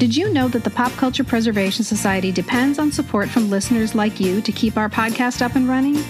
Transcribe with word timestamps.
Did 0.00 0.16
you 0.16 0.32
know 0.32 0.48
that 0.48 0.64
the 0.64 0.70
Pop 0.70 0.92
Culture 0.92 1.22
Preservation 1.22 1.84
Society 1.84 2.32
depends 2.32 2.78
on 2.78 2.90
support 2.90 3.28
from 3.28 3.50
listeners 3.50 3.94
like 3.94 4.18
you 4.18 4.40
to 4.40 4.50
keep 4.50 4.78
our 4.78 4.88
podcast 4.88 5.42
up 5.42 5.56
and 5.56 5.68
running? 5.68 6.02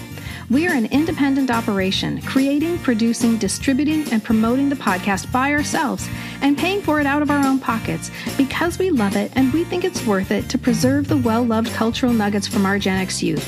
We 0.49 0.65
are 0.65 0.73
an 0.73 0.85
independent 0.85 1.51
operation, 1.51 2.21
creating, 2.21 2.79
producing, 2.79 3.35
distributing, 3.35 4.09
and 4.13 4.23
promoting 4.23 4.69
the 4.69 4.77
podcast 4.77 5.29
by 5.33 5.51
ourselves 5.51 6.07
and 6.39 6.57
paying 6.57 6.81
for 6.81 7.01
it 7.01 7.05
out 7.05 7.21
of 7.21 7.29
our 7.29 7.45
own 7.45 7.59
pockets 7.59 8.11
because 8.37 8.79
we 8.79 8.91
love 8.91 9.17
it 9.17 9.29
and 9.35 9.51
we 9.51 9.65
think 9.65 9.83
it's 9.83 10.05
worth 10.05 10.31
it 10.31 10.47
to 10.47 10.57
preserve 10.57 11.09
the 11.09 11.17
well 11.17 11.43
loved 11.43 11.73
cultural 11.73 12.13
nuggets 12.13 12.47
from 12.47 12.65
our 12.65 12.79
Gen 12.79 12.97
X 12.97 13.21
youth. 13.21 13.45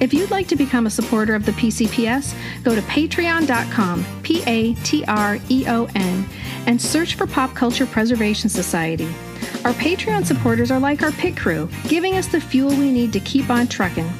If 0.00 0.14
you'd 0.14 0.30
like 0.30 0.46
to 0.46 0.56
become 0.56 0.86
a 0.86 0.90
supporter 0.90 1.34
of 1.34 1.44
the 1.44 1.52
PCPS, 1.52 2.36
go 2.62 2.76
to 2.76 2.82
patreon.com, 2.82 4.06
P 4.22 4.44
A 4.46 4.74
T 4.84 5.04
R 5.08 5.40
E 5.48 5.64
O 5.66 5.88
N, 5.96 6.24
and 6.66 6.80
search 6.80 7.16
for 7.16 7.26
Pop 7.26 7.52
Culture 7.56 7.84
Preservation 7.84 8.48
Society. 8.48 9.12
Our 9.64 9.72
Patreon 9.74 10.26
supporters 10.26 10.72
are 10.72 10.80
like 10.80 11.02
our 11.02 11.12
pit 11.12 11.36
crew, 11.36 11.68
giving 11.86 12.16
us 12.16 12.26
the 12.26 12.40
fuel 12.40 12.70
we 12.70 12.90
need 12.90 13.12
to 13.12 13.20
keep 13.20 13.48
on 13.48 13.68
trucking. 13.68 14.10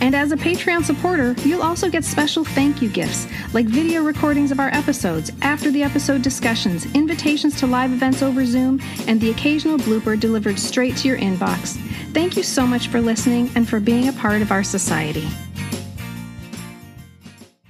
And 0.00 0.16
as 0.16 0.32
a 0.32 0.36
Patreon 0.36 0.82
supporter, 0.82 1.36
you'll 1.44 1.62
also 1.62 1.88
get 1.88 2.04
special 2.04 2.44
thank 2.44 2.82
you 2.82 2.88
gifts 2.88 3.28
like 3.52 3.66
video 3.66 4.02
recordings 4.02 4.50
of 4.50 4.58
our 4.58 4.70
episodes, 4.70 5.30
after 5.42 5.70
the 5.70 5.84
episode 5.84 6.22
discussions, 6.22 6.92
invitations 6.94 7.56
to 7.60 7.68
live 7.68 7.92
events 7.92 8.20
over 8.20 8.44
Zoom, 8.44 8.80
and 9.06 9.20
the 9.20 9.30
occasional 9.30 9.78
blooper 9.78 10.18
delivered 10.18 10.58
straight 10.58 10.96
to 10.96 11.08
your 11.08 11.18
inbox. 11.18 11.76
Thank 12.12 12.36
you 12.36 12.42
so 12.42 12.66
much 12.66 12.88
for 12.88 13.00
listening 13.00 13.48
and 13.54 13.68
for 13.68 13.78
being 13.78 14.08
a 14.08 14.12
part 14.14 14.42
of 14.42 14.50
our 14.50 14.64
society. 14.64 15.28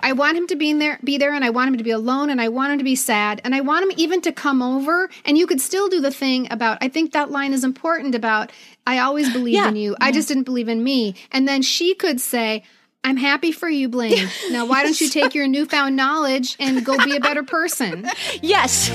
I 0.02 0.12
want 0.12 0.36
him 0.36 0.46
to 0.48 0.56
be 0.56 0.70
in 0.70 0.78
there, 0.78 0.98
be 1.04 1.18
there, 1.18 1.32
and 1.32 1.44
I 1.44 1.50
want 1.50 1.68
him 1.68 1.78
to 1.78 1.84
be 1.84 1.90
alone, 1.90 2.30
and 2.30 2.40
I 2.40 2.48
want 2.48 2.72
him 2.72 2.78
to 2.78 2.84
be 2.84 2.96
sad, 2.96 3.40
and 3.44 3.54
I 3.54 3.60
want 3.60 3.84
him 3.84 3.92
even 3.96 4.20
to 4.22 4.32
come 4.32 4.62
over. 4.62 5.08
And 5.24 5.36
you 5.38 5.46
could 5.46 5.60
still 5.60 5.88
do 5.88 6.00
the 6.00 6.10
thing 6.10 6.48
about. 6.50 6.78
I 6.80 6.88
think 6.88 7.12
that 7.12 7.30
line 7.30 7.52
is 7.52 7.64
important 7.64 8.14
about. 8.14 8.50
I 8.86 8.98
always 8.98 9.32
believed 9.32 9.54
Yeah. 9.56 9.68
in 9.68 9.76
you. 9.76 9.96
I 10.00 10.12
just 10.12 10.28
didn't 10.28 10.44
believe 10.44 10.68
in 10.68 10.82
me. 10.82 11.14
And 11.32 11.46
then 11.46 11.62
she 11.62 11.94
could 11.94 12.20
say. 12.20 12.64
I'm 13.02 13.16
happy 13.16 13.50
for 13.50 13.66
you, 13.66 13.88
Blane. 13.88 14.28
Now, 14.50 14.66
why 14.66 14.82
don't 14.82 15.00
you 15.00 15.08
take 15.08 15.34
your 15.34 15.48
newfound 15.48 15.96
knowledge 15.96 16.54
and 16.60 16.84
go 16.84 17.02
be 17.02 17.16
a 17.16 17.20
better 17.20 17.42
person? 17.42 18.06
Yes. 18.42 18.90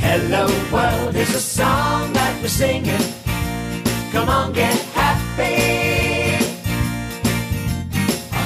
Hello 0.00 0.46
world 0.72 1.14
is 1.14 1.34
a 1.34 1.40
song 1.40 2.10
that 2.14 2.40
we're 2.40 2.48
singing. 2.48 2.98
Come 4.12 4.30
on, 4.30 4.54
get 4.54 4.74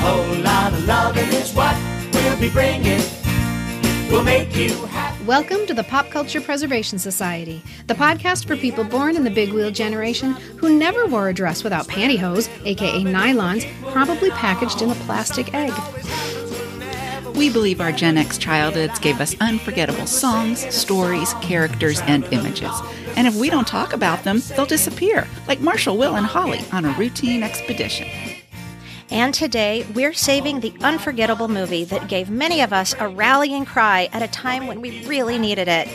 whole 0.02 0.42
lot 0.42 0.72
of 0.72 0.84
loving 0.84 1.28
is 1.28 1.54
what 1.54 1.76
we'll 2.12 2.36
be 2.40 2.50
bringing. 2.50 3.00
We'll 4.10 4.24
make 4.24 4.54
you 4.56 4.74
happy. 4.86 5.24
Welcome 5.24 5.64
to 5.68 5.74
the 5.74 5.84
Pop 5.84 6.10
Culture 6.10 6.40
Preservation 6.40 6.98
Society, 6.98 7.62
the 7.86 7.94
podcast 7.94 8.48
for 8.48 8.56
people 8.56 8.82
born 8.82 9.14
in 9.14 9.22
the 9.22 9.30
big 9.30 9.52
wheel 9.52 9.70
generation 9.70 10.32
who 10.58 10.76
never 10.76 11.06
wore 11.06 11.28
a 11.28 11.32
dress 11.32 11.62
without 11.62 11.86
pantyhose, 11.86 12.50
aka 12.66 13.04
nylons, 13.04 13.64
probably 13.92 14.30
packaged 14.30 14.82
in 14.82 14.90
a 14.90 14.94
plastic 15.06 15.54
egg. 15.54 15.72
We 17.36 17.48
believe 17.48 17.80
our 17.80 17.92
Gen 17.92 18.18
X 18.18 18.38
childhoods 18.38 18.98
gave 18.98 19.20
us 19.20 19.36
unforgettable 19.40 20.08
songs, 20.08 20.66
stories, 20.74 21.32
characters, 21.34 22.00
and 22.08 22.24
images. 22.32 22.72
And 23.16 23.28
if 23.28 23.36
we 23.36 23.50
don't 23.50 23.68
talk 23.68 23.92
about 23.92 24.24
them, 24.24 24.42
they'll 24.56 24.66
disappear, 24.66 25.28
like 25.46 25.60
Marshall, 25.60 25.96
Will, 25.96 26.16
and 26.16 26.26
Holly 26.26 26.60
on 26.72 26.84
a 26.84 26.92
routine 26.98 27.44
expedition. 27.44 28.08
And 29.12 29.34
today, 29.34 29.84
we're 29.94 30.14
saving 30.14 30.60
the 30.60 30.72
unforgettable 30.80 31.46
movie 31.46 31.84
that 31.84 32.08
gave 32.08 32.30
many 32.30 32.62
of 32.62 32.72
us 32.72 32.94
a 32.98 33.06
rallying 33.06 33.66
cry 33.66 34.08
at 34.10 34.22
a 34.22 34.28
time 34.28 34.66
when 34.66 34.80
we 34.80 35.06
really 35.06 35.36
needed 35.36 35.68
it 35.68 35.86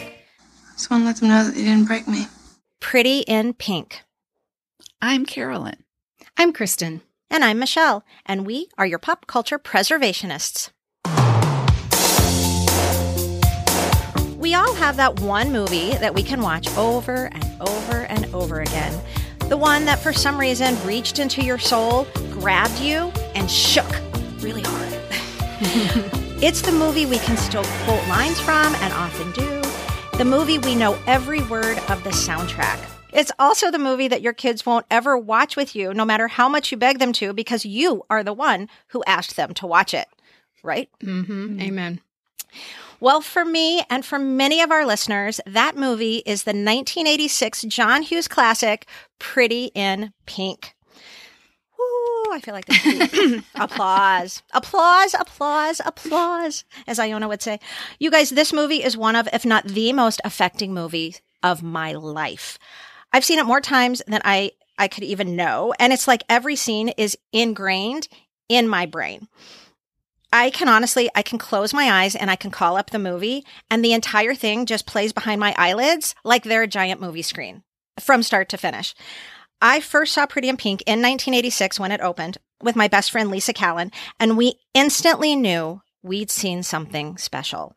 Just 0.73 0.91
want 0.91 1.01
to 1.01 1.07
let 1.07 1.15
them 1.17 1.29
know 1.29 1.43
that 1.43 1.55
they 1.55 1.63
didn't 1.63 1.85
break 1.85 2.07
me. 2.07 2.27
Pretty 2.79 3.21
in 3.21 3.53
Pink. 3.55 4.03
I'm 5.01 5.25
Carolyn. 5.25 5.83
I'm 6.37 6.53
Kristen. 6.53 7.01
And 7.31 7.43
I'm 7.43 7.57
Michelle, 7.57 8.05
and 8.23 8.45
we 8.45 8.69
are 8.77 8.85
your 8.85 8.99
pop 8.99 9.25
culture 9.25 9.57
preservationists. 9.57 10.69
We 14.37 14.53
all 14.53 14.75
have 14.75 14.95
that 14.97 15.21
one 15.21 15.51
movie 15.51 15.93
that 15.95 16.13
we 16.13 16.21
can 16.21 16.41
watch 16.41 16.69
over 16.77 17.31
and 17.33 17.61
over 17.61 18.01
and 18.03 18.27
over 18.35 18.61
again. 18.61 19.01
The 19.49 19.55
one 19.55 19.85
that 19.85 19.99
for 19.99 20.11
some 20.11 20.37
reason 20.37 20.75
reached 20.85 21.19
into 21.19 21.41
your 21.41 21.57
soul, 21.57 22.05
grabbed 22.31 22.79
you, 22.79 23.13
and 23.33 23.49
shook 23.49 23.89
really 24.39 24.61
hard. 24.61 24.93
it's 26.43 26.61
the 26.61 26.73
movie 26.73 27.05
we 27.05 27.17
can 27.19 27.37
still 27.37 27.63
quote 27.85 28.05
lines 28.09 28.41
from 28.41 28.75
and 28.75 28.93
often 28.93 29.31
do. 29.31 29.61
The 30.17 30.25
movie 30.25 30.57
we 30.57 30.75
know 30.75 30.99
every 31.07 31.41
word 31.43 31.77
of 31.89 32.03
the 32.03 32.09
soundtrack. 32.09 32.77
It's 33.13 33.31
also 33.39 33.71
the 33.71 33.79
movie 33.79 34.09
that 34.09 34.21
your 34.21 34.33
kids 34.33 34.65
won't 34.65 34.85
ever 34.91 35.17
watch 35.17 35.55
with 35.55 35.77
you, 35.77 35.93
no 35.93 36.03
matter 36.03 36.27
how 36.27 36.49
much 36.49 36.69
you 36.69 36.77
beg 36.77 36.99
them 36.99 37.13
to, 37.13 37.31
because 37.31 37.65
you 37.65 38.03
are 38.09 38.25
the 38.25 38.33
one 38.33 38.67
who 38.87 39.01
asked 39.07 39.37
them 39.37 39.53
to 39.53 39.65
watch 39.65 39.93
it. 39.93 40.09
Right? 40.61 40.89
Mm-hmm. 41.01 41.61
Amen. 41.61 42.01
Well, 42.99 43.21
for 43.21 43.45
me 43.45 43.83
and 43.89 44.03
for 44.03 44.17
many 44.17 44.59
of 44.61 44.71
our 44.71 44.85
listeners, 44.85 45.39
that 45.45 45.77
movie 45.77 46.23
is 46.25 46.43
the 46.43 46.49
1986 46.49 47.63
John 47.63 48.01
Hughes 48.01 48.27
classic, 48.27 48.87
Pretty 49.19 49.65
in 49.75 50.13
Pink. 50.25 50.73
Woo, 51.77 52.33
I 52.33 52.39
feel 52.41 52.55
like 52.55 52.65
this. 52.65 53.43
applause, 53.55 54.41
applause, 54.51 55.13
applause, 55.13 55.79
applause, 55.85 56.65
as 56.87 56.97
Iona 56.97 57.27
would 57.27 57.43
say. 57.43 57.59
You 57.99 58.09
guys, 58.09 58.31
this 58.31 58.51
movie 58.51 58.83
is 58.83 58.97
one 58.97 59.15
of, 59.15 59.29
if 59.31 59.45
not 59.45 59.65
the 59.65 59.93
most 59.93 60.19
affecting 60.25 60.73
movie 60.73 61.17
of 61.43 61.61
my 61.61 61.93
life. 61.93 62.57
I've 63.13 63.25
seen 63.25 63.37
it 63.37 63.45
more 63.45 63.61
times 63.61 64.01
than 64.07 64.21
I, 64.25 64.53
I 64.79 64.87
could 64.87 65.03
even 65.03 65.35
know. 65.35 65.71
And 65.79 65.93
it's 65.93 66.07
like 66.07 66.23
every 66.29 66.55
scene 66.55 66.89
is 66.97 67.15
ingrained 67.31 68.07
in 68.49 68.67
my 68.67 68.87
brain. 68.87 69.27
I 70.31 70.49
can 70.49 70.67
honestly, 70.67 71.09
I 71.15 71.21
can 71.21 71.37
close 71.37 71.73
my 71.73 72.03
eyes 72.03 72.15
and 72.15 72.29
I 72.29 72.35
can 72.35 72.51
call 72.51 72.77
up 72.77 72.89
the 72.89 72.99
movie 72.99 73.45
and 73.69 73.83
the 73.83 73.93
entire 73.93 74.35
thing 74.35 74.65
just 74.65 74.85
plays 74.85 75.13
behind 75.13 75.39
my 75.39 75.55
eyelids 75.57 76.15
like 76.23 76.43
they're 76.43 76.63
a 76.63 76.67
giant 76.67 76.99
movie 76.99 77.21
screen 77.21 77.63
from 77.99 78.23
start 78.23 78.49
to 78.49 78.57
finish. 78.57 78.93
I 79.61 79.79
first 79.79 80.13
saw 80.13 80.25
Pretty 80.25 80.49
in 80.49 80.57
Pink 80.57 80.83
in 80.85 80.99
1986 80.99 81.79
when 81.79 81.91
it 81.91 82.01
opened 82.01 82.37
with 82.61 82.75
my 82.75 82.87
best 82.87 83.11
friend 83.11 83.31
Lisa 83.31 83.53
Callan, 83.53 83.91
and 84.19 84.37
we 84.37 84.59
instantly 84.73 85.35
knew 85.35 85.81
we'd 86.03 86.29
seen 86.29 86.63
something 86.63 87.17
special. 87.17 87.75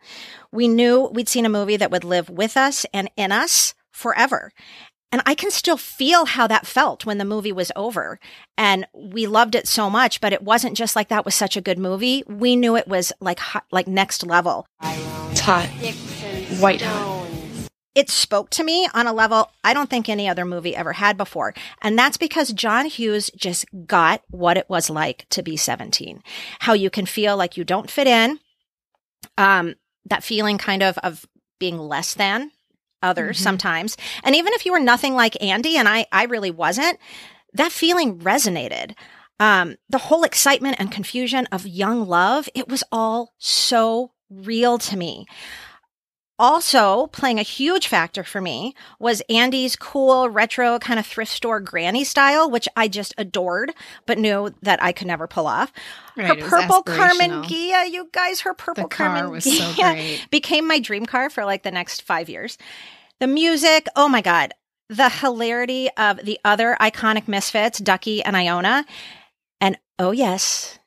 We 0.53 0.69
knew 0.69 1.11
we'd 1.13 1.29
seen 1.29 1.47
a 1.47 1.51
movie 1.51 1.77
that 1.77 1.91
would 1.91 2.05
live 2.05 2.29
with 2.29 2.57
us 2.57 2.85
and 2.93 3.11
in 3.17 3.33
us 3.33 3.75
forever. 3.93 4.53
And 5.13 5.23
I 5.27 5.35
can 5.35 5.51
still 5.51 5.77
feel 5.77 6.25
how 6.25 6.47
that 6.47 6.67
felt 6.67 7.05
when 7.05 7.19
the 7.19 7.25
movie 7.25 7.53
was 7.53 7.73
over. 7.75 8.21
And 8.57 8.87
we 8.95 9.27
loved 9.27 9.55
it 9.55 9.67
so 9.67 9.91
much, 9.91 10.21
but 10.21 10.33
it 10.33 10.43
wasn't 10.43 10.77
just 10.77 10.95
like 10.95 11.09
that 11.09 11.25
was 11.25 11.35
such 11.35 11.57
a 11.57 11.61
good 11.61 11.79
movie. 11.79 12.23
We 12.29 12.55
knew 12.55 12.77
it 12.77 12.87
was 12.87 13.13
like 13.21 13.41
hot, 13.41 13.65
like 13.73 13.89
next 13.89 14.25
level. 14.25 14.67
It's 14.83 15.41
hot. 15.41 15.67
White 16.61 16.83
hot. 16.83 17.29
It 17.95 18.09
spoke 18.09 18.51
to 18.51 18.63
me 18.63 18.89
on 18.95 19.09
a 19.09 19.13
level 19.13 19.51
I 19.65 19.75
don't 19.75 19.91
think 19.91 20.09
any 20.09 20.29
other 20.29 20.45
movie 20.45 20.77
ever 20.77 20.93
had 20.93 21.17
before. 21.17 21.55
And 21.83 21.99
that's 21.99 22.17
because 22.17 22.53
John 22.53 22.87
Hughes 22.87 23.31
just 23.37 23.67
got 23.87 24.23
what 24.31 24.57
it 24.57 24.69
was 24.69 24.89
like 24.89 25.27
to 25.31 25.43
be 25.43 25.57
17. 25.57 26.23
How 26.61 26.73
you 26.73 26.89
can 26.89 27.05
feel 27.05 27.37
like 27.37 27.57
you 27.57 27.65
don't 27.65 27.91
fit 27.91 28.07
in. 28.07 28.39
Um, 29.37 29.75
that 30.07 30.23
feeling 30.23 30.57
kind 30.57 30.83
of 30.83 30.99
of 30.99 31.27
being 31.59 31.79
less 31.79 32.15
than 32.15 32.53
others 33.03 33.39
sometimes. 33.39 33.97
And 34.23 34.35
even 34.35 34.53
if 34.55 34.67
you 34.67 34.73
were 34.73 34.81
nothing 34.81 35.15
like 35.15 35.41
Andie, 35.43 35.77
and 35.77 35.89
I, 35.89 36.07
I 36.13 36.25
really 36.25 36.51
wasn't, 36.51 36.99
that 37.55 37.73
feeling 37.73 38.19
resonated. 38.19 38.95
Um, 39.39 39.77
the 39.89 39.99
whole 39.99 40.25
excitement 40.25 40.77
and 40.79 40.93
confusion 40.93 41.47
of 41.51 41.67
young 41.67 42.07
love, 42.07 42.49
it 42.55 42.69
was 42.69 42.85
all 42.93 43.33
so 43.39 44.13
real 44.29 44.79
to 44.79 44.97
me. 44.97 45.27
Also, 46.41 47.09
playing 47.09 47.39
a 47.39 47.43
huge 47.43 47.87
factor 47.87 48.25
for 48.25 48.41
me 48.41 48.75
was 48.99 49.21
Andie's 49.29 49.77
cool 49.77 50.31
retro 50.31 50.79
kind 50.79 50.99
of 50.99 51.05
thrift 51.05 51.31
store 51.31 51.61
granny 51.61 52.03
style, 52.03 52.51
which 52.51 52.67
I 52.75 52.89
just 52.89 53.13
adored, 53.19 53.75
but 54.07 54.17
knew 54.17 54.55
that 54.63 54.83
I 54.83 54.93
could 54.93 55.07
never 55.07 55.27
pull 55.27 55.47
off. 55.47 55.71
Right, 56.17 56.41
her 56.41 56.49
purple 56.49 56.83
Karmann. 56.83 57.45
Ghia, 57.45 57.93
you 57.93 58.09
guys, 58.11 58.41
her 58.41 58.55
purple 58.55 58.85
The 58.85 58.89
car 58.89 59.21
Karmann 59.21 59.31
was 59.31 59.45
so 59.45 59.75
great. 59.75 60.27
became 60.31 60.67
my 60.67 60.79
dream 60.79 61.05
car 61.05 61.29
for 61.29 61.45
like 61.45 61.63
the 61.63 61.71
next 61.71 62.01
five 62.01 62.31
years. 62.31 62.57
The 63.19 63.27
music, 63.27 63.87
oh 63.95 64.09
my 64.09 64.23
God. 64.23 64.55
The 64.89 65.11
hilarity 65.11 65.91
of 65.99 66.25
the 66.25 66.41
other 66.43 66.75
iconic 66.81 67.29
misfits, 67.29 67.79
Duckie 67.81 68.23
and 68.23 68.35
Iona. 68.35 68.87
And 69.61 69.79
oh, 69.99 70.13
yes, 70.13 70.79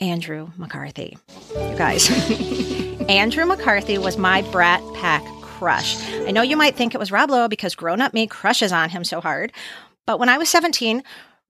Andrew 0.00 0.52
McCarthy. 0.56 1.18
You 1.56 1.74
guys. 1.76 2.78
Andrew 3.12 3.44
McCarthy 3.44 3.98
was 3.98 4.16
my 4.16 4.40
Brat 4.40 4.82
Pack 4.94 5.22
crush. 5.42 6.02
I 6.10 6.30
know 6.30 6.40
you 6.40 6.56
might 6.56 6.76
think 6.76 6.94
it 6.94 6.98
was 6.98 7.12
Rob 7.12 7.28
Lowe 7.28 7.46
because 7.46 7.74
grown 7.74 8.00
up 8.00 8.14
me 8.14 8.26
crushes 8.26 8.72
on 8.72 8.88
him 8.88 9.04
so 9.04 9.20
hard. 9.20 9.52
But 10.06 10.18
when 10.18 10.30
I 10.30 10.38
was 10.38 10.48
17, 10.48 11.02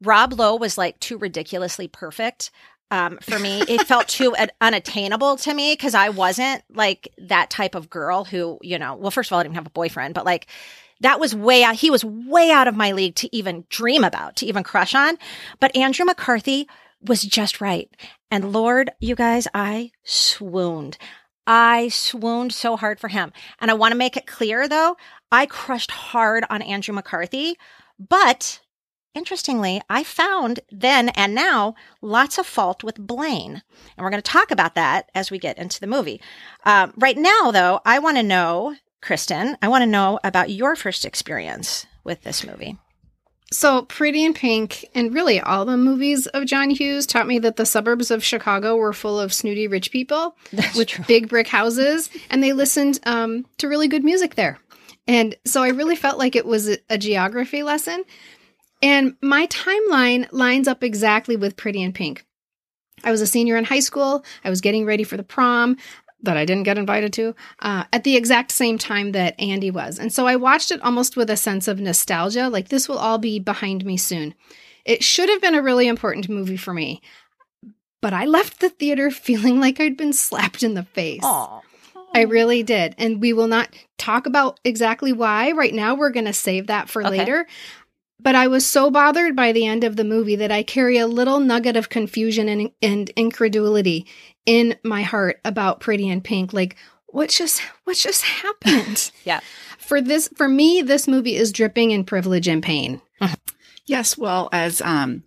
Rob 0.02 0.32
Lowe 0.32 0.56
was 0.56 0.76
like 0.76 0.98
too 0.98 1.18
ridiculously 1.18 1.86
perfect. 1.86 2.50
Um, 2.90 3.16
for 3.18 3.38
me, 3.38 3.60
it 3.68 3.82
felt 3.86 4.08
too 4.08 4.34
un- 4.34 4.50
unattainable 4.60 5.36
to 5.36 5.54
me 5.54 5.74
because 5.74 5.94
I 5.94 6.08
wasn't 6.08 6.64
like 6.74 7.06
that 7.16 7.48
type 7.48 7.76
of 7.76 7.88
girl 7.88 8.24
who, 8.24 8.58
you 8.60 8.76
know, 8.76 8.96
well, 8.96 9.12
first 9.12 9.28
of 9.28 9.34
all, 9.34 9.38
I 9.38 9.44
didn't 9.44 9.54
have 9.54 9.68
a 9.68 9.70
boyfriend, 9.70 10.14
but 10.14 10.24
like 10.24 10.48
that 11.00 11.20
was 11.20 11.32
way 11.32 11.62
out. 11.62 11.76
He 11.76 11.92
was 11.92 12.04
way 12.04 12.50
out 12.50 12.66
of 12.66 12.74
my 12.74 12.90
league 12.90 13.14
to 13.14 13.34
even 13.34 13.66
dream 13.68 14.02
about, 14.02 14.34
to 14.36 14.46
even 14.46 14.64
crush 14.64 14.96
on. 14.96 15.16
But 15.60 15.76
Andrew 15.76 16.06
McCarthy 16.06 16.66
was 17.00 17.22
just 17.22 17.60
right. 17.60 17.88
And 18.32 18.52
Lord, 18.52 18.90
you 18.98 19.14
guys, 19.14 19.46
I 19.54 19.92
swooned. 20.02 20.98
I 21.46 21.88
swooned 21.88 22.52
so 22.52 22.76
hard 22.76 23.00
for 23.00 23.08
him. 23.08 23.32
And 23.60 23.70
I 23.70 23.74
want 23.74 23.92
to 23.92 23.98
make 23.98 24.16
it 24.16 24.26
clear 24.26 24.68
though, 24.68 24.96
I 25.30 25.46
crushed 25.46 25.90
hard 25.90 26.44
on 26.50 26.62
Andrew 26.62 26.94
McCarthy, 26.94 27.56
but 27.98 28.60
interestingly, 29.14 29.80
I 29.88 30.04
found 30.04 30.60
then 30.70 31.10
and 31.10 31.34
now 31.34 31.74
lots 32.00 32.38
of 32.38 32.46
fault 32.46 32.82
with 32.84 32.96
Blane. 32.98 33.62
And 33.96 34.04
we're 34.04 34.10
going 34.10 34.22
to 34.22 34.30
talk 34.30 34.50
about 34.50 34.74
that 34.74 35.10
as 35.14 35.30
we 35.30 35.38
get 35.38 35.58
into 35.58 35.80
the 35.80 35.86
movie. 35.86 36.20
Um, 36.64 36.92
right 36.96 37.16
now, 37.16 37.50
though, 37.50 37.80
I 37.84 37.98
want 37.98 38.16
to 38.16 38.22
know, 38.22 38.76
Kristen, 39.00 39.56
I 39.60 39.68
want 39.68 39.82
to 39.82 39.86
know 39.86 40.18
about 40.24 40.50
your 40.50 40.76
first 40.76 41.04
experience 41.04 41.86
with 42.04 42.22
this 42.22 42.44
movie. 42.44 42.78
So, 43.52 43.82
Pretty 43.82 44.24
in 44.24 44.34
Pink, 44.34 44.84
and 44.94 45.14
really 45.14 45.40
all 45.40 45.64
the 45.64 45.76
movies 45.76 46.26
of 46.28 46.46
John 46.46 46.70
Hughes, 46.70 47.06
taught 47.06 47.26
me 47.26 47.38
that 47.40 47.56
the 47.56 47.66
suburbs 47.66 48.10
of 48.10 48.24
Chicago 48.24 48.76
were 48.76 48.92
full 48.92 49.20
of 49.20 49.32
snooty 49.32 49.68
rich 49.68 49.90
people 49.90 50.36
That's 50.52 50.76
with 50.76 50.88
true. 50.88 51.04
big 51.06 51.28
brick 51.28 51.48
houses, 51.48 52.10
and 52.30 52.42
they 52.42 52.52
listened 52.52 52.98
um, 53.04 53.46
to 53.58 53.68
really 53.68 53.88
good 53.88 54.04
music 54.04 54.34
there. 54.34 54.58
And 55.06 55.36
so 55.44 55.62
I 55.62 55.68
really 55.68 55.96
felt 55.96 56.18
like 56.18 56.34
it 56.34 56.46
was 56.46 56.68
a, 56.68 56.78
a 56.88 56.98
geography 56.98 57.62
lesson. 57.62 58.04
And 58.80 59.16
my 59.20 59.46
timeline 59.48 60.26
lines 60.32 60.66
up 60.66 60.82
exactly 60.82 61.36
with 61.36 61.56
Pretty 61.56 61.82
in 61.82 61.92
Pink. 61.92 62.24
I 63.04 63.10
was 63.10 63.20
a 63.20 63.26
senior 63.26 63.56
in 63.56 63.64
high 63.64 63.80
school. 63.80 64.24
I 64.44 64.50
was 64.50 64.60
getting 64.60 64.86
ready 64.86 65.04
for 65.04 65.16
the 65.16 65.22
prom 65.24 65.76
that 66.22 66.36
I 66.36 66.44
didn't 66.44 66.62
get 66.64 66.78
invited 66.78 67.12
to 67.14 67.34
uh, 67.60 67.84
at 67.92 68.04
the 68.04 68.16
exact 68.16 68.52
same 68.52 68.78
time 68.78 69.12
that 69.12 69.34
Andie 69.40 69.70
was. 69.72 69.98
And 69.98 70.12
so 70.12 70.26
I 70.26 70.36
watched 70.36 70.70
it 70.70 70.82
almost 70.82 71.16
with 71.16 71.30
a 71.30 71.36
sense 71.36 71.68
of 71.68 71.80
nostalgia, 71.80 72.48
like 72.48 72.68
this 72.68 72.88
will 72.88 72.98
all 72.98 73.18
be 73.18 73.38
behind 73.38 73.84
me 73.84 73.96
soon. 73.96 74.34
It 74.84 75.02
should 75.02 75.28
have 75.28 75.40
been 75.40 75.54
a 75.54 75.62
really 75.62 75.86
important 75.88 76.28
movie 76.28 76.56
for 76.56 76.72
me, 76.74 77.00
but 78.00 78.12
I 78.12 78.24
left 78.24 78.60
the 78.60 78.68
theater 78.70 79.10
feeling 79.10 79.60
like 79.60 79.80
I'd 79.80 79.96
been 79.96 80.12
slapped 80.12 80.62
in 80.62 80.74
the 80.74 80.84
face. 80.84 81.20
Oh, 81.22 81.62
I 82.14 82.22
really 82.22 82.62
did. 82.62 82.94
And 82.98 83.20
we 83.20 83.32
will 83.32 83.46
not 83.46 83.70
talk 83.96 84.26
about 84.26 84.60
exactly 84.64 85.12
why. 85.12 85.52
Right 85.52 85.72
now, 85.72 85.94
we're 85.94 86.10
going 86.10 86.26
to 86.26 86.32
save 86.32 86.66
that 86.66 86.90
for 86.90 87.02
Okay. 87.02 87.18
later. 87.18 87.46
But 88.22 88.36
I 88.36 88.46
was 88.46 88.64
so 88.64 88.90
bothered 88.90 89.34
by 89.34 89.52
the 89.52 89.66
end 89.66 89.82
of 89.82 89.96
the 89.96 90.04
movie 90.04 90.36
that 90.36 90.52
I 90.52 90.62
carry 90.62 90.96
a 90.96 91.08
little 91.08 91.40
nugget 91.40 91.76
of 91.76 91.88
confusion 91.88 92.48
and, 92.48 92.70
and 92.80 93.10
incredulity 93.10 94.06
in 94.46 94.76
my 94.84 95.02
heart 95.02 95.40
about 95.44 95.80
Pretty 95.80 96.08
in 96.08 96.20
Pink. 96.20 96.52
Like, 96.52 96.76
what 97.06 97.30
just 97.30 97.60
what 97.84 97.96
just 97.96 98.22
happened? 98.22 99.10
Yeah. 99.24 99.40
For 99.78 100.00
this 100.00 100.28
for 100.36 100.48
me, 100.48 100.80
this 100.80 101.08
movie 101.08 101.36
is 101.36 101.52
dripping 101.52 101.90
in 101.90 102.04
privilege 102.04 102.48
and 102.48 102.62
pain. 102.62 103.02
Yes, 103.84 104.16
well, 104.16 104.48
as 104.52 104.80
um, 104.80 105.24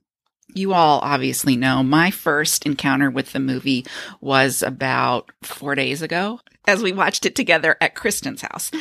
you 0.54 0.74
all 0.74 1.00
obviously 1.00 1.56
know, 1.58 1.84
my 1.84 2.10
first 2.10 2.66
encounter 2.66 3.12
with 3.12 3.34
the 3.34 3.40
movie 3.40 3.86
was 4.22 4.64
about 4.64 5.30
four 5.44 5.76
days 5.76 6.02
ago 6.02 6.40
as 6.68 6.82
we 6.84 6.92
watched 6.92 7.26
it 7.26 7.36
together 7.36 7.76
at 7.82 7.96
Kristen's 7.96 8.42
house. 8.42 8.72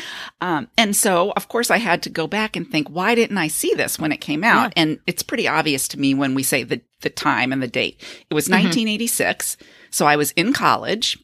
Um, 0.40 0.68
and 0.78 0.94
so, 0.96 1.32
of 1.36 1.48
course, 1.48 1.70
I 1.70 1.78
had 1.78 2.02
to 2.04 2.10
go 2.10 2.26
back 2.26 2.56
and 2.56 2.70
think, 2.70 2.88
why 2.88 3.14
didn't 3.14 3.38
I 3.38 3.48
see 3.48 3.74
this 3.74 3.98
when 3.98 4.12
it 4.12 4.20
came 4.20 4.44
out? 4.44 4.72
And 4.76 4.98
it's 5.06 5.22
pretty 5.22 5.46
obvious 5.48 5.88
to 5.88 5.98
me 6.00 6.14
when 6.14 6.34
we 6.34 6.42
say 6.42 6.62
the, 6.62 6.80
the 7.02 7.10
time 7.10 7.52
and 7.52 7.62
the 7.62 7.68
date. 7.68 8.00
It 8.30 8.34
was 8.34 8.48
1986. 8.48 9.56
So 9.90 10.06
I 10.06 10.16
was 10.16 10.32
in 10.32 10.52
college. 10.52 11.18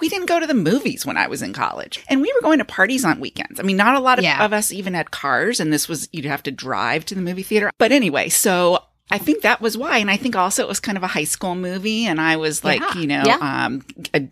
We 0.00 0.08
didn't 0.08 0.26
go 0.26 0.38
to 0.38 0.46
the 0.46 0.54
movies 0.54 1.04
when 1.04 1.16
I 1.16 1.26
was 1.26 1.42
in 1.42 1.52
college. 1.52 2.04
And 2.08 2.20
we 2.20 2.32
were 2.32 2.40
going 2.40 2.58
to 2.58 2.64
parties 2.64 3.04
on 3.04 3.18
weekends. 3.20 3.58
I 3.58 3.64
mean, 3.64 3.76
not 3.76 3.96
a 3.96 4.00
lot 4.00 4.18
of, 4.18 4.24
Yeah. 4.24 4.44
of 4.44 4.52
us 4.52 4.72
even 4.72 4.94
had 4.94 5.10
cars, 5.10 5.58
and 5.58 5.72
this 5.72 5.88
was, 5.88 6.08
you'd 6.12 6.24
have 6.24 6.42
to 6.44 6.52
drive 6.52 7.04
to 7.06 7.14
the 7.16 7.20
movie 7.20 7.42
theater. 7.42 7.70
But 7.78 7.90
anyway, 7.90 8.28
so 8.28 8.78
I 9.10 9.18
think 9.18 9.42
that 9.42 9.60
was 9.60 9.76
why. 9.76 9.98
And 9.98 10.10
I 10.10 10.16
think 10.16 10.36
also 10.36 10.62
it 10.62 10.68
was 10.68 10.78
kind 10.80 10.96
of 10.96 11.02
a 11.02 11.08
high 11.08 11.24
school 11.24 11.54
movie. 11.56 12.06
And 12.06 12.20
I 12.20 12.36
was 12.36 12.62
like, 12.62 12.80
Yeah. 12.80 12.94
you 13.00 13.06
know, 13.08 13.22
Yeah. 13.26 13.38
um, 13.66 13.84
a 14.14 14.28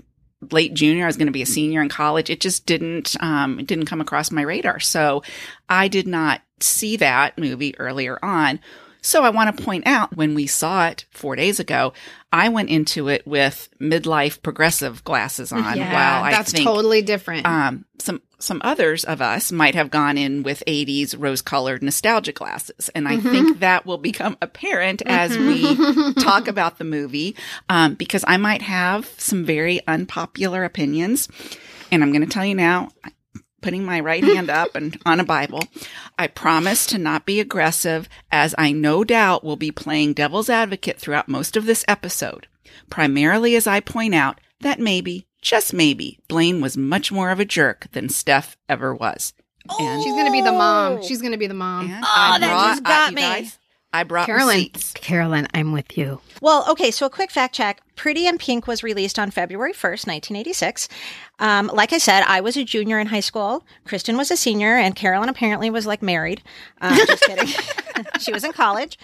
late 0.50 0.74
junior, 0.74 1.04
I 1.04 1.06
was 1.06 1.16
going 1.16 1.26
to 1.26 1.32
be 1.32 1.42
a 1.42 1.46
senior 1.46 1.82
in 1.82 1.88
college. 1.88 2.30
It 2.30 2.40
just 2.40 2.66
didn't, 2.66 3.16
um, 3.20 3.58
it 3.58 3.66
didn't 3.66 3.86
come 3.86 4.00
across 4.00 4.30
my 4.30 4.42
radar. 4.42 4.80
So 4.80 5.22
I 5.68 5.88
did 5.88 6.06
not 6.06 6.42
see 6.60 6.96
that 6.96 7.38
movie 7.38 7.78
earlier 7.78 8.18
on. 8.22 8.60
So 9.06 9.22
I 9.22 9.30
want 9.30 9.56
to 9.56 9.62
point 9.62 9.86
out 9.86 10.16
when 10.16 10.34
we 10.34 10.48
saw 10.48 10.88
it 10.88 11.04
four 11.12 11.36
days 11.36 11.60
ago, 11.60 11.92
I 12.32 12.48
went 12.48 12.70
into 12.70 13.06
it 13.06 13.24
with 13.24 13.68
midlife 13.80 14.42
progressive 14.42 15.04
glasses 15.04 15.52
on. 15.52 15.62
while 15.62 16.24
I 16.24 16.32
that's 16.32 16.50
think 16.50 16.64
totally 16.64 17.02
different. 17.02 17.46
um, 17.46 17.84
some 18.00 18.20
some 18.40 18.60
others 18.64 19.04
of 19.04 19.22
us 19.22 19.52
might 19.52 19.76
have 19.76 19.90
gone 19.90 20.18
in 20.18 20.42
with 20.42 20.60
80s 20.66 21.14
rose 21.16 21.40
colored 21.40 21.84
nostalgia 21.84 22.32
glasses, 22.32 22.88
and 22.96 23.06
I 23.06 23.18
think 23.18 23.60
that 23.60 23.86
will 23.86 23.96
become 23.96 24.36
apparent 24.42 25.02
as 25.06 25.38
we 25.38 25.76
talk 26.14 26.48
about 26.54 26.78
the 26.78 26.84
movie, 26.84 27.36
um, 27.68 27.94
because 27.94 28.24
I 28.26 28.38
might 28.38 28.62
have 28.62 29.06
some 29.18 29.44
very 29.44 29.80
unpopular 29.86 30.64
opinions, 30.64 31.28
and 31.92 32.02
I'm 32.02 32.10
going 32.10 32.24
to 32.26 32.28
tell 32.28 32.44
you 32.44 32.56
now. 32.56 32.88
Putting 33.66 33.84
my 33.84 33.98
right 33.98 34.22
hand 34.22 34.48
up 34.48 34.76
and 34.76 34.96
on 35.04 35.18
a 35.18 35.24
Bible, 35.24 35.58
I 36.16 36.28
promise 36.28 36.86
to 36.86 36.98
not 36.98 37.26
be 37.26 37.40
aggressive, 37.40 38.08
as 38.30 38.54
I 38.56 38.70
no 38.70 39.02
doubt 39.02 39.42
will 39.42 39.56
be 39.56 39.72
playing 39.72 40.12
devil's 40.12 40.48
advocate 40.48 41.00
throughout 41.00 41.28
most 41.28 41.56
of 41.56 41.66
this 41.66 41.84
episode. 41.88 42.46
Primarily 42.90 43.56
as 43.56 43.66
I 43.66 43.80
point 43.80 44.14
out 44.14 44.40
that 44.60 44.78
maybe, 44.78 45.26
just 45.42 45.74
maybe, 45.74 46.20
Blane 46.28 46.60
was 46.60 46.76
much 46.76 47.10
more 47.10 47.32
of 47.32 47.40
a 47.40 47.44
jerk 47.44 47.88
than 47.90 48.06
Steff 48.06 48.54
ever 48.68 48.94
was. 48.94 49.32
And, 49.80 50.00
She's 50.00 50.12
gonna 50.14 50.30
be 50.30 50.42
the 50.42 50.52
mom. 50.52 50.98
Oh. 50.98 51.02
She's 51.02 51.20
gonna 51.20 51.36
be 51.36 51.48
the 51.48 51.52
mom. 51.54 51.90
and 51.90 52.04
Oh, 52.04 52.36
that 52.38 52.68
just 52.68 52.84
got 52.84 53.10
you 53.10 53.16
me. 53.16 53.22
guys, 53.22 53.58
I 53.92 54.02
brought 54.02 54.26
Carolyn, 54.26 54.56
receipts. 54.56 54.92
Carolyn, 54.92 55.48
I'm 55.54 55.72
with 55.72 55.96
you. 55.96 56.20
Well, 56.42 56.66
okay, 56.70 56.90
so 56.90 57.06
a 57.06 57.10
quick 57.10 57.30
fact 57.30 57.54
check. 57.54 57.80
Pretty 57.94 58.26
in 58.26 58.36
Pink 58.36 58.66
was 58.66 58.82
released 58.82 59.18
on 59.18 59.30
February 59.30 59.72
1st, 59.72 60.06
1986. 60.06 60.88
Um, 61.38 61.70
like 61.72 61.92
I 61.92 61.98
said, 61.98 62.22
I 62.26 62.40
was 62.40 62.56
a 62.56 62.64
junior 62.64 62.98
in 62.98 63.06
high 63.06 63.20
school. 63.20 63.64
Kristen 63.84 64.16
was 64.18 64.30
a 64.30 64.36
senior, 64.36 64.76
and 64.76 64.94
Carolyn 64.94 65.30
apparently 65.30 65.70
was 65.70 65.86
like 65.86 66.02
married. 66.02 66.42
Um, 66.80 66.96
just 67.06 67.22
kidding. 67.22 67.48
she 68.20 68.32
was 68.32 68.44
in 68.44 68.52
college. 68.52 68.98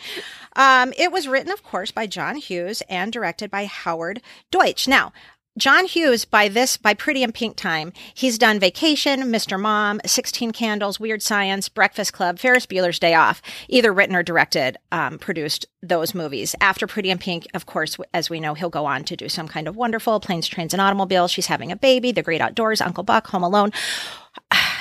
Um, 0.57 0.93
it 0.99 1.11
was 1.11 1.27
written, 1.27 1.53
of 1.53 1.63
course, 1.63 1.91
by 1.91 2.07
John 2.07 2.37
Hughes 2.37 2.83
and 2.89 3.13
directed 3.13 3.51
by 3.51 3.65
Howard 3.65 4.21
Deutch. 4.51 4.87
Now, 4.87 5.13
John 5.59 5.85
Hughes, 5.85 6.25
by 6.25 6.49
this, 6.49 6.79
by 6.79 6.95
Pretty 6.95 7.23
in 7.23 7.31
Pink 7.31 7.57
time, 7.57 7.93
he's 8.15 8.39
done 8.39 8.59
Vacation, 8.59 9.25
Mr. 9.25 9.61
Mom, 9.61 10.01
16 10.07 10.51
Candles, 10.53 10.99
Weird 10.99 11.21
Science, 11.21 11.69
Breakfast 11.69 12.15
Club, 12.15 12.39
Ferris 12.39 12.65
Bueller's 12.65 12.99
Day 12.99 13.13
Off, 13.13 13.43
either 13.69 13.93
written 13.93 14.17
or 14.17 14.23
directed, 14.23 14.79
um, 14.93 15.19
produced 15.19 15.67
those 15.83 16.15
movies. 16.15 16.55
After 16.63 16.87
Pretty 16.87 17.11
in 17.11 17.19
Pink, 17.19 17.47
of 17.53 17.67
course, 17.67 17.99
as 18.15 18.31
we 18.31 18.41
know, 18.41 18.55
he'll 18.55 18.71
go 18.71 18.87
on 18.87 19.05
to 19.05 19.15
do 19.15 19.29
some 19.29 19.47
kind 19.47 19.69
of 19.69 19.77
wonderful 19.77 20.21
Planes, 20.21 20.49
Trains, 20.49 20.73
and 20.73 20.81
Automobiles. 20.81 21.31
She's 21.31 21.49
having 21.49 21.71
a 21.71 21.77
baby, 21.77 22.13
The 22.13 22.23
Great 22.23 22.41
Outdoors, 22.41 22.81
Uncle 22.81 23.05
Buck, 23.05 23.27
Home 23.27 23.43
Alone 23.43 23.73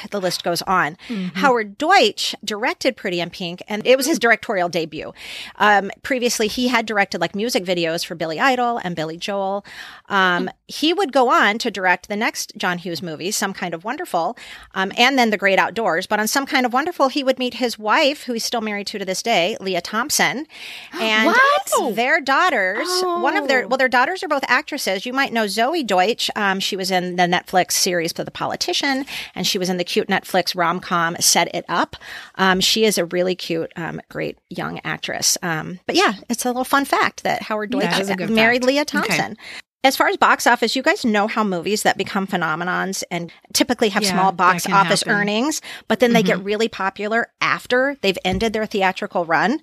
the 0.10 0.20
list 0.20 0.44
goes 0.44 0.62
on. 0.64 0.98
Howard 1.36 1.78
Deutch 1.78 2.36
directed 2.44 2.98
Pretty 2.98 3.20
in 3.20 3.30
Pink, 3.30 3.62
and 3.68 3.86
it 3.86 3.98
was 3.98 4.06
his 4.06 4.18
directorial 4.20 4.70
debut. 4.70 5.14
Um, 5.58 5.92
previously, 6.04 6.48
he 6.48 6.68
had 6.70 6.86
directed 6.86 7.22
like 7.22 7.36
music 7.36 7.64
videos 7.64 8.06
for 8.06 8.16
Billy 8.16 8.40
Idol 8.40 8.80
and 8.84 8.96
Billy 8.96 9.18
Joel. 9.18 9.64
Um, 10.10 10.50
he 10.68 10.94
would 10.94 11.12
go 11.14 11.30
on 11.30 11.58
to 11.60 11.70
direct 11.72 12.08
the 12.08 12.16
next 12.16 12.54
John 12.58 12.78
Hughes 12.78 13.02
movie, 13.02 13.32
Some 13.32 13.54
Kind 13.54 13.74
of 13.74 13.84
Wonderful, 13.84 14.38
um, 14.74 14.92
and 14.98 15.18
then 15.18 15.30
The 15.30 15.38
Great 15.38 15.60
Outdoors. 15.60 16.08
But 16.08 16.20
on 16.20 16.28
Some 16.28 16.46
Kind 16.46 16.66
of 16.66 16.74
Wonderful, 16.74 17.10
he 17.10 17.24
would 17.24 17.40
meet 17.40 17.56
his 17.56 17.78
wife, 17.78 18.24
who 18.24 18.34
he's 18.34 18.44
still 18.46 18.62
married 18.62 18.88
to 18.88 19.00
to 19.00 19.06
this 19.06 19.22
day, 19.22 19.58
Lea 19.60 19.82
Thompson, 19.82 20.48
and 20.94 21.28
What? 21.28 21.96
their 21.96 22.22
daughters. 22.22 22.88
One 23.04 23.36
of 23.38 23.48
their 23.48 23.68
well, 23.68 23.78
their 23.78 23.88
daughters 23.90 24.24
are 24.24 24.28
both 24.28 24.44
actresses. 24.48 25.06
You 25.06 25.14
might 25.14 25.34
know 25.34 25.46
Zoey 25.46 25.86
Deutch. 25.86 26.30
Um, 26.36 26.60
she 26.60 26.76
was 26.76 26.92
in 26.92 27.16
the 27.16 27.24
Netflix 27.24 27.74
series 27.74 28.12
for 28.14 28.24
The 28.24 28.32
Politician, 28.32 29.06
and 29.36 29.46
she 29.46 29.58
was 29.58 29.70
in 29.70 29.78
the 29.78 29.84
cute 29.92 30.08
Netflix 30.08 30.56
rom 30.56 30.80
com 30.80 31.16
Set 31.20 31.54
It 31.54 31.66
Up. 31.68 31.96
Um, 32.36 32.60
she 32.60 32.86
is 32.86 32.98
a 32.98 33.06
really 33.06 33.36
cute, 33.36 33.72
um, 33.76 34.00
great 34.10 34.38
young 34.50 34.80
actress. 34.84 35.38
Um, 35.42 35.80
but 35.86 35.96
yeah, 35.96 36.14
it's 36.30 36.46
a 36.46 36.50
little 36.50 36.64
fun 36.64 36.86
fact 36.86 37.24
that 37.24 37.44
Howard 37.44 37.72
Deutch 37.72 37.82
That 37.84 38.30
married 38.30 38.62
fact. 38.64 38.68
Lea 38.68 38.80
Okay. 38.82 38.86
Thompson. 38.86 39.38
As 39.84 39.98
far 39.98 40.08
as 40.10 40.16
box 40.18 40.46
office, 40.46 40.76
you 40.76 40.84
guys 40.84 41.04
know 41.04 41.26
how 41.28 41.44
movies 41.44 41.82
that 41.84 41.98
become 41.98 42.28
phenomenons 42.28 43.04
and 43.10 43.32
typically 43.52 43.90
have 43.90 44.04
Yeah, 44.04 44.12
small 44.14 44.32
box 44.32 44.70
office 44.70 45.02
happen. 45.02 45.14
earnings, 45.22 45.60
but 45.88 46.00
then 46.00 46.14
they 46.14 46.22
get 46.22 46.44
really 46.44 46.68
popular 46.70 47.32
after 47.42 47.98
they've 48.02 48.18
ended 48.24 48.54
their 48.54 48.68
theatrical 48.68 49.26
run. 49.26 49.60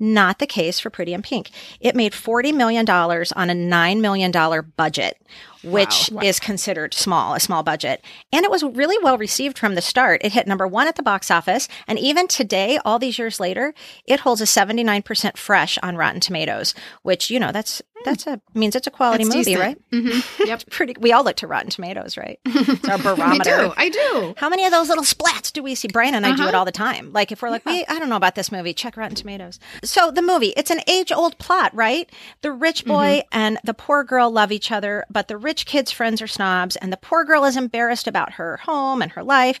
Not 0.00 0.40
the 0.40 0.48
case 0.48 0.80
for 0.80 0.90
Pretty 0.90 1.14
in 1.14 1.22
Pink. 1.22 1.52
It 1.80 1.94
made 1.94 2.12
$40 2.12 2.52
million 2.52 2.84
on 2.90 3.50
a 3.50 3.54
$9 3.54 4.00
million 4.00 4.32
budget. 4.76 5.16
Which 5.64 6.10
is 6.22 6.38
considered 6.40 6.94
small, 6.94 7.34
a 7.34 7.40
small 7.40 7.62
budget. 7.62 8.04
And 8.32 8.44
it 8.44 8.50
was 8.50 8.62
really 8.62 8.96
well 9.02 9.18
received 9.18 9.58
from 9.58 9.74
the 9.74 9.82
start. 9.82 10.20
It 10.24 10.32
hit 10.32 10.46
number 10.46 10.66
one 10.66 10.86
at 10.86 10.96
the 10.96 11.02
box 11.02 11.30
office. 11.30 11.68
And 11.86 11.98
even 11.98 12.28
today, 12.28 12.78
all 12.84 12.98
these 12.98 13.18
years 13.18 13.40
later, 13.40 13.74
it 14.06 14.20
holds 14.20 14.40
a 14.40 14.44
79% 14.44 15.36
fresh 15.36 15.78
on 15.82 15.96
Rotten 15.96 16.20
Tomatoes, 16.20 16.74
which, 17.02 17.30
you 17.30 17.40
know, 17.40 17.52
that's, 17.52 17.82
that's 18.04 18.26
a, 18.26 18.38
means 18.52 18.76
it's 18.76 18.86
a 18.86 18.90
quality 18.90 19.24
That's 19.24 19.34
movie, 19.34 19.54
decent. 19.54 19.60
right? 19.64 19.90
Mhm. 19.90 20.46
Yep. 20.46 20.64
Pretty, 20.70 20.94
we 21.00 21.12
all 21.12 21.24
look 21.24 21.36
to 21.36 21.46
Rotten 21.46 21.70
Tomatoes, 21.70 22.18
right? 22.18 22.38
It's 22.46 22.86
our 22.88 23.18
I 23.18 23.38
do. 23.38 23.72
I 23.76 23.88
do. 23.88 24.34
How 24.36 24.50
many 24.50 24.66
of 24.66 24.72
those 24.72 24.88
little 24.90 25.04
splats 25.04 25.50
do 25.52 25.62
we 25.62 25.74
see? 25.74 25.88
Brian 25.88 26.14
and 26.14 26.26
I 26.26 26.34
do 26.36 26.42
Uh-huh. 26.42 26.48
it 26.50 26.54
all 26.54 26.64
the 26.66 26.72
time. 26.72 27.12
Like 27.14 27.32
if 27.32 27.40
we're 27.40 27.48
like, 27.50 27.64
we, 27.64 27.84
I 27.86 27.98
don't 27.98 28.10
know 28.10 28.16
about 28.16 28.34
this 28.34 28.52
movie, 28.52 28.74
check 28.74 28.96
Rotten 28.98 29.14
Tomatoes. 29.16 29.58
So 29.84 30.10
the 30.10 30.20
movie, 30.20 30.52
it's 30.56 30.70
an 30.70 30.80
age 30.86 31.12
old 31.12 31.38
plot, 31.38 31.74
right? 31.74 32.10
The 32.42 32.52
rich 32.52 32.84
boy 32.84 33.22
and 33.32 33.58
the 33.64 33.72
poor 33.74 34.04
girl 34.04 34.30
love 34.30 34.52
each 34.52 34.70
other, 34.70 35.04
but 35.08 35.28
the 35.28 35.38
rich 35.38 35.53
kid's 35.54 35.92
friends 35.92 36.20
are 36.20 36.26
snobs 36.26 36.76
and 36.76 36.92
the 36.92 36.96
poor 36.96 37.24
girl 37.24 37.44
is 37.44 37.56
embarrassed 37.56 38.06
about 38.06 38.34
her 38.34 38.58
home 38.58 39.00
and 39.00 39.12
her 39.12 39.22
life 39.22 39.60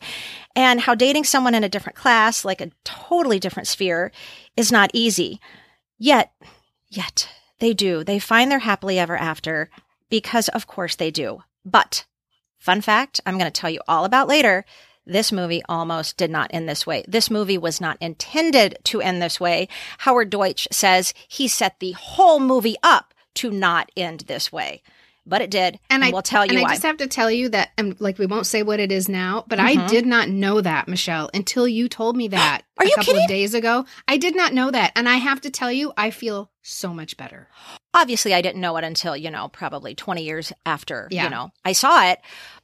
and 0.56 0.80
how 0.80 0.94
dating 0.94 1.24
someone 1.24 1.54
in 1.54 1.64
a 1.64 1.68
different 1.68 1.96
class, 1.96 2.44
like 2.44 2.60
a 2.60 2.70
totally 2.84 3.38
different 3.38 3.68
sphere 3.68 4.10
is 4.56 4.72
not 4.72 4.90
easy. 4.92 5.40
Yet, 5.98 6.32
yet 6.88 7.28
they 7.60 7.72
do. 7.72 8.02
They 8.02 8.18
find 8.18 8.50
their 8.50 8.58
happily 8.60 8.98
ever 8.98 9.16
after 9.16 9.70
because 10.10 10.48
of 10.48 10.66
course 10.66 10.96
they 10.96 11.10
do. 11.10 11.42
But 11.64 12.04
Fun 12.64 12.80
fact 12.80 13.20
I'm 13.26 13.36
going 13.36 13.44
to 13.44 13.60
tell 13.60 13.68
you 13.68 13.80
all 13.86 14.06
about 14.06 14.26
later. 14.26 14.64
This 15.04 15.30
movie 15.30 15.62
almost 15.68 16.16
did 16.16 16.30
not 16.30 16.50
end 16.50 16.66
this 16.66 16.86
way. 16.86 17.04
This 17.06 17.30
movie 17.30 17.58
was 17.58 17.78
not 17.78 17.98
intended 18.00 18.78
to 18.84 19.02
end 19.02 19.20
this 19.20 19.38
way. 19.38 19.68
Howard 19.98 20.30
Deutch 20.30 20.66
says 20.72 21.12
he 21.28 21.46
set 21.46 21.78
the 21.78 21.92
whole 21.92 22.40
movie 22.40 22.76
up 22.82 23.12
to 23.34 23.50
not 23.50 23.90
end 23.98 24.20
this 24.20 24.50
way. 24.50 24.82
But 25.26 25.40
it 25.40 25.50
did. 25.50 25.74
And, 25.88 26.02
And 26.02 26.04
I 26.04 26.10
we'll 26.10 26.20
tell 26.22 26.44
you 26.44 26.52
and 26.58 26.62
why. 26.62 26.70
I 26.70 26.72
just 26.74 26.82
have 26.82 26.98
to 26.98 27.06
tell 27.06 27.30
you 27.30 27.48
that, 27.48 27.70
um, 27.78 27.96
like, 27.98 28.18
we 28.18 28.26
won't 28.26 28.46
say 28.46 28.62
what 28.62 28.78
it 28.80 28.92
is 28.92 29.08
now, 29.08 29.44
but 29.48 29.58
I 29.58 29.86
did 29.86 30.04
not 30.04 30.28
know 30.28 30.60
that, 30.60 30.86
Michelle, 30.86 31.30
until 31.32 31.66
you 31.66 31.88
told 31.88 32.14
me 32.16 32.28
that 32.28 32.62
Are 32.78 32.84
a 32.84 32.88
you 32.88 32.94
couple 32.94 33.12
kidding? 33.14 33.22
of 33.24 33.28
days 33.28 33.54
ago. 33.54 33.86
I 34.06 34.18
did 34.18 34.36
not 34.36 34.52
know 34.52 34.70
that, 34.70 34.92
and 34.94 35.08
I 35.08 35.16
have 35.16 35.40
to 35.42 35.50
tell 35.50 35.72
you, 35.72 35.92
I 35.96 36.10
feel 36.10 36.50
so 36.62 36.92
much 36.92 37.16
better. 37.16 37.48
Obviously, 37.94 38.34
I 38.34 38.42
didn't 38.42 38.60
know 38.60 38.76
it 38.76 38.84
until, 38.84 39.16
you 39.16 39.30
know, 39.30 39.48
probably 39.48 39.94
20 39.94 40.22
years 40.24 40.52
after, 40.66 41.08
Yeah. 41.10 41.24
you 41.24 41.30
know, 41.30 41.50
I 41.64 41.72
saw 41.72 42.06
it. 42.10 42.18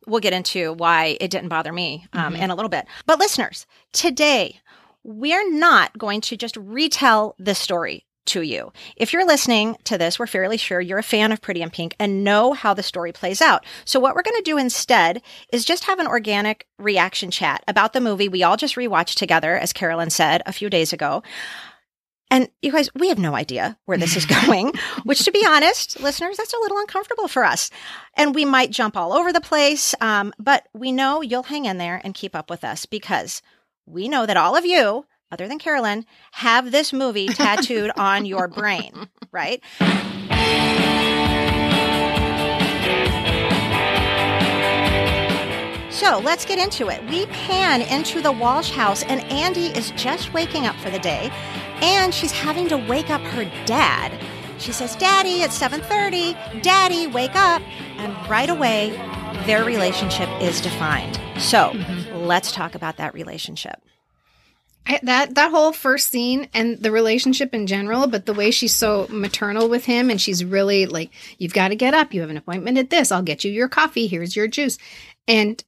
We'll 0.07 0.21
get 0.21 0.33
into 0.33 0.73
why 0.75 1.17
it 1.21 1.31
didn't 1.31 1.49
bother 1.51 1.73
me 1.73 2.07
um, 2.13 2.35
Mm-hmm. 2.35 2.43
in 2.43 2.51
a 2.51 2.55
little 2.55 2.69
bit. 2.69 2.87
But 3.07 3.19
listeners, 3.21 3.65
today, 3.93 4.61
we're 5.05 5.51
not 5.51 5.97
going 5.97 6.21
to 6.23 6.37
just 6.37 6.57
retell 6.57 7.37
the 7.39 7.55
story 7.55 8.05
to 8.27 8.43
you. 8.43 8.73
If 8.97 9.13
you're 9.13 9.27
listening 9.27 9.77
to 9.85 9.99
this, 9.99 10.19
we're 10.19 10.27
fairly 10.27 10.57
sure 10.57 10.81
you're 10.81 10.99
a 10.99 11.03
fan 11.03 11.33
of 11.33 11.41
Pretty 11.41 11.63
in 11.63 11.71
Pink 11.71 11.95
and 11.99 12.25
know 12.25 12.53
how 12.53 12.75
the 12.75 12.83
story 12.83 13.13
plays 13.13 13.41
out. 13.41 13.65
So 13.85 13.99
what 13.99 14.15
we're 14.15 14.23
going 14.23 14.37
to 14.37 14.43
do 14.43 14.59
instead 14.59 15.23
is 15.53 15.65
just 15.65 15.85
have 15.85 15.99
an 15.99 16.07
organic 16.07 16.67
reaction 16.79 17.31
chat 17.31 17.65
about 17.67 17.93
the 17.93 18.01
movie 18.01 18.29
we 18.29 18.43
all 18.43 18.57
just 18.57 18.77
rewatched 18.77 19.17
together, 19.17 19.57
as 19.57 19.73
Carolyn 19.73 20.11
said 20.11 20.43
a 20.47 20.53
few 20.53 20.71
days 20.71 20.93
ago. 20.93 21.23
And 22.33 22.49
you 22.63 22.71
guys, 22.71 22.89
we 22.95 23.09
have 23.09 23.19
no 23.19 23.35
idea 23.35 23.77
where 23.87 23.99
this 23.99 24.17
is 24.17 24.25
going, 24.47 24.73
which 25.05 25.25
to 25.25 25.33
be 25.33 25.45
honest, 25.45 26.01
listeners, 26.01 26.37
that's 26.37 26.55
a 26.55 26.61
little 26.61 26.79
uncomfortable 26.79 27.27
for 27.27 27.45
us. 27.45 27.71
And 28.17 28.35
we 28.35 28.45
might 28.45 28.71
jump 28.71 28.97
all 28.97 29.13
over 29.13 29.33
the 29.33 29.41
place. 29.41 29.95
Um, 30.01 30.33
but 30.39 30.69
we 30.73 30.93
know 30.93 31.21
you'll 31.21 31.43
hang 31.43 31.65
in 31.65 31.79
there 31.79 32.01
and 32.05 32.15
keep 32.15 32.37
up 32.37 32.49
with 32.49 32.63
us 32.63 32.87
because 32.87 33.43
we 33.87 34.09
know 34.09 34.27
that 34.27 34.37
all 34.37 34.57
of 34.57 34.65
you, 34.65 35.05
other 35.31 35.49
than 35.49 35.59
Carolyn, 35.59 36.05
have 36.33 36.73
this 36.73 36.93
movie 36.93 37.29
tattooed 37.35 37.91
on 37.97 38.25
your 38.25 38.49
brain, 38.49 39.09
right? 39.33 39.63
So 45.91 46.19
let's 46.19 46.47
get 46.47 46.59
into 46.59 46.89
it. 46.89 47.05
We 47.11 47.27
pan 47.27 47.83
into 47.83 48.23
the 48.23 48.33
Walsh 48.33 48.71
house, 48.71 49.03
and 49.03 49.21
Andie 49.25 49.67
is 49.77 49.91
just 49.93 50.33
waking 50.33 50.67
up 50.67 50.75
for 50.77 50.89
the 50.89 50.99
day, 50.99 51.31
and 51.83 52.15
she's 52.15 52.33
having 52.33 52.69
to 52.69 52.79
wake 52.79 53.11
up 53.11 53.21
her 53.21 53.45
dad. 53.67 54.19
She 54.59 54.73
says, 54.73 54.97
"Daddy, 54.97 55.43
it's 55.43 55.59
7:30. 55.59 56.35
Daddy, 56.63 57.07
wake 57.07 57.35
up!" 57.35 57.61
And 57.99 58.15
right 58.31 58.49
away, 58.49 58.91
their 59.47 59.65
relationship 59.65 60.29
is 60.41 60.61
defined. 60.61 61.21
So 61.39 61.71
mm-hmm. 61.71 62.17
let's 62.17 62.51
talk 62.51 62.75
about 62.75 62.97
that 62.97 63.13
relationship. 63.13 63.83
That 65.03 65.35
that 65.35 65.51
whole 65.51 65.73
first 65.73 66.09
scene 66.09 66.49
and 66.55 66.79
the 66.79 66.91
relationship 66.91 67.55
in 67.55 67.67
general, 67.67 68.07
but 68.07 68.27
the 68.27 68.35
way 68.35 68.51
she's 68.51 68.75
so 68.75 69.07
maternal 69.11 69.69
with 69.69 69.85
him, 69.85 70.11
and 70.11 70.21
she's 70.21 70.45
really 70.45 70.87
like, 70.87 71.11
"You've 71.39 71.53
got 71.55 71.69
to 71.69 71.77
get 71.77 71.95
up. 71.95 72.15
You 72.15 72.23
have 72.23 72.31
an 72.31 72.37
appointment 72.37 72.79
at 72.79 72.91
this. 72.91 73.13
I'll 73.13 73.23
get 73.23 73.45
you 73.45 73.53
your 73.53 73.69
coffee. 73.69 74.07
Here's 74.07 74.35
your 74.35 74.49
juice." 74.49 74.79
And 75.29 75.63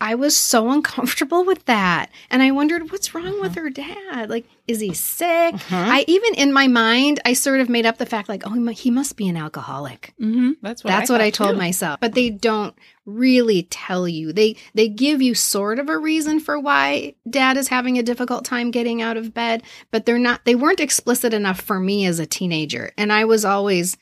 I 0.00 0.14
was 0.14 0.36
so 0.36 0.70
uncomfortable 0.70 1.44
with 1.44 1.64
that, 1.64 2.10
and 2.30 2.42
I 2.42 2.50
wondered 2.50 2.92
what's 2.92 3.14
wrong 3.14 3.40
with 3.40 3.54
her 3.54 3.70
dad. 3.70 4.28
Like, 4.28 4.46
is 4.66 4.80
he 4.80 4.92
sick? 4.92 5.54
I 5.70 6.04
even 6.06 6.34
in 6.34 6.52
my 6.52 6.66
mind, 6.66 7.20
I 7.24 7.32
sort 7.32 7.60
of 7.60 7.68
made 7.68 7.86
up 7.86 7.96
the 7.96 8.04
fact 8.06 8.28
like, 8.28 8.42
"Oh, 8.44 8.52
he 8.68 8.90
must 8.90 9.16
be 9.16 9.26
an 9.28 9.36
alcoholic." 9.36 10.12
Mm-hmm. 10.20 10.52
That's 10.60 10.84
what 10.84 10.90
That's 10.90 11.10
I 11.10 11.14
what 11.14 11.20
I 11.22 11.30
told 11.30 11.52
too. 11.52 11.56
myself. 11.56 12.00
But 12.00 12.14
they 12.14 12.28
don't 12.30 12.74
really 13.06 13.62
tell 13.70 14.06
you. 14.06 14.32
They 14.32 14.56
they 14.74 14.88
give 14.88 15.22
you 15.22 15.34
sort 15.34 15.78
of 15.78 15.88
a 15.88 15.96
reason 15.96 16.40
for 16.40 16.58
why 16.60 17.14
dad 17.28 17.56
is 17.56 17.68
having 17.68 17.96
a 17.98 18.02
difficult 18.02 18.44
time 18.44 18.70
getting 18.70 19.00
out 19.00 19.16
of 19.16 19.32
bed, 19.32 19.62
but 19.90 20.04
they're 20.04 20.18
not 20.18 20.44
they 20.44 20.54
weren't 20.54 20.80
explicit 20.80 21.32
enough 21.32 21.60
for 21.60 21.80
me 21.80 22.04
as 22.04 22.18
a 22.18 22.26
teenager. 22.26 22.92
And 22.98 23.12
I 23.12 23.24
was 23.24 23.44
always 23.46 23.96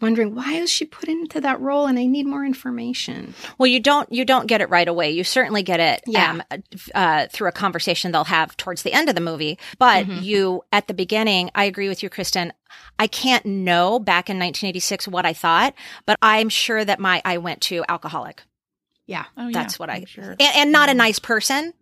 wondering 0.00 0.34
why 0.34 0.54
is 0.54 0.70
she 0.70 0.84
put 0.84 1.08
into 1.08 1.40
that 1.40 1.60
role 1.60 1.86
and 1.86 1.98
I 1.98 2.06
need 2.06 2.26
more 2.26 2.44
information. 2.44 3.34
Well, 3.58 3.66
you 3.68 3.80
don't 3.80 4.10
you 4.12 4.24
don't 4.24 4.46
get 4.46 4.60
it 4.60 4.68
right 4.68 4.88
away. 4.88 5.10
You 5.10 5.24
certainly 5.24 5.62
get 5.62 5.80
it 5.80 6.02
Yeah. 6.06 6.40
um, 6.50 6.62
uh, 6.94 7.26
through 7.30 7.48
a 7.48 7.52
conversation 7.52 8.12
they'll 8.12 8.24
have 8.24 8.56
towards 8.56 8.82
the 8.82 8.92
end 8.92 9.08
of 9.08 9.14
the 9.14 9.20
movie. 9.20 9.58
But 9.78 10.06
Mm-hmm. 10.06 10.22
you 10.22 10.62
at 10.72 10.88
the 10.88 10.94
beginning, 10.94 11.50
I 11.54 11.64
agree 11.64 11.88
with 11.88 12.02
you, 12.02 12.10
Kristen. 12.10 12.52
I 12.98 13.06
can't 13.06 13.46
know 13.46 13.98
back 13.98 14.28
in 14.28 14.36
1986 14.38 15.06
what 15.08 15.24
I 15.24 15.32
thought, 15.32 15.74
but 16.06 16.16
I'm 16.22 16.48
sure 16.48 16.84
that 16.84 16.98
my 17.00 17.22
I 17.24 17.38
went 17.38 17.60
to 17.62 17.84
alcoholic. 17.88 18.42
Yeah. 19.06 19.26
Oh, 19.36 19.48
yeah, 19.48 19.52
That's 19.52 19.78
what 19.78 19.90
I 19.90 19.96
I'm 19.96 20.06
sure. 20.06 20.30
and, 20.32 20.40
and 20.56 20.72
not 20.72 20.88
a 20.88 20.94
nice 20.94 21.18
person. 21.18 21.72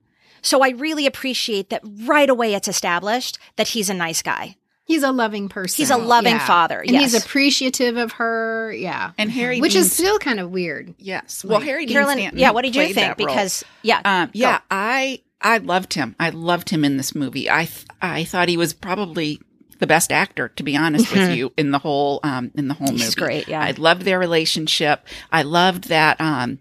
So 0.43 0.61
I 0.63 0.71
really 0.71 1.07
appreciate 1.07 1.71
that 1.71 1.83
right 2.05 2.29
away 2.29 2.55
it's 2.55 2.67
established 2.69 3.39
that 3.57 3.69
he's 3.69 3.89
a 3.89 3.95
nice 3.95 4.23
guy. 4.23 4.57
He's 4.93 5.03
a 5.03 5.11
loving 5.11 5.49
person. 5.49 5.83
He's 5.83 5.91
a 5.91 5.97
loving 5.97 6.39
father, 6.39 6.81
And 6.81 6.91
he's 6.91 7.15
appreciative 7.15 7.97
of 7.97 8.13
her. 8.13 8.73
Yeah. 8.73 9.13
And 9.17 9.31
Harry, 9.31 9.59
Which 9.59 9.73
Dean 9.73 9.81
is 9.81 9.93
still 9.93 10.19
kind 10.19 10.39
of 10.39 10.51
weird. 10.51 10.95
Yes. 10.99 11.43
Well, 11.43 11.61
Harry 11.61 11.87
Dean 11.87 11.95
Carolyn, 11.95 12.19
Stanton 12.19 12.39
yeah, 12.39 12.51
what 12.51 12.63
did 12.63 12.77
you 12.77 12.93
think? 12.93 13.17
Because 13.17 13.65
yeah, 13.81 14.03
um, 14.05 14.31
yeah, 14.35 14.59
go. 14.59 14.65
I 14.71 15.21
I 15.41 15.59
loved 15.59 15.95
him. 15.95 16.15
I 16.21 16.29
loved 16.29 16.69
him 16.69 16.85
in 16.85 16.99
this 16.99 17.15
movie. 17.15 17.49
I 17.51 17.65
th- 17.65 17.87
I 18.03 18.25
thought 18.25 18.51
he 18.51 18.59
was 18.59 18.75
probably 18.75 19.41
the 19.79 19.87
best 19.87 20.13
actor, 20.13 20.49
to 20.51 20.63
be 20.63 20.77
honest 20.77 21.11
with 21.11 21.35
you, 21.35 21.53
in 21.57 21.71
the 21.71 21.79
whole 21.79 22.21
um 22.23 22.51
in 22.55 22.69
the 22.69 22.75
whole 22.75 22.89
movie. 22.89 23.03
He's 23.03 23.15
great, 23.15 23.49
yeah. 23.49 23.63
I 23.63 23.71
loved 23.71 24.03
their 24.03 24.19
relationship. 24.19 25.07
I 25.33 25.43
loved 25.43 25.89
that 25.89 26.21
um 26.21 26.59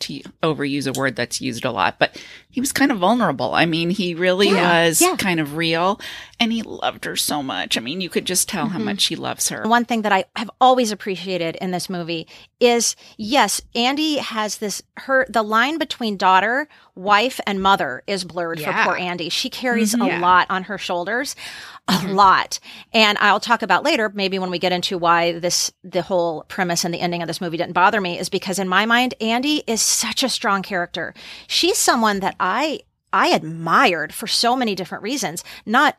to 0.00 0.20
overuse 0.42 0.86
a 0.86 0.98
word 0.98 1.16
that's 1.16 1.40
used 1.40 1.64
a 1.64 1.70
lot, 1.70 1.98
but 1.98 2.20
he 2.50 2.60
was 2.60 2.72
kind 2.72 2.92
of 2.92 2.98
vulnerable. 2.98 3.54
I 3.54 3.66
mean, 3.66 3.90
he 3.90 4.14
really 4.14 4.52
was 4.52 5.00
Yeah. 5.00 5.16
kind 5.16 5.40
of 5.40 5.56
real 5.56 6.00
and 6.38 6.52
he 6.52 6.62
loved 6.62 7.04
her 7.04 7.16
so 7.16 7.42
much. 7.42 7.76
I 7.76 7.80
mean, 7.80 8.00
you 8.00 8.08
could 8.08 8.24
just 8.24 8.48
tell 8.48 8.68
how 8.68 8.78
much 8.78 9.06
he 9.06 9.16
loves 9.16 9.48
her. 9.48 9.62
One 9.68 9.84
thing 9.84 10.02
that 10.02 10.12
I 10.12 10.24
have 10.36 10.50
always 10.60 10.92
appreciated 10.92 11.56
in 11.56 11.70
this 11.70 11.88
movie 11.90 12.26
is 12.60 12.96
yes, 13.16 13.60
Andie 13.74 14.16
has 14.18 14.58
this 14.58 14.82
her 14.98 15.26
the 15.28 15.42
line 15.42 15.78
between 15.78 16.16
daughter, 16.16 16.68
wife, 16.94 17.40
and 17.46 17.60
mother 17.62 18.02
is 18.06 18.24
blurred 18.24 18.60
Yeah. 18.60 18.84
for 18.84 18.90
poor 18.90 18.98
Andie. 18.98 19.28
She 19.28 19.50
carries 19.50 19.92
Mm-hmm. 19.92 20.02
a 20.02 20.06
Yeah. 20.06 20.20
lot 20.20 20.46
on 20.50 20.64
her 20.64 20.78
shoulders. 20.78 21.34
A 21.86 21.92
mm-hmm. 21.92 22.14
lot. 22.14 22.60
And 22.94 23.18
I'll 23.18 23.40
talk 23.40 23.60
about 23.60 23.84
later, 23.84 24.10
maybe 24.14 24.38
when 24.38 24.50
we 24.50 24.58
get 24.58 24.72
into 24.72 24.96
why 24.96 25.38
this 25.38 25.70
the 25.82 26.02
whole 26.02 26.44
premise 26.48 26.84
and 26.84 26.94
the 26.94 27.00
ending 27.00 27.20
of 27.20 27.28
this 27.28 27.42
movie 27.42 27.58
didn't 27.58 27.74
bother 27.74 28.00
me, 28.00 28.18
is 28.18 28.30
because 28.30 28.58
in 28.58 28.68
my 28.68 28.86
mind, 28.86 29.14
Andie 29.20 29.62
is 29.66 29.82
such 29.82 30.22
a 30.22 30.30
strong 30.30 30.62
character. 30.62 31.12
She's 31.46 31.76
someone 31.76 32.20
that 32.20 32.36
I 32.40 32.80
I 33.12 33.28
admired 33.28 34.14
for 34.14 34.26
so 34.26 34.56
many 34.56 34.74
different 34.74 35.02
reasons. 35.02 35.44
Not 35.66 35.98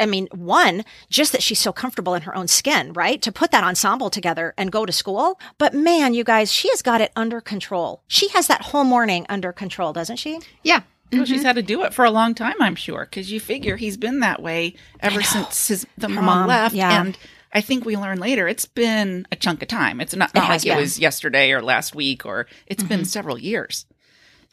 I 0.00 0.06
mean, 0.06 0.28
one, 0.32 0.84
just 1.08 1.32
that 1.32 1.42
she's 1.42 1.58
so 1.58 1.72
comfortable 1.72 2.14
in 2.14 2.22
her 2.22 2.34
own 2.34 2.48
skin, 2.48 2.92
right? 2.92 3.20
To 3.22 3.30
put 3.30 3.50
that 3.52 3.64
ensemble 3.64 4.10
together 4.10 4.54
and 4.56 4.72
go 4.72 4.84
to 4.84 4.92
school. 4.92 5.38
But 5.56 5.74
man, 5.74 6.14
you 6.14 6.24
guys, 6.24 6.52
she 6.52 6.68
has 6.70 6.82
got 6.82 7.00
it 7.00 7.12
under 7.14 7.40
control. 7.40 8.02
She 8.08 8.28
has 8.30 8.46
that 8.48 8.62
whole 8.62 8.84
morning 8.84 9.24
under 9.28 9.52
control, 9.52 9.92
doesn't 9.92 10.16
she? 10.16 10.40
Yeah. 10.62 10.82
Well, 11.12 11.24
she's 11.24 11.38
mm-hmm. 11.38 11.46
had 11.46 11.56
to 11.56 11.62
do 11.62 11.84
it 11.84 11.94
for 11.94 12.04
a 12.04 12.10
long 12.10 12.34
time, 12.34 12.54
I'm 12.60 12.74
sure, 12.74 13.06
because 13.08 13.32
you 13.32 13.40
figure 13.40 13.76
he's 13.76 13.96
been 13.96 14.20
that 14.20 14.42
way 14.42 14.74
ever 15.00 15.22
since 15.22 15.68
his 15.68 15.86
the 15.96 16.08
mom, 16.08 16.24
mom, 16.24 16.48
left. 16.48 16.74
yeah. 16.74 17.00
And 17.00 17.18
I 17.52 17.60
think 17.62 17.84
we 17.84 17.96
learn 17.96 18.18
later 18.18 18.46
it's 18.46 18.66
been 18.66 19.26
a 19.32 19.36
chunk 19.36 19.62
of 19.62 19.68
time. 19.68 20.00
It's 20.00 20.14
not, 20.14 20.34
not 20.34 20.44
has 20.44 20.64
like 20.64 20.76
it 20.76 20.80
was 20.80 20.98
yesterday 20.98 21.52
or 21.52 21.62
last 21.62 21.94
week 21.94 22.26
or 22.26 22.46
it's 22.66 22.82
been 22.82 23.00
mm-hmm. 23.00 23.06
several 23.06 23.38
years. 23.38 23.86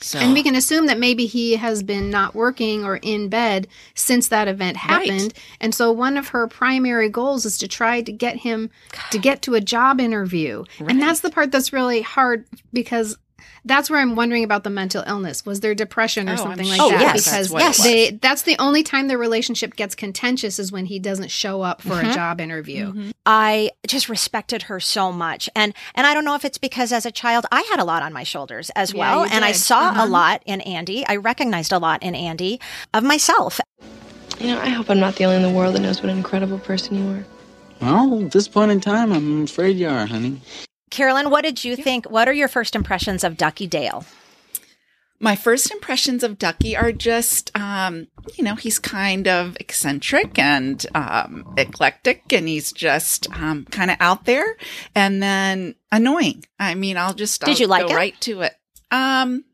So 0.02 0.20
And 0.20 0.34
we 0.34 0.44
can 0.44 0.56
assume 0.56 0.88
that 0.88 1.00
maybe 1.00 1.26
he 1.26 1.56
has 1.56 1.82
been 1.82 2.10
not 2.10 2.36
working 2.36 2.84
or 2.84 2.98
in 2.98 3.30
bed 3.30 3.68
since 3.94 4.28
that 4.28 4.48
event 4.48 4.76
Right. 4.78 5.10
happened. 5.10 5.34
And 5.62 5.74
so 5.74 5.92
one 5.92 6.18
of 6.18 6.30
her 6.30 6.48
primary 6.48 7.10
goals 7.10 7.46
is 7.46 7.58
to 7.60 7.68
try 7.68 8.02
to 8.02 8.12
get 8.12 8.38
him 8.38 8.70
to 9.12 9.18
get 9.18 9.42
to 9.44 9.56
a 9.56 9.62
job 9.62 10.02
interview. 10.02 10.66
And 10.80 11.02
that's 11.02 11.22
the 11.22 11.30
part 11.30 11.52
that's 11.52 11.72
really 11.72 12.02
hard 12.02 12.46
because 12.74 13.18
that's 13.66 13.90
where 13.90 14.00
I'm 14.00 14.16
wondering 14.16 14.44
about 14.44 14.64
the 14.64 14.70
mental 14.70 15.04
illness. 15.06 15.46
Was 15.46 15.60
there 15.60 15.76
depression 15.76 16.30
or 16.30 16.34
Oh, 16.34 16.36
I'm 16.36 16.38
something 16.38 16.68
like 16.68 16.80
sure 16.80 16.92
that? 16.92 17.02
yes, 17.02 17.26
because 17.26 17.50
that's 17.52 17.80
yes. 17.80 17.80
it 17.80 17.84
they 17.84 18.12
that's 18.22 18.44
the 18.44 18.56
only 18.60 18.84
time 18.84 19.08
their 19.08 19.18
relationship 19.18 19.76
gets 19.76 19.96
contentious 19.96 20.60
is 20.60 20.72
when 20.72 20.86
he 20.86 21.00
doesn't 21.00 21.32
show 21.32 21.62
up 21.62 21.82
for 21.82 21.90
Mm-hmm. 21.96 22.10
a 22.12 22.14
job 22.14 22.40
interview. 22.40 23.12
I 23.26 23.72
just 23.88 24.08
respected 24.10 24.64
her 24.64 24.80
so 24.80 25.12
much. 25.12 25.50
And 25.56 25.74
and 25.96 26.06
I 26.08 26.14
don't 26.14 26.26
know 26.26 26.36
if 26.36 26.46
it's 26.46 26.58
because 26.58 26.92
as 26.92 27.06
a 27.06 27.12
child 27.12 27.46
I 27.52 27.62
had 27.72 27.80
a 27.80 27.84
lot 27.84 28.04
on 28.04 28.14
my 28.14 28.24
shoulders 28.24 28.70
as 28.76 28.94
Yeah, 28.94 29.00
well 29.00 29.26
and 29.26 29.44
I 29.44 29.52
saw 29.52 29.90
Uh-huh. 29.90 30.06
a 30.06 30.08
lot 30.08 30.44
in 30.46 30.62
Andie. 30.62 31.06
I 31.08 31.16
recognized 31.18 31.72
a 31.72 31.80
lot 31.80 32.04
in 32.04 32.14
Andie 32.16 32.60
of 32.94 33.04
myself. 33.04 33.60
You 34.40 34.48
know, 34.48 34.60
I 34.62 34.70
hope 34.70 34.90
I'm 34.90 35.00
not 35.00 35.16
the 35.16 35.24
only 35.26 35.38
in 35.38 35.42
the 35.44 35.50
world 35.50 35.76
that 35.76 35.80
knows 35.82 36.02
what 36.02 36.12
an 36.12 36.18
incredible 36.18 36.60
person 36.60 36.96
you 36.98 37.16
are. 37.16 37.26
Well, 37.82 38.26
at 38.26 38.32
this 38.32 38.48
point 38.48 38.72
in 38.72 38.80
time, 38.82 39.12
I'm 39.14 39.44
afraid 39.44 39.78
you 39.78 39.88
are, 39.88 40.06
honey. 40.06 40.40
Carolyn, 40.96 41.30
what 41.30 41.44
did 41.44 41.64
you 41.64 41.76
think? 41.76 42.10
What 42.10 42.28
are 42.28 42.34
your 42.34 42.48
first 42.48 42.76
impressions 42.76 43.24
of 43.24 43.36
Duckie 43.38 43.68
Dale? 43.68 44.06
my 45.20 45.36
first 45.36 45.72
impressions 45.72 46.24
of 46.24 46.38
Duckie 46.38 46.76
are 46.76 46.92
just, 46.92 47.50
um, 47.58 48.08
you 48.36 48.44
know, 48.44 48.56
he's 48.56 48.80
kind 48.80 49.28
of 49.28 49.58
eccentric 49.60 50.38
and 50.38 50.86
um, 50.94 51.54
eclectic, 51.58 52.32
and 52.34 52.48
he's 52.48 52.72
just 52.72 53.28
um, 53.32 53.66
kind 53.72 53.92
of 53.92 53.98
out 54.00 54.26
there, 54.26 54.58
and 54.94 55.24
then 55.24 55.76
annoying. 55.92 56.44
I 56.60 56.76
mean, 56.76 56.98
I'll 56.98 57.14
just 57.14 57.42
Did 57.42 57.50
I'll 57.50 57.58
you 57.58 57.68
like 57.68 57.84
go 57.84 57.90
him? 57.90 57.96
right 57.96 58.22
to 58.22 58.42
it. 58.42 58.54
Um, 58.92 59.46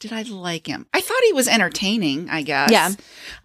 did 0.00 0.12
I 0.12 0.22
like 0.22 0.66
him? 0.66 0.86
I 0.94 1.00
thought 1.00 1.22
he 1.24 1.32
was 1.32 1.48
entertaining. 1.48 2.28
I 2.30 2.42
guess. 2.42 2.70
Yeah. 2.70 2.90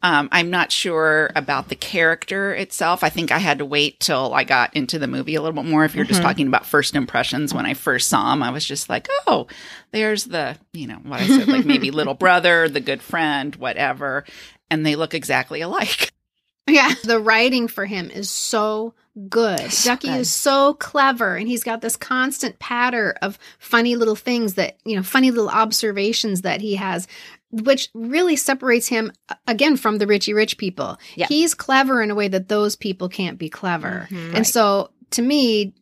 Um, 0.01 0.29
I'm 0.31 0.50
not 0.50 0.72
sure 0.72 1.31
about 1.36 1.69
the 1.69 1.75
character 1.75 2.53
itself. 2.53 3.03
I 3.03 3.10
think 3.10 3.31
I 3.31 3.39
had 3.39 3.57
to 3.57 3.65
wait 3.65 4.00
till 4.00 4.33
I 4.33 4.43
got 4.43 4.75
into 4.75 5.00
the 5.00 5.07
movie 5.07 5.36
a 5.36 5.41
little 5.41 5.62
bit 5.62 5.69
more. 5.69 5.83
If 5.86 5.95
you're 5.95 6.05
just 6.05 6.19
Mm-hmm. 6.19 6.27
talking 6.29 6.48
about 6.48 6.65
first 6.65 6.95
impressions, 6.95 7.53
when 7.53 7.65
I 7.65 7.74
first 7.74 8.07
saw 8.07 8.31
him, 8.33 8.43
I 8.43 8.51
was 8.51 8.65
just 8.65 8.88
like, 8.89 9.07
oh, 9.27 9.48
there's 9.91 10.25
the, 10.25 10.57
you 10.74 10.88
know, 10.88 11.00
what 11.03 11.22
I 11.22 11.27
said, 11.27 11.48
like 11.48 11.65
maybe 11.65 11.89
little 11.91 12.13
brother, 12.13 12.69
the 12.69 12.79
good 12.79 13.01
friend, 13.01 13.55
whatever. 13.55 14.24
And 14.69 14.86
they 14.86 14.95
look 14.95 15.13
exactly 15.13 15.62
alike. 15.62 16.12
Yeah. 16.65 16.93
The 17.03 17.19
writing 17.19 17.67
for 17.67 17.86
him 17.86 18.10
is 18.10 18.29
so 18.29 18.93
good. 19.29 19.72
So 19.72 19.89
Duckie 19.91 20.08
good. 20.08 20.20
is 20.22 20.32
so 20.32 20.74
clever 20.75 21.36
and 21.36 21.48
he's 21.48 21.63
got 21.63 21.82
this 21.82 21.96
constant 21.96 22.60
patter 22.60 23.15
of 23.22 23.38
funny 23.60 23.96
little 23.96 24.15
things 24.15 24.55
that, 24.55 24.77
you 24.86 24.96
know, 24.96 25.03
funny 25.03 25.32
little 25.32 25.50
observations 25.50 26.41
that 26.41 26.62
he 26.62 26.75
has, 26.75 27.08
which 27.51 27.89
really 27.93 28.36
separates 28.36 28.88
him 28.88 29.12
uh, 29.29 29.36
again 29.48 29.77
from 29.77 29.98
the 30.00 30.08
Richie 30.08 30.34
Rich 30.34 30.58
people. 30.58 30.98
Yeah. 31.15 31.27
He's 31.27 31.53
clever 31.53 32.01
in 32.01 32.10
a 32.12 32.15
way 32.15 32.27
that 32.27 32.48
those 32.50 32.75
people 32.75 33.10
can't 33.10 33.38
be 33.38 33.50
clever. 33.50 34.08
Mhm. 34.10 34.25
And 34.25 34.34
Right. 34.36 34.48
so 34.48 34.91
to 35.12 35.22
me, 35.22 35.74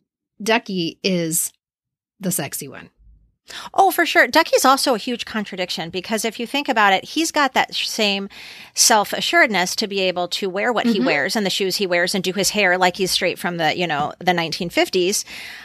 Duckie 0.42 0.98
is 1.02 1.52
the 2.20 2.30
sexy 2.32 2.68
one. 2.68 2.90
Oh, 3.74 3.90
for 3.90 4.06
sure. 4.06 4.28
Duckie's 4.28 4.64
also 4.64 4.94
a 4.94 4.98
huge 4.98 5.24
contradiction 5.24 5.90
because 5.90 6.24
if 6.24 6.38
you 6.38 6.46
think 6.46 6.68
about 6.68 6.92
it, 6.92 7.04
he's 7.04 7.32
got 7.32 7.54
that 7.54 7.74
same 7.74 8.28
self 8.74 9.12
assuredness 9.12 9.74
to 9.76 9.86
be 9.88 10.00
able 10.00 10.28
to 10.28 10.48
wear 10.48 10.72
what 10.72 10.86
he 10.86 11.00
Mhm. 11.00 11.04
wears 11.06 11.36
and 11.36 11.44
the 11.44 11.50
shoes 11.50 11.76
he 11.76 11.86
wears 11.86 12.14
and 12.14 12.22
do 12.22 12.32
his 12.32 12.50
hair 12.50 12.78
like 12.78 12.96
he's 12.96 13.10
straight 13.10 13.38
from 13.38 13.56
the, 13.56 13.76
you 13.76 13.86
know, 13.86 14.12
the 14.20 14.32
1950s. 14.32 15.24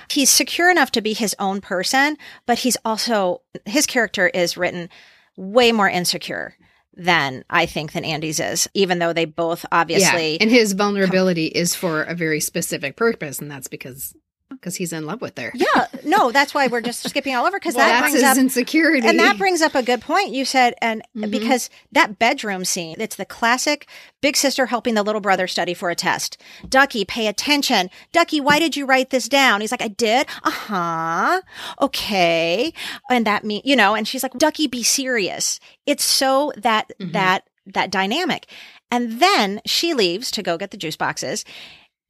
He's 0.10 0.29
secure 0.29 0.69
enough 0.72 0.91
to 0.91 1.01
be 1.01 1.13
his 1.13 1.36
own 1.39 1.62
person, 1.62 2.17
but 2.46 2.60
he's 2.60 2.77
also, 2.84 3.41
his 3.65 3.86
character 3.86 4.27
is 4.27 4.57
written 4.57 4.89
way 5.38 5.72
more 5.72 5.89
insecure 5.89 6.55
than 6.96 7.46
I 7.48 7.67
think 7.67 7.91
than 7.91 8.03
Andie's 8.03 8.39
is, 8.39 8.67
even 8.74 8.98
though 8.98 9.13
they 9.13 9.25
both 9.25 9.65
obviously. 9.72 10.31
yeah. 10.31 10.38
And 10.41 10.50
his 10.50 10.74
vulnerability 10.74 11.46
is 11.46 11.75
for 11.75 12.01
a 12.01 12.15
very 12.15 12.39
specific 12.41 12.96
purpose. 12.96 13.38
And 13.39 13.51
that's 13.51 13.67
because, 13.67 14.15
because 14.60 14.76
he's 14.76 14.92
in 14.94 15.06
love 15.06 15.22
with 15.22 15.38
her. 15.38 15.52
yeah, 15.56 15.88
no, 16.04 16.32
that's 16.32 16.54
why 16.54 16.68
we're 16.68 16.82
just 16.82 17.08
skipping 17.08 17.36
all 17.36 17.46
over 17.46 17.58
because 17.58 17.76
Well, 17.76 17.86
that 17.88 18.02
that's 18.02 18.02
brings 18.12 18.16
his 18.16 18.24
up 18.24 18.38
insecurity. 18.38 19.08
And 19.08 19.20
that 19.20 19.38
brings 19.38 19.62
up 19.62 19.76
a 19.76 19.84
good 19.84 20.02
point. 20.02 20.32
You 20.32 20.46
said, 20.46 20.74
and 20.82 21.02
Mhm. 21.16 21.32
because 21.32 21.70
that 21.92 22.20
bedroom 22.20 22.66
scene, 22.66 22.96
it's 23.00 23.16
the 23.16 23.26
classic 23.26 23.88
big 24.22 24.36
sister 24.36 24.66
helping 24.68 24.96
the 24.96 25.04
little 25.04 25.22
brother 25.22 25.48
study 25.48 25.74
for 25.74 25.90
a 25.90 25.96
test. 25.96 26.38
Duckie, 26.68 27.06
pay 27.06 27.28
attention. 27.28 27.90
Duckie, 28.12 28.42
why 28.42 28.60
did 28.60 28.76
you 28.76 28.86
write 28.86 29.10
this 29.12 29.30
down? 29.30 29.62
He's 29.62 29.72
like, 29.72 29.82
I 29.82 29.88
did. 29.90 30.28
Uh 30.44 30.52
huh. 30.52 31.42
Okay. 31.82 32.74
And 33.10 33.26
that 33.26 33.44
mean, 33.44 33.62
you 33.64 33.76
know, 33.76 33.96
and 33.96 34.08
she's 34.08 34.24
like, 34.24 34.34
Duckie, 34.38 34.68
be 34.68 34.84
serious. 34.84 35.60
It's 35.86 36.04
so 36.04 36.52
that, 36.58 36.92
Mhm. 37.00 37.14
that, 37.14 37.44
that 37.68 37.92
dynamic. 37.92 38.48
And 38.90 39.20
then 39.22 39.62
she 39.66 39.94
leaves 39.94 40.31
to 40.31 40.42
go 40.42 40.58
get 40.58 40.72
the 40.72 40.77
juice 40.77 40.96
boxes. 40.96 41.44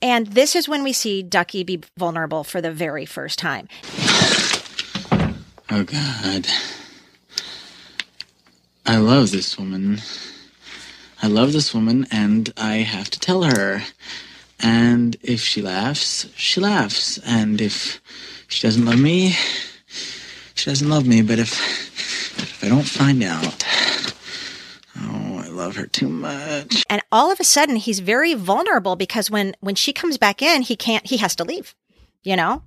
And 0.02 0.28
this 0.28 0.56
is 0.56 0.70
when 0.70 0.84
we 0.84 0.94
see 0.94 1.24
Duckie 1.24 1.64
be 1.64 1.82
vulnerable 1.98 2.44
for 2.44 2.62
the 2.62 2.72
very 2.72 3.06
first 3.06 3.40
time. 3.40 3.68
Oh, 5.70 5.84
God. 5.84 6.48
I 8.86 8.98
love 8.98 9.32
this 9.32 9.58
woman. 9.58 10.00
I 11.22 11.28
love 11.28 11.52
this 11.52 11.74
woman, 11.74 12.06
and 12.12 12.54
I 12.58 12.76
have 12.78 13.10
to 13.10 13.20
tell 13.20 13.44
her. 13.44 13.82
And 14.60 15.18
if 15.24 15.42
she 15.42 15.64
laughs, 15.64 16.28
she 16.36 16.62
laughs. 16.62 17.18
And 17.26 17.60
if 17.60 18.00
she 18.48 18.68
doesn't 18.68 18.86
love 18.86 19.00
me, 19.00 19.36
she 20.54 20.70
doesn't 20.70 20.90
love 20.90 21.08
me. 21.08 21.24
But 21.24 21.40
if, 21.40 21.54
if 22.40 22.64
I 22.64 22.70
don't 22.70 22.88
find 22.88 23.24
out, 23.24 23.64
love 25.58 25.76
her 25.76 25.88
too 25.88 26.08
much. 26.10 26.84
and 26.90 27.02
all 27.12 27.32
of 27.32 27.40
a 27.40 27.44
sudden 27.44 27.76
he's 27.76 28.00
very 28.00 28.34
vulnerable 28.34 28.96
because 28.96 29.30
when 29.32 29.56
when 29.60 29.76
she 29.76 29.92
comes 29.92 30.18
back 30.18 30.42
in 30.42 30.62
he 30.62 30.76
can't 30.76 31.08
he 31.08 31.18
has 31.18 31.36
to 31.36 31.44
leave 31.44 31.76
you 32.24 32.36
know 32.36 32.62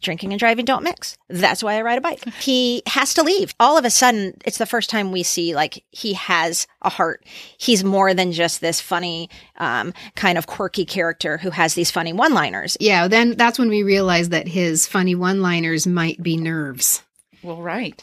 drinking 0.00 0.32
and 0.32 0.40
driving 0.40 0.64
don't 0.64 0.82
mix 0.82 1.16
that's 1.28 1.62
why 1.62 1.74
i 1.74 1.80
ride 1.82 1.98
a 1.98 2.00
bike 2.00 2.24
he 2.40 2.82
has 2.88 3.14
to 3.14 3.22
leave 3.22 3.54
all 3.60 3.78
of 3.78 3.84
a 3.84 3.90
sudden 3.90 4.34
it's 4.44 4.58
the 4.58 4.66
first 4.66 4.90
time 4.90 5.12
we 5.12 5.22
see 5.22 5.54
like 5.54 5.84
he 5.92 6.12
has 6.14 6.66
a 6.82 6.88
heart 6.88 7.24
he's 7.56 7.84
more 7.84 8.12
than 8.12 8.32
just 8.32 8.60
this 8.60 8.80
funny 8.80 9.30
um, 9.58 9.94
kind 10.16 10.36
of 10.38 10.48
quirky 10.48 10.84
character 10.84 11.38
who 11.38 11.50
has 11.50 11.74
these 11.74 11.90
funny 11.92 12.12
one 12.12 12.34
liners 12.34 12.76
Yeah, 12.80 13.06
then 13.06 13.36
that's 13.36 13.60
when 13.60 13.68
we 13.68 13.84
realize 13.84 14.30
that 14.30 14.48
his 14.48 14.88
funny 14.88 15.14
one 15.14 15.40
liners 15.40 15.86
might 15.86 16.20
be 16.20 16.36
nerves. 16.36 17.04
Well, 17.44 17.62
right. 17.62 18.00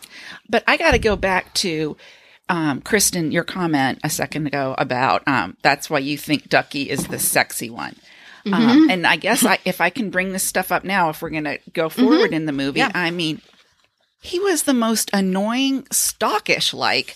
But 0.50 0.64
I 0.68 0.76
got 0.78 0.92
to 0.92 1.00
go 1.00 1.16
back 1.18 1.54
to 1.56 1.96
um, 2.50 2.82
Kristen, 2.82 3.32
your 3.32 3.44
comment 3.44 4.00
a 4.04 4.10
second 4.10 4.48
ago 4.48 4.76
about 4.78 5.28
um, 5.28 5.56
that's 5.62 5.90
why 5.90 6.00
you 6.00 6.18
think 6.18 6.50
Duckie 6.50 6.90
is 6.90 7.08
the 7.08 7.20
sexy 7.20 7.70
one. 7.70 7.96
Um, 8.52 8.90
and 8.90 9.06
I 9.06 9.18
guess 9.18 9.46
I, 9.46 9.60
if 9.66 9.80
I 9.80 9.90
can 9.92 10.10
bring 10.10 10.32
this 10.32 10.44
stuff 10.44 10.72
up 10.72 10.84
now, 10.84 11.10
if 11.10 11.22
we're 11.22 11.30
going 11.30 11.44
to 11.44 11.60
go 11.74 11.88
forward 11.90 12.34
in 12.34 12.46
the 12.46 12.52
movie, 12.52 12.80
Yeah. 12.80 12.92
I 12.96 13.12
mean, 13.12 13.42
he 14.22 14.40
was 14.40 14.64
the 14.64 14.74
most 14.74 15.12
annoying, 15.14 15.84
stockish 15.92 16.74
like 16.74 17.16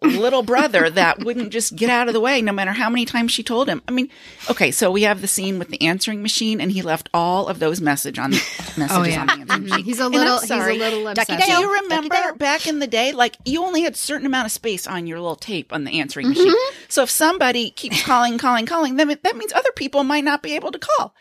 little 0.00 0.42
brother 0.42 0.88
that 0.90 1.24
wouldn't 1.24 1.50
just 1.50 1.74
get 1.74 1.90
out 1.90 2.06
of 2.06 2.14
the 2.14 2.20
way 2.20 2.40
no 2.40 2.52
matter 2.52 2.70
how 2.72 2.88
many 2.88 3.04
times 3.04 3.32
she 3.32 3.42
told 3.42 3.68
him. 3.68 3.82
I 3.88 3.90
mean, 3.90 4.08
okay, 4.48 4.70
so 4.70 4.90
we 4.92 5.02
have 5.02 5.20
the 5.20 5.26
scene 5.26 5.58
with 5.58 5.68
the 5.70 5.82
answering 5.82 6.22
machine, 6.22 6.60
and 6.60 6.70
he 6.70 6.82
left 6.82 7.08
all 7.12 7.48
of 7.48 7.58
those 7.58 7.80
message 7.80 8.18
on 8.18 8.30
the, 8.30 8.36
messages 8.76 8.90
Oh 8.96 9.02
yeah, 9.02 9.20
on 9.22 9.26
the 9.26 9.32
answering 9.32 9.62
machine. 9.64 9.84
He's 9.84 9.98
a 9.98 10.08
little. 10.08 10.38
He's 10.40 10.50
a 10.50 10.72
little 10.72 11.14
Duckie. 11.14 11.36
Do 11.36 11.52
you 11.52 11.82
remember 11.82 12.34
back 12.36 12.66
in 12.66 12.78
the 12.78 12.86
day, 12.86 13.12
like 13.12 13.36
you 13.44 13.64
only 13.64 13.82
had 13.82 13.94
a 13.94 13.96
certain 13.96 14.26
amount 14.26 14.46
of 14.46 14.52
space 14.52 14.86
on 14.86 15.06
your 15.06 15.18
little 15.20 15.36
tape 15.36 15.72
on 15.72 15.84
the 15.84 15.98
answering 16.00 16.26
Mm-hmm. 16.28 16.44
machine. 16.44 16.54
So 16.88 17.02
if 17.02 17.10
somebody 17.10 17.70
keeps 17.70 18.02
calling, 18.04 18.38
calling, 18.38 18.66
calling, 18.66 18.96
then 18.96 19.08
that 19.08 19.36
means 19.36 19.52
other 19.52 19.72
people 19.74 20.04
might 20.04 20.24
not 20.24 20.42
be 20.42 20.54
able 20.54 20.70
to 20.72 20.78
call. 20.78 21.14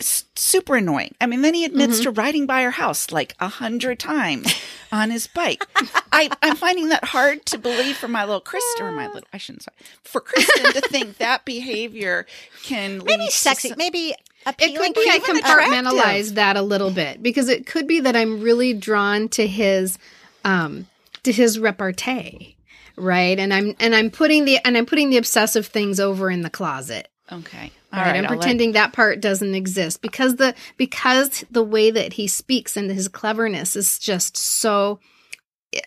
Super 0.00 0.76
annoying. 0.76 1.14
I 1.20 1.26
mean, 1.26 1.42
then 1.42 1.54
he 1.54 1.64
admits 1.64 1.94
Mm-hmm. 1.96 2.02
to 2.04 2.10
riding 2.10 2.46
by 2.46 2.62
her 2.62 2.72
house 2.72 3.12
like 3.12 3.34
a 3.38 3.46
hundred 3.48 3.98
times 4.00 4.52
on 4.90 5.10
his 5.10 5.26
bike. 5.28 5.64
I, 6.12 6.30
I'm 6.42 6.56
finding 6.56 6.88
that 6.88 7.04
hard 7.04 7.46
to 7.46 7.58
believe 7.58 7.96
for 7.96 8.08
my 8.08 8.24
little 8.24 8.40
Kristen, 8.40 8.86
or 8.86 8.90
my 8.92 9.06
little, 9.06 9.28
I 9.32 9.38
shouldn't 9.38 9.62
say, 9.62 9.72
for 10.02 10.20
Kristen 10.20 10.72
to 10.72 10.80
think 10.80 11.18
that 11.18 11.44
behavior 11.44 12.26
can 12.64 12.98
lead 13.00 13.18
maybe 13.18 13.30
sexy 13.30 13.68
some- 13.68 13.78
maybe 13.78 14.14
It 14.58 14.76
could 14.76 14.94
be 14.94 15.08
I 15.08 15.20
compartmentalize 15.20 16.34
that 16.34 16.56
a 16.56 16.62
little 16.62 16.90
bit 16.90 17.22
because 17.22 17.48
it 17.48 17.64
could 17.66 17.86
be 17.86 18.00
that 18.00 18.16
I'm 18.16 18.40
really 18.40 18.74
drawn 18.74 19.28
to 19.30 19.46
his, 19.46 19.96
um, 20.44 20.86
to 21.22 21.30
his 21.32 21.58
repartee, 21.60 22.56
right? 22.96 23.38
And 23.38 23.54
I'm 23.54 23.74
and 23.78 23.94
I'm 23.94 24.10
putting 24.10 24.44
the 24.44 24.58
and 24.66 24.76
I'm 24.76 24.86
putting 24.86 25.10
the 25.10 25.16
obsessive 25.18 25.66
things 25.68 26.00
over 26.00 26.30
in 26.30 26.42
the 26.42 26.50
closet. 26.50 27.08
Okay. 27.32 27.72
All 27.92 28.00
right, 28.00 28.06
right. 28.10 28.16
I'm 28.18 28.24
I'll 28.26 28.30
let- 28.32 28.40
pretending 28.40 28.72
that 28.72 28.92
part 28.92 29.20
doesn't 29.20 29.54
exist 29.54 30.02
because 30.02 30.36
the 30.36 30.54
because 30.76 31.44
the 31.50 31.62
way 31.62 31.90
that 31.90 32.14
he 32.14 32.26
speaks 32.28 32.76
and 32.76 32.90
his 32.90 33.08
cleverness 33.08 33.76
is 33.76 33.98
just 33.98 34.36
so 34.36 35.00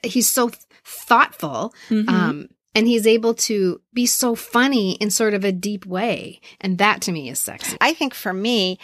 he's 0.03 0.27
so 0.27 0.51
thoughtful 0.83 1.73
Mhm. 1.89 2.09
um 2.09 2.49
and 2.75 2.87
he's 2.87 3.07
able 3.07 3.33
to 3.33 3.81
be 3.93 4.05
so 4.05 4.35
funny 4.35 4.93
in 4.95 5.09
sort 5.09 5.33
of 5.33 5.43
a 5.43 5.51
deep 5.51 5.85
way 5.85 6.39
and 6.61 6.77
that 6.77 7.01
to 7.01 7.11
me 7.11 7.29
is 7.29 7.39
sexy 7.39 7.77
I 7.81 7.93
think 7.93 8.13
for 8.13 8.33
me, 8.33 8.79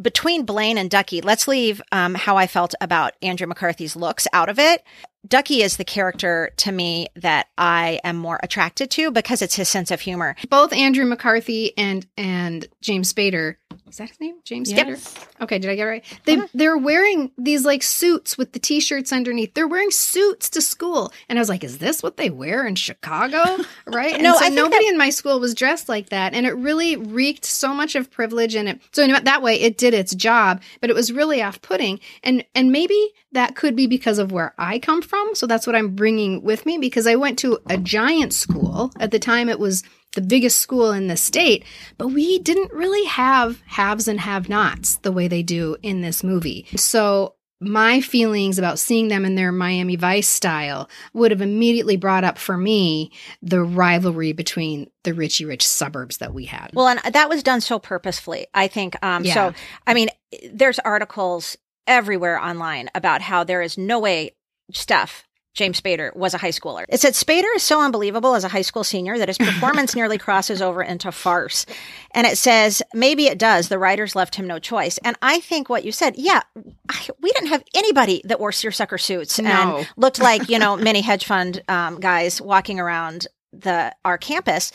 between 0.00 0.44
Blane 0.44 0.78
and 0.78 0.90
Duckie, 0.90 1.20
let's 1.20 1.48
leave 1.48 1.82
um, 1.92 2.14
how 2.14 2.36
I 2.36 2.46
felt 2.46 2.74
about 2.80 3.14
Andrew 3.22 3.46
McCarthy's 3.46 3.96
looks 3.96 4.26
out 4.32 4.48
of 4.48 4.58
it. 4.58 4.82
Duckie 5.26 5.62
is 5.62 5.76
the 5.76 5.84
character 5.84 6.52
to 6.58 6.72
me 6.72 7.08
that 7.16 7.48
I 7.58 8.00
am 8.04 8.16
more 8.16 8.38
attracted 8.42 8.90
to 8.92 9.10
because 9.10 9.42
it's 9.42 9.56
his 9.56 9.68
sense 9.68 9.90
of 9.90 10.00
humor. 10.00 10.36
Both 10.48 10.72
Andrew 10.72 11.04
McCarthy 11.04 11.76
and 11.76 12.06
and 12.16 12.66
James 12.80 13.12
Spader. 13.12 13.56
Is 13.88 13.96
that 13.96 14.08
his 14.10 14.20
name? 14.20 14.36
James. 14.44 14.72
Spader. 14.72 15.26
Okay, 15.40 15.58
did 15.58 15.70
I 15.70 15.74
get 15.74 15.86
it 15.86 15.90
right? 15.90 16.20
They 16.24 16.36
uh-huh. 16.36 16.46
they're 16.54 16.76
wearing 16.76 17.30
these 17.38 17.64
like 17.64 17.82
suits 17.82 18.36
with 18.36 18.52
the 18.52 18.58
t-shirts 18.58 19.12
underneath. 19.12 19.54
They're 19.54 19.68
wearing 19.68 19.90
suits 19.90 20.50
to 20.50 20.60
school, 20.60 21.12
and 21.28 21.38
I 21.38 21.40
was 21.40 21.48
like, 21.48 21.64
"Is 21.64 21.78
this 21.78 22.02
what 22.02 22.16
they 22.16 22.30
wear 22.30 22.66
in 22.66 22.74
Chicago?" 22.74 23.44
Right? 23.86 24.20
No, 24.20 24.34
so 24.34 24.44
I 24.44 24.48
nobody 24.50 24.86
in 24.86 24.98
my 24.98 25.08
school 25.10 25.40
was 25.40 25.54
dressed 25.54 25.88
like 25.88 26.10
that, 26.10 26.34
and 26.34 26.44
it 26.44 26.52
really 26.52 26.96
reeked 26.96 27.44
so 27.44 27.72
much 27.72 27.94
of 27.94 28.10
privilege. 28.10 28.54
And 28.54 28.68
it 28.68 28.80
so 28.92 29.02
in 29.02 29.24
that 29.24 29.42
way, 29.42 29.58
it 29.60 29.78
did 29.78 29.94
its 29.94 30.14
job, 30.14 30.62
but 30.80 30.90
it 30.90 30.96
was 30.96 31.10
really 31.10 31.42
off-putting. 31.42 32.00
And 32.22 32.44
and 32.54 32.70
maybe 32.70 33.12
that 33.32 33.56
could 33.56 33.76
be 33.76 33.86
because 33.86 34.18
of 34.18 34.32
where 34.32 34.54
I 34.58 34.78
come 34.78 35.02
from. 35.02 35.34
So 35.34 35.46
that's 35.46 35.66
what 35.66 35.76
I'm 35.76 35.94
bringing 35.94 36.42
with 36.42 36.66
me 36.66 36.78
because 36.78 37.06
I 37.06 37.14
went 37.14 37.38
to 37.40 37.58
a 37.66 37.76
giant 37.76 38.32
school 38.32 38.92
at 38.98 39.10
the 39.10 39.18
time. 39.18 39.48
It 39.48 39.58
was 39.58 39.82
the 40.18 40.26
biggest 40.26 40.58
school 40.58 40.90
in 40.90 41.06
the 41.06 41.16
state, 41.16 41.64
but 41.96 42.08
we 42.08 42.40
didn't 42.40 42.72
really 42.72 43.06
have 43.06 43.62
haves 43.66 44.08
and 44.08 44.18
have 44.18 44.48
nots 44.48 44.96
the 44.96 45.12
way 45.12 45.28
they 45.28 45.44
do 45.44 45.76
in 45.80 46.00
this 46.00 46.24
movie. 46.24 46.66
So 46.74 47.36
my 47.60 48.00
feelings 48.00 48.58
about 48.58 48.80
seeing 48.80 49.06
them 49.06 49.24
in 49.24 49.36
their 49.36 49.52
Miami 49.52 49.94
Vice 49.94 50.28
style 50.28 50.90
would 51.12 51.30
have 51.30 51.40
immediately 51.40 51.96
brought 51.96 52.24
up 52.24 52.36
for 52.36 52.56
me 52.56 53.12
the 53.42 53.62
rivalry 53.62 54.32
between 54.32 54.90
the 55.04 55.14
Richie 55.14 55.44
Rich 55.44 55.64
suburbs 55.64 56.16
that 56.16 56.34
we 56.34 56.46
had. 56.46 56.70
Well, 56.74 56.88
and 56.88 57.14
that 57.14 57.28
was 57.28 57.44
done 57.44 57.60
so 57.60 57.78
purposefully, 57.78 58.48
I 58.52 58.66
think. 58.66 58.96
Um, 59.04 59.24
Yeah. 59.24 59.34
So, 59.34 59.54
I 59.86 59.94
mean, 59.94 60.08
there's 60.52 60.80
articles 60.80 61.56
everywhere 61.86 62.40
online 62.40 62.90
about 62.92 63.22
how 63.22 63.44
there 63.44 63.62
is 63.62 63.78
no 63.78 64.00
way 64.00 64.32
Steff, 64.72 65.22
James 65.58 65.80
Spader, 65.80 66.14
was 66.16 66.32
a 66.34 66.38
high 66.38 66.50
schooler. 66.50 66.84
It 66.88 67.00
said 67.00 67.12
Spader 67.12 67.54
is 67.56 67.62
so 67.62 67.82
unbelievable 67.82 68.34
as 68.34 68.44
a 68.44 68.48
high 68.48 68.62
school 68.62 68.84
senior 68.84 69.18
that 69.18 69.28
his 69.28 69.38
performance 69.38 69.94
nearly 69.94 70.16
crosses 70.16 70.62
over 70.62 70.82
into 70.82 71.12
farce. 71.12 71.66
And 72.12 72.26
it 72.26 72.38
says, 72.38 72.80
maybe 72.94 73.26
it 73.26 73.38
does. 73.38 73.68
The 73.68 73.78
writers 73.78 74.16
left 74.16 74.36
him 74.36 74.46
no 74.46 74.58
choice. 74.58 74.98
And 74.98 75.16
I 75.20 75.40
think 75.40 75.68
what 75.68 75.84
you 75.84 75.92
said, 75.92 76.14
yeah, 76.16 76.42
I, 76.88 77.08
we 77.20 77.30
didn't 77.32 77.48
have 77.48 77.64
anybody 77.74 78.22
that 78.24 78.40
wore 78.40 78.52
seersucker 78.52 78.98
suits 78.98 79.38
No. 79.38 79.50
and 79.50 79.88
looked 79.96 80.20
like, 80.20 80.48
you 80.48 80.58
know, 80.58 80.76
many 80.76 81.00
hedge 81.00 81.26
fund 81.26 81.62
um, 81.68 82.00
guys 82.00 82.40
walking 82.40 82.80
around 82.80 83.26
the 83.52 83.94
our 84.04 84.18
campus. 84.18 84.72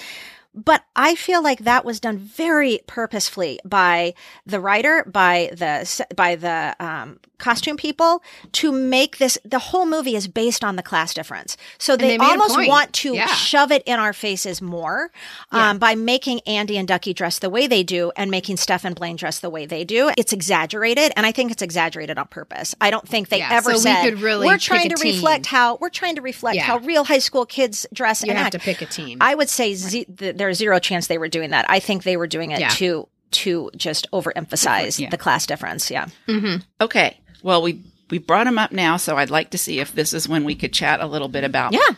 But 0.56 0.84
I 0.96 1.16
feel 1.16 1.42
like 1.42 1.60
that 1.60 1.84
was 1.84 2.00
done 2.00 2.18
very 2.18 2.80
purposefully 2.86 3.60
by 3.66 4.14
the 4.46 4.60
writer, 4.60 5.04
by 5.12 5.50
the 5.52 6.06
by 6.16 6.36
the 6.36 6.76
um, 6.80 7.20
costume 7.40 7.76
people 7.76 8.22
to 8.54 8.72
make 8.72 9.18
this. 9.18 9.38
The 9.44 9.58
whole 9.60 9.86
movie 9.88 10.16
is 10.16 10.28
based 10.28 10.64
on 10.64 10.76
the 10.76 10.84
class 10.84 11.14
difference, 11.14 11.58
so 11.80 11.98
they, 11.98 12.18
they 12.18 12.24
almost 12.24 12.56
want 12.68 12.94
to 12.94 13.16
Yeah. 13.16 13.26
shove 13.28 13.72
it 13.72 13.82
in 13.88 14.00
our 14.00 14.14
faces 14.14 14.62
more 14.62 15.12
um, 15.52 15.80
by 15.80 15.96
making 15.96 16.42
Andie 16.42 16.78
and 16.78 16.88
Duckie 16.88 17.14
dress 17.16 17.40
the 17.40 17.50
way 17.50 17.66
they 17.66 17.82
do 17.84 18.12
and 18.16 18.30
making 18.30 18.58
Steff 18.58 18.86
and 18.86 18.96
Blane 18.96 19.16
dress 19.16 19.40
the 19.40 19.50
way 19.50 19.66
they 19.66 19.84
do. 19.84 20.12
It's 20.18 20.34
exaggerated, 20.34 21.12
and 21.16 21.26
I 21.26 21.32
think 21.32 21.52
it's 21.52 21.64
exaggerated 21.64 22.18
on 22.20 22.28
purpose. 22.28 22.76
I 22.80 22.92
don't 22.92 23.08
think 23.08 23.30
they 23.30 23.40
Yeah, 23.40 23.50
ever 23.52 23.72
so 23.72 23.78
we 23.78 23.82
said 23.82 24.04
could 24.04 24.22
really 24.22 24.46
we're 24.46 24.58
trying 24.60 24.90
to 24.90 24.96
team." 24.96 25.16
reflect 25.16 25.48
how 25.48 25.78
we're 25.78 25.90
trying 25.90 26.16
to 26.16 26.22
reflect 26.22 26.58
Yeah. 26.58 26.64
how 26.64 26.78
real 26.78 27.06
high 27.06 27.18
school 27.20 27.46
kids 27.48 27.88
dress 27.92 28.22
you 28.24 28.30
and 28.30 28.38
have 28.38 28.48
act. 28.48 28.54
to 28.54 28.60
pick 28.60 28.82
a 28.84 28.86
team. 28.86 29.18
I 29.20 29.34
would 29.34 29.50
say 29.50 29.74
ze- 29.74 30.06
th- 30.06 30.38
there's 30.44 30.58
zero 30.58 30.78
chance 30.80 31.08
they 31.08 31.18
were 31.18 31.30
doing 31.30 31.52
that. 31.52 31.66
I 31.70 31.80
think 31.80 32.04
they 32.04 32.18
were 32.18 32.28
doing 32.28 32.52
it 32.52 32.60
Yeah. 32.60 32.70
to 32.70 33.08
to 33.32 33.72
just 33.76 34.08
overemphasize 34.12 35.00
Yeah. 35.00 35.10
the 35.10 35.18
class 35.18 35.46
difference. 35.48 35.90
Yeah. 35.90 36.08
Mm-hmm. 36.28 36.58
Okay. 36.82 37.18
Well, 37.42 37.62
we 37.62 37.82
we 38.10 38.18
brought 38.20 38.46
him 38.46 38.60
up 38.60 38.72
now, 38.72 38.98
so 38.98 39.18
I'd 39.18 39.30
like 39.32 39.50
to 39.52 39.58
see 39.58 39.80
if 39.80 39.94
this 39.94 40.14
is 40.14 40.28
when 40.30 40.44
we 40.44 40.54
could 40.56 40.74
chat 40.74 41.00
a 41.00 41.08
little 41.08 41.30
bit 41.30 41.44
about 41.44 41.72
Yeah. 41.74 41.96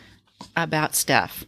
about 0.56 0.94
stuff. 0.94 1.44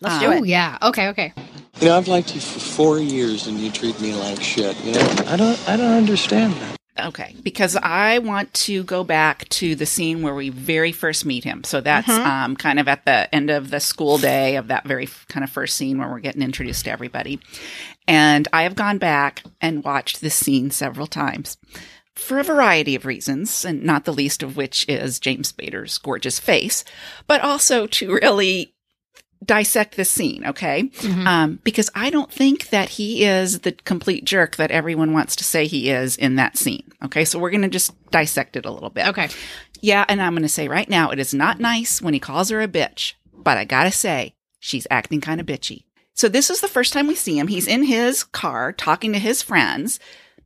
Let's 0.00 0.14
um, 0.16 0.20
do 0.20 0.26
oh 0.28 0.42
it. 0.42 0.46
yeah. 0.46 0.78
Okay. 0.82 1.08
Okay. 1.08 1.32
You 1.80 1.88
know, 1.88 1.96
I've 1.98 2.08
liked 2.08 2.34
you 2.34 2.40
for 2.40 2.58
four 2.60 2.98
years 2.98 3.46
and 3.46 3.58
you 3.58 3.70
treat 3.70 4.00
me 4.00 4.14
like 4.14 4.42
shit. 4.42 4.76
You 4.84 4.92
know, 4.94 5.14
I 5.28 5.36
don't, 5.36 5.68
I 5.68 5.76
don't 5.76 5.92
understand 5.96 6.54
that. 6.54 6.76
Okay, 7.06 7.34
because 7.42 7.76
I 7.76 8.18
want 8.18 8.52
to 8.54 8.84
go 8.84 9.04
back 9.04 9.48
to 9.50 9.74
the 9.74 9.86
scene 9.86 10.22
where 10.22 10.34
we 10.34 10.48
very 10.50 10.92
first 10.92 11.24
meet 11.24 11.44
him. 11.44 11.64
So 11.64 11.80
that's 11.80 12.08
um, 12.08 12.56
kind 12.56 12.78
of 12.78 12.88
at 12.88 13.04
the 13.04 13.32
end 13.34 13.50
of 13.50 13.70
the 13.70 13.80
school 13.80 14.18
day 14.18 14.56
of 14.56 14.68
that 14.68 14.84
very 14.84 15.04
f- 15.04 15.26
kind 15.28 15.44
of 15.44 15.50
first 15.50 15.76
scene 15.76 15.98
where 15.98 16.08
we're 16.08 16.20
getting 16.20 16.42
introduced 16.42 16.84
to 16.84 16.90
everybody. 16.90 17.40
And 18.06 18.48
I 18.52 18.64
have 18.64 18.74
gone 18.74 18.98
back 18.98 19.42
and 19.60 19.84
watched 19.84 20.20
this 20.20 20.34
scene 20.34 20.70
several 20.70 21.06
times 21.06 21.56
for 22.14 22.38
a 22.38 22.44
variety 22.44 22.94
of 22.94 23.06
reasons, 23.06 23.64
and 23.64 23.82
not 23.82 24.04
the 24.04 24.12
least 24.12 24.42
of 24.42 24.56
which 24.56 24.84
is 24.88 25.18
James 25.18 25.52
Spader's 25.52 25.96
gorgeous 25.98 26.38
face, 26.38 26.84
but 27.26 27.40
also 27.40 27.86
to 27.86 28.12
really 28.12 28.74
dissect 29.44 29.96
this 29.96 30.10
scene, 30.10 30.46
okay? 30.46 30.90
Um, 31.26 31.60
because 31.64 31.90
I 31.94 32.10
don't 32.10 32.30
think 32.30 32.68
that 32.70 32.90
he 32.90 33.24
is 33.24 33.60
the 33.60 33.72
complete 33.72 34.24
jerk 34.24 34.56
that 34.56 34.70
everyone 34.70 35.12
wants 35.12 35.34
to 35.36 35.44
say 35.44 35.66
he 35.66 35.90
is 35.90 36.16
in 36.16 36.36
that 36.36 36.58
scene. 36.58 36.92
Okay, 37.02 37.24
so 37.24 37.38
we're 37.38 37.50
going 37.50 37.62
to 37.62 37.68
just 37.68 37.92
dissect 38.10 38.56
it 38.56 38.66
a 38.66 38.70
little 38.70 38.90
bit. 38.90 39.08
Okay. 39.08 39.28
Yeah, 39.80 40.04
and 40.08 40.20
I'm 40.20 40.34
going 40.34 40.42
to 40.42 40.48
say 40.48 40.68
right 40.68 40.88
now, 40.88 41.10
it 41.10 41.18
is 41.18 41.32
not 41.32 41.58
nice 41.58 42.02
when 42.02 42.12
he 42.12 42.20
calls 42.20 42.50
her 42.50 42.60
a 42.60 42.68
bitch, 42.68 43.14
but 43.32 43.56
I 43.56 43.64
got 43.64 43.84
to 43.84 43.90
say, 43.90 44.34
she's 44.58 44.86
acting 44.90 45.22
kind 45.22 45.40
of 45.40 45.46
bitchy. 45.46 45.84
So 46.12 46.28
this 46.28 46.50
is 46.50 46.60
the 46.60 46.68
first 46.68 46.92
time 46.92 47.06
we 47.06 47.14
see 47.14 47.38
him. 47.38 47.48
He's 47.48 47.66
in 47.66 47.84
his 47.84 48.24
car 48.24 48.72
talking 48.74 49.14
to 49.14 49.18
his 49.18 49.40
friends, 49.40 49.98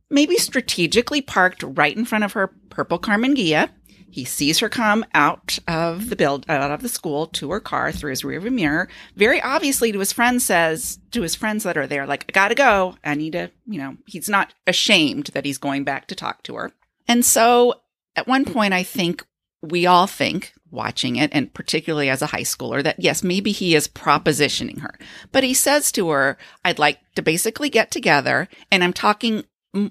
maybe 0.09 0.37
strategically 0.37 1.21
parked 1.21 1.63
right 1.63 1.95
in 1.95 2.05
front 2.05 2.23
of 2.23 2.31
her 2.31 2.47
purple 2.69 2.97
Karmann 2.97 3.35
Ghia. 3.35 3.69
He 4.15 4.23
sees 4.23 4.59
her 4.59 4.69
come 4.69 5.03
out 5.13 5.59
of 5.67 6.07
the 6.09 6.15
build 6.15 6.45
out 6.47 6.71
of 6.71 6.81
the 6.81 6.87
school 6.87 7.27
to 7.27 7.51
her 7.51 7.59
car 7.59 7.91
through 7.91 8.11
his 8.11 8.21
rearview 8.21 8.53
mirror. 8.53 8.87
Very 9.17 9.41
obviously 9.41 9.91
to 9.91 9.99
his 9.99 10.13
friends 10.13 10.45
says 10.45 10.99
to 11.11 11.21
his 11.21 11.35
friends 11.35 11.63
that 11.63 11.75
are 11.75 11.85
there, 11.85 12.07
like, 12.07 12.23
I 12.29 12.31
gotta 12.31 12.55
go. 12.55 12.95
I 13.03 13.15
need 13.15 13.33
to, 13.33 13.51
you 13.65 13.77
know, 13.77 13.97
he's 14.05 14.29
not 14.29 14.53
ashamed 14.65 15.31
that 15.33 15.43
he's 15.43 15.57
going 15.57 15.83
back 15.83 16.07
to 16.07 16.15
talk 16.15 16.43
to 16.43 16.55
her. 16.55 16.71
And 17.09 17.25
so 17.25 17.81
at 18.15 18.25
one 18.25 18.45
point, 18.45 18.73
I 18.73 18.83
think 18.83 19.25
we 19.61 19.85
all 19.85 20.07
think 20.07 20.53
watching 20.71 21.17
it, 21.17 21.31
and 21.33 21.53
particularly 21.53 22.09
as 22.09 22.21
a 22.21 22.27
high 22.27 22.43
schooler, 22.43 22.81
that 22.83 22.95
yes, 22.97 23.21
maybe 23.21 23.51
he 23.51 23.75
is 23.75 23.89
propositioning 23.89 24.79
her, 24.79 24.97
but 25.33 25.43
he 25.43 25.53
says 25.53 25.91
to 25.91 26.07
her, 26.11 26.37
I'd 26.63 26.79
like 26.79 26.99
to 27.15 27.21
basically 27.21 27.69
get 27.69 27.91
together 27.91 28.47
and 28.71 28.81
I'm 28.81 28.93
talking, 28.93 29.43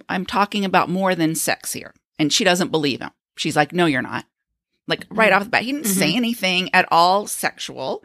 I'm 0.08 0.24
talking 0.24 0.64
about 0.64 0.88
more 0.88 1.14
than 1.14 1.34
sex 1.34 1.74
here. 1.74 1.92
And 2.18 2.32
she 2.32 2.42
doesn't 2.42 2.70
believe 2.70 3.02
him. 3.02 3.10
She's 3.36 3.56
like, 3.56 3.72
no, 3.72 3.86
you're 3.86 4.02
not. 4.02 4.24
Like 4.86 5.06
right 5.10 5.32
off 5.32 5.44
the 5.44 5.50
bat, 5.50 5.62
he 5.62 5.72
didn't 5.72 5.86
say 5.86 6.14
anything 6.14 6.68
at 6.74 6.86
all 6.90 7.26
sexual. 7.26 8.04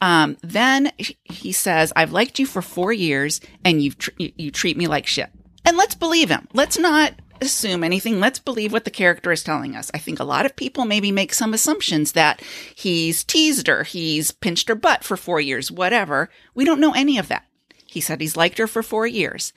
Um, 0.00 0.36
then 0.42 0.92
he- 0.96 1.52
says, 1.52 1.92
I've 1.96 2.12
liked 2.12 2.38
you 2.38 2.44
for 2.46 2.60
four 2.60 2.92
years 2.92 3.40
and 3.64 3.82
you've, 3.82 3.96
tr- 3.98 4.10
you, 4.18 4.32
you 4.36 4.50
treat 4.50 4.76
me 4.76 4.86
like 4.86 5.06
shit. 5.06 5.30
And 5.64 5.76
let's 5.76 5.94
believe 5.94 6.28
him. 6.28 6.46
Let's 6.52 6.78
not 6.78 7.14
assume 7.40 7.82
anything. 7.82 8.20
Let's 8.20 8.38
believe 8.38 8.72
what 8.72 8.84
the 8.84 8.90
character 8.90 9.32
is 9.32 9.42
telling 9.42 9.74
us. 9.74 9.90
I 9.94 9.98
think 9.98 10.20
a 10.20 10.24
lot 10.24 10.44
of 10.44 10.54
people 10.56 10.84
maybe 10.84 11.10
make 11.10 11.32
some 11.32 11.54
assumptions 11.54 12.12
that 12.12 12.42
he's 12.74 13.24
teased 13.24 13.66
her, 13.66 13.84
he's 13.84 14.30
pinched 14.30 14.68
her 14.68 14.74
butt 14.74 15.04
for 15.04 15.16
four 15.16 15.40
years, 15.40 15.70
whatever. 15.70 16.28
We 16.54 16.64
don't 16.64 16.80
know 16.80 16.92
any 16.92 17.16
of 17.18 17.28
that. 17.28 17.44
He 17.86 18.00
said 18.00 18.20
he's 18.20 18.36
liked 18.36 18.58
her 18.58 18.66
for 18.66 18.82
four 18.82 19.06
years. 19.06 19.52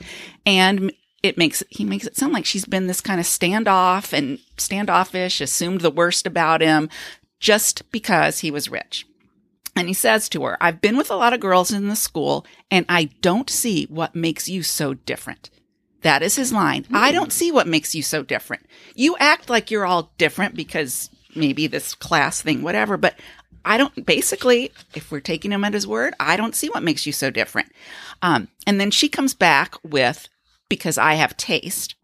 And 0.45 0.93
it 1.23 1.37
makes 1.37 1.63
he 1.69 1.83
makes 1.83 2.05
it 2.05 2.17
sound 2.17 2.33
like 2.33 2.45
she's 2.45 2.65
been 2.65 2.87
this 2.87 3.01
kind 3.01 3.19
of 3.19 3.25
standoff 3.25 4.13
and 4.13 4.39
standoffish, 4.57 5.41
assumed 5.41 5.81
the 5.81 5.91
worst 5.91 6.25
about 6.25 6.61
him 6.61 6.89
just 7.39 7.89
because 7.91 8.39
he 8.39 8.51
was 8.51 8.69
rich. 8.69 9.05
And 9.75 9.87
he 9.87 9.93
says 9.93 10.27
to 10.29 10.43
her, 10.43 10.57
I've 10.59 10.81
been 10.81 10.97
with 10.97 11.09
a 11.09 11.15
lot 11.15 11.33
of 11.33 11.39
girls 11.39 11.71
in 11.71 11.87
the 11.87 11.95
school 11.95 12.45
and 12.69 12.85
I 12.89 13.05
don't 13.21 13.49
see 13.49 13.85
what 13.85 14.15
makes 14.15 14.49
you 14.49 14.63
so 14.63 14.93
different. 14.93 15.49
That 16.01 16.23
is 16.23 16.35
his 16.35 16.51
line. 16.51 16.85
I 16.91 17.11
don't 17.11 17.31
see 17.31 17.51
what 17.51 17.67
makes 17.67 17.95
you 17.95 18.01
so 18.01 18.23
different. 18.23 18.65
You 18.95 19.15
act 19.19 19.49
like 19.49 19.71
you're 19.71 19.85
all 19.85 20.11
different 20.17 20.55
because 20.55 21.09
maybe 21.35 21.67
this 21.67 21.93
class 21.95 22.41
thing, 22.41 22.63
whatever, 22.63 22.97
but 22.97 23.15
I 23.63 23.77
don't, 23.77 24.05
basically, 24.05 24.71
if 24.95 25.11
we're 25.11 25.19
taking 25.19 25.51
him 25.51 25.63
at 25.63 25.75
his 25.75 25.85
word, 25.87 26.15
I 26.19 26.35
don't 26.35 26.55
see 26.55 26.69
what 26.69 26.83
makes 26.83 27.05
you 27.05 27.13
so 27.13 27.29
different. 27.29 27.71
Um, 28.23 28.47
and 28.65 28.81
then 28.81 28.89
she 28.91 29.07
comes 29.07 29.33
back 29.35 29.75
with, 29.83 30.27
because 30.71 30.97
I 30.97 31.15
have 31.15 31.35
taste. 31.35 31.95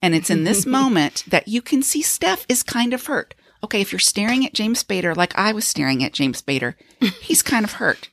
And 0.00 0.14
it's 0.14 0.30
in 0.30 0.44
this 0.44 0.64
moment 0.80 1.22
that 1.28 1.48
you 1.48 1.60
can 1.60 1.82
see 1.82 2.02
Steff 2.02 2.46
is 2.48 2.62
kind 2.62 2.94
of 2.94 3.04
hurt. 3.04 3.34
Okay, 3.62 3.82
if 3.82 3.92
you're 3.92 3.98
staring 3.98 4.46
at 4.46 4.54
James 4.54 4.82
Spader 4.82 5.14
like 5.14 5.38
I 5.38 5.52
was 5.52 5.66
staring 5.66 6.02
at 6.02 6.14
James 6.14 6.40
Spader, 6.40 6.76
he's 7.20 7.42
kind 7.42 7.62
of 7.62 7.72
hurt. 7.72 8.08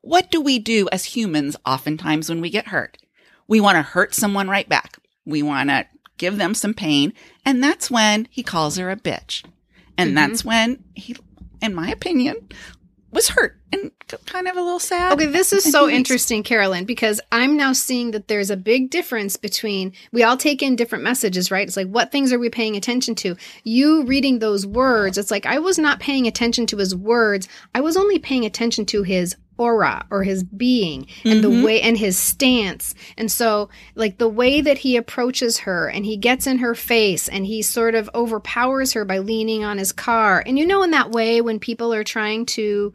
What 0.00 0.32
do 0.32 0.40
we 0.40 0.58
do 0.58 0.88
as 0.90 1.04
humans 1.04 1.56
oftentimes 1.64 2.28
when 2.28 2.40
we 2.40 2.50
get 2.50 2.66
hurt? 2.66 2.98
We 3.46 3.60
want 3.60 3.76
to 3.76 3.82
hurt 3.82 4.12
someone 4.12 4.48
right 4.48 4.68
back. 4.68 4.98
We 5.24 5.44
want 5.44 5.70
to 5.70 5.86
give 6.16 6.36
them 6.36 6.52
some 6.52 6.74
pain. 6.74 7.12
And 7.44 7.62
that's 7.62 7.92
when 7.92 8.26
he 8.32 8.42
calls 8.42 8.76
her 8.76 8.90
a 8.90 8.96
bitch. 8.96 9.44
And 9.96 10.08
mm-hmm. 10.08 10.14
that's 10.16 10.44
when 10.44 10.82
he, 10.96 11.14
in 11.62 11.76
my 11.76 11.90
opinion, 11.90 12.48
was 13.10 13.28
hurt 13.28 13.58
and 13.72 13.90
kind 14.26 14.48
of 14.48 14.56
a 14.56 14.60
little 14.60 14.78
sad. 14.78 15.12
Okay, 15.12 15.26
this 15.26 15.52
is 15.52 15.70
so 15.70 15.88
interesting, 15.88 16.42
Carolyn, 16.42 16.84
because 16.84 17.20
I'm 17.32 17.56
now 17.56 17.72
seeing 17.72 18.10
that 18.12 18.28
there's 18.28 18.50
a 18.50 18.56
big 18.56 18.90
difference 18.90 19.36
between 19.36 19.92
we 20.12 20.22
all 20.22 20.36
take 20.36 20.62
in 20.62 20.76
different 20.76 21.04
messages, 21.04 21.50
right? 21.50 21.66
It's 21.66 21.76
like 21.76 21.88
what 21.88 22.12
things 22.12 22.32
are 22.32 22.38
we 22.38 22.50
paying 22.50 22.76
attention 22.76 23.14
to? 23.16 23.36
You 23.64 24.04
reading 24.04 24.38
those 24.38 24.66
words, 24.66 25.18
it's 25.18 25.30
like 25.30 25.46
I 25.46 25.58
was 25.58 25.78
not 25.78 26.00
paying 26.00 26.26
attention 26.26 26.66
to 26.66 26.76
his 26.76 26.94
words. 26.94 27.48
I 27.74 27.80
was 27.80 27.96
only 27.96 28.18
paying 28.18 28.44
attention 28.44 28.86
to 28.86 29.02
his 29.02 29.36
aura 29.58 30.06
or 30.10 30.22
his 30.22 30.42
being 30.44 31.06
and 31.24 31.42
the 31.42 31.64
way 31.64 31.82
and 31.82 31.98
his 31.98 32.16
stance. 32.16 32.94
And 33.16 33.30
so 33.30 33.68
like 33.94 34.18
the 34.18 34.28
way 34.28 34.60
that 34.60 34.78
he 34.78 34.96
approaches 34.96 35.58
her 35.58 35.88
and 35.88 36.06
he 36.06 36.16
gets 36.16 36.46
in 36.46 36.58
her 36.58 36.74
face 36.74 37.28
and 37.28 37.44
he 37.44 37.62
sort 37.62 37.94
of 37.94 38.08
overpowers 38.14 38.92
her 38.92 39.04
by 39.04 39.18
leaning 39.18 39.64
on 39.64 39.78
his 39.78 39.92
car. 39.92 40.42
And 40.46 40.58
you 40.58 40.66
know 40.66 40.82
in 40.82 40.92
that 40.92 41.10
way 41.10 41.40
when 41.40 41.58
people 41.58 41.92
are 41.92 42.04
trying 42.04 42.46
to 42.46 42.92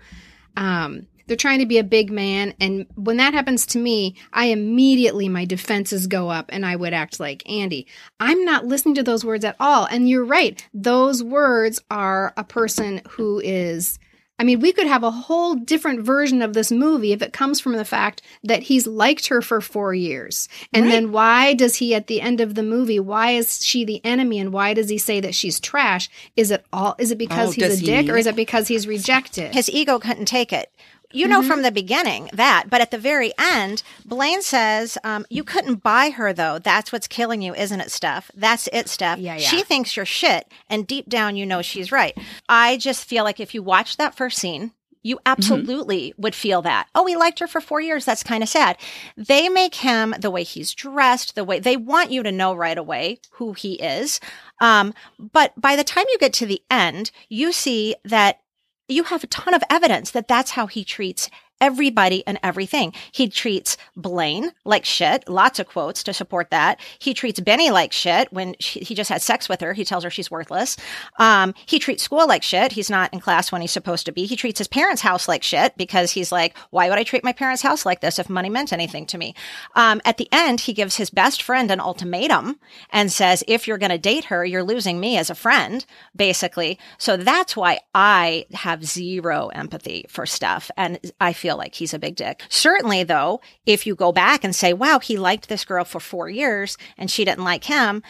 um 0.58 1.08
they're 1.28 1.38
trying 1.38 1.60
to 1.60 1.66
be 1.66 1.78
a 1.78 1.84
big 1.84 2.12
man 2.12 2.54
and 2.60 2.86
when 2.96 3.18
that 3.18 3.34
happens 3.34 3.66
to 3.66 3.78
me 3.78 4.16
i 4.34 4.46
immediately 4.46 5.30
my 5.30 5.46
defenses 5.46 6.08
go 6.08 6.30
up 6.30 6.50
and 6.50 6.66
i 6.66 6.76
would 6.76 6.94
act 6.94 7.20
like 7.20 7.44
andie 7.46 7.86
i'm 8.20 8.44
not 8.46 8.66
listening 8.66 8.96
to 8.96 9.04
those 9.04 9.26
words 9.26 9.46
at 9.46 9.56
all 9.60 9.86
and 9.86 10.10
you're 10.10 10.26
right 10.26 10.68
those 10.74 11.24
words 11.24 11.82
are 11.90 12.34
a 12.38 12.44
person 12.44 13.02
who 13.10 13.40
is 13.40 14.00
I 14.40 14.44
mean, 14.44 14.60
we 14.60 14.74
could 14.74 14.88
have 14.88 15.04
a 15.04 15.12
whole 15.12 15.54
different 15.56 16.02
version 16.02 16.42
of 16.42 16.54
this 16.54 16.72
movie 16.72 17.14
if 17.14 17.22
it 17.22 17.34
comes 17.34 17.60
from 17.60 17.74
the 17.74 17.86
fact 17.86 18.22
that 18.44 18.64
he's 18.64 18.88
liked 18.88 19.28
her 19.28 19.42
for 19.42 19.62
four 19.62 19.94
years. 19.94 20.50
And 20.74 20.90
then 20.90 21.12
why 21.12 21.54
does 21.54 21.76
he, 21.76 21.94
at 21.94 22.08
the 22.08 22.20
end 22.20 22.42
of 22.42 22.56
the 22.56 22.64
movie, 22.64 23.00
why 23.00 23.32
is 23.32 23.64
she 23.64 23.86
the 23.86 24.04
enemy 24.04 24.40
and 24.40 24.52
why 24.52 24.74
does 24.74 24.90
he 24.90 24.98
say 24.98 25.20
that 25.20 25.36
she's 25.36 25.60
trash? 25.60 26.10
Is 26.36 26.50
it 26.50 26.66
all, 26.74 26.96
is 26.98 27.12
it 27.12 27.20
because 27.20 27.50
Oh, 27.50 27.52
he's 27.52 27.74
a 27.74 27.80
he 27.80 27.86
dick 27.86 28.10
or 28.10 28.18
is 28.18 28.26
it 28.26 28.36
because 28.36 28.68
he's 28.68 28.88
rejected? 28.88 29.54
His 29.54 29.70
ego 29.70 30.00
couldn't 30.00 30.26
take 30.26 30.52
it. 30.52 30.72
You 31.14 31.28
know 31.28 31.44
from 31.44 31.62
the 31.62 31.72
beginning 31.72 32.30
that, 32.34 32.66
but 32.70 32.82
at 32.82 32.92
the 32.92 32.98
very 32.98 33.32
end, 33.40 33.84
Blane 34.06 34.42
says, 34.42 34.98
um, 35.04 35.26
You 35.30 35.44
couldn't 35.44 35.84
buy 35.84 36.10
her 36.10 36.34
though. 36.34 36.60
That's 36.60 36.92
what's 36.92 37.08
killing 37.08 37.42
you, 37.42 37.54
isn't 37.54 37.80
it, 37.80 37.88
Steff? 37.88 38.30
That's 38.36 38.68
it, 38.74 38.88
Steff. 38.88 39.18
Yeah, 39.20 39.36
yeah. 39.36 39.38
She 39.38 39.64
thinks 39.64 39.96
you're 39.96 40.06
shit, 40.06 40.52
and 40.70 40.88
deep 40.88 41.10
down, 41.10 41.36
you 41.36 41.46
know 41.46 41.62
she's 41.62 41.92
right. 41.92 42.18
I 42.50 42.78
just 42.78 43.06
feel 43.06 43.24
like 43.24 43.40
if 43.40 43.54
you 43.54 43.64
watch 43.64 43.98
that 43.98 44.16
first 44.16 44.38
scene, 44.40 44.72
you 45.04 45.20
absolutely 45.26 46.14
would 46.18 46.34
feel 46.34 46.62
that. 46.62 46.88
Oh, 46.96 47.06
he 47.06 47.16
liked 47.16 47.40
her 47.40 47.48
for 47.48 47.60
four 47.60 47.82
years. 47.82 48.06
That's 48.06 48.24
kind 48.24 48.42
of 48.42 48.48
sad. 48.50 48.78
They 49.18 49.50
make 49.50 49.76
him 49.76 50.16
the 50.18 50.32
way 50.32 50.44
he's 50.44 50.74
dressed, 50.74 51.36
the 51.36 51.44
way 51.44 51.60
they 51.60 51.76
want 51.76 52.12
you 52.12 52.24
to 52.24 52.32
know 52.32 52.54
right 52.54 52.78
away 52.78 53.20
who 53.32 53.52
he 53.52 53.74
is. 53.74 54.22
Um, 54.62 54.94
but 55.20 55.52
by 55.60 55.76
the 55.76 55.84
time 55.84 56.06
you 56.10 56.18
get 56.20 56.32
to 56.34 56.46
the 56.46 56.62
end, 56.72 57.12
you 57.28 57.52
see 57.52 57.96
that 58.06 58.40
you 58.88 59.04
have 59.06 59.24
a 59.24 59.28
ton 59.28 59.54
of 59.54 59.64
evidence 59.70 60.12
that 60.12 60.28
that's 60.28 60.52
how 60.52 60.68
he 60.68 60.84
treats 60.84 61.30
everybody 61.64 62.28
and 62.28 62.38
everything. 62.44 62.92
He 63.14 63.30
treats 63.30 63.78
Blane 63.96 64.52
like 64.66 64.84
shit. 64.84 65.30
Lots 65.30 65.60
of 65.60 65.68
quotes 65.68 66.04
to 66.04 66.14
support 66.14 66.50
that. 66.52 66.78
He 67.00 67.14
treats 67.14 67.40
Benny 67.40 67.72
like 67.72 67.94
shit 67.94 68.28
when 68.34 68.56
she, 68.60 68.82
he 68.82 68.94
just 68.94 69.10
had 69.10 69.22
sex 69.22 69.48
with 69.48 69.62
her. 69.62 69.72
He 69.72 69.86
tells 69.86 70.04
her 70.04 70.10
she's 70.10 70.30
worthless. 70.30 70.76
Um, 71.20 71.54
he 71.66 71.80
treats 71.80 72.04
school 72.04 72.28
like 72.28 72.44
shit. 72.44 72.74
He's 72.74 72.90
not 72.90 73.14
in 73.14 73.22
class 73.22 73.50
when 73.50 73.62
he's 73.62 73.72
supposed 73.72 74.06
to 74.08 74.12
be. 74.12 74.26
He 74.26 74.36
treats 74.36 74.58
his 74.58 74.68
parents' 74.68 75.02
house 75.02 75.30
like 75.30 75.42
shit 75.42 75.78
because 75.78 76.12
he's 76.12 76.34
like, 76.34 76.58
why 76.70 76.90
would 76.90 77.00
I 77.00 77.04
treat 77.04 77.24
my 77.24 77.32
parents' 77.32 77.62
house 77.62 77.86
like 77.86 78.02
this 78.02 78.20
if 78.20 78.30
money 78.30 78.50
meant 78.50 78.74
anything 78.74 79.06
to 79.06 79.18
me? 79.18 79.34
Um, 79.74 80.02
at 80.04 80.18
the 80.18 80.28
end, 80.34 80.60
he 80.60 80.74
gives 80.74 80.98
his 80.98 81.10
best 81.10 81.42
friend 81.42 81.72
an 81.72 81.80
ultimatum 81.80 82.60
and 82.90 83.10
says, 83.10 83.42
if 83.48 83.70
you're 83.70 83.78
going 83.78 83.90
to 83.90 83.98
date 83.98 84.26
her, 84.26 84.44
you're 84.44 84.64
losing 84.64 85.00
me 85.00 85.18
as 85.18 85.30
a 85.30 85.36
friend, 85.36 85.86
basically. 86.14 86.78
So 86.98 87.16
that's 87.16 87.56
why 87.56 87.80
I 87.96 88.48
have 88.52 88.84
zero 88.84 89.48
empathy 89.48 90.06
for 90.10 90.26
Steff. 90.26 90.70
And 90.76 91.00
I 91.22 91.32
feel 91.32 91.53
like 91.58 91.76
he's 91.76 91.94
a 91.94 92.00
big 92.00 92.16
dick. 92.16 92.42
Certainly, 92.50 93.04
though, 93.04 93.42
if 93.66 93.86
you 93.86 93.96
go 93.96 94.12
back 94.12 94.44
and 94.44 94.56
say, 94.56 94.74
wow, 94.74 95.00
he 95.00 95.18
liked 95.18 95.50
this 95.50 95.66
girl 95.66 95.86
for 95.86 96.00
four 96.00 96.30
years 96.30 96.78
and 96.98 97.10
she 97.10 97.26
didn't 97.26 97.44
like 97.44 97.66
him, 97.66 98.04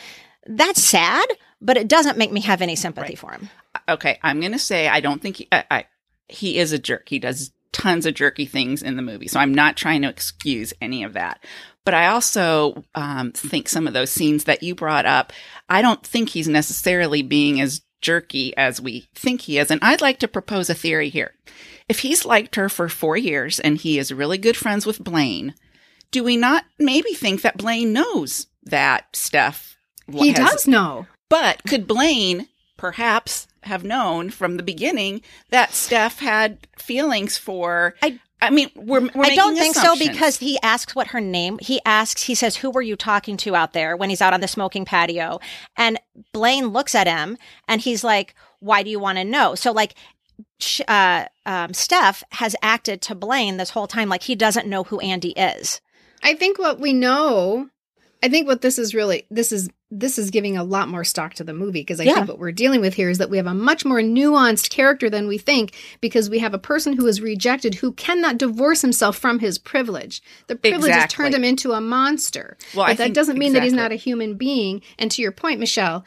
that's 0.45 0.83
sad, 0.83 1.27
but 1.61 1.77
it 1.77 1.87
doesn't 1.87 2.17
make 2.17 2.31
me 2.31 2.41
have 2.41 2.61
any 2.61 2.75
sympathy 2.75 3.15
for 3.15 3.31
him. 3.31 3.49
okay, 3.87 4.19
I'm 4.21 4.39
going 4.39 4.51
to 4.51 4.59
say 4.59 4.87
I 4.87 4.99
don't 4.99 5.21
think 5.21 5.37
he, 5.37 5.47
I, 5.51 5.63
I, 5.69 5.85
he 6.27 6.57
is 6.57 6.71
a 6.71 6.79
jerk. 6.79 7.09
He 7.09 7.19
does 7.19 7.51
tons 7.71 8.05
of 8.05 8.13
jerky 8.13 8.45
things 8.45 8.83
in 8.83 8.95
the 8.95 9.01
movie. 9.01 9.27
So 9.27 9.39
I'm 9.39 9.53
not 9.53 9.75
trying 9.75 10.03
to 10.03 10.09
excuse 10.09 10.73
any 10.79 11.03
of 11.03 11.13
that. 11.13 11.43
But 11.85 11.95
I 11.95 12.07
also 12.07 12.83
um, 12.95 13.33
think 13.33 13.67
some 13.67 13.87
of 13.87 13.93
those 13.93 14.09
scenes 14.09 14.45
that 14.45 14.63
you 14.63 14.73
brought 14.73 15.05
up, 15.05 15.33
I 15.67 15.81
don't 15.81 16.05
think 16.05 16.29
he's 16.29 16.47
necessarily 16.47 17.23
being 17.23 17.59
as 17.59 17.81
jerky 18.03 18.55
as 18.55 18.79
we 18.79 19.07
think 19.15 19.41
he 19.41 19.57
is. 19.57 19.71
And 19.71 19.79
I'd 19.83 20.01
like 20.01 20.19
to 20.19 20.27
propose 20.27 20.69
a 20.69 20.75
theory 20.75 21.09
here. 21.09 21.33
If 21.89 21.99
he's 21.99 22.23
liked 22.25 22.55
her 22.55 22.69
for 22.69 22.87
four 22.87 23.17
years 23.17 23.59
and 23.59 23.77
he 23.77 23.97
is 23.97 24.13
really 24.13 24.37
good 24.37 24.55
friends 24.55 24.85
with 24.85 25.03
Blane, 25.03 25.55
do 26.11 26.23
we 26.23 26.37
not 26.37 26.65
maybe 26.77 27.13
think 27.13 27.41
that 27.41 27.57
Blane 27.57 27.91
knows 27.91 28.45
that 28.63 29.11
Steff 29.13 29.73
he 30.11 30.27
has- 30.33 30.37
does 30.37 30.67
know. 30.67 31.07
but 31.29 31.63
could 31.67 31.87
Blane 31.87 32.47
perhaps 32.77 33.47
have 33.63 33.83
known 33.83 34.29
from 34.29 34.57
the 34.57 34.63
beginning 34.63 35.21
that 35.49 35.71
Steff 35.71 36.19
had 36.19 36.67
feelings 36.77 37.37
for? 37.37 37.95
I- 38.03 38.19
I 38.43 38.49
mean, 38.49 38.69
we're, 38.75 38.99
we're 39.15 39.23
I 39.23 39.35
don't 39.35 39.55
think 39.55 39.73
so 39.73 39.97
because 39.97 40.37
he 40.37 40.59
asks 40.61 40.93
what 40.93 41.07
her 41.07 41.21
name. 41.21 41.59
He 41.61 41.79
asks, 41.85 42.23
he 42.23 42.35
says, 42.35 42.57
"Who 42.57 42.71
were 42.71 42.81
you 42.81 42.97
talking 42.97 43.37
to 43.37 43.55
out 43.55 43.71
there?" 43.71 43.95
When 43.95 44.09
he's 44.09 44.21
out 44.21 44.33
on 44.33 44.41
the 44.41 44.49
smoking 44.49 44.83
patio, 44.83 45.39
and 45.77 45.97
Blane 46.33 46.67
looks 46.67 46.93
at 46.93 47.07
him 47.07 47.37
and 47.69 47.79
he's 47.79 48.03
like, 48.03 48.35
"Why 48.59 48.83
do 48.83 48.89
you 48.89 48.99
want 48.99 49.17
to 49.17 49.23
know?" 49.23 49.55
So 49.55 49.71
like, 49.71 49.95
sh- 50.59 50.81
uh, 50.89 51.25
um, 51.45 51.71
Steff 51.71 52.21
has 52.33 52.53
acted 52.61 53.01
to 53.03 53.15
Blane 53.15 53.55
this 53.55 53.69
whole 53.69 53.87
time 53.87 54.09
like 54.09 54.23
he 54.23 54.35
doesn't 54.35 54.67
know 54.67 54.83
who 54.83 54.99
Andie 54.99 55.31
is. 55.37 55.79
I 56.21 56.33
think 56.33 56.59
what 56.59 56.81
we 56.81 56.91
know, 56.91 57.69
I 58.21 58.27
think 58.27 58.47
what 58.47 58.61
this 58.61 58.77
is 58.77 58.93
really 58.93 59.25
this 59.31 59.53
is 59.53 59.69
this 59.99 60.17
is 60.17 60.31
giving 60.31 60.57
a 60.57 60.63
lot 60.63 60.87
more 60.89 61.03
stock 61.03 61.33
to 61.35 61.43
the 61.43 61.53
movie 61.53 61.81
because 61.81 61.99
I 61.99 62.03
Yeah. 62.05 62.15
think 62.15 62.27
what 62.29 62.39
we're 62.39 62.51
dealing 62.51 62.81
with 62.81 62.95
here 62.95 63.09
is 63.09 63.19
that 63.19 63.29
we 63.29 63.37
have 63.37 63.47
a 63.47 63.53
much 63.53 63.85
more 63.85 63.99
nuanced 64.01 64.69
character 64.69 65.09
than 65.09 65.27
we 65.27 65.37
think 65.37 65.73
because 66.01 66.29
we 66.29 66.39
have 66.39 66.53
a 66.53 66.57
person 66.59 66.93
who 66.93 67.05
is 67.07 67.21
rejected 67.21 67.75
who 67.75 67.91
cannot 67.93 68.37
divorce 68.37 68.81
himself 68.81 69.17
from 69.17 69.39
his 69.39 69.57
privilege. 69.57 70.21
The 70.47 70.55
privilege 70.55 70.91
has 70.91 71.11
turned 71.11 71.35
him 71.35 71.43
into 71.43 71.73
a 71.73 71.81
monster. 71.81 72.57
Well, 72.73 72.85
I 72.85 72.89
but 72.89 72.97
that 72.97 73.03
think- 73.05 73.15
doesn't 73.15 73.37
mean 73.37 73.53
that 73.53 73.63
he's 73.63 73.73
not 73.73 73.91
a 73.91 73.95
human 73.95 74.35
being. 74.35 74.81
And 74.97 75.11
to 75.11 75.21
your 75.21 75.31
point, 75.31 75.59
Michelle, 75.59 76.03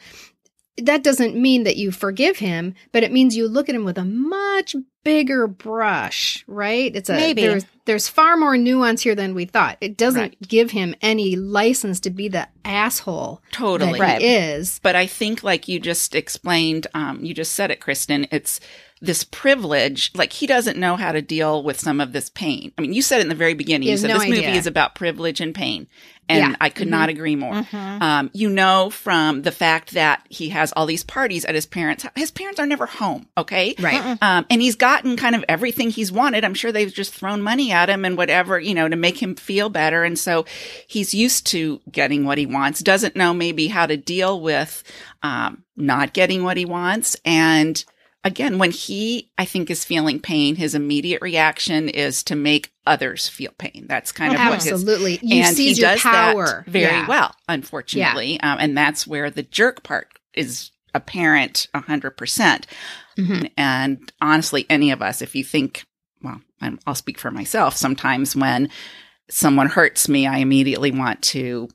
that 0.83 1.03
doesn't 1.03 1.35
mean 1.35 1.63
that 1.63 1.77
you 1.77 1.91
forgive 1.91 2.37
him, 2.37 2.75
but 2.91 3.03
it 3.03 3.11
means 3.11 3.35
you 3.35 3.47
look 3.47 3.67
at 3.69 3.75
him 3.75 3.83
with 3.85 3.97
a 3.97 4.05
much 4.05 4.75
bigger 5.03 5.47
brush, 5.47 6.43
right? 6.47 6.93
It's 6.95 7.09
a 7.09 7.13
Maybe. 7.13 7.41
there's 7.41 7.65
there's 7.85 8.07
far 8.09 8.35
more 8.35 8.57
nuance 8.57 9.01
here 9.01 9.15
than 9.15 9.33
we 9.33 9.45
thought. 9.45 9.77
It 9.79 9.95
doesn't 9.97 10.19
Right. 10.21 10.41
give 10.47 10.71
him 10.71 10.93
any 11.01 11.35
license 11.37 12.01
to 12.01 12.09
be 12.09 12.27
the 12.27 12.47
asshole 12.65 13.41
Totally. 13.51 13.93
that 13.93 13.99
Right. 13.99 14.21
he 14.21 14.27
is. 14.27 14.79
But 14.83 14.95
I 14.97 15.07
think, 15.07 15.41
like 15.43 15.69
you 15.69 15.79
just 15.79 16.13
explained, 16.13 16.87
um, 16.93 17.23
you 17.23 17.33
just 17.33 17.53
said 17.53 17.71
it, 17.71 17.79
Kristen. 17.79 18.27
It's 18.29 18.59
this 18.99 19.23
privilege. 19.23 20.11
Like 20.15 20.33
he 20.33 20.45
doesn't 20.47 20.77
know 20.77 20.95
how 20.97 21.11
to 21.13 21.21
deal 21.21 21.63
with 21.63 21.79
some 21.79 22.01
of 22.01 22.11
this 22.11 22.29
pain. 22.29 22.73
I 22.77 22.81
mean, 22.81 22.93
you 22.93 23.01
said 23.01 23.19
it 23.19 23.23
in 23.23 23.29
the 23.29 23.35
very 23.35 23.53
beginning. 23.53 23.85
He 23.85 23.91
You 23.91 23.97
said 23.97 24.09
no 24.09 24.19
this 24.19 24.27
movie 24.27 24.45
is 24.57 24.67
about 24.67 24.95
privilege 24.95 25.39
and 25.39 25.55
pain, 25.55 25.87
and 26.29 26.51
Yeah. 26.51 26.55
I 26.59 26.69
could 26.69 26.87
not 26.87 27.09
agree 27.09 27.35
more. 27.35 27.53
Mm-hmm. 27.53 28.01
Um, 28.03 28.29
you 28.33 28.49
know, 28.49 28.89
from 28.89 29.41
the 29.43 29.51
fact 29.51 29.93
that 29.93 30.25
he 30.29 30.49
has 30.49 30.71
all 30.73 30.85
these 30.85 31.03
parties 31.03 31.45
at 31.45 31.55
his 31.55 31.65
parents. 31.65 32.05
His 32.15 32.31
parents 32.31 32.59
are 32.59 32.65
never 32.65 32.85
home. 32.85 33.27
Okay, 33.37 33.75
Right. 33.79 34.17
um, 34.21 34.45
and 34.49 34.61
he's 34.61 34.75
gotten 34.75 35.15
kind 35.17 35.35
of 35.35 35.45
everything 35.47 35.89
he's 35.89 36.11
wanted. 36.11 36.43
I'm 36.43 36.53
sure 36.53 36.71
they've 36.71 36.93
just 36.93 37.13
thrown 37.13 37.41
money 37.41 37.71
at 37.71 37.89
him 37.89 38.05
and 38.05 38.17
whatever, 38.17 38.59
you 38.59 38.73
know, 38.73 38.87
to 38.87 38.95
make 38.95 39.21
him 39.21 39.35
feel 39.35 39.69
better. 39.69 40.03
And 40.03 40.17
so 40.17 40.45
he's 40.87 41.13
used 41.13 41.47
to 41.47 41.81
getting 41.91 42.25
what 42.25 42.37
he 42.37 42.45
wants, 42.45 42.81
doesn't 42.81 43.15
know 43.15 43.33
maybe 43.33 43.67
how 43.67 43.85
to 43.85 43.97
deal 43.97 44.41
with 44.41 44.83
um, 45.23 45.63
not 45.75 46.13
getting 46.13 46.43
what 46.43 46.57
he 46.57 46.65
wants. 46.65 47.15
And 47.25 47.83
again, 48.27 48.57
when 48.59 48.71
he, 48.71 49.31
I 49.37 49.45
think, 49.45 49.69
is 49.69 49.83
feeling 49.83 50.19
pain, 50.19 50.55
his 50.55 50.75
immediate 50.75 51.21
reaction 51.21 51.89
is 51.89 52.23
to 52.23 52.35
make 52.35 52.71
others 52.85 53.27
feel 53.27 53.51
pain. 53.57 53.85
That's 53.87 54.11
kind 54.11 54.33
of 54.33 54.39
what 54.39 54.61
his 54.63 54.71
Absolutely. 54.71 55.19
You 55.21 55.43
and 55.43 55.57
he 55.57 55.71
your 55.73 55.89
does 55.91 56.01
power. 56.01 56.63
that 56.65 56.71
very 56.71 56.83
Yeah. 56.93 57.07
well, 57.07 57.35
unfortunately. 57.49 58.39
Um, 58.41 58.57
and 58.59 58.77
that's 58.77 59.07
where 59.07 59.29
the 59.29 59.43
jerk 59.43 59.83
part 59.83 60.09
is 60.33 60.71
apparent 60.93 61.67
a 61.73 61.79
hundred 61.81 62.11
percent. 62.17 62.67
Mhm. 63.17 63.51
And 63.57 64.11
honestly, 64.21 64.65
any 64.69 64.91
of 64.91 65.01
us, 65.01 65.21
if 65.21 65.35
you 65.35 65.43
think, 65.43 65.85
well, 66.21 66.41
I'm, 66.61 66.79
I'll 66.85 66.95
speak 66.95 67.19
for 67.19 67.31
myself. 67.31 67.75
Sometimes 67.75 68.35
when 68.35 68.69
someone 69.29 69.67
hurts 69.67 70.07
me, 70.07 70.25
I 70.27 70.37
immediately 70.37 70.91
want 70.91 71.21
to 71.23 71.67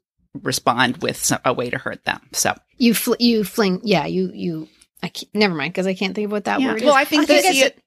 respond 0.43 0.99
with 1.03 1.17
some, 1.17 1.41
a 1.45 1.53
way 1.53 1.69
to 1.71 1.79
hurt 1.79 2.05
them. 2.05 2.21
So, 2.33 2.55
You 2.79 2.95
fl- 2.95 3.15
you 3.21 3.45
fling 3.45 3.81
yeah, 3.85 4.07
you 4.07 4.31
you 4.35 4.69
I 5.03 5.09
can't, 5.09 5.35
never 5.35 5.55
mind 5.55 5.73
because 5.73 5.87
I 5.87 5.95
can't 5.95 6.15
think 6.15 6.27
of 6.27 6.33
what 6.33 6.45
that 6.45 6.61
yeah. 6.61 6.69
word 6.69 6.77
is. 6.79 6.85
well, 6.85 6.95
I 6.95 7.05
think 7.05 7.25
I 7.25 7.27
think 7.27 7.55
see 7.55 7.63
it. 7.63 7.83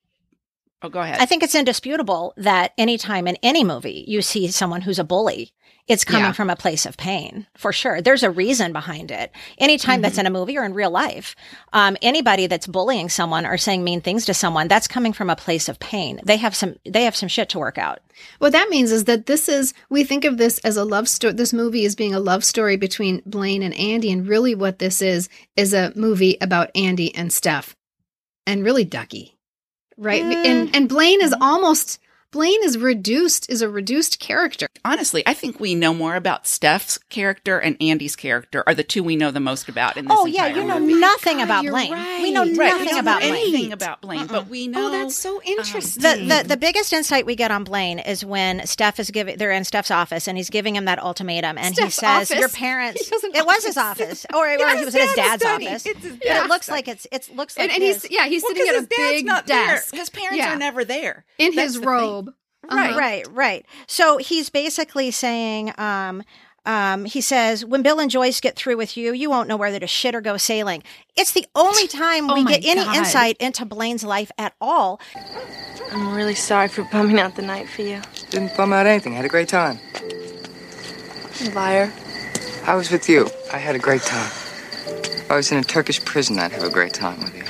Oh, 0.82 0.89
go 0.89 0.99
ahead. 0.99 1.19
I 1.19 1.25
think 1.25 1.41
it's 1.41 1.56
indisputable 1.56 2.34
that 2.38 2.73
anytime 2.78 3.28
in 3.28 3.38
any 3.41 3.63
movie 3.63 4.04
you 4.08 4.21
see 4.21 4.47
someone 4.49 4.82
who's 4.82 4.99
a 4.99 5.04
bully, 5.04 5.54
it's 5.88 6.04
coming 6.04 6.26
Yeah. 6.26 6.32
from 6.32 6.50
a 6.50 6.56
place 6.56 6.86
of 6.88 6.98
pain 6.98 7.45
for 7.56 7.71
sure. 7.71 8.02
There's 8.02 8.24
a 8.24 8.32
reason 8.32 8.74
behind 8.74 9.12
it. 9.12 9.32
Anytime 9.60 10.02
that's 10.02 10.13
mm-hmm. 10.13 10.21
in 10.21 10.26
a 10.26 10.38
movie 10.39 10.58
or 10.58 10.65
in 10.65 10.74
real 10.74 10.89
life, 10.89 11.36
um, 11.74 11.95
anybody 12.02 12.48
that's 12.48 12.65
bullying 12.65 13.08
someone 13.08 13.45
or 13.45 13.58
saying 13.58 13.84
mean 13.84 14.02
things 14.02 14.26
to 14.26 14.34
someone, 14.34 14.67
that's 14.67 14.88
coming 14.88 15.13
from 15.13 15.30
a 15.30 15.36
place 15.36 15.69
of 15.69 15.80
pain. 15.80 16.19
They 16.24 16.38
have 16.38 16.56
some, 16.56 16.76
they 16.86 17.04
have 17.04 17.15
some 17.15 17.30
shit 17.30 17.50
to 17.50 17.60
work 17.60 17.78
out. 17.78 18.00
What 18.39 18.54
that 18.54 18.69
means 18.69 18.91
is 18.91 19.04
that 19.04 19.28
this 19.28 19.48
is, 19.48 19.74
we 19.89 20.04
think 20.04 20.26
of 20.26 20.38
this 20.38 20.58
as 20.60 20.76
a 20.76 20.86
love 20.86 21.08
story. 21.08 21.34
This 21.34 21.54
movie 21.54 21.86
is 21.86 21.95
being 21.95 22.15
a 22.15 22.19
love 22.19 22.43
story 22.43 22.78
between 22.78 23.21
Blane 23.26 23.62
and 23.62 23.74
Andie. 23.76 24.12
And 24.12 24.28
really, 24.28 24.56
what 24.56 24.80
this 24.80 25.02
is, 25.04 25.30
is 25.56 25.74
a 25.74 25.93
movie 25.95 26.38
about 26.41 26.71
Andie 26.76 27.13
and 27.13 27.30
Steff 27.30 27.76
and 28.48 28.63
really 28.63 28.86
Duckie. 28.86 29.38
Right. 29.98 30.24
And, 30.24 30.69
mm. 30.69 30.76
and 30.76 30.89
Blane 30.89 31.21
is 31.21 31.32
mm-hmm. 31.32 31.43
almost, 31.43 32.00
Blane 32.36 32.63
is 32.65 32.78
reduced, 32.78 33.50
is 33.50 33.62
a 33.62 33.69
reduced 33.69 34.19
character. 34.19 34.67
Honestly, 34.84 35.24
I 35.26 35.34
think 35.34 35.58
we 35.58 35.74
know 35.74 35.93
more 35.93 36.15
about 36.17 36.43
Steff's 36.43 36.98
character 37.10 37.58
and 37.60 37.78
Andie's 37.82 38.17
character 38.17 38.62
are 38.67 38.74
the 38.74 38.84
two 38.84 39.04
we 39.04 39.15
know 39.15 39.32
the 39.32 39.39
most 39.39 39.69
about 39.69 39.95
in 39.95 40.04
this 40.06 40.17
Oh 40.19 40.26
yeah, 40.26 40.48
you 40.48 40.65
know 40.65 40.78
movie. 40.78 40.95
nothing 40.95 41.38
God, 41.38 41.43
about 41.45 41.63
you're 41.63 41.71
Blane. 41.71 41.93
right. 41.93 42.21
We 42.21 42.32
know 42.32 42.41
Right, 42.43 42.56
nothing 42.58 42.88
don't 42.89 43.00
about 43.00 43.21
know 43.21 43.30
Blane. 43.30 43.41
anything 43.56 43.71
about 43.71 44.02
Blane, 44.02 44.28
but 44.28 44.36
uh-uh. 44.36 44.45
we 44.50 44.67
oh, 44.67 44.71
know 44.71 44.88
Oh, 44.88 44.91
that's 44.91 45.15
so 45.15 45.38
um, 45.38 45.41
interesting. 45.45 46.04
The, 46.04 46.41
the 46.43 46.50
the 46.50 46.58
biggest 46.58 46.91
insight 46.91 47.26
we 47.26 47.38
get 47.38 47.52
on 47.52 47.63
Blane 47.63 48.00
is 48.00 48.26
when 48.26 48.60
Steff 48.60 49.00
is 49.00 49.10
giving 49.12 49.38
they're 49.38 49.52
in 49.54 49.63
Steff's 49.63 49.89
office 49.91 50.28
and 50.28 50.38
he's 50.38 50.50
giving 50.50 50.76
him 50.76 50.84
that 50.86 51.00
ultimatum 51.02 51.58
and 51.58 51.74
Steff's 51.74 51.84
he 51.84 51.89
says 51.91 52.32
office? 52.32 52.38
your 52.39 52.50
parents 52.65 53.08
He 53.08 53.15
has 53.15 53.24
an 53.24 53.32
it 53.34 53.45
was 53.45 53.63
his 53.65 53.78
office. 53.78 54.26
office 54.26 54.26
or, 54.36 54.48
it 54.50 54.60
Yeah, 54.65 54.71
he 54.74 54.78
his 54.80 54.86
was 54.88 54.93
his 54.93 55.13
dad's 55.13 55.15
dad's 55.15 55.41
study. 55.41 55.67
office 55.67 55.86
It's 55.86 56.04
his 56.04 56.15
but 56.17 56.26
it 56.28 56.48
looks 56.50 56.65
study. 56.65 56.76
like 56.78 56.88
it's 56.89 57.08
it 57.13 57.30
looks 57.36 57.58
like 57.58 57.63
and, 57.69 57.74
and 57.76 57.82
his. 57.84 58.02
he's, 58.04 58.12
yeah, 58.12 58.26
he's 58.28 58.43
Well, 58.43 58.54
sitting 58.56 58.65
'cause 58.74 58.84
at 58.84 58.84
a 58.84 58.88
big 58.89 59.45
desk. 59.48 59.95
His 59.95 60.10
parents 60.10 60.45
are 60.45 60.58
never 60.58 60.84
there. 60.84 61.24
in 61.38 61.54
his 61.54 61.78
robe. 61.80 62.25
Right. 62.71 62.89
Uh-huh. 62.89 62.99
Right, 62.99 63.28
right. 63.32 63.65
So 63.88 64.17
he's 64.17 64.49
basically 64.49 65.12
saying, 65.12 65.73
um, 65.78 66.23
um, 66.65 67.06
he 67.06 67.21
says, 67.21 67.63
when 67.63 67.84
Bill 67.84 67.99
and 67.99 68.10
Joyce 68.10 68.39
get 68.41 68.56
through 68.56 68.78
with 68.78 68.97
you, 68.97 69.13
you 69.13 69.30
won't 69.30 69.47
know 69.47 69.58
whether 69.58 69.80
to 69.80 69.88
shit 69.88 70.15
or 70.15 70.21
go 70.21 70.38
sailing. 70.38 70.82
It's 71.15 71.32
the 71.32 71.45
only 71.56 71.88
time 72.04 72.30
Oh 72.30 72.34
we 72.34 72.43
my 72.43 72.58
get 72.58 72.65
any 72.65 72.97
insight 72.97 73.38
into 73.39 73.65
Blane's 73.65 74.04
life 74.04 74.32
at 74.38 74.54
all. 74.60 74.99
I'm 75.91 76.15
really 76.15 76.34
sorry 76.36 76.67
for 76.67 76.84
bumming 76.91 77.19
out 77.19 77.36
the 77.36 77.43
night 77.43 77.69
for 77.69 77.84
you. 77.84 78.01
Didn't 78.32 78.58
bum 78.58 78.73
out 78.73 78.88
anything. 78.88 79.13
Had 79.13 79.25
a 79.25 79.30
great 79.30 79.47
time. 79.47 79.80
Liar. 81.54 81.91
I 82.65 82.73
was 82.75 82.89
with 82.89 83.08
you. 83.08 83.30
I 83.54 83.58
had 83.58 83.75
a 83.75 83.80
great 83.80 84.01
time. 84.01 84.32
If 84.88 85.30
I 85.32 85.36
was 85.36 85.51
in 85.51 85.60
a 85.60 85.63
Turkish 85.63 86.04
prison, 86.04 86.39
I'd 86.39 86.51
have 86.51 86.63
a 86.63 86.69
great 86.69 86.93
time 86.93 87.19
with 87.19 87.36
you. 87.36 87.43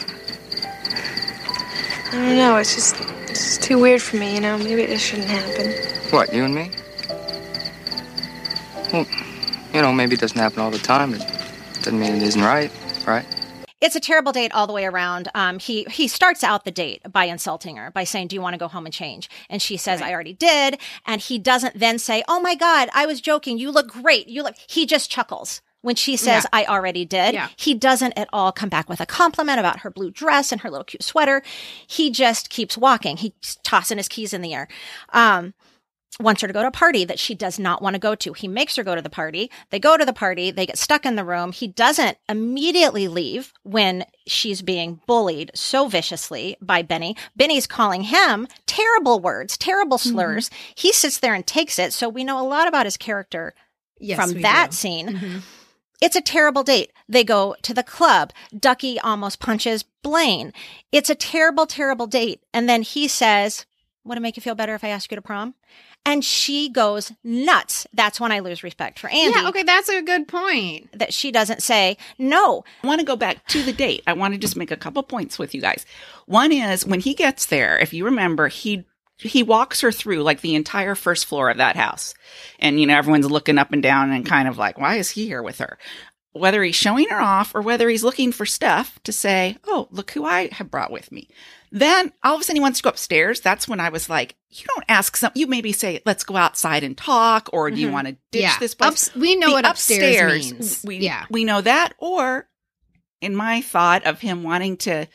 I 2.10 2.12
don't 2.26 2.36
know. 2.38 2.58
It's 2.58 2.76
just, 2.76 2.96
it's 3.36 3.58
too 3.58 3.78
weird 3.78 4.02
for 4.02 4.16
me, 4.16 4.36
you 4.36 4.40
know? 4.40 4.58
Maybe 4.58 4.86
this 4.86 5.02
shouldn't 5.02 5.28
happen. 5.28 5.72
What, 6.12 6.34
you 6.34 6.46
and 6.46 6.56
me? 6.56 6.72
Well, 8.94 9.06
you 9.74 9.82
know, 9.82 9.92
maybe 9.92 10.14
it 10.14 10.22
doesn't 10.22 10.38
happen 10.38 10.60
all 10.60 10.72
the 10.72 10.78
time. 10.78 11.14
It 11.14 11.22
doesn't 11.80 12.00
mean 12.00 12.16
it 12.16 12.24
isn't 12.24 12.42
right, 12.42 12.72
right? 13.06 13.26
It's 13.82 13.96
a 13.96 14.00
terrible 14.00 14.32
date 14.32 14.54
all 14.54 14.68
the 14.68 14.74
way 14.74 14.86
around. 14.86 15.28
Um, 15.36 15.60
he 15.60 15.84
he 15.92 16.08
starts 16.08 16.44
out 16.44 16.64
the 16.64 16.72
date 16.72 17.02
by 17.12 17.26
insulting 17.26 17.76
her 17.76 17.92
by 17.92 18.06
saying, 18.06 18.30
"Do 18.30 18.36
you 18.36 18.42
want 18.42 18.54
to 18.54 18.58
go 18.58 18.70
home 18.70 18.86
and 18.86 18.94
change?" 18.94 19.30
And 19.50 19.62
she 19.62 19.76
says, 19.76 20.02
"I 20.02 20.14
already 20.14 20.34
did." 20.34 20.80
And 21.06 21.20
he 21.20 21.38
doesn't 21.38 21.78
then 21.78 22.00
say, 22.00 22.24
"Oh 22.28 22.40
my 22.40 22.56
God, 22.56 22.90
I 22.94 23.06
was 23.06 23.20
joking. 23.20 23.58
You 23.58 23.70
look 23.70 23.90
great. 23.90 24.28
You 24.28 24.44
look." 24.44 24.56
He 24.66 24.86
just 24.86 25.12
chuckles 25.12 25.62
when 25.86 25.96
she 25.96 26.18
says, 26.18 26.46
"I 26.52 26.66
already 26.66 27.06
did." 27.06 27.34
Yeah. 27.34 27.48
He 27.56 27.74
doesn't 27.74 28.14
at 28.18 28.28
all 28.34 28.52
come 28.52 28.70
back 28.70 28.90
with 28.90 29.00
a 29.00 29.06
compliment 29.06 29.60
about 29.60 29.80
her 29.80 29.90
blue 29.90 30.12
dress 30.12 30.52
and 30.52 30.62
her 30.62 30.70
little 30.70 30.84
cute 30.84 31.04
sweater. 31.04 31.42
He 31.88 32.10
just 32.12 32.50
keeps 32.50 32.78
walking. 32.78 33.18
He's 33.18 33.58
tossing 33.64 33.98
his 33.98 34.08
keys 34.10 34.34
in 34.34 34.42
the 34.42 34.54
air. 34.54 34.68
Um, 35.14 35.54
wants 36.18 36.42
her 36.42 36.48
to 36.48 36.54
go 36.54 36.62
to 36.62 36.70
a 36.70 36.72
party 36.72 37.04
that 37.04 37.20
she 37.20 37.36
does 37.36 37.60
not 37.60 37.82
want 37.82 37.94
to 37.94 38.00
go 38.00 38.16
to. 38.16 38.32
He 38.32 38.48
makes 38.48 38.78
her 38.78 38.84
go 38.84 38.96
to 38.96 39.02
the 39.02 39.10
party. 39.10 39.52
They 39.70 39.80
go 39.80 39.98
to 39.98 40.06
the 40.06 40.14
party. 40.14 40.50
They 40.50 40.66
get 40.66 40.78
stuck 40.78 41.06
in 41.06 41.18
the 41.18 41.26
room. 41.26 41.52
He 41.52 41.68
doesn't 41.68 42.18
immediately 42.30 43.10
leave 43.10 43.52
when 43.64 44.06
she's 44.26 44.62
being 44.62 45.02
bullied 45.08 45.52
so 45.54 45.90
viciously 45.90 46.56
by 46.62 46.84
Benny. 46.84 47.18
Benny's 47.36 47.68
calling 47.68 48.04
him 48.04 48.48
terrible 48.66 49.20
words, 49.20 49.58
terrible 49.58 49.98
slurs. 49.98 50.50
He 50.74 50.94
sits 50.94 51.20
there 51.20 51.34
and 51.34 51.46
takes 51.46 51.78
it. 51.78 51.92
So 51.92 52.08
we 52.08 52.24
know 52.24 52.40
a 52.40 52.48
lot 52.48 52.70
about 52.70 52.86
his 52.86 52.96
character 52.96 53.54
Yes, 54.00 54.18
from 54.32 54.42
that 54.42 54.72
do. 54.72 54.76
scene. 54.78 55.42
It's 56.02 56.16
a 56.16 56.22
terrible 56.22 56.64
date. 56.64 56.92
They 57.08 57.24
go 57.24 57.56
to 57.62 57.74
the 57.74 57.84
club. 57.84 58.32
Duckie 58.58 59.00
almost 59.00 59.40
punches 59.40 59.84
Blane. 60.04 60.54
It's 60.92 61.10
a 61.10 61.16
terrible, 61.16 61.66
terrible 61.66 62.08
date. 62.08 62.42
And 62.54 62.68
then 62.68 62.82
he 62.82 63.08
says, 63.08 63.66
Would 64.04 64.18
it 64.18 64.22
make 64.22 64.38
you 64.38 64.42
feel 64.42 64.56
better 64.56 64.76
if 64.76 64.84
I 64.84 64.90
ask 64.90 65.12
you 65.12 65.16
to 65.16 65.22
prom? 65.22 65.56
And 66.08 66.24
she 66.24 66.70
goes 66.70 67.12
nuts. 67.24 67.88
That's 67.92 68.20
when 68.20 68.32
I 68.32 68.38
lose 68.40 68.64
respect 68.64 69.00
for 69.00 69.10
Andie. 69.10 69.34
Yeah, 69.36 69.50
okay, 69.50 69.64
that's 69.64 69.90
a 69.90 70.04
good 70.04 70.28
point. 70.28 70.88
That 70.98 71.12
she 71.12 71.32
doesn't 71.32 71.64
say, 71.64 71.98
No, 72.20 72.64
I 72.84 72.88
want 72.88 73.00
to 73.00 73.06
go 73.06 73.16
back 73.16 73.48
to 73.48 73.64
the 73.64 73.74
date. 73.74 74.04
I 74.06 74.14
want 74.14 74.34
to 74.34 74.40
just 74.40 74.56
make 74.56 74.70
a 74.72 74.78
couple 74.78 75.02
points 75.02 75.40
with 75.40 75.56
you 75.56 75.62
guys. 75.62 75.86
One 76.28 76.52
is 76.52 76.86
when 76.86 77.00
he 77.00 77.16
gets 77.16 77.48
there, 77.48 77.80
if 77.80 77.92
you 77.94 78.06
remember, 78.06 78.48
he 78.50 78.86
he 79.18 79.44
walks 79.44 79.82
her 79.82 79.92
through 79.92 80.24
like 80.24 80.42
the 80.42 80.56
entire 80.56 80.96
first 80.96 81.26
floor 81.26 81.50
of 81.50 81.58
that 81.58 81.76
house. 81.76 82.14
And 82.60 82.80
you 82.80 82.88
know, 82.88 82.98
everyone's 82.98 83.30
looking 83.30 83.58
up 83.58 83.72
and 83.72 83.82
down 83.82 84.12
and 84.12 84.26
kind 84.26 84.48
of 84.48 84.58
like, 84.58 84.78
why 84.78 84.96
is 84.96 85.12
he 85.12 85.26
here 85.26 85.42
with 85.42 85.60
her? 85.60 85.78
Whether 86.34 86.64
he's 86.64 86.76
showing 86.76 87.08
her 87.10 87.22
off 87.22 87.56
or 87.56 87.62
whether 87.62 87.88
he's 87.88 88.04
looking 88.04 88.34
for 88.34 88.46
stuff 88.46 89.00
to 89.04 89.14
say, 89.14 89.58
Oh, 89.66 89.88
look 89.92 90.12
who 90.12 90.26
I 90.26 90.50
have 90.52 90.70
brought 90.70 90.92
with 90.92 91.12
me. 91.12 91.30
Then 91.72 92.12
all 92.24 92.36
of 92.36 92.42
a 92.42 92.44
sudden 92.44 92.58
he 92.58 92.62
wants 92.62 92.80
to 92.80 92.84
go 92.84 92.90
upstairs. 92.90 93.40
That's 93.40 93.68
when 93.68 93.80
I 93.80 93.90
was 93.90 94.10
like, 94.10 94.36
you 94.50 94.66
don't 94.74 94.86
ask 94.88 95.16
some, 95.18 95.32
you 95.36 95.48
maybe 95.48 95.72
say, 95.72 96.02
let's 96.06 96.24
go 96.24 96.36
outside 96.36 96.84
and 96.84 96.98
talk, 96.98 97.50
or 97.52 97.70
do 97.70 97.78
you 97.78 97.88
mm-hmm. 97.88 97.94
want 97.94 98.08
to 98.08 98.18
ditch 98.32 98.42
Yeah. 98.42 98.58
this 98.60 98.76
place? 98.76 99.10
Ups- 99.10 99.16
we 99.16 99.36
know 99.36 99.48
The 99.48 99.54
what 99.54 99.66
upstairs 99.66 100.52
means. 100.54 100.84
We, 100.86 100.98
Yeah. 100.98 101.26
we 101.30 101.44
know 101.44 101.62
that. 101.62 101.94
Or 101.98 102.48
in 103.22 103.36
my 103.36 103.62
thought 103.62 104.06
of 104.06 104.22
him 104.22 104.44
wanting 104.44 104.78
to 104.78 105.08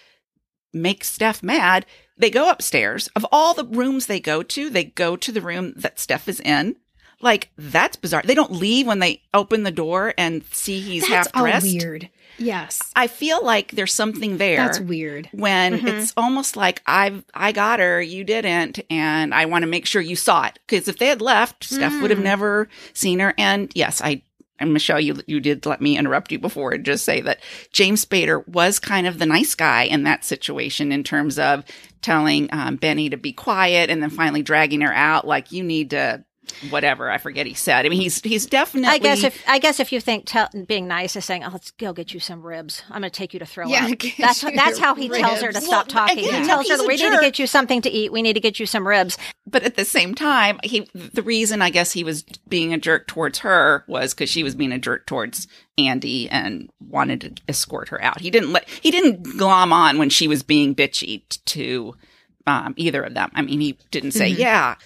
make 0.72 1.02
Steff 1.04 1.42
mad, 1.42 1.86
they 2.20 2.30
go 2.30 2.50
upstairs. 2.50 3.09
Of 3.16 3.26
all 3.33 3.54
the 3.54 3.64
rooms 3.64 4.06
they 4.06 4.20
go 4.20 4.42
to, 4.42 4.70
they 4.70 4.85
go 4.85 5.16
to 5.16 5.33
the 5.33 5.40
room 5.40 5.72
that 5.76 5.96
Steff 5.96 6.28
is 6.28 6.40
in. 6.40 6.76
Like, 7.22 7.50
that's 7.59 7.96
bizarre. 7.96 8.22
They 8.24 8.35
don't 8.35 8.52
leave 8.52 8.87
when 8.87 8.98
they 8.98 9.20
open 9.35 9.62
the 9.62 9.70
door 9.70 10.14
and 10.16 10.42
see 10.52 10.80
he's 10.80 11.02
That's 11.02 11.26
half 11.26 11.37
all 11.37 11.42
dressed. 11.42 11.66
weird. 11.66 12.09
Yes. 12.38 12.80
I 12.96 13.09
feel 13.09 13.44
like 13.44 13.72
there's 13.72 13.92
something 13.92 14.38
there 14.38 14.56
That's 14.56 14.80
weird. 14.80 15.28
when 15.33 15.74
Mm-hmm. 15.74 15.87
it's 15.88 16.14
almost 16.16 16.56
like 16.56 16.80
I've 16.87 17.22
I 17.35 17.52
got 17.52 17.78
her, 17.78 18.00
you 18.00 18.24
didn't, 18.24 18.80
and 18.88 19.35
I 19.35 19.44
want 19.44 19.64
to 19.64 19.66
make 19.66 19.85
sure 19.85 20.00
you 20.00 20.16
saw 20.16 20.46
it. 20.46 20.59
Because 20.66 20.88
if 20.88 20.96
they 20.98 21.09
had 21.09 21.20
left, 21.20 21.68
Steff 21.68 22.00
would 22.00 22.11
Mm. 22.11 22.14
have 22.14 22.24
never 22.24 22.68
seen 22.94 23.18
her. 23.18 23.35
And 23.37 23.70
yes, 23.74 24.00
I 24.00 24.22
and 24.61 24.73
Michelle, 24.73 25.01
you 25.01 25.16
you 25.27 25.40
did 25.40 25.66
let 25.66 25.81
me 25.81 25.96
interrupt 25.96 26.31
you 26.31 26.38
before 26.38 26.73
and 26.73 26.85
just 26.85 27.05
say 27.05 27.23
that 27.23 27.40
James 27.73 28.05
Spader 28.05 28.46
was 28.46 28.79
kind 28.79 29.07
of 29.07 29.18
the 29.18 29.27
nice 29.27 29.55
guy 29.55 29.85
in 29.85 30.05
that 30.05 30.25
situation 30.25 30.92
in 30.92 31.03
terms 31.03 31.38
of 31.38 31.64
telling 32.03 32.49
um, 32.53 32.77
Benny 32.77 33.11
to 33.11 33.16
be 33.16 33.33
quiet 33.33 33.90
and 33.90 34.03
then 34.03 34.11
finally 34.11 34.42
dragging 34.42 34.83
her 34.83 34.92
out 34.92 35.27
like 35.27 35.51
you 35.51 35.64
need 35.64 35.90
to 35.90 36.25
whatever 36.70 37.10
I 37.10 37.18
forget 37.18 37.46
he 37.46 37.54
said. 37.54 37.86
I 37.86 37.88
mean, 37.88 38.00
he's 38.00 38.20
he's 38.20 38.46
definitely. 38.46 38.90
I 38.90 38.98
guess 38.98 39.24
if 39.24 39.42
I 39.48 39.58
guess 39.58 39.80
if 39.80 39.92
you 39.92 40.00
think 40.00 40.24
tell, 40.26 40.48
being 40.66 40.86
nice 40.88 41.16
is 41.16 41.24
saying, 41.24 41.44
"Oh, 41.44 41.50
let's 41.52 41.70
go 41.72 41.92
get 41.92 42.12
you 42.14 42.20
some 42.20 42.42
ribs. 42.42 42.82
I'm 42.90 43.00
going 43.02 43.10
to 43.10 43.10
take 43.10 43.32
you 43.32 43.40
to 43.40 43.46
throw 43.46 43.66
Yeah, 43.68 43.86
up." 43.86 43.98
That's 44.18 44.40
that's 44.40 44.78
how 44.78 44.94
he 44.94 45.08
tells 45.08 45.40
her 45.40 45.52
to 45.52 45.60
stop 45.60 45.70
Well, 45.92 46.06
talking. 46.06 46.24
again, 46.24 46.42
he 46.42 46.46
tells 46.48 46.68
her, 46.68 46.78
"We 46.86 46.96
need 46.96 47.10
to 47.10 47.18
get 47.20 47.38
you 47.38 47.46
something 47.46 47.82
to 47.82 47.90
eat. 47.90 48.12
We 48.12 48.22
need 48.22 48.34
to 48.34 48.40
get 48.40 48.58
you 48.60 48.66
some 48.66 48.86
ribs." 48.86 49.16
but 49.46 49.62
at 49.64 49.74
the 49.74 49.84
same 49.84 50.14
time, 50.14 50.60
he 50.62 50.88
the 50.94 51.22
reason 51.22 51.60
I 51.62 51.70
guess 51.70 51.92
he 51.92 52.04
was 52.04 52.22
being 52.48 52.72
a 52.72 52.78
jerk 52.78 53.06
towards 53.08 53.40
her 53.40 53.84
was 53.88 54.14
because 54.14 54.30
she 54.30 54.44
was 54.44 54.54
being 54.54 54.70
a 54.72 54.78
jerk 54.78 55.06
towards 55.06 55.48
Andie 55.76 56.28
and 56.30 56.70
wanted 56.80 57.20
to 57.22 57.42
escort 57.48 57.88
her 57.88 58.02
out. 58.02 58.20
He 58.20 58.30
didn't 58.30 58.52
let 58.52 58.68
he 58.68 58.90
didn't 58.90 59.36
glom 59.38 59.72
on 59.72 59.98
when 59.98 60.10
she 60.10 60.28
was 60.28 60.42
being 60.42 60.74
bitchy 60.74 61.22
to 61.46 61.96
um, 62.46 62.74
either 62.76 63.02
of 63.02 63.14
them. 63.14 63.30
I 63.34 63.42
mean, 63.42 63.60
he 63.60 63.76
didn't 63.90 64.12
say, 64.12 64.28
"Yeah, 64.28 64.76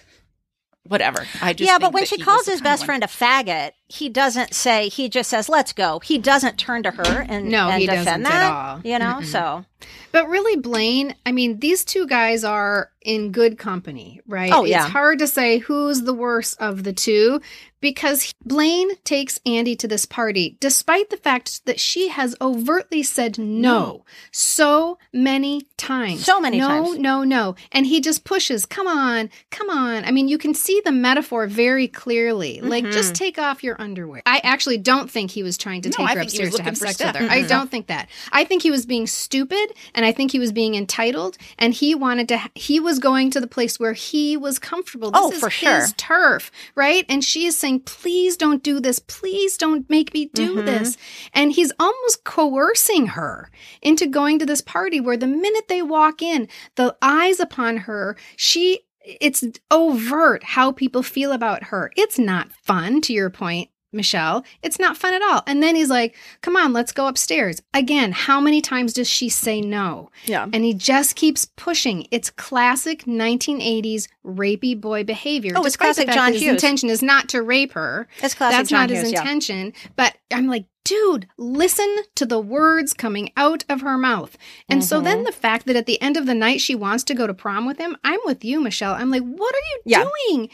whatever." 0.86 1.26
I 1.42 1.52
just 1.52 1.68
yeah, 1.68 1.78
but 1.78 1.92
when 1.92 2.04
she 2.06 2.18
calls 2.18 2.46
his 2.46 2.60
best 2.60 2.82
one. 2.82 2.86
friend 2.86 3.04
a 3.04 3.06
faggot, 3.06 3.72
he 3.88 4.08
doesn't 4.08 4.54
say. 4.54 4.88
He 4.88 5.08
just 5.08 5.28
says, 5.30 5.48
"Let's 5.48 5.72
go." 5.72 6.00
He 6.00 6.18
doesn't 6.18 6.58
turn 6.58 6.82
to 6.84 6.90
her 6.90 7.26
and 7.28 7.48
No, 7.48 7.68
and 7.68 7.80
he 7.80 7.86
defend 7.86 8.24
doesn't 8.24 8.26
at 8.26 8.52
all. 8.52 8.80
You 8.84 8.98
know, 8.98 9.20
so 9.22 9.64
But 10.12 10.28
really, 10.28 10.56
Blane, 10.56 11.14
I 11.26 11.32
mean, 11.32 11.58
these 11.60 11.84
two 11.84 12.06
guys 12.06 12.44
are 12.44 12.90
in 13.02 13.32
good 13.32 13.58
company, 13.58 14.20
right? 14.26 14.50
Oh, 14.52 14.64
yeah. 14.64 14.84
It's 14.84 14.92
hard 14.92 15.18
to 15.18 15.26
say 15.26 15.58
who's 15.58 16.02
the 16.02 16.14
worst 16.14 16.56
of 16.58 16.84
the 16.84 16.92
two 16.94 17.40
because 17.82 18.32
Blane 18.42 18.96
takes 19.04 19.38
Andie 19.44 19.76
to 19.76 19.86
this 19.86 20.06
party 20.06 20.56
despite 20.58 21.10
the 21.10 21.18
fact 21.18 21.66
that 21.66 21.78
she 21.78 22.08
has 22.08 22.34
overtly 22.40 23.02
said 23.02 23.38
no, 23.38 24.06
so 24.32 24.96
many 25.12 25.66
times. 25.76 26.24
So 26.24 26.40
many 26.40 26.58
no, 26.60 26.68
times. 26.68 26.98
No, 26.98 27.18
no, 27.18 27.24
no 27.24 27.54
And 27.72 27.84
he 27.84 28.00
just 28.00 28.24
pushes, 28.24 28.64
come 28.64 28.86
on, 28.86 29.28
come 29.50 29.68
on. 29.68 30.06
I 30.06 30.10
mean, 30.10 30.28
you 30.28 30.38
can 30.38 30.54
see 30.54 30.80
the 30.82 30.92
metaphor 30.92 31.46
very 31.46 31.88
clearly. 31.88 32.60
Like, 32.62 32.84
Mm-hmm. 32.84 32.92
just 32.92 33.14
take 33.14 33.38
off 33.38 33.62
your 33.62 33.73
underwear. 33.80 34.22
I 34.26 34.40
actually 34.44 34.78
don't 34.78 35.10
think 35.10 35.30
he 35.30 35.42
was 35.42 35.56
trying 35.56 35.82
to 35.82 35.88
No, 35.90 35.96
take 35.96 36.06
I 36.08 36.14
her 36.14 36.20
upstairs 36.22 36.54
to 36.56 36.62
have 36.62 36.76
sex 36.76 36.98
with 37.02 37.16
her. 37.16 37.26
I 37.30 37.42
don't 37.42 37.70
think 37.70 37.86
that. 37.88 38.08
I 38.32 38.44
think 38.44 38.62
he 38.62 38.70
was 38.70 38.86
being 38.86 39.06
stupid 39.06 39.72
and 39.94 40.04
I 40.04 40.12
think 40.12 40.30
he 40.32 40.38
was 40.38 40.52
being 40.52 40.74
entitled 40.74 41.36
and 41.58 41.72
he 41.74 41.94
wanted 41.94 42.28
to 42.28 42.40
he 42.54 42.80
was 42.80 42.98
going 42.98 43.30
to 43.32 43.40
the 43.40 43.46
place 43.46 43.78
where 43.80 43.92
he 43.92 44.36
was 44.36 44.58
comfortable. 44.58 45.10
This 45.10 45.20
Oh, 45.22 45.30
is 45.32 45.38
for 45.40 45.50
sure. 45.50 45.76
his 45.76 45.92
turf, 45.96 46.50
right? 46.74 47.04
And 47.08 47.22
she 47.24 47.46
is 47.46 47.56
saying, 47.56 47.80
"Please 47.80 48.36
don't 48.36 48.62
do 48.62 48.80
this. 48.80 48.98
Please 48.98 49.56
don't 49.56 49.88
make 49.90 50.12
me 50.14 50.26
do 50.34 50.56
Mm-hmm. 50.56 50.66
this." 50.66 50.96
And 51.32 51.52
he's 51.52 51.72
almost 51.80 52.24
coercing 52.24 53.08
her 53.08 53.50
into 53.82 54.06
going 54.06 54.38
to 54.38 54.46
this 54.46 54.60
party 54.60 55.00
where 55.00 55.16
the 55.16 55.26
minute 55.26 55.68
they 55.68 55.82
walk 55.82 56.22
in, 56.22 56.48
the 56.76 56.96
eyes 57.02 57.40
upon 57.40 57.78
her, 57.78 58.16
she 58.36 58.80
it's 59.06 59.44
overt 59.70 60.42
how 60.42 60.72
people 60.72 61.02
feel 61.02 61.30
about 61.32 61.64
her. 61.64 61.90
It's 61.96 62.18
not 62.18 62.50
fun 62.52 63.02
to 63.02 63.12
your 63.12 63.28
point. 63.28 63.68
Michelle, 63.94 64.44
it's 64.62 64.78
not 64.78 64.96
fun 64.96 65.14
at 65.14 65.22
all. 65.22 65.42
And 65.46 65.62
then 65.62 65.74
he's 65.76 65.88
like, 65.90 66.16
Come 66.42 66.56
on, 66.56 66.72
let's 66.72 66.92
go 66.92 67.06
upstairs. 67.06 67.62
Again, 67.72 68.12
how 68.12 68.40
many 68.40 68.60
times 68.60 68.92
does 68.92 69.08
she 69.08 69.28
say 69.28 69.60
no? 69.60 70.10
Yeah. 70.26 70.46
And 70.52 70.64
he 70.64 70.74
just 70.74 71.16
keeps 71.16 71.46
pushing. 71.56 72.06
It's 72.10 72.30
classic 72.30 73.04
1980s 73.04 74.08
rapey 74.24 74.78
boy 74.78 75.04
behavior. 75.04 75.52
Oh, 75.56 75.64
it's 75.64 75.76
classic 75.76 76.08
John 76.10 76.32
His 76.32 76.42
Hughes. 76.42 76.52
intention 76.54 76.88
is 76.90 77.02
not 77.02 77.28
to 77.30 77.42
rape 77.42 77.72
her. 77.72 78.08
It's 78.22 78.34
classic 78.34 78.58
That's 78.58 78.70
John 78.70 78.80
not 78.80 78.90
his 78.90 79.00
Hughes, 79.00 79.12
yeah. 79.12 79.20
intention. 79.20 79.72
But 79.96 80.16
I'm 80.32 80.46
like, 80.46 80.66
dude, 80.84 81.28
listen 81.38 81.96
to 82.14 82.26
the 82.26 82.38
words 82.38 82.92
coming 82.92 83.30
out 83.36 83.64
of 83.68 83.80
her 83.82 83.96
mouth. 83.96 84.36
And 84.68 84.84
so 84.84 84.96
Mm-hmm. 84.96 85.04
then 85.04 85.22
the 85.24 85.32
fact 85.32 85.66
that 85.66 85.76
at 85.76 85.86
the 85.86 86.00
end 86.02 86.16
of 86.16 86.26
the 86.26 86.34
night 86.34 86.60
she 86.60 86.74
wants 86.74 87.04
to 87.04 87.14
go 87.14 87.26
to 87.26 87.34
prom 87.34 87.66
with 87.66 87.78
him, 87.78 87.96
I'm 88.04 88.20
with 88.24 88.44
you, 88.44 88.60
Michelle. 88.60 88.94
I'm 88.94 89.10
like, 89.10 89.22
what 89.22 89.54
are 89.54 89.58
you 89.72 89.80
Yeah. 89.86 90.04
doing? 90.28 90.48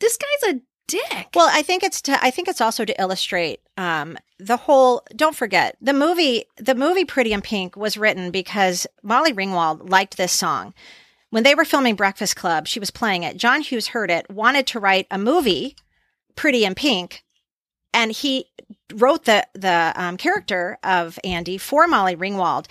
This 0.00 0.16
guy's 0.18 0.54
a 0.54 0.60
dick. 0.86 1.28
Well, 1.34 1.48
I 1.52 1.62
think 1.62 1.82
it's 1.82 2.00
to 2.02 2.22
I 2.24 2.30
think 2.30 2.48
it's 2.48 2.60
also 2.60 2.84
to 2.84 3.00
illustrate 3.00 3.60
um, 3.76 4.18
the 4.38 4.56
whole. 4.56 5.02
Don't 5.14 5.36
forget 5.36 5.76
the 5.80 5.92
movie. 5.92 6.44
The 6.56 6.74
movie 6.74 7.04
Pretty 7.04 7.32
in 7.32 7.42
Pink 7.42 7.76
was 7.76 7.96
written 7.96 8.30
because 8.30 8.86
Molly 9.02 9.32
Ringwald 9.32 9.90
liked 9.90 10.16
this 10.16 10.32
song. 10.32 10.74
When 11.30 11.42
they 11.42 11.54
were 11.54 11.64
filming 11.64 11.96
Breakfast 11.96 12.36
Club, 12.36 12.66
she 12.66 12.80
was 12.80 12.90
playing 12.90 13.24
it. 13.24 13.36
John 13.36 13.60
Hughes 13.60 13.88
heard 13.88 14.10
it, 14.10 14.30
wanted 14.30 14.66
to 14.68 14.80
write 14.80 15.06
a 15.10 15.18
movie, 15.18 15.76
Pretty 16.36 16.64
in 16.64 16.74
Pink, 16.74 17.24
and 17.92 18.12
he 18.12 18.46
wrote 18.94 19.24
the 19.24 19.46
the 19.54 19.92
um, 19.96 20.16
character 20.16 20.78
of 20.82 21.18
Andie 21.24 21.58
for 21.58 21.86
Molly 21.86 22.16
Ringwald. 22.16 22.66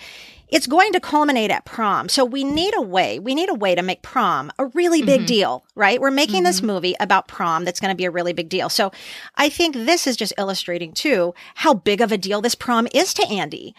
It's 0.48 0.66
going 0.66 0.92
to 0.92 1.00
culminate 1.00 1.50
at 1.50 1.64
prom, 1.64 2.08
so 2.08 2.24
we 2.24 2.44
need 2.44 2.74
a 2.76 2.80
way. 2.80 3.18
We 3.18 3.34
need 3.34 3.48
a 3.48 3.54
way 3.54 3.74
to 3.74 3.82
make 3.82 4.02
prom 4.02 4.52
a 4.58 4.66
really 4.66 5.02
big 5.02 5.20
mm-hmm. 5.20 5.26
deal, 5.26 5.64
right? 5.74 6.00
We're 6.00 6.10
making 6.10 6.44
this 6.44 6.58
mm-hmm. 6.58 6.66
movie 6.68 6.94
about 7.00 7.26
prom 7.26 7.64
that's 7.64 7.80
going 7.80 7.90
to 7.90 7.96
be 7.96 8.04
a 8.04 8.10
really 8.10 8.32
big 8.32 8.48
deal. 8.48 8.68
So, 8.68 8.92
I 9.34 9.48
think 9.48 9.74
this 9.74 10.06
is 10.06 10.16
just 10.16 10.32
illustrating 10.38 10.92
too 10.92 11.34
how 11.56 11.74
big 11.74 12.00
of 12.00 12.12
a 12.12 12.18
deal 12.18 12.40
this 12.40 12.54
prom 12.54 12.86
is 12.94 13.12
to 13.14 13.26
Andie. 13.26 13.74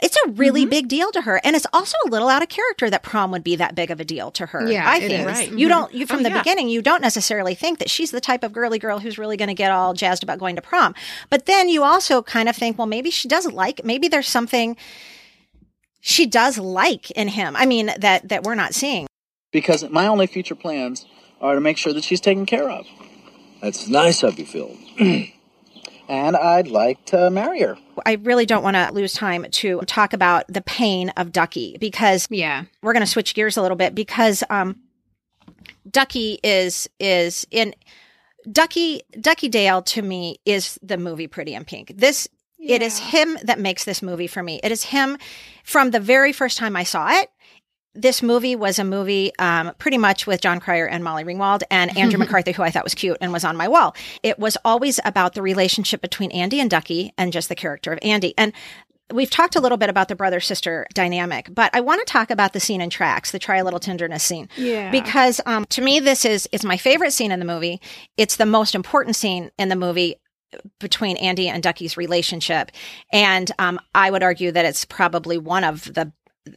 It's 0.00 0.16
a 0.24 0.30
really 0.30 0.62
mm-hmm. 0.62 0.70
big 0.70 0.88
deal 0.88 1.12
to 1.12 1.22
her, 1.22 1.40
and 1.44 1.54
it's 1.54 1.66
also 1.72 1.96
a 2.06 2.08
little 2.08 2.28
out 2.28 2.42
of 2.42 2.48
character 2.48 2.88
that 2.88 3.02
prom 3.02 3.30
would 3.30 3.44
be 3.44 3.56
that 3.56 3.74
big 3.74 3.90
of 3.90 4.00
a 4.00 4.04
deal 4.04 4.30
to 4.32 4.46
her. 4.46 4.70
Yeah, 4.70 4.88
I 4.88 5.00
think 5.00 5.12
is. 5.12 5.26
Right. 5.26 5.52
you 5.52 5.68
don't. 5.68 5.92
You 5.92 6.04
oh, 6.04 6.06
from 6.06 6.20
Oh, 6.20 6.22
the 6.22 6.30
yeah. 6.30 6.38
beginning, 6.38 6.68
you 6.68 6.82
don't 6.82 7.02
necessarily 7.02 7.54
think 7.54 7.78
that 7.78 7.90
she's 7.90 8.10
the 8.10 8.20
type 8.20 8.42
of 8.42 8.52
girly 8.52 8.78
girl 8.78 9.00
who's 9.00 9.18
really 9.18 9.36
going 9.36 9.48
to 9.48 9.54
get 9.54 9.70
all 9.70 9.92
jazzed 9.92 10.22
about 10.22 10.38
going 10.38 10.56
to 10.56 10.62
prom. 10.62 10.94
But 11.30 11.46
then 11.46 11.68
you 11.68 11.82
also 11.82 12.22
kind 12.22 12.48
of 12.48 12.56
think, 12.56 12.78
well, 12.78 12.86
maybe 12.86 13.10
she 13.10 13.28
doesn't 13.28 13.54
like. 13.54 13.84
Maybe 13.84 14.08
there's 14.08 14.28
something 14.28 14.76
she 16.02 16.26
does 16.26 16.58
like 16.58 17.10
in 17.12 17.28
him. 17.28 17.56
I 17.56 17.64
mean, 17.64 17.90
that 17.98 18.28
that 18.28 18.42
we're 18.42 18.56
not 18.56 18.74
seeing. 18.74 19.06
Because 19.52 19.88
my 19.88 20.06
only 20.06 20.26
future 20.26 20.54
plans 20.54 21.06
are 21.40 21.54
to 21.54 21.60
make 21.60 21.78
sure 21.78 21.92
that 21.94 22.04
she's 22.04 22.20
taken 22.20 22.44
care 22.44 22.68
of. 22.68 22.86
That's 23.62 23.88
nice 23.88 24.22
of 24.22 24.38
you, 24.38 24.44
Phil. 24.44 24.76
And 26.08 26.36
I'd 26.36 26.68
like 26.68 27.02
to 27.06 27.30
marry 27.30 27.60
her. 27.62 27.78
I 28.04 28.14
really 28.14 28.44
don't 28.44 28.62
want 28.62 28.76
to 28.76 28.92
lose 28.92 29.14
time 29.14 29.46
to 29.50 29.80
talk 29.86 30.12
about 30.12 30.44
the 30.46 30.60
pain 30.60 31.08
of 31.10 31.32
Duckie 31.32 31.78
because 31.80 32.26
yeah. 32.28 32.64
we're 32.82 32.92
going 32.92 33.04
to 33.04 33.10
switch 33.10 33.34
gears 33.34 33.56
a 33.56 33.62
little 33.62 33.78
bit 33.78 33.94
because 33.94 34.44
um, 34.50 34.80
Duckie 35.90 36.38
is 36.42 36.86
is 36.98 37.46
in 37.50 37.74
Duckie 38.50 39.02
Duckie 39.18 39.48
Dale 39.48 39.80
to 39.82 40.02
me 40.02 40.36
is 40.44 40.78
the 40.82 40.98
movie 40.98 41.28
Pretty 41.28 41.54
in 41.54 41.64
Pink. 41.64 41.92
This 41.96 42.28
it 42.62 42.82
is 42.82 42.98
him 42.98 43.38
that 43.42 43.58
makes 43.58 43.84
this 43.84 44.02
movie 44.02 44.26
for 44.26 44.42
me. 44.42 44.60
It 44.62 44.72
is 44.72 44.84
him 44.84 45.18
from 45.64 45.90
the 45.90 46.00
very 46.00 46.32
first 46.32 46.58
time 46.58 46.76
I 46.76 46.84
saw 46.84 47.10
it. 47.10 47.30
This 47.94 48.22
movie 48.22 48.56
was 48.56 48.78
a 48.78 48.84
movie 48.84 49.32
um, 49.38 49.72
pretty 49.76 49.98
much 49.98 50.26
with 50.26 50.40
Jon 50.40 50.60
Cryer 50.60 50.86
and 50.86 51.04
Molly 51.04 51.24
Ringwald 51.24 51.62
and 51.70 51.94
Andrew 51.96 52.18
McCarthy, 52.20 52.52
who 52.52 52.62
I 52.62 52.70
thought 52.70 52.84
was 52.84 52.94
cute 52.94 53.18
and 53.20 53.32
was 53.32 53.44
on 53.44 53.56
my 53.56 53.68
wall. 53.68 53.94
It 54.22 54.38
was 54.38 54.56
always 54.64 54.98
about 55.04 55.34
the 55.34 55.42
relationship 55.42 56.00
between 56.00 56.30
Andie 56.30 56.60
and 56.60 56.70
Duckie 56.70 57.12
and 57.18 57.32
just 57.32 57.50
the 57.50 57.54
character 57.54 57.92
of 57.92 57.98
Andie. 58.00 58.32
And 58.38 58.54
we've 59.12 59.30
talked 59.30 59.56
a 59.56 59.60
little 59.60 59.78
bit 59.78 59.90
about 59.90 60.08
the 60.08 60.16
brother 60.16 60.40
sister 60.40 60.86
dynamic, 60.94 61.48
but 61.54 61.70
I 61.74 61.80
want 61.80 62.00
to 62.00 62.10
talk 62.10 62.30
about 62.30 62.52
the 62.52 62.60
scene 62.60 62.80
in 62.80 62.90
Trax, 62.90 63.30
the 63.30 63.38
try 63.38 63.58
a 63.58 63.64
little 63.64 63.80
tenderness 63.80 64.22
scene. 64.22 64.48
Yeah. 64.56 64.90
Because 64.90 65.40
um, 65.46 65.66
to 65.66 65.82
me, 65.82 66.00
this 66.00 66.24
is 66.24 66.48
is 66.52 66.64
my 66.64 66.76
favorite 66.76 67.12
scene 67.12 67.32
in 67.32 67.38
the 67.38 67.44
movie. 67.44 67.80
It's 68.16 68.36
the 68.36 68.46
most 68.46 68.74
important 68.74 69.16
scene 69.16 69.50
in 69.58 69.68
the 69.68 69.76
movie 69.76 70.16
between 70.78 71.16
Andie 71.16 71.48
and 71.48 71.62
Duckie's 71.62 71.96
relationship, 71.96 72.70
and 73.12 73.50
um, 73.58 73.80
I 73.94 74.10
would 74.10 74.22
argue 74.22 74.52
that 74.52 74.64
it's 74.64 74.84
probably 74.84 75.38
one 75.38 75.64
of 75.64 75.92
the. 75.94 76.12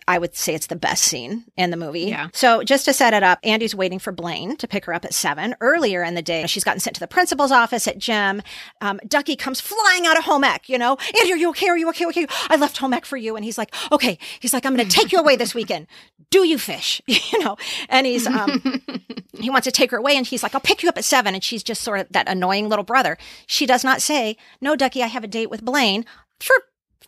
I 0.07 0.17
would 0.17 0.35
say 0.35 0.55
it's 0.55 0.67
the 0.67 0.75
best 0.75 1.03
scene 1.03 1.45
in 1.55 1.69
the 1.69 1.77
movie. 1.77 2.01
Yeah. 2.01 2.29
So 2.33 2.63
just 2.63 2.85
to 2.85 2.93
set 2.93 3.13
it 3.13 3.21
up, 3.21 3.39
Andie's 3.43 3.75
waiting 3.75 3.99
for 3.99 4.11
Blane 4.11 4.55
to 4.57 4.67
pick 4.67 4.85
her 4.85 4.93
up 4.93 5.05
at 5.05 5.13
seven. 5.13 5.55
Earlier 5.61 6.03
in 6.03 6.15
the 6.15 6.23
day, 6.23 6.47
she's 6.47 6.63
gotten 6.63 6.79
sent 6.79 6.95
to 6.95 6.99
the 6.99 7.07
principal's 7.07 7.51
office 7.51 7.87
at 7.87 7.99
gym. 7.99 8.41
Um, 8.81 8.99
Duckie 9.07 9.35
comes 9.35 9.61
flying 9.61 10.07
out 10.07 10.17
of 10.17 10.23
home 10.23 10.43
ec, 10.43 10.69
you 10.69 10.79
know, 10.79 10.97
Andie, 11.19 11.33
are 11.33 11.37
you 11.37 11.49
okay? 11.49 11.69
Are 11.69 11.77
you 11.77 11.89
okay? 11.89 12.07
Okay. 12.07 12.25
I 12.49 12.55
left 12.55 12.77
home 12.77 12.93
ec 12.93 13.05
for 13.05 13.17
you. 13.17 13.35
And 13.35 13.45
he's 13.45 13.59
like, 13.59 13.75
okay. 13.91 14.17
He's 14.39 14.53
like, 14.53 14.65
I'm 14.65 14.75
going 14.75 14.87
to 14.87 14.95
take 14.95 15.11
you 15.11 15.19
away 15.19 15.35
this 15.35 15.53
weekend. 15.53 15.85
Do 16.31 16.47
you 16.47 16.57
fish? 16.57 17.01
you 17.07 17.39
know, 17.39 17.55
and 17.87 18.07
he's, 18.07 18.25
um, 18.25 18.81
he 19.39 19.51
wants 19.51 19.65
to 19.65 19.71
take 19.71 19.91
her 19.91 19.97
away 19.97 20.17
and 20.17 20.25
he's 20.25 20.41
like, 20.41 20.55
I'll 20.55 20.61
pick 20.61 20.81
you 20.81 20.89
up 20.89 20.97
at 20.97 21.05
seven. 21.05 21.35
And 21.35 21.43
she's 21.43 21.63
just 21.63 21.83
sort 21.83 21.99
of 21.99 22.07
that 22.11 22.27
annoying 22.27 22.69
little 22.69 22.85
brother. 22.85 23.17
She 23.45 23.67
does 23.67 23.83
not 23.83 24.01
say, 24.01 24.35
no, 24.61 24.75
Duckie, 24.75 25.03
I 25.03 25.07
have 25.07 25.23
a 25.23 25.27
date 25.27 25.51
with 25.51 25.63
Blane 25.63 26.05
for 26.39 26.55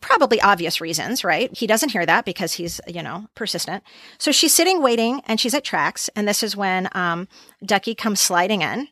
probably 0.01 0.41
obvious 0.41 0.79
reasons, 0.79 1.23
right? 1.23 1.55
He 1.57 1.67
doesn't 1.67 1.91
hear 1.91 2.05
that 2.05 2.25
because 2.25 2.53
he's, 2.53 2.79
you 2.87 3.03
know, 3.03 3.27
persistent. 3.35 3.83
So 4.17 4.31
she's 4.31 4.53
sitting 4.53 4.81
waiting 4.81 5.21
and 5.25 5.39
she's 5.39 5.53
at 5.53 5.65
Trax. 5.65 6.09
And 6.15 6.27
this 6.27 6.43
is 6.43 6.55
when, 6.55 6.89
um, 6.93 7.27
Duckie 7.65 7.95
comes 7.95 8.19
sliding 8.19 8.61
in. 8.61 8.89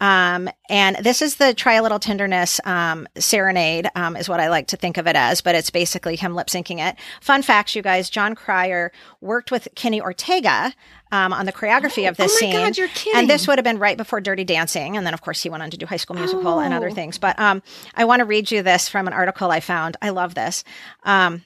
Um, 0.00 0.48
and 0.68 0.96
this 0.96 1.20
is 1.22 1.36
the 1.36 1.52
try 1.52 1.74
a 1.74 1.82
little 1.82 1.98
tenderness, 1.98 2.60
um, 2.64 3.06
serenade, 3.18 3.88
um, 3.94 4.16
is 4.16 4.28
what 4.28 4.40
I 4.40 4.48
like 4.48 4.68
to 4.68 4.76
think 4.76 4.96
of 4.96 5.06
it 5.06 5.16
as, 5.16 5.40
but 5.40 5.54
it's 5.54 5.70
basically 5.70 6.16
him 6.16 6.34
lip 6.34 6.46
syncing 6.46 6.78
it. 6.86 6.96
Fun 7.20 7.42
facts, 7.42 7.74
you 7.76 7.82
guys, 7.82 8.08
Jon 8.08 8.34
Cryer 8.34 8.92
worked 9.20 9.50
with 9.50 9.68
Kenny 9.74 10.00
Ortega, 10.00 10.72
um, 11.12 11.32
on 11.32 11.44
the 11.44 11.52
choreography 11.52 12.08
of 12.08 12.16
this 12.16 12.32
oh 12.34 12.36
scene. 12.36 12.52
God. 12.52 12.78
And 13.14 13.28
this 13.28 13.46
would 13.48 13.58
have 13.58 13.64
been 13.64 13.78
right 13.78 13.96
before 13.96 14.20
Dirty 14.20 14.44
Dancing. 14.44 14.96
And 14.96 15.04
then, 15.04 15.12
of 15.12 15.22
course, 15.22 15.42
he 15.42 15.50
went 15.50 15.62
on 15.62 15.70
to 15.70 15.76
do 15.76 15.84
High 15.86 15.96
School 15.96 16.16
Musical 16.16 16.60
and 16.60 16.72
other 16.72 16.88
Oh. 16.90 16.94
things. 16.94 17.18
But 17.18 17.38
um, 17.38 17.62
I 17.94 18.04
want 18.04 18.20
to 18.20 18.24
read 18.24 18.50
you 18.50 18.62
this 18.62 18.88
from 18.88 19.06
an 19.06 19.12
article 19.12 19.50
I 19.50 19.60
found. 19.60 19.96
I 20.00 20.10
love 20.10 20.34
this. 20.34 20.62
Um, 21.02 21.44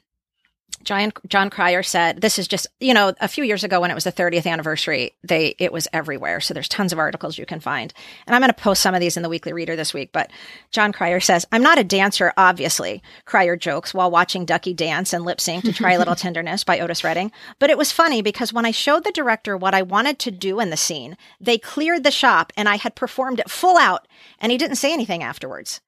Jon, 0.85 1.12
Jon 1.26 1.51
Cryer 1.51 1.82
said, 1.82 2.20
this 2.20 2.39
is 2.39 2.47
just, 2.47 2.66
you 2.78 2.95
know, 2.95 3.14
a 3.20 3.28
few 3.28 3.43
years 3.43 3.64
ago 3.64 3.80
when 3.80 3.91
it 3.91 3.95
was 3.95 4.05
the 4.05 4.12
30th 4.12 4.47
anniversary, 4.47 5.12
they, 5.22 5.55
it 5.59 5.72
was 5.72 5.89
everywhere. 5.93 6.41
So 6.41 6.55
there's 6.55 6.68
tons 6.68 6.93
of 6.93 6.99
articles 6.99 7.39
you 7.39 7.47
can 7.47 7.61
find. 7.61 7.93
And 8.26 8.35
I'm 8.35 8.43
going 8.43 8.53
to 8.53 8.55
post 8.55 8.82
some 8.82 8.95
of 8.95 9.01
these 9.01 9.16
in 9.16 9.22
the 9.22 9.28
weekly 9.28 9.53
reader 9.53 9.76
this 9.76 9.95
week. 9.95 10.11
But 10.12 10.30
Jon 10.70 10.93
Cryer 10.93 11.20
says, 11.20 11.47
I'm 11.51 11.62
not 11.62 11.78
a 11.78 11.85
dancer, 11.85 12.32
obviously. 12.37 13.03
Cryer 13.24 13.57
jokes 13.57 13.95
while 13.95 14.11
watching 14.11 14.45
Duckie 14.45 14.74
dance 14.74 15.12
and 15.12 15.24
lip 15.24 15.41
sync 15.41 15.64
to 15.64 15.72
Try 15.72 15.93
a 15.93 15.99
Little 15.99 16.14
Tenderness 16.16 16.64
by 16.64 16.78
Otis 16.78 17.03
Redding. 17.03 17.32
But 17.59 17.70
it 17.70 17.78
was 17.78 17.91
funny 17.91 18.22
because 18.22 18.53
when 18.53 18.66
I 18.66 18.70
showed 18.70 19.05
the 19.05 19.12
director 19.12 19.57
what 19.57 19.74
I 19.74 19.82
wanted 19.82 20.18
to 20.20 20.30
do 20.30 20.61
in 20.61 20.70
the 20.70 20.76
scene, 20.76 21.16
they 21.41 21.59
cleared 21.59 22.05
the 22.05 22.11
shop 22.11 22.53
and 22.57 22.68
I 22.68 22.76
had 22.76 22.95
performed 22.95 23.41
it 23.41 23.51
full 23.51 23.78
out 23.78 24.07
and 24.39 24.53
he 24.53 24.59
didn't 24.59 24.76
say 24.76 24.93
anything 24.93 25.22
afterwards. 25.22 25.80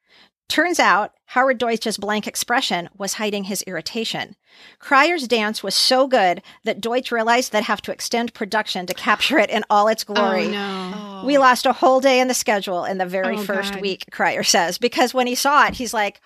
Turns 0.48 0.78
out 0.78 1.12
Howard 1.26 1.58
Deutch's 1.58 1.98
blank 1.98 2.26
expression 2.26 2.88
was 2.96 3.14
hiding 3.14 3.44
his 3.44 3.62
irritation. 3.62 4.36
Cryer's 4.78 5.26
dance 5.26 5.62
was 5.62 5.74
so 5.74 6.06
good 6.06 6.40
that 6.64 6.80
Deutch 6.80 7.10
realized 7.10 7.50
they'd 7.52 7.64
have 7.64 7.82
to 7.82 7.92
extend 7.92 8.32
production 8.32 8.86
to 8.86 8.94
capture 8.94 9.38
it 9.38 9.50
in 9.50 9.64
all 9.68 9.88
its 9.88 10.04
glory. 10.04 10.46
Oh 10.46 10.50
no. 10.50 11.22
We 11.26 11.36
lost 11.36 11.66
a 11.66 11.72
whole 11.72 12.00
day 12.00 12.20
in 12.20 12.28
the 12.28 12.34
schedule 12.34 12.84
in 12.84 12.98
the 12.98 13.06
very 13.06 13.36
Oh, 13.36 13.42
first 13.42 13.72
God. 13.72 13.82
week, 13.82 14.04
Cryer 14.12 14.44
says, 14.44 14.78
because 14.78 15.12
when 15.12 15.26
he 15.26 15.34
saw 15.34 15.66
it, 15.66 15.74
he's 15.74 15.92
like, 15.92 16.20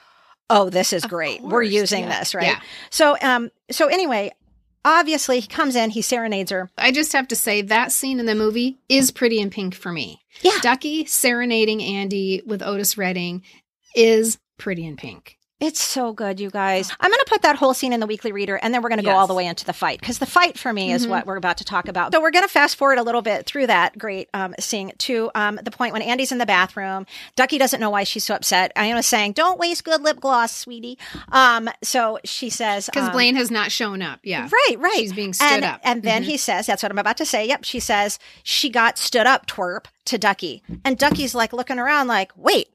oh, 0.51 0.69
this 0.69 0.93
is 0.93 1.05
great. 1.07 1.41
We're 1.41 1.63
using 1.63 2.05
yeah. 2.05 2.19
this, 2.19 2.35
right? 2.35 2.47
Yeah. 2.47 2.61
So, 2.91 3.17
um, 3.23 3.51
so 3.71 3.87
anyway, 3.87 4.33
obviously 4.85 5.41
he 5.41 5.47
comes 5.47 5.75
in, 5.77 5.91
he 5.91 6.03
serenades 6.03 6.51
her. 6.51 6.71
I 6.77 6.93
just 6.93 7.13
have 7.15 7.29
to 7.29 7.37
say 7.37 7.63
that 7.63 7.91
scene 7.91 8.21
in 8.21 8.27
the 8.27 8.35
movie 8.35 8.79
is 8.89 9.11
pretty 9.11 9.41
in 9.41 9.49
pink 9.51 9.75
for 9.75 9.93
me. 9.93 10.21
Yeah. 10.43 10.59
Duckie 10.61 11.07
serenading 11.07 11.83
Andie 11.83 12.43
with 12.47 12.63
Otis 12.63 12.99
Redding 12.99 13.43
is 13.95 14.39
pretty 14.59 14.87
in 14.87 14.97
pink. 14.97 15.37
It's 15.59 15.79
so 15.83 16.15
good, 16.15 16.41
you 16.41 16.49
guys. 16.49 16.91
I'm 17.01 17.11
going 17.11 17.19
to 17.23 17.27
put 17.29 17.43
that 17.43 17.57
whole 17.57 17.75
scene 17.75 17.93
in 17.93 18.01
the 18.01 18.07
weekly 18.07 18.33
reader 18.33 18.57
and 18.57 18.73
then 18.73 18.81
we're 18.81 18.89
going 18.89 18.99
to 18.99 19.05
go 19.05 19.11
all 19.11 19.27
the 19.27 19.35
way 19.35 19.45
into 19.45 19.67
the 19.67 19.75
fight 19.75 20.01
because 20.01 20.17
the 20.19 20.25
fight 20.25 20.59
for 20.59 20.73
me 20.73 20.91
is 20.91 21.07
Mhm. 21.07 21.11
what 21.11 21.27
we're 21.27 21.37
about 21.37 21.59
to 21.59 21.65
talk 21.67 21.87
about. 21.87 22.15
So 22.15 22.21
we're 22.23 22.31
going 22.31 22.47
to 22.47 22.49
fast 22.51 22.77
forward 22.77 22.97
a 22.97 23.03
little 23.03 23.21
bit 23.21 23.45
through 23.45 23.67
that 23.67 23.99
great 23.99 24.31
um, 24.33 24.55
scene 24.59 24.93
to 24.97 25.31
um, 25.35 25.61
the 25.63 25.71
point 25.71 25.93
when 25.93 26.01
Andie's 26.01 26.33
in 26.33 26.39
the 26.39 26.47
bathroom. 26.47 27.05
Duckie 27.37 27.59
doesn't 27.59 27.79
know 27.79 27.91
why 27.91 28.05
she's 28.05 28.25
so 28.25 28.35
upset. 28.37 28.73
I 28.75 28.87
am 28.87 29.03
saying, 29.03 29.33
don't 29.33 29.59
waste 29.59 29.85
good 29.85 30.01
lip 30.01 30.19
gloss, 30.19 30.57
sweetie. 30.57 30.97
Um, 31.31 31.69
so 31.83 32.19
she 32.25 32.49
says, 32.49 32.87
Because 32.87 33.09
um, 33.09 33.13
Blane 33.13 33.37
has 33.37 33.51
not 33.51 33.71
shown 33.71 34.01
up. 34.01 34.21
Yeah. 34.23 34.49
Right, 34.51 34.77
right. 34.79 34.95
She's 34.97 35.13
being 35.13 35.35
stood 35.35 35.45
and, 35.47 35.65
up. 35.67 35.81
And 35.85 36.03
then 36.03 36.23
Mhm. 36.23 36.27
he 36.27 36.37
says, 36.39 36.69
that's 36.69 36.83
what 36.83 36.91
I'm 36.91 36.99
about 36.99 37.19
to 37.19 37.27
say. 37.27 37.47
Yep. 37.47 37.65
She 37.65 37.81
says, 37.81 38.19
she 38.43 38.71
got 38.71 38.97
stood 38.97 39.27
up, 39.27 39.45
twerp, 39.47 39.85
to 40.07 40.17
Duckie. 40.17 40.63
And 40.87 40.97
Duckie's 40.97 41.35
like 41.35 41.53
looking 41.53 41.79
around 41.79 42.07
like, 42.07 42.33
wait, 42.35 42.69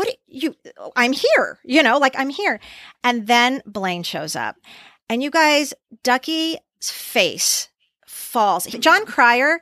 what 0.00 0.16
you, 0.26 0.56
I'm 0.96 1.12
here, 1.12 1.58
you 1.62 1.82
know, 1.82 1.98
like 1.98 2.14
I'm 2.16 2.30
here. 2.30 2.58
And 3.04 3.26
then 3.26 3.62
Blane 3.66 4.02
shows 4.02 4.34
up. 4.34 4.56
And 5.10 5.22
you 5.22 5.30
guys, 5.30 5.74
Duckie's 6.02 6.56
face 6.80 7.68
falls. 8.06 8.64
Jon 8.64 9.04
Cryer, 9.04 9.60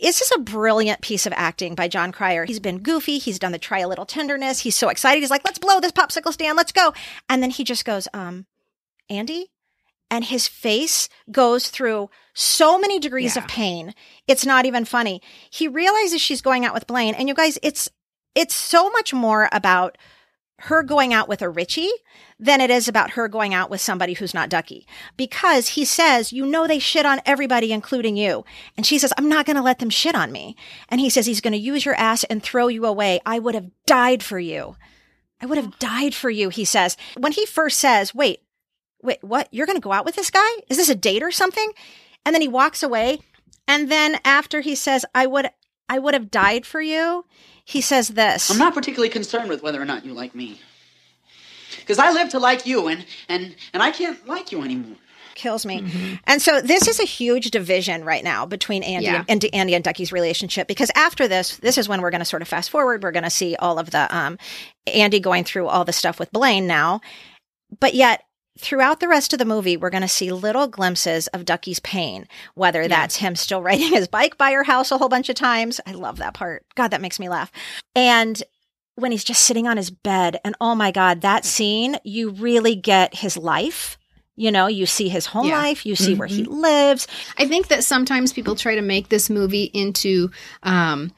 this 0.00 0.20
is 0.20 0.32
a 0.34 0.40
brilliant 0.40 1.00
piece 1.00 1.26
of 1.26 1.32
acting 1.36 1.76
by 1.76 1.86
Jon 1.86 2.10
Cryer. 2.10 2.44
He's 2.44 2.58
been 2.58 2.80
goofy. 2.80 3.18
He's 3.18 3.38
done 3.38 3.52
the 3.52 3.58
try 3.58 3.78
a 3.78 3.86
little 3.86 4.04
tenderness. 4.04 4.58
He's 4.58 4.74
so 4.74 4.88
excited. 4.88 5.20
He's 5.20 5.30
like, 5.30 5.44
let's 5.44 5.60
blow 5.60 5.78
this 5.78 5.92
popsicle 5.92 6.32
stand. 6.32 6.56
Let's 6.56 6.72
go. 6.72 6.92
And 7.28 7.40
then 7.40 7.50
he 7.50 7.62
just 7.62 7.84
goes, 7.84 8.08
um, 8.12 8.46
Andie? 9.08 9.52
And 10.10 10.24
his 10.24 10.48
face 10.48 11.08
goes 11.30 11.68
through 11.68 12.10
so 12.34 12.80
many 12.80 12.98
degrees 12.98 13.36
of 13.36 13.46
pain. 13.46 13.94
It's 14.26 14.44
not 14.44 14.66
even 14.66 14.84
funny. 14.84 15.22
He 15.50 15.68
realizes 15.68 16.20
she's 16.20 16.42
going 16.42 16.64
out 16.64 16.74
with 16.74 16.88
Blane. 16.88 17.14
And 17.14 17.28
you 17.28 17.34
guys, 17.34 17.58
it's, 17.62 17.88
it's 18.38 18.54
so 18.54 18.88
much 18.90 19.12
more 19.12 19.48
about 19.50 19.98
her 20.62 20.84
going 20.84 21.12
out 21.12 21.28
with 21.28 21.42
a 21.42 21.48
Richie 21.48 21.90
than 22.38 22.60
it 22.60 22.70
is 22.70 22.86
about 22.86 23.10
her 23.10 23.26
going 23.26 23.52
out 23.52 23.68
with 23.68 23.80
somebody 23.80 24.12
who's 24.14 24.32
not 24.32 24.48
Duckie. 24.48 24.86
Because 25.16 25.70
he 25.70 25.84
says, 25.84 26.32
you 26.32 26.46
know, 26.46 26.66
they 26.66 26.78
shit 26.78 27.04
on 27.04 27.20
everybody, 27.26 27.72
including 27.72 28.16
you. 28.16 28.44
And 28.76 28.86
she 28.86 28.98
says, 28.98 29.12
I'm 29.18 29.28
not 29.28 29.44
going 29.44 29.56
to 29.56 29.62
let 29.62 29.80
them 29.80 29.90
shit 29.90 30.14
on 30.14 30.30
me. 30.30 30.56
And 30.88 31.00
he 31.00 31.10
says, 31.10 31.26
he's 31.26 31.40
going 31.40 31.52
to 31.52 31.58
use 31.58 31.84
your 31.84 31.96
ass 31.96 32.22
and 32.24 32.40
throw 32.40 32.68
you 32.68 32.86
away. 32.86 33.20
I 33.26 33.40
would 33.40 33.56
have 33.56 33.70
died 33.86 34.22
for 34.22 34.38
you. 34.38 34.76
I 35.40 35.46
would 35.46 35.58
have 35.58 35.78
died 35.80 36.14
for 36.14 36.30
you, 36.30 36.48
he 36.48 36.64
says. 36.64 36.96
When 37.16 37.32
he 37.32 37.44
first 37.44 37.78
says, 37.78 38.14
wait, 38.14 38.42
wait, 39.02 39.22
what? 39.22 39.48
You're 39.50 39.66
going 39.66 39.76
to 39.76 39.80
go 39.80 39.92
out 39.92 40.04
with 40.04 40.16
this 40.16 40.30
guy? 40.30 40.48
Is 40.68 40.76
this 40.76 40.88
a 40.88 40.94
date 40.94 41.22
or 41.22 41.32
something? 41.32 41.72
And 42.24 42.34
then 42.34 42.42
he 42.42 42.48
walks 42.48 42.82
away. 42.82 43.20
And 43.66 43.90
then 43.90 44.18
after 44.24 44.60
he 44.60 44.74
says, 44.74 45.04
I 45.14 45.26
would, 45.26 45.50
I 45.88 45.98
would 45.98 46.14
have 46.14 46.30
died 46.30 46.66
for 46.66 46.80
you. 46.80 47.24
He 47.64 47.80
says 47.80 48.08
this. 48.08 48.50
I'm 48.50 48.58
not 48.58 48.74
particularly 48.74 49.08
concerned 49.10 49.48
with 49.48 49.62
whether 49.62 49.80
or 49.80 49.84
not 49.84 50.04
you 50.04 50.12
like 50.14 50.34
me. 50.34 50.60
Because 51.80 51.98
I 51.98 52.12
live 52.12 52.28
to 52.30 52.38
like 52.38 52.66
you, 52.66 52.88
and, 52.88 53.04
and, 53.28 53.54
and 53.72 53.82
I 53.82 53.90
can't 53.90 54.26
like 54.26 54.52
you 54.52 54.62
anymore. 54.62 54.96
kills 55.34 55.64
me. 55.64 55.84
And 56.24 56.42
so 56.42 56.60
this 56.60 56.88
is 56.88 56.98
a 56.98 57.04
huge 57.04 57.50
division 57.50 58.04
right 58.04 58.24
now 58.24 58.44
between 58.44 58.82
Andie 58.82 59.04
Yeah. 59.06 59.24
and, 59.28 59.44
and 59.44 59.54
Andie 59.54 59.74
and 59.74 59.84
Duckie's 59.84 60.12
relationship 60.12 60.66
because 60.66 60.90
after 60.96 61.28
this, 61.28 61.56
this 61.58 61.78
is 61.78 61.88
when 61.88 62.00
we're 62.02 62.10
going 62.10 62.20
to 62.20 62.24
sort 62.24 62.42
of 62.42 62.48
fast 62.48 62.70
forward. 62.70 63.02
We're 63.02 63.12
going 63.12 63.22
to 63.24 63.30
see 63.30 63.54
all 63.56 63.78
of 63.78 63.90
the 63.90 64.14
um, 64.14 64.36
Andie 64.86 65.20
going 65.20 65.44
through 65.44 65.68
all 65.68 65.84
the 65.84 65.92
stuff 65.92 66.18
with 66.18 66.30
Blane 66.32 66.66
now, 66.66 67.00
but 67.80 67.94
yet. 67.94 68.24
Throughout 68.58 68.98
the 68.98 69.08
rest 69.08 69.32
of 69.32 69.38
the 69.38 69.44
movie, 69.44 69.76
we're 69.76 69.88
going 69.90 70.02
to 70.02 70.08
see 70.08 70.32
little 70.32 70.66
glimpses 70.66 71.28
of 71.28 71.44
Duckie's 71.44 71.78
pain, 71.78 72.26
whether 72.54 72.88
that's 72.88 73.16
him 73.16 73.36
still 73.36 73.62
riding 73.62 73.92
his 73.92 74.08
bike 74.08 74.36
by 74.36 74.50
her 74.52 74.64
house 74.64 74.90
a 74.90 74.98
whole 74.98 75.08
bunch 75.08 75.28
of 75.28 75.36
times. 75.36 75.80
I 75.86 75.92
love 75.92 76.18
that 76.18 76.34
part. 76.34 76.64
God, 76.74 76.88
that 76.88 77.00
makes 77.00 77.20
me 77.20 77.28
laugh. 77.28 77.52
And 77.94 78.42
when 78.96 79.12
he's 79.12 79.22
just 79.22 79.42
sitting 79.42 79.68
on 79.68 79.76
his 79.76 79.90
bed, 79.90 80.38
and 80.44 80.56
oh 80.60 80.74
my 80.74 80.90
God, 80.90 81.20
that 81.20 81.44
scene, 81.44 81.98
you 82.04 82.30
really 82.30 82.74
get 82.74 83.14
his 83.14 83.36
life. 83.36 83.96
You 84.34 84.50
know, 84.50 84.66
you 84.66 84.86
see 84.86 85.08
his 85.08 85.26
home 85.26 85.46
Yeah. 85.46 85.58
life, 85.58 85.86
you 85.86 85.94
see 85.94 86.14
where 86.16 86.26
he 86.28 86.44
Mhm. 86.44 86.60
lives. 86.60 87.06
I 87.38 87.46
think 87.46 87.68
that 87.68 87.84
sometimes 87.84 88.32
people 88.32 88.56
try 88.56 88.74
to 88.74 88.82
make 88.82 89.08
this 89.08 89.30
movie 89.30 89.70
into 89.72 90.30
um, 90.64 91.12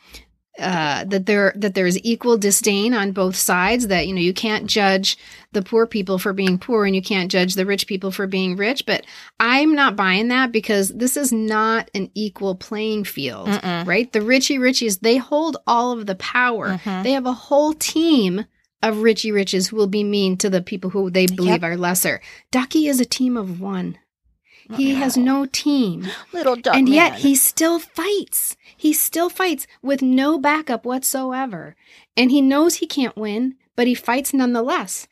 uh, 0.61 1.05
that 1.05 1.27
there 1.27 1.53
that 1.57 1.75
there 1.75 1.87
is 1.87 1.99
equal 2.05 2.37
disdain 2.39 2.95
on 2.95 3.13
both 3.13 3.37
sides. 3.37 3.89
That 3.89 4.07
you 4.07 4.15
know 4.15 4.21
you 4.21 4.35
can't 4.35 4.67
judge 4.67 5.17
the 5.53 5.63
poor 5.63 5.87
people 5.87 6.19
for 6.19 6.33
being 6.33 6.59
poor 6.59 6.85
and 6.85 6.95
you 6.95 7.03
can't 7.03 7.31
judge 7.31 7.55
the 7.55 7.67
rich 7.67 7.87
people 7.87 8.11
for 8.13 8.27
being 8.27 8.57
rich. 8.57 8.87
But 8.87 9.05
I'm 9.41 9.75
not 9.75 9.97
buying 9.97 10.29
that 10.29 10.53
because 10.53 10.91
this 10.91 11.17
is 11.17 11.33
not 11.33 11.91
an 11.95 12.11
equal 12.15 12.55
playing 12.55 13.05
field, 13.05 13.49
Mm-mm. 13.49 13.87
right? 13.87 14.13
The 14.13 14.23
Richie 14.23 14.59
Richies 14.59 15.01
they 15.01 15.17
hold 15.17 15.57
all 15.67 15.93
of 15.93 16.07
the 16.07 16.15
power. 16.17 16.79
Mhm. 16.85 17.03
They 17.03 17.13
have 17.13 17.27
a 17.27 17.33
whole 17.33 17.73
team. 17.75 18.45
Of 18.83 19.03
Richie 19.03 19.31
Riches 19.31 19.67
who 19.69 19.77
will 19.77 19.89
be 19.89 20.03
mean 20.03 20.39
to 20.39 20.49
the 20.49 20.63
people 20.63 20.89
who 20.89 21.11
they 21.11 21.27
believe 21.27 21.61
Yep. 21.61 21.63
are 21.65 21.77
lesser. 21.77 22.23
Duckie 22.51 22.87
is 22.89 22.99
a 22.99 23.05
team 23.05 23.37
of 23.37 23.61
one. 23.61 23.99
He 24.77 24.95
has 24.95 25.17
no 25.17 25.47
team. 25.47 26.07
Little 26.33 26.57
duck 26.57 26.77
and 26.77 26.89
yet 26.89 27.13
man. 27.13 27.21
he 27.21 27.35
still 27.35 27.79
fights. 27.79 28.57
He 28.77 28.93
still 28.93 29.29
fights 29.29 29.67
with 29.83 30.03
no 30.03 30.39
backup 30.39 30.85
whatsoever. 30.85 31.77
And 32.17 32.31
he 32.31 32.41
knows 32.41 32.77
he 32.77 32.87
can't 32.87 33.17
win, 33.17 33.57
but 33.77 33.87
he 33.87 33.95
fights 33.95 34.33
nonetheless. 34.33 35.09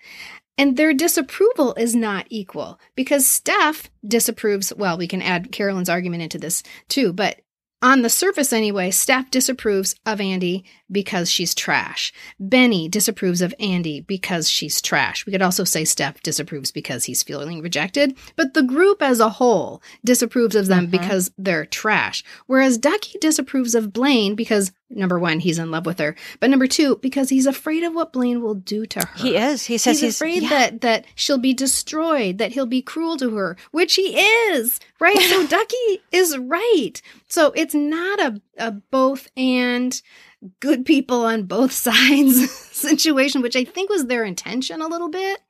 And 0.56 0.76
their 0.76 0.92
disapproval 0.92 1.74
is 1.74 1.94
not 1.94 2.26
equal 2.30 2.80
because 2.96 3.24
Steff 3.24 3.88
disapproves. 4.06 4.72
Well, 4.76 4.98
we 4.98 5.06
can 5.06 5.22
add 5.22 5.52
Carolyn's 5.52 5.88
argument 5.88 6.22
into 6.24 6.38
this 6.38 6.62
too, 6.88 7.12
but 7.12 7.40
on 7.80 8.02
the 8.02 8.10
surface 8.10 8.52
anyway, 8.52 8.90
Steff 8.90 9.30
disapproves 9.30 9.94
of 10.04 10.20
Andie 10.20 10.64
because 10.90 11.30
she's 11.30 11.54
trash. 11.54 12.12
Benny 12.38 12.88
disapproves 12.88 13.42
of 13.42 13.54
Andie 13.60 14.00
because 14.00 14.48
she's 14.48 14.80
trash. 14.80 15.26
We 15.26 15.32
could 15.32 15.42
also 15.42 15.64
say 15.64 15.82
Steff 15.82 16.20
disapproves 16.22 16.70
because 16.70 17.04
he's 17.04 17.22
feeling 17.22 17.60
rejected, 17.60 18.16
but 18.36 18.54
the 18.54 18.62
group 18.62 19.02
as 19.02 19.20
a 19.20 19.28
whole 19.28 19.82
disapproves 20.04 20.54
of 20.54 20.66
them 20.66 20.84
mm-hmm. 20.84 20.92
because 20.92 21.30
they're 21.38 21.66
trash. 21.66 22.24
Whereas 22.46 22.78
Duckie 22.78 23.18
disapproves 23.20 23.74
of 23.74 23.92
Blane 23.92 24.34
because 24.34 24.72
number 24.90 25.18
one, 25.18 25.40
he's 25.40 25.58
in 25.58 25.70
love 25.70 25.86
with 25.86 25.98
her, 25.98 26.16
but 26.40 26.50
number 26.50 26.66
two, 26.66 26.96
because 26.96 27.28
he's 27.28 27.46
afraid 27.46 27.82
of 27.84 27.94
what 27.94 28.12
Blane 28.12 28.42
will 28.42 28.54
do 28.54 28.86
to 28.86 29.00
her. 29.00 29.18
He 29.18 29.36
is. 29.36 29.66
He 29.66 29.78
says 29.78 29.96
he's, 29.96 30.00
he's- 30.00 30.16
afraid 30.16 30.42
yeah. 30.44 30.48
that 30.48 30.80
that 30.80 31.04
she'll 31.14 31.38
be 31.38 31.54
destroyed, 31.54 32.38
that 32.38 32.52
he'll 32.52 32.66
be 32.66 32.82
cruel 32.82 33.16
to 33.18 33.34
her, 33.36 33.56
which 33.70 33.94
he 33.94 34.18
is, 34.18 34.80
right? 35.00 35.18
so 35.18 35.46
Duckie 35.48 36.02
is 36.12 36.36
right. 36.38 37.00
So 37.28 37.52
it's 37.54 37.74
not 37.74 38.20
a, 38.20 38.40
a 38.56 38.72
both 38.72 39.28
and 39.36 40.00
good 40.60 40.84
people 40.84 41.24
on 41.24 41.44
both 41.44 41.72
sides 41.86 42.50
situation, 42.50 43.42
which 43.42 43.56
I 43.56 43.64
think 43.64 43.90
was 43.90 44.06
their 44.06 44.24
intention 44.24 44.80
a 44.82 44.86
little 44.88 45.08
bit. 45.08 45.40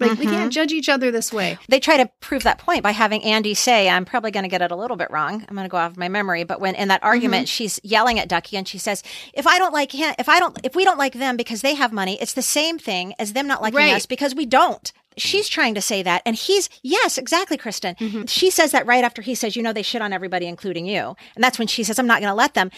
Like 0.00 0.18
we 0.18 0.26
Mhm. 0.26 0.30
can't 0.30 0.52
judge 0.52 0.72
each 0.72 0.88
other 0.88 1.12
this 1.12 1.32
way. 1.32 1.56
They 1.68 1.78
try 1.78 1.96
to 1.98 2.10
prove 2.20 2.42
that 2.42 2.58
point 2.58 2.82
by 2.82 2.90
having 2.90 3.22
Andie 3.22 3.54
say, 3.54 3.88
I'm 3.88 4.04
probably 4.04 4.32
going 4.32 4.42
to 4.42 4.48
get 4.48 4.60
it 4.60 4.72
a 4.72 4.76
little 4.76 4.96
bit 4.96 5.08
wrong. 5.08 5.44
I'm 5.48 5.54
going 5.54 5.64
to 5.64 5.70
go 5.70 5.76
off 5.76 5.92
of 5.92 5.96
my 5.96 6.08
memory. 6.08 6.42
But 6.42 6.60
when 6.60 6.74
in 6.74 6.88
that 6.88 7.02
argument, 7.04 7.48
she's 7.48 7.78
yelling 7.84 8.18
at 8.18 8.28
Duckie 8.28 8.56
and 8.56 8.66
she 8.66 8.76
says, 8.76 9.04
if 9.34 9.46
I 9.46 9.56
don't 9.56 9.72
like 9.72 9.92
him, 9.92 10.12
if 10.18 10.28
I 10.28 10.40
don't, 10.40 10.58
if 10.64 10.74
we 10.74 10.84
don't 10.84 10.98
like 10.98 11.12
them 11.14 11.36
because 11.36 11.62
they 11.62 11.74
have 11.74 11.92
money, 11.92 12.18
it's 12.20 12.32
the 12.32 12.42
same 12.42 12.76
thing 12.76 13.14
as 13.20 13.34
them 13.34 13.46
not 13.46 13.62
liking 13.62 13.78
Right. 13.78 13.94
us 13.94 14.04
because 14.04 14.34
we 14.34 14.46
don't. 14.46 14.92
She's 15.16 15.48
trying 15.48 15.76
to 15.76 15.80
say 15.80 16.02
that. 16.02 16.22
And 16.26 16.34
he's, 16.34 16.68
yes, 16.82 17.16
exactly, 17.16 17.56
Kristen. 17.56 17.94
Mm-hmm. 17.94 18.24
She 18.24 18.50
says 18.50 18.72
that 18.72 18.84
right 18.84 19.04
after 19.04 19.22
he 19.22 19.36
says, 19.36 19.54
you 19.54 19.62
know, 19.62 19.72
they 19.72 19.82
shit 19.82 20.02
on 20.02 20.12
everybody, 20.12 20.46
including 20.46 20.86
you. 20.86 21.14
And 21.36 21.44
that's 21.44 21.56
when 21.56 21.68
she 21.68 21.84
says, 21.84 22.00
I'm 22.00 22.08
not 22.08 22.18
going 22.20 22.32
to 22.32 22.34
let 22.34 22.54
them. 22.54 22.72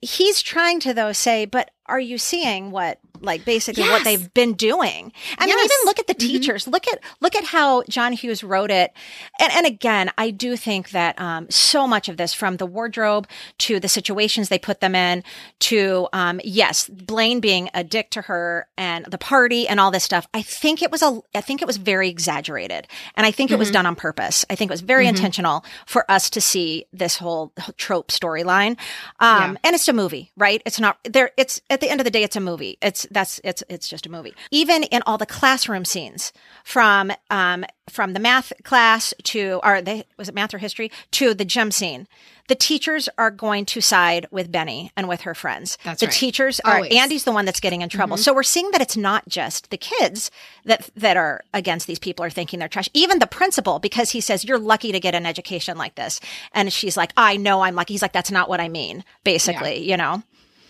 He's 0.00 0.40
trying 0.40 0.80
to, 0.80 0.94
though, 0.94 1.12
say, 1.12 1.44
but 1.44 1.70
are 1.90 2.00
you 2.00 2.16
seeing 2.18 2.70
what, 2.70 2.98
like, 3.20 3.44
basically 3.44 3.82
what 3.82 4.04
they've 4.04 4.32
been 4.32 4.54
doing? 4.54 5.12
I 5.38 5.46
mean, 5.46 5.56
Yes. 5.58 5.64
even 5.66 5.76
look 5.86 5.98
at 5.98 6.06
the 6.06 6.14
Mhm. 6.14 6.18
teachers. 6.18 6.66
Look 6.66 6.86
at 6.88 7.00
look 7.20 7.34
at 7.36 7.44
how 7.44 7.82
John 7.88 8.12
Hughes 8.14 8.42
wrote 8.42 8.70
it. 8.70 8.92
And 9.38 9.52
and 9.52 9.66
again, 9.66 10.10
I 10.16 10.30
do 10.30 10.56
think 10.56 10.90
that 10.90 11.20
um, 11.20 11.50
so 11.50 11.86
much 11.86 12.08
of 12.08 12.16
this, 12.16 12.32
from 12.32 12.56
the 12.56 12.64
wardrobe 12.66 13.26
to 13.58 13.78
the 13.80 13.88
situations 13.88 14.48
they 14.48 14.58
put 14.58 14.80
them 14.80 14.94
in, 14.94 15.22
to 15.60 16.08
um, 16.14 16.40
yes, 16.44 16.88
Blane 16.88 17.40
being 17.40 17.68
a 17.74 17.84
dick 17.84 18.10
to 18.10 18.22
her 18.22 18.66
and 18.78 19.04
the 19.06 19.18
party 19.18 19.68
and 19.68 19.78
all 19.80 19.90
this 19.90 20.04
stuff. 20.04 20.26
I 20.32 20.42
think 20.42 20.80
it 20.82 20.90
was 20.90 21.02
a 21.02 21.20
I 21.34 21.40
think 21.42 21.60
it 21.60 21.66
was 21.66 21.76
very 21.76 22.08
exaggerated, 22.08 22.86
and 23.16 23.26
I 23.26 23.32
think 23.32 23.50
it 23.50 23.58
was 23.58 23.68
Mhm. 23.70 23.74
done 23.74 23.86
on 23.86 23.96
purpose. 23.96 24.44
I 24.48 24.54
think 24.54 24.70
it 24.70 24.74
was 24.74 24.80
very 24.80 25.04
Mhm. 25.04 25.10
intentional 25.10 25.64
for 25.86 26.10
us 26.10 26.30
to 26.30 26.40
see 26.40 26.86
this 26.92 27.16
whole 27.16 27.52
trope 27.76 28.08
storyline. 28.12 28.76
Um, 29.18 29.58
And 29.64 29.74
it's 29.74 29.88
a 29.88 29.92
movie, 29.92 30.30
right? 30.36 30.62
It's 30.64 30.80
not 30.80 30.98
there. 31.04 31.30
It's 31.36 31.60
It's 31.68 31.79
at 31.80 31.86
the 31.86 31.90
end 31.90 32.00
of 32.00 32.04
the 32.04 32.10
day, 32.10 32.22
it's 32.22 32.36
a 32.36 32.40
movie. 32.40 32.76
It's 32.82 33.06
that's 33.10 33.40
it's 33.42 33.62
it's 33.70 33.88
just 33.88 34.04
a 34.04 34.10
movie. 34.10 34.34
Even 34.50 34.82
in 34.82 35.02
all 35.06 35.16
the 35.16 35.24
classroom 35.24 35.86
scenes, 35.86 36.30
from 36.62 37.10
um 37.30 37.64
from 37.88 38.12
the 38.12 38.20
math 38.20 38.52
class 38.64 39.14
to 39.24 39.60
or 39.64 39.80
they 39.80 40.04
was 40.18 40.28
it 40.28 40.34
math 40.34 40.52
or 40.52 40.58
history 40.58 40.92
to 41.12 41.32
the 41.32 41.46
gym 41.46 41.70
scene, 41.70 42.06
the 42.48 42.54
teachers 42.54 43.08
are 43.16 43.30
going 43.30 43.64
to 43.64 43.80
side 43.80 44.26
with 44.30 44.52
Benny 44.52 44.92
and 44.94 45.08
with 45.08 45.22
her 45.22 45.34
friends. 45.34 45.78
That's 45.84 46.00
the 46.00 46.06
right. 46.06 46.14
teachers 46.14 46.60
are. 46.60 46.76
Always. 46.76 46.94
Andie's 46.94 47.24
the 47.24 47.32
one 47.32 47.46
that's 47.46 47.60
getting 47.60 47.80
in 47.80 47.88
trouble. 47.88 48.16
Mhm. 48.16 48.20
So 48.20 48.34
we're 48.34 48.42
seeing 48.42 48.70
that 48.72 48.82
it's 48.82 48.96
not 48.96 49.26
just 49.26 49.70
the 49.70 49.78
kids 49.78 50.30
that 50.66 50.90
that 50.96 51.16
are 51.16 51.42
against 51.54 51.86
these 51.86 51.98
people 51.98 52.26
or 52.26 52.30
thinking 52.30 52.58
they're 52.58 52.68
trash. 52.68 52.90
Even 52.92 53.20
the 53.20 53.26
principal, 53.26 53.78
because 53.78 54.10
he 54.10 54.20
says 54.20 54.44
you're 54.44 54.58
lucky 54.58 54.92
to 54.92 55.00
get 55.00 55.14
an 55.14 55.24
education 55.24 55.78
like 55.78 55.94
this, 55.94 56.20
and 56.52 56.70
she's 56.70 56.96
like, 56.96 57.12
I 57.16 57.38
know 57.38 57.62
I'm 57.62 57.74
lucky. 57.74 57.94
He's 57.94 58.02
like, 58.02 58.12
that's 58.12 58.30
not 58.30 58.50
what 58.50 58.60
I 58.60 58.68
mean. 58.68 59.02
Basically, 59.24 59.88
you 59.88 59.96
know. 59.96 60.22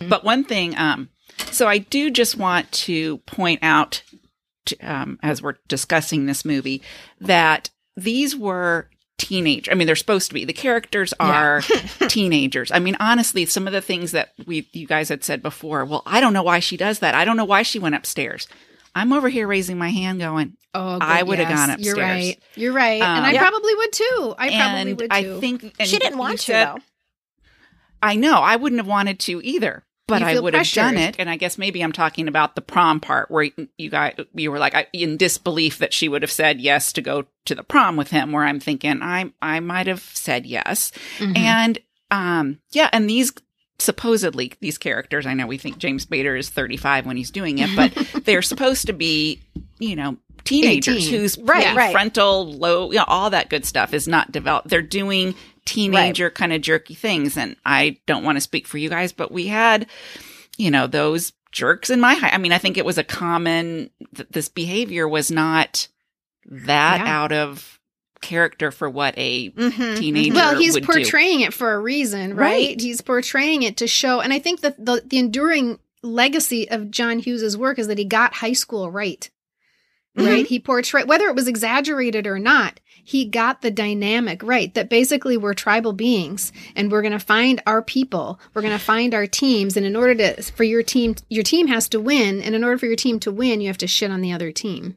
But 0.09 0.23
one 0.23 0.43
thing, 0.43 0.77
um, 0.77 1.09
so 1.51 1.67
I 1.67 1.77
do 1.79 2.09
just 2.09 2.37
want 2.37 2.71
to 2.73 3.17
point 3.19 3.59
out 3.61 4.03
t- 4.65 4.77
um, 4.81 5.19
as 5.23 5.41
we're 5.41 5.55
discussing 5.67 6.25
this 6.25 6.43
movie 6.45 6.81
that 7.19 7.69
these 7.95 8.35
were 8.35 8.89
teenage. 9.17 9.69
I 9.69 9.75
mean, 9.75 9.85
they're 9.85 9.95
supposed 9.95 10.27
to 10.29 10.33
be. 10.33 10.45
The 10.45 10.53
characters 10.53 11.13
are 11.19 11.61
teenagers. 12.07 12.71
I 12.71 12.79
mean, 12.79 12.97
honestly, 12.99 13.45
some 13.45 13.67
of 13.67 13.73
the 13.73 13.81
things 13.81 14.11
that 14.13 14.33
we 14.45 14.67
you 14.73 14.87
guys 14.87 15.09
had 15.09 15.23
said 15.23 15.41
before. 15.43 15.85
Well, 15.85 16.03
I 16.05 16.19
don't 16.21 16.33
know 16.33 16.43
why 16.43 16.59
she 16.59 16.77
does 16.77 16.99
that. 16.99 17.15
I 17.15 17.23
don't 17.25 17.37
know 17.37 17.45
why 17.45 17.61
she 17.63 17.79
went 17.79 17.95
upstairs. 17.95 18.47
I'm 18.93 19.13
over 19.13 19.29
here 19.29 19.47
raising 19.47 19.77
my 19.77 19.89
hand, 19.89 20.19
going, 20.19 20.57
Oh, 20.73 20.97
I 20.99 21.19
good, 21.19 21.27
would 21.29 21.39
have 21.39 21.47
gone 21.55 21.69
upstairs. 21.69 21.85
You're 21.97 22.05
right. 22.05 22.39
You're 22.55 22.73
right. 22.73 23.01
and 23.01 23.19
Um, 23.19 23.23
I 23.25 23.31
Yeah. 23.33 23.41
probably 23.47 23.75
would 23.75 23.91
too. 23.93 24.35
I 24.37 24.49
probably 24.49 24.91
and 24.91 24.99
would 25.01 25.07
I 25.11 25.39
think 25.39 25.75
and 25.79 25.87
she 25.87 25.97
didn't 25.97 26.17
want 26.17 26.39
to 26.39 26.43
said- 26.45 26.65
though. 26.67 26.77
I 28.01 28.15
know. 28.15 28.35
I 28.41 28.55
wouldn't 28.55 28.79
have 28.79 28.87
wanted 28.87 29.19
to 29.21 29.41
either, 29.43 29.83
but 30.19 30.23
I 30.23 30.39
would 30.39 30.53
have 30.53 30.71
done 30.71 30.97
it. 30.97 31.15
And 31.19 31.29
I 31.29 31.35
guess 31.37 31.57
maybe 31.57 31.81
I'm 31.81 31.91
talking 31.91 32.27
about 32.27 32.55
the 32.55 32.61
prom 32.61 32.99
part 32.99 33.31
where 33.31 33.49
you 33.77 33.89
guys, 33.89 34.15
you 34.33 34.51
were 34.51 34.59
like 34.59 34.75
I- 34.75 34.87
in 34.93 35.17
disbelief 35.17 35.77
that 35.79 35.93
she 35.93 36.07
would 36.09 36.21
have 36.21 36.31
said 36.31 36.61
yes 36.61 36.93
to 36.93 37.01
go 37.01 37.25
to 37.45 37.55
the 37.55 37.63
prom 37.63 37.95
with 37.95 38.11
him. 38.11 38.31
Where 38.31 38.43
I'm 38.43 38.59
thinking 38.59 39.01
I 39.01 39.31
I 39.41 39.59
might 39.59 39.87
have 39.87 40.01
said 40.01 40.45
yes, 40.45 40.91
Mhm. 41.19 41.37
and 41.37 41.79
um 42.11 42.59
yeah, 42.71 42.89
and 42.93 43.09
these 43.09 43.31
supposedly 43.79 44.53
these 44.59 44.77
characters. 44.77 45.25
I 45.25 45.33
know 45.33 45.47
we 45.47 45.57
think 45.57 45.77
James 45.77 46.05
Spader 46.05 46.37
is 46.37 46.49
35 46.49 47.05
when 47.05 47.17
he's 47.17 47.31
doing 47.31 47.57
it, 47.57 47.69
but 47.75 47.93
they're 48.25 48.41
supposed 48.41 48.87
to 48.87 48.93
be 48.93 49.41
you 49.79 49.95
know 49.95 50.17
teenagers 50.43 51.05
18. 51.07 51.19
whose 51.19 51.37
Right, 51.39 51.63
yeah, 51.63 51.75
right. 51.75 51.91
frontal 51.91 52.51
low, 52.53 52.91
you 52.91 52.97
know, 52.97 53.05
all 53.07 53.29
that 53.29 53.49
good 53.49 53.63
stuff 53.65 53.93
is 53.93 54.07
not 54.07 54.31
developed. 54.31 54.69
They're 54.69 54.81
doing 54.81 55.35
teenager 55.65 56.29
kind 56.29 56.53
of 56.53 56.61
jerky 56.61 56.93
things. 56.95 57.37
And 57.37 57.55
I 57.65 57.97
don't 58.05 58.23
want 58.23 58.37
to 58.37 58.41
speak 58.41 58.67
for 58.67 58.77
you 58.77 58.89
guys, 58.89 59.11
but 59.11 59.31
we 59.31 59.47
had, 59.47 59.87
you 60.57 60.71
know, 60.71 60.87
those 60.87 61.33
jerks 61.51 61.89
in 61.89 61.99
my 61.99 62.15
high. 62.15 62.29
I 62.29 62.37
mean, 62.37 62.51
I 62.51 62.57
think 62.57 62.77
it 62.77 62.85
was 62.85 62.97
a 62.97 63.03
common, 63.03 63.89
th- 64.15 64.29
this 64.29 64.49
behavior 64.49 65.07
was 65.07 65.29
not 65.31 65.87
that 66.45 67.01
Yeah. 67.01 67.07
out 67.21 67.31
of 67.31 67.79
character 68.21 68.71
for 68.71 68.89
what 68.89 69.13
a 69.17 69.49
Mhm, 69.51 69.97
teenager 69.97 70.33
well, 70.35 70.55
he's 70.57 70.73
would 70.75 70.85
do. 70.85 70.93
portraying 70.93 71.41
it 71.41 71.53
for 71.53 71.73
a 71.73 71.79
reason, 71.79 72.35
right? 72.35 72.51
Right. 72.69 72.81
He's 72.81 73.01
portraying 73.01 73.63
it 73.63 73.77
to 73.77 73.87
show, 73.87 74.19
and 74.21 74.31
I 74.31 74.39
think 74.39 74.61
that 74.61 74.83
the, 74.83 75.01
the 75.05 75.17
enduring 75.17 75.79
legacy 76.03 76.69
of 76.69 76.91
John 76.91 77.19
Hughes's 77.19 77.57
work 77.57 77.79
is 77.79 77.87
that 77.87 77.97
he 77.97 78.05
got 78.05 78.35
high 78.35 78.53
school 78.53 78.89
right. 78.91 79.29
Mm-hmm. 80.17 80.27
Right? 80.27 80.45
He 80.47 80.59
portrayed 80.59 81.07
whether 81.07 81.27
it 81.27 81.35
was 81.35 81.47
exaggerated 81.47 82.27
or 82.27 82.37
not, 82.37 82.79
he 83.11 83.25
got 83.25 83.61
the 83.61 83.69
dynamic 83.69 84.41
right. 84.41 84.73
That 84.73 84.89
basically 84.89 85.35
we're 85.35 85.53
tribal 85.53 85.91
beings 85.91 86.53
and 86.77 86.89
we're 86.89 87.01
going 87.01 87.11
to 87.11 87.19
find 87.19 87.61
our 87.67 87.81
people. 87.81 88.39
We're 88.53 88.61
going 88.61 88.77
to 88.77 88.83
find 88.83 89.13
our 89.13 89.27
teams 89.27 89.75
and 89.75 89.85
in 89.85 89.97
order 89.97 90.15
to 90.15 90.41
for 90.41 90.63
your 90.63 90.81
team 90.81 91.15
your 91.29 91.43
team 91.43 91.67
has 91.67 91.89
to 91.89 91.99
win 91.99 92.41
and 92.41 92.55
in 92.55 92.63
order 92.63 92.77
for 92.77 92.85
your 92.85 92.95
team 92.95 93.19
to 93.19 93.31
win, 93.31 93.59
you 93.59 93.67
have 93.67 93.77
to 93.79 93.87
shit 93.87 94.11
on 94.11 94.21
the 94.21 94.31
other 94.31 94.53
team. 94.53 94.95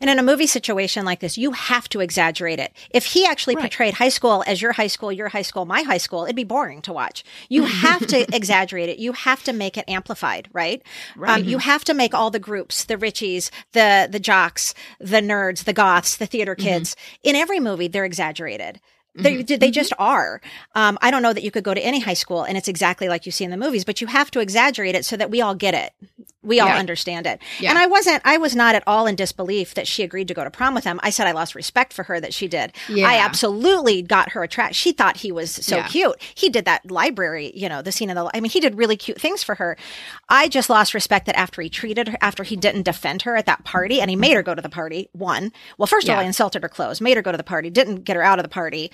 And 0.00 0.10
in 0.10 0.18
a 0.18 0.22
movie 0.22 0.46
situation 0.46 1.04
like 1.04 1.20
this, 1.20 1.38
you 1.38 1.52
have 1.52 1.88
to 1.90 2.00
exaggerate 2.00 2.58
it. 2.58 2.72
If 2.90 3.06
he 3.06 3.26
actually 3.26 3.56
Right. 3.56 3.62
portrayed 3.62 3.94
high 3.94 4.08
school 4.08 4.42
as 4.46 4.60
your 4.62 4.72
high 4.72 4.86
school, 4.86 5.12
your 5.12 5.28
high 5.28 5.42
school, 5.42 5.64
my 5.64 5.82
high 5.82 5.98
school, 5.98 6.24
it'd 6.24 6.36
be 6.36 6.44
boring 6.44 6.82
to 6.82 6.92
watch. 6.92 7.24
You 7.48 7.64
have 7.84 8.06
to 8.08 8.34
exaggerate 8.34 8.88
it. 8.88 8.98
You 8.98 9.12
have 9.12 9.42
to 9.44 9.52
make 9.52 9.76
it 9.78 9.84
amplified, 9.88 10.48
right? 10.52 10.82
Um, 11.22 11.44
you 11.44 11.58
have 11.58 11.84
to 11.84 11.94
make 11.94 12.14
all 12.14 12.30
the 12.30 12.38
groups, 12.38 12.84
the 12.84 12.96
Richies, 12.96 13.50
the 13.72 14.08
the 14.10 14.20
jocks, 14.20 14.74
the 14.98 15.20
nerds, 15.20 15.64
the 15.64 15.72
goths, 15.72 16.16
the 16.16 16.26
theater 16.26 16.54
kids. 16.54 16.96
In 17.22 17.36
every 17.36 17.60
movie, 17.60 17.88
they're 17.88 18.04
exaggerated. 18.04 18.80
They, 19.14 19.42
they 19.42 19.70
just 19.70 19.92
are. 19.98 20.40
Um, 20.74 20.96
I 21.02 21.10
don't 21.10 21.20
know 21.20 21.34
that 21.34 21.42
you 21.42 21.50
could 21.50 21.64
go 21.64 21.74
to 21.74 21.80
any 21.80 22.00
high 22.00 22.14
school 22.14 22.44
and 22.44 22.56
it's 22.56 22.66
exactly 22.66 23.08
like 23.10 23.26
you 23.26 23.32
see 23.32 23.44
in 23.44 23.50
the 23.50 23.58
movies, 23.58 23.84
but 23.84 24.00
you 24.00 24.06
have 24.06 24.30
to 24.30 24.40
exaggerate 24.40 24.94
it 24.94 25.04
so 25.04 25.18
that 25.18 25.30
we 25.30 25.42
all 25.42 25.54
get 25.54 25.74
it. 25.74 25.92
We 26.42 26.58
all 26.60 26.68
Yeah. 26.68 26.76
understand 26.78 27.26
it. 27.26 27.40
Yeah. 27.60 27.70
And 27.70 27.78
I 27.78 27.86
wasn't, 27.86 28.20
I 28.24 28.36
was 28.36 28.56
not 28.56 28.74
at 28.74 28.82
all 28.86 29.06
in 29.06 29.14
disbelief 29.14 29.74
that 29.74 29.86
she 29.86 30.02
agreed 30.02 30.28
to 30.28 30.34
go 30.34 30.42
to 30.42 30.50
prom 30.50 30.74
with 30.74 30.84
him. 30.84 30.98
I 31.02 31.10
said 31.10 31.26
I 31.26 31.32
lost 31.32 31.54
respect 31.54 31.92
for 31.92 32.02
her 32.04 32.20
that 32.20 32.34
she 32.34 32.48
did. 32.48 32.72
Yeah. 32.88 33.08
I 33.08 33.18
absolutely 33.18 34.02
got 34.02 34.32
her 34.32 34.42
attract. 34.42 34.74
She 34.74 34.92
thought 34.92 35.18
he 35.18 35.30
was 35.30 35.50
so 35.52 35.82
cute. 35.84 36.20
He 36.34 36.48
did 36.48 36.64
that 36.64 36.90
library, 36.90 37.52
you 37.54 37.68
know, 37.68 37.80
the 37.82 37.92
scene 37.92 38.10
in 38.10 38.16
the, 38.16 38.28
I 38.34 38.40
mean, 38.40 38.50
he 38.50 38.60
did 38.60 38.76
really 38.76 38.96
cute 38.96 39.20
things 39.20 39.42
for 39.42 39.54
her. 39.56 39.76
I 40.28 40.48
just 40.48 40.68
lost 40.68 40.94
respect 40.94 41.26
that 41.26 41.38
after 41.38 41.62
he 41.62 41.68
treated 41.68 42.08
her, 42.08 42.18
after 42.20 42.42
he 42.42 42.56
didn't 42.56 42.82
defend 42.82 43.22
her 43.22 43.36
at 43.36 43.46
that 43.46 43.64
party 43.64 44.00
and 44.00 44.10
he 44.10 44.16
made 44.16 44.34
her 44.34 44.42
go 44.42 44.54
to 44.54 44.62
the 44.62 44.68
party, 44.68 45.08
one. 45.12 45.52
Well, 45.78 45.86
first 45.86 46.08
of 46.08 46.14
all, 46.14 46.20
he 46.22 46.26
insulted 46.26 46.62
her 46.62 46.68
clothes, 46.68 47.00
made 47.00 47.16
her 47.16 47.22
go 47.22 47.30
to 47.30 47.38
the 47.38 47.44
party, 47.44 47.70
didn't 47.70 48.02
get 48.02 48.16
her 48.16 48.22
out 48.22 48.38
of 48.38 48.42
the 48.42 48.48
party, 48.48 48.90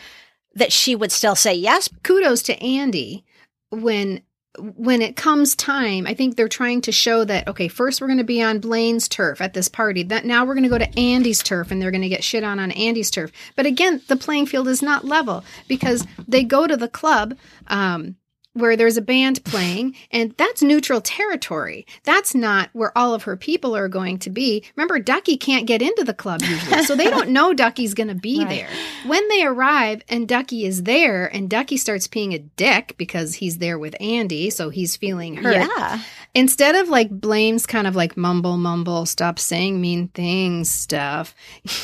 that 0.55 0.72
she 0.72 0.94
would 0.94 1.12
still 1.12 1.36
say 1.36 1.55
yes. 1.55 1.88
kudos 2.03 2.42
to 2.42 2.62
Andie 2.62 3.24
when 3.70 4.22
when 4.59 5.03
it 5.03 5.16
comes 5.16 5.55
time. 5.55 6.07
I 6.07 6.14
think 6.14 6.36
they're 6.36 6.49
trying 6.49 6.80
to 6.82 6.92
show 6.92 7.24
that 7.24 7.49
okay, 7.49 7.68
first 7.68 8.01
we're 8.01 8.07
going 8.07 8.18
to 8.18 8.24
be 8.24 8.42
on 8.42 8.61
Blane's 8.61 9.09
turf 9.09 9.40
at 9.40 9.55
this 9.55 9.68
party. 9.68 10.03
That 10.03 10.24
now 10.24 10.44
we're 10.44 10.55
going 10.55 10.64
to 10.64 10.68
go 10.68 10.78
to 10.78 10.99
Andie's 10.99 11.42
turf 11.42 11.70
and 11.70 11.80
they're 11.80 11.90
going 11.90 12.03
to 12.03 12.09
get 12.09 12.24
shit 12.24 12.44
on 12.44 12.59
on 12.59 12.72
Andie's 12.72 13.11
turf. 13.11 13.30
But 13.57 13.66
again, 13.66 14.03
the 14.09 14.16
playing 14.16 14.46
field 14.46 14.68
is 14.68 14.82
not 14.82 15.05
level 15.05 15.44
because 15.68 16.07
they 16.26 16.44
go 16.44 16.66
to 16.66 16.76
the 16.76 16.88
club 16.88 17.36
um 17.68 18.16
where 18.59 18.76
there's 18.76 18.96
a 18.96 19.02
band 19.02 19.42
playing 19.44 19.94
and 20.11 20.34
that's 20.36 20.62
neutral 20.62 21.00
territory. 21.00 21.86
That's 22.04 22.34
not 22.34 22.70
where 22.72 22.96
all 22.96 23.14
of 23.14 23.22
her 23.24 23.36
people 23.36 23.76
are 23.76 23.88
going 23.88 24.18
to 24.20 24.30
be. 24.30 24.64
Remember 24.76 24.98
Duckie 24.98 25.36
can't 25.36 25.66
get 25.66 25.82
into 25.82 26.04
the 26.04 26.14
club 26.14 26.42
usually. 26.42 26.82
So 26.84 26.94
they 26.96 27.11
don't 27.11 27.30
know 27.38 27.54
Duckie's 27.54 27.94
going 27.94 28.09
to 28.09 28.14
be 28.14 28.38
Right. 28.40 28.48
there. 28.48 28.68
When 29.06 29.26
they 29.28 29.44
arrive 29.44 30.02
and 30.09 30.28
Duckie 30.28 30.64
is 30.64 30.82
there 30.84 31.26
and 31.26 31.48
Duckie 31.50 31.76
starts 31.76 32.06
being 32.09 32.34
a 32.34 32.38
dick 32.38 32.94
because 32.98 33.34
he's 33.36 33.59
there 33.59 33.78
with 33.78 33.94
Andie, 34.00 34.50
so 34.50 34.70
he's 34.70 34.96
feeling 34.96 35.36
hurt. 35.36 35.54
Yeah. 35.54 36.00
Instead 36.34 36.74
of 36.74 36.88
like 36.88 37.11
Blane's 37.11 37.66
kind 37.66 37.86
of 37.86 37.96
like 37.96 38.16
mumble 38.16 38.56
mumble, 38.56 39.06
stop 39.06 39.38
saying 39.38 39.80
mean 39.80 40.09
things 40.09 40.70
stuff, 40.70 41.34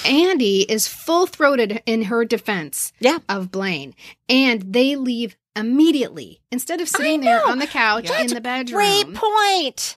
Andie 0.04 0.62
is 0.62 0.86
full 0.86 1.26
throated 1.26 1.82
in 1.86 2.02
her 2.02 2.24
defense 2.24 2.92
Yeah. 3.00 3.18
of 3.28 3.50
Blane. 3.50 3.94
And 4.28 4.72
they 4.72 4.96
leave 4.96 5.36
immediately 5.56 6.40
instead 6.50 6.80
of 6.80 6.88
sitting 6.88 7.20
there 7.20 7.44
on 7.46 7.58
the 7.58 7.66
couch 7.66 8.08
That's 8.08 8.30
in 8.30 8.34
the 8.34 8.40
bedroom. 8.40 8.76
Great 8.76 9.14
point. 9.14 9.96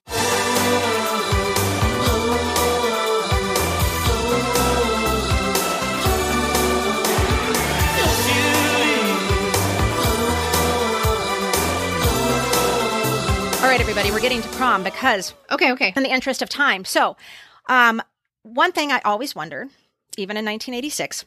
All 13.60 13.64
right, 13.74 13.80
everybody, 13.80 14.10
we're 14.12 14.20
getting 14.20 14.40
to 14.40 14.48
prom 14.50 14.84
because 14.84 15.34
Okay, 15.50 15.72
okay. 15.72 15.92
in 15.96 16.02
the 16.04 16.10
interest 16.10 16.40
of 16.42 16.48
time. 16.48 16.84
So, 16.84 17.16
um, 17.68 18.00
one 18.44 18.70
thing 18.72 18.92
I 18.92 19.00
always 19.04 19.34
wondered, 19.34 19.68
even 20.16 20.36
in 20.36 20.44
1986. 20.44 21.24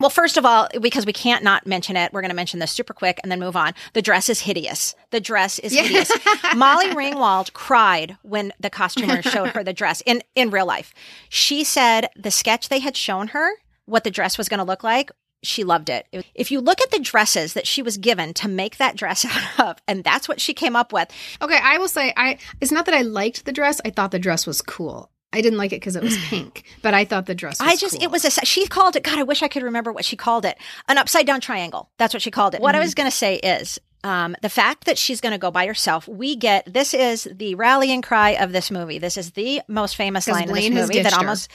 Well, 0.00 0.10
first 0.10 0.36
of 0.38 0.46
all, 0.46 0.66
because 0.80 1.04
we 1.06 1.12
can't 1.12 1.44
not 1.44 1.66
mention 1.66 1.96
it, 1.96 2.12
we're 2.12 2.22
going 2.22 2.30
to 2.30 2.34
mention 2.36 2.58
this 2.58 2.72
super 2.72 2.94
quick 2.94 3.20
and 3.22 3.30
then 3.30 3.38
move 3.38 3.54
on. 3.54 3.74
The 3.92 4.02
dress 4.02 4.28
is 4.28 4.40
hideous. 4.40 4.94
The 5.10 5.20
dress 5.20 5.58
is 5.58 5.74
Yeah. 5.74 5.82
hideous. 5.82 6.10
Molly 6.56 6.86
Ringwald 6.88 7.52
cried 7.52 8.16
when 8.22 8.52
the 8.58 8.70
costumer 8.70 9.20
showed 9.22 9.50
her 9.50 9.62
the 9.62 9.72
dress 9.74 10.02
in 10.06 10.22
in 10.34 10.50
real 10.50 10.66
life. 10.66 10.92
She 11.28 11.62
said 11.64 12.08
the 12.16 12.30
sketch 12.30 12.68
they 12.70 12.80
had 12.80 12.96
shown 12.96 13.28
her, 13.28 13.50
what 13.84 14.04
the 14.04 14.10
dress 14.10 14.38
was 14.38 14.48
going 14.48 14.58
to 14.58 14.64
look 14.64 14.82
like, 14.82 15.10
she 15.42 15.64
loved 15.64 15.88
it. 15.88 16.06
If 16.34 16.50
you 16.50 16.60
look 16.60 16.80
at 16.80 16.90
the 16.90 16.98
dresses 16.98 17.54
that 17.54 17.66
she 17.66 17.82
was 17.82 17.96
given 17.96 18.34
to 18.34 18.48
make 18.48 18.76
that 18.76 18.96
dress 18.96 19.24
out 19.58 19.60
of, 19.70 19.76
and 19.88 20.04
that's 20.04 20.28
what 20.28 20.40
she 20.40 20.54
came 20.54 20.76
up 20.76 20.92
with, 20.92 21.08
Okay, 21.42 21.58
I 21.62 21.78
will 21.78 21.88
say 21.88 22.12
I 22.16 22.38
it's 22.60 22.72
not 22.72 22.86
that 22.86 22.94
I 22.94 23.02
liked 23.02 23.44
the 23.44 23.52
dress, 23.52 23.80
I 23.84 23.90
thought 23.90 24.10
the 24.12 24.18
dress 24.18 24.46
was 24.46 24.62
cool. 24.62 25.10
I 25.32 25.40
didn't 25.40 25.58
like 25.58 25.72
it 25.72 25.76
because 25.76 25.96
it 25.96 26.02
was 26.02 26.16
pink, 26.24 26.64
but 26.82 26.94
I 26.94 27.04
thought 27.04 27.26
the 27.26 27.34
dress 27.34 27.60
was 27.60 27.68
I 27.68 27.76
just, 27.76 27.94
cool. 27.94 28.04
it 28.04 28.10
was 28.10 28.24
a, 28.24 28.30
she 28.44 28.66
called 28.66 28.96
it, 28.96 29.04
God, 29.04 29.18
I 29.18 29.22
wish 29.22 29.42
I 29.42 29.48
could 29.48 29.62
remember 29.62 29.92
what 29.92 30.04
she 30.04 30.16
called 30.16 30.44
it. 30.44 30.58
An 30.88 30.98
upside 30.98 31.26
down 31.26 31.40
triangle. 31.40 31.88
That's 31.98 32.14
what 32.14 32.22
she 32.22 32.30
called 32.30 32.54
it. 32.54 32.60
What 32.60 32.74
I 32.74 32.80
was 32.80 32.94
going 32.94 33.08
to 33.10 33.16
say 33.16 33.36
is, 33.36 33.78
um, 34.02 34.34
the 34.40 34.48
fact 34.48 34.84
that 34.86 34.96
she's 34.96 35.20
going 35.20 35.32
to 35.32 35.38
go 35.38 35.50
by 35.50 35.66
herself, 35.66 36.08
we 36.08 36.34
get, 36.34 36.72
this 36.72 36.94
is 36.94 37.28
the 37.30 37.54
rallying 37.54 38.02
cry 38.02 38.30
of 38.30 38.52
this 38.52 38.70
movie. 38.70 38.98
This 38.98 39.16
is 39.16 39.32
the 39.32 39.60
most 39.68 39.94
famous 39.94 40.26
line 40.26 40.48
Blane 40.48 40.72
in 40.72 40.74
this 40.74 40.88
movie 40.88 41.02
that 41.02 41.10
ditched 41.10 41.16
her. 41.16 41.20
almost, 41.20 41.50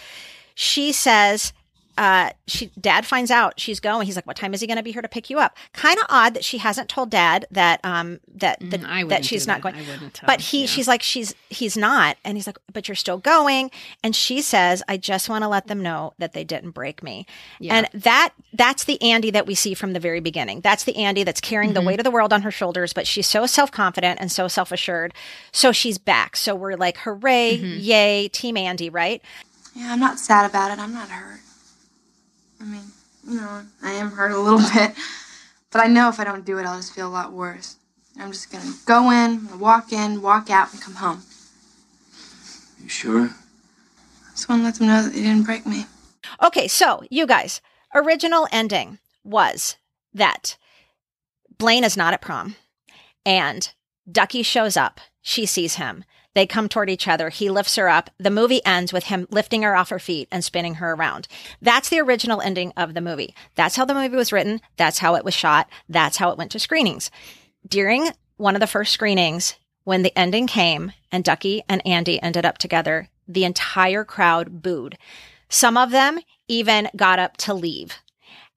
she 0.53 0.91
says, 0.91 1.53
uh, 1.97 2.31
she 2.47 2.71
dad 2.79 3.05
finds 3.05 3.31
out 3.31 3.59
she's 3.59 3.79
going. 3.79 4.05
He's 4.05 4.15
like, 4.15 4.27
"What 4.27 4.35
time 4.35 4.53
is 4.53 4.61
he 4.61 4.67
going 4.67 4.77
to 4.77 4.83
be 4.83 4.91
here 4.91 5.01
to 5.01 5.07
pick 5.07 5.29
you 5.29 5.39
up?" 5.39 5.55
Kind 5.73 5.97
of 5.99 6.05
odd 6.09 6.33
that 6.33 6.43
she 6.43 6.57
hasn't 6.57 6.89
told 6.89 7.09
dad 7.09 7.45
that 7.51 7.79
um 7.83 8.19
that 8.35 8.59
that, 8.59 8.81
Mm, 8.81 8.87
I 8.89 9.03
that 9.05 9.23
she's 9.25 9.47
not 9.47 9.61
that. 9.61 9.73
going. 9.73 9.75
I 9.75 9.89
wouldn't 9.89 10.13
tell, 10.13 10.27
But 10.27 10.41
he, 10.41 10.61
yeah. 10.61 10.65
she's 10.67 10.87
like, 10.87 11.01
she's 11.01 11.33
he's 11.49 11.77
not, 11.77 12.17
and 12.25 12.37
he's 12.37 12.47
like, 12.47 12.57
"But 12.73 12.87
you're 12.87 12.95
still 12.95 13.17
going." 13.17 13.71
And 14.03 14.15
she 14.15 14.41
says, 14.41 14.83
"I 14.87 14.97
just 14.97 15.29
want 15.29 15.43
to 15.43 15.47
let 15.47 15.67
them 15.67 15.81
know 15.81 16.13
that 16.17 16.33
they 16.33 16.43
didn't 16.43 16.71
break 16.71 17.01
me." 17.01 17.25
Yeah. 17.59 17.75
And 17.75 18.03
that 18.03 18.33
that's 18.53 18.83
the 18.83 19.01
Andie 19.01 19.31
that 19.31 19.47
we 19.47 19.55
see 19.55 19.73
from 19.73 19.93
the 19.93 19.99
very 19.99 20.19
beginning. 20.19 20.61
That's 20.61 20.83
the 20.83 20.95
Andie 20.97 21.23
that's 21.23 21.41
carrying 21.41 21.69
Mm-hmm. 21.71 21.81
the 21.81 21.87
weight 21.87 21.99
of 21.99 22.03
the 22.03 22.11
world 22.11 22.33
on 22.33 22.41
her 22.41 22.51
shoulders, 22.51 22.93
but 22.93 23.07
she's 23.07 23.27
so 23.27 23.45
self 23.45 23.71
confident 23.71 24.19
and 24.19 24.31
so 24.31 24.47
self 24.47 24.71
assured. 24.71 25.13
So 25.51 25.71
she's 25.71 25.97
back. 25.97 26.35
So 26.35 26.53
we're 26.55 26.75
like, 26.75 26.97
hooray, 26.97 27.57
Mm-hmm. 27.57 27.79
yay, 27.79 28.27
Team 28.27 28.57
Andie, 28.57 28.89
right? 28.89 29.21
Yeah, 29.73 29.91
I'm 29.93 29.99
not 29.99 30.19
sad 30.19 30.49
about 30.49 30.71
it. 30.71 30.79
I'm 30.79 30.93
not 30.93 31.09
hurt. 31.09 31.39
I 32.65 32.67
mean, 32.67 32.83
you 33.27 33.35
know, 33.35 33.63
I 33.83 33.91
am 33.91 34.11
hurt 34.11 34.31
a 34.31 34.39
little 34.39 34.59
bit. 34.73 34.95
But 35.71 35.81
I 35.81 35.87
know 35.87 36.09
if 36.09 36.19
I 36.19 36.23
don't 36.23 36.45
do 36.45 36.57
it, 36.57 36.65
I'll 36.65 36.77
just 36.77 36.93
feel 36.93 37.07
a 37.07 37.09
lot 37.09 37.31
worse. 37.31 37.75
I'm 38.19 38.31
just 38.31 38.51
gonna 38.51 38.73
go 38.85 39.11
in, 39.11 39.59
walk 39.59 39.91
in, 39.91 40.21
walk 40.21 40.49
out, 40.49 40.71
and 40.71 40.81
come 40.81 40.95
home. 40.95 41.23
You 42.81 42.89
sure? 42.89 43.25
I 43.25 44.31
Just 44.31 44.47
want 44.47 44.61
to 44.61 44.65
let 44.65 44.75
them 44.75 44.87
know 44.87 45.03
that 45.03 45.13
they 45.13 45.21
didn't 45.21 45.43
break 45.43 45.65
me. 45.65 45.85
Okay, 46.41 46.67
so 46.67 47.03
you 47.09 47.25
guys, 47.27 47.61
original 47.93 48.47
ending 48.51 48.99
was 49.23 49.75
that 50.13 50.57
Blane 51.57 51.83
is 51.83 51.97
not 51.97 52.13
at 52.13 52.21
prom 52.21 52.55
and 53.25 53.71
Duckie 54.09 54.43
shows 54.43 54.77
up. 54.77 54.99
She 55.21 55.45
sees 55.45 55.75
him. 55.75 56.03
They 56.35 56.45
come 56.45 56.69
toward 56.69 56.89
each 56.89 57.07
other. 57.07 57.29
He 57.29 57.49
lifts 57.49 57.77
her 57.77 57.89
up. 57.89 58.11
The 58.19 58.29
movie 58.29 58.63
ends 58.65 58.93
with 58.93 59.05
him 59.05 59.25
lifting 59.31 59.63
her 59.63 59.75
off 59.75 59.89
her 59.89 59.99
feet 59.99 60.27
and 60.31 60.43
spinning 60.43 60.75
her 60.75 60.93
around. 60.93 61.27
That's 61.61 61.89
the 61.89 61.99
original 62.01 62.41
ending 62.41 62.73
of 62.77 62.93
the 62.93 63.01
movie. 63.01 63.33
That's 63.55 63.77
how 63.77 63.85
the 63.85 63.95
movie 63.95 64.15
was 64.15 64.31
written. 64.31 64.61
That's 64.77 64.99
how 64.99 65.15
it 65.15 65.25
was 65.25 65.33
shot. 65.33 65.67
That's 65.89 66.17
how 66.17 66.29
it 66.29 66.37
went 66.37 66.51
to 66.51 66.59
screenings. 66.59 67.09
During 67.67 68.09
one 68.37 68.55
of 68.55 68.59
the 68.59 68.67
first 68.67 68.91
screenings, 68.91 69.55
when 69.85 70.03
the 70.03 70.17
ending 70.17 70.45
came 70.45 70.91
and 71.11 71.23
Duckie 71.23 71.63
and 71.69 71.85
Andie 71.87 72.21
ended 72.21 72.45
up 72.45 72.57
together, 72.57 73.09
the 73.27 73.45
entire 73.45 74.03
crowd 74.03 74.61
booed. 74.61 74.97
Some 75.47 75.77
of 75.77 75.91
them 75.91 76.19
even 76.47 76.89
got 76.95 77.17
up 77.17 77.37
to 77.37 77.53
leave. 77.53 77.95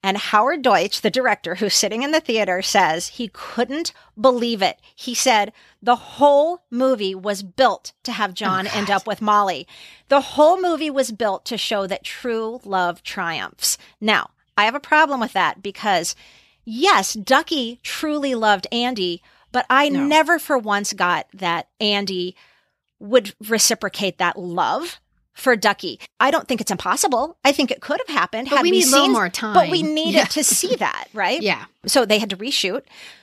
And 0.01 0.17
Howard 0.17 0.61
Deutch, 0.61 1.01
the 1.01 1.09
director 1.09 1.55
who's 1.55 1.73
sitting 1.73 2.03
in 2.03 2.11
the 2.11 2.21
theater, 2.21 2.61
says 2.61 3.07
he 3.07 3.29
couldn't 3.33 3.91
believe 4.19 4.61
it. 4.61 4.79
He 4.95 5.13
said 5.13 5.51
the 5.81 5.95
whole 5.95 6.63
movie 6.71 7.13
was 7.13 7.43
built 7.43 7.91
to 8.03 8.13
have 8.13 8.31
oh, 8.31 8.33
Jon 8.33 8.67
end 8.67 8.89
up 8.89 9.05
with 9.05 9.21
Molly. 9.21 9.67
The 10.07 10.21
whole 10.21 10.61
movie 10.61 10.89
was 10.89 11.11
built 11.11 11.43
to 11.45 11.57
show 11.57 11.85
that 11.87 12.05
true 12.05 12.61
love 12.63 13.03
triumphs. 13.03 13.77
Now, 13.99 14.29
I 14.57 14.65
have 14.65 14.75
a 14.75 14.79
problem 14.79 15.19
with 15.19 15.33
that 15.33 15.61
because, 15.61 16.15
yes, 16.63 17.13
Duckie 17.13 17.79
truly 17.83 18.35
loved 18.35 18.67
Andie, 18.71 19.21
but 19.51 19.65
I 19.69 19.89
never 19.89 20.39
for 20.39 20.57
once 20.57 20.93
got 20.93 21.27
that 21.33 21.67
Andie 21.81 22.35
would 22.99 23.33
reciprocate 23.47 24.17
that 24.17 24.37
love 24.37 24.99
for 25.39 25.55
Duckie. 25.55 25.99
I 26.19 26.31
don't 26.31 26.47
think 26.47 26.61
it's 26.61 26.71
impossible. 26.71 27.37
I 27.43 27.51
think 27.51 27.71
it 27.71 27.81
could 27.81 27.99
have 28.07 28.15
happened. 28.15 28.49
But 28.49 28.57
had 28.57 28.63
we 28.63 28.71
need 28.71 28.83
seen- 28.83 29.11
more 29.11 29.29
time. 29.29 29.53
But 29.53 29.69
we 29.69 29.83
needed 29.83 30.13
Yeah. 30.15 30.25
to 30.25 30.43
see 30.43 30.75
that, 30.75 31.07
right? 31.13 31.41
Yeah. 31.41 31.65
So 31.85 32.05
they 32.05 32.19
had 32.19 32.29
to 32.31 32.37
reshoot. 32.37 32.81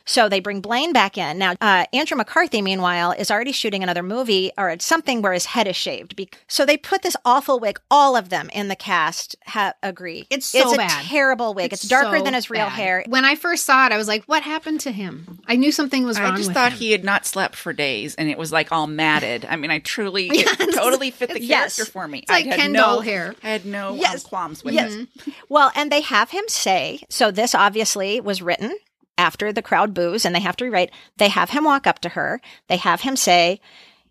So 0.09 0.29
they 0.29 0.39
bring 0.41 0.61
Blane 0.61 0.93
back 0.93 1.19
in. 1.19 1.37
Now, 1.37 1.55
uh, 1.61 1.85
Andrew 1.93 2.17
McCarthy, 2.17 2.63
meanwhile, 2.63 3.11
is 3.11 3.29
already 3.31 3.51
shooting 3.53 3.83
another 3.83 4.05
movie 4.05 4.53
or 4.57 4.71
it's 4.71 4.85
something 4.85 5.21
where 5.21 5.33
his 5.33 5.47
head 5.47 5.67
is 5.67 5.75
shaved. 5.77 6.15
Be- 6.17 6.31
so 6.47 6.65
they 6.65 6.77
put 6.77 7.03
this 7.03 7.17
awful 7.25 7.59
wig. 7.59 7.81
All 7.91 8.17
of 8.17 8.29
them 8.29 8.49
in 8.55 8.69
the 8.69 8.77
cast 8.77 9.35
ha- 9.47 9.75
agree. 9.83 10.27
It's 10.31 10.47
so 10.47 10.73
it's 10.73 10.79
a 10.83 10.87
terrible 11.09 11.55
wig. 11.55 11.73
It's, 11.73 11.83
darker 11.87 12.19
so 12.19 12.25
than 12.25 12.35
his 12.35 12.49
real 12.49 12.67
bad. 12.67 12.73
hair. 12.73 13.05
When 13.09 13.25
I 13.25 13.35
first 13.35 13.65
saw 13.67 13.85
it, 13.87 13.93
I 13.93 13.97
was 13.97 14.07
like, 14.09 14.25
"What 14.27 14.43
happened 14.45 14.81
to 14.83 14.93
him?" 14.93 15.41
I 15.49 15.57
knew 15.57 15.73
something 15.73 16.05
was 16.05 16.19
wrong. 16.21 16.33
I 16.35 16.37
just 16.37 16.49
with 16.51 16.55
thought 16.55 16.73
him. 16.73 16.79
he 16.79 16.93
had 16.93 17.05
not 17.05 17.27
slept 17.27 17.57
for 17.57 17.73
days 17.73 18.15
and 18.15 18.29
it 18.31 18.39
was 18.39 18.53
like 18.53 18.71
all 18.73 18.87
matted. 18.87 19.45
I 19.45 19.57
mean, 19.57 19.71
I 19.73 19.81
truly, 19.81 20.29
Yes. 20.33 20.57
totally 20.75 21.11
fit 21.11 21.31
the 21.31 21.43
Yes. 21.43 21.77
character 21.77 21.93
for 21.93 22.07
me. 22.09 22.21
It's 22.21 22.31
like 22.31 22.47
I 22.47 22.51
had 22.51 22.57
Ken 22.61 22.73
no, 22.73 22.81
doll 22.81 23.01
hair. 23.01 23.35
I 23.43 23.49
had 23.49 23.67
no 23.67 23.91
um, 24.03 24.19
qualms 24.25 24.63
with 24.65 24.75
Yes. 24.75 24.95
it. 24.95 25.09
Well, 25.49 25.73
and 25.75 25.91
they 25.91 26.01
have 26.03 26.31
him 26.31 26.45
say, 26.47 27.01
so 27.11 27.31
this 27.33 27.55
obviously 27.55 28.21
was 28.21 28.41
written 28.47 28.79
after 29.19 29.53
the 29.53 29.63
crowd 29.63 29.95
boos 29.95 30.25
and 30.25 30.35
they 30.35 30.41
have 30.41 30.57
to 30.57 30.65
rewrite. 30.65 30.91
They 31.17 31.29
have 31.29 31.51
him 31.51 31.65
walk 31.65 31.87
up 31.87 31.99
to 32.01 32.11
her. 32.11 32.41
They 32.69 32.77
have 32.77 33.03
him 33.03 33.17
say, 33.17 33.61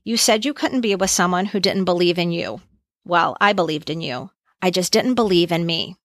You 0.03 0.17
said 0.17 0.45
you 0.45 0.53
couldn't 0.53 0.81
be 0.81 0.95
with 0.95 1.09
someone 1.09 1.47
who 1.47 1.59
didn't 1.59 1.85
believe 1.85 2.17
in 2.17 2.31
you. 2.31 2.61
Well, 3.03 3.37
I 3.39 3.53
believed 3.53 3.89
in 3.89 4.01
you. 4.01 4.31
I 4.61 4.71
just 4.71 4.91
didn't 4.91 5.15
believe 5.15 5.51
in 5.51 5.65
me. 5.65 5.95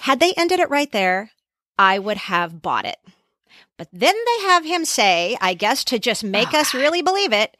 Had 0.00 0.20
they 0.20 0.34
ended 0.36 0.60
it 0.60 0.70
right 0.70 0.90
there, 0.92 1.30
I 1.78 1.98
would 1.98 2.16
have 2.16 2.62
bought 2.62 2.84
it. 2.84 2.98
But 3.78 3.88
then 3.92 4.14
they 4.14 4.42
have 4.46 4.64
him 4.64 4.84
say, 4.84 5.36
I 5.40 5.54
guess 5.54 5.84
to 5.84 5.98
just 5.98 6.24
make 6.24 6.54
us 6.54 6.74
ah. 6.74 6.78
really 6.78 7.02
believe 7.02 7.32
it. 7.32 7.56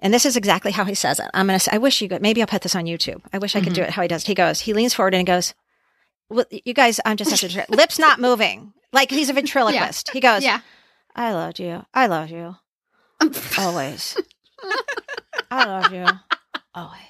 And 0.00 0.12
this 0.12 0.26
is 0.26 0.36
exactly 0.36 0.72
how 0.72 0.84
he 0.84 0.94
says 0.94 1.20
it. 1.20 1.30
I'm 1.32 1.46
going 1.46 1.56
to 1.56 1.64
say, 1.64 1.70
I 1.72 1.78
wish 1.78 2.00
you 2.00 2.08
could, 2.08 2.22
maybe 2.22 2.40
I'll 2.40 2.48
put 2.48 2.62
this 2.62 2.74
on 2.74 2.86
YouTube. 2.86 3.22
I 3.32 3.38
wish 3.38 3.54
I 3.54 3.60
could 3.60 3.72
do 3.72 3.82
mm-hmm. 3.82 3.88
it 3.88 3.94
how 3.94 4.02
he 4.02 4.08
does. 4.08 4.26
He 4.26 4.34
goes, 4.34 4.60
he 4.60 4.72
leans 4.72 4.94
forward 4.94 5.14
and 5.14 5.20
he 5.20 5.32
goes, 5.32 5.54
well, 6.28 6.44
you 6.50 6.74
guys, 6.74 6.98
I'm 7.04 7.16
just 7.16 7.30
such 7.30 7.56
a 7.56 7.64
lips 7.68 7.98
not 7.98 8.20
moving. 8.20 8.72
Like 8.92 9.10
he's 9.10 9.30
a 9.30 9.32
ventriloquist. 9.32 10.10
He 10.10 10.20
goes, 10.20 10.42
yeah. 10.44 10.60
I 11.14 11.32
loved 11.32 11.58
you. 11.58 11.84
I 11.94 12.06
love 12.06 12.30
you. 12.30 12.56
Always. 13.58 14.16
I 15.50 15.64
love 15.64 15.92
you. 15.92 16.06
Always. 16.74 17.00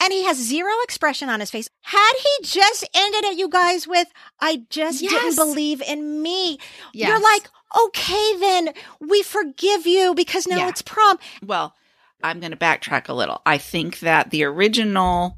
and 0.00 0.12
he 0.12 0.24
has 0.24 0.38
zero 0.38 0.70
expression 0.84 1.28
on 1.28 1.40
his 1.40 1.50
face. 1.50 1.68
Had 1.82 2.12
he 2.16 2.44
just 2.44 2.88
ended 2.94 3.24
it, 3.24 3.38
you 3.38 3.48
guys, 3.48 3.86
with, 3.86 4.08
I 4.40 4.62
just 4.70 5.02
Yes. 5.02 5.12
didn't 5.12 5.36
believe 5.36 5.80
in 5.82 6.22
me. 6.22 6.58
You're 6.92 7.20
like, 7.20 7.48
okay, 7.86 8.38
then 8.38 8.70
we 9.00 9.22
forgive 9.22 9.86
you 9.86 10.14
because 10.14 10.46
now 10.46 10.56
Yeah. 10.58 10.68
it's 10.68 10.82
prom. 10.82 11.18
Well, 11.44 11.74
I'm 12.22 12.40
going 12.40 12.52
to 12.52 12.56
backtrack 12.58 13.08
a 13.08 13.14
little. 13.14 13.42
I 13.46 13.58
think 13.58 14.00
that 14.00 14.30
the 14.30 14.44
original 14.44 15.36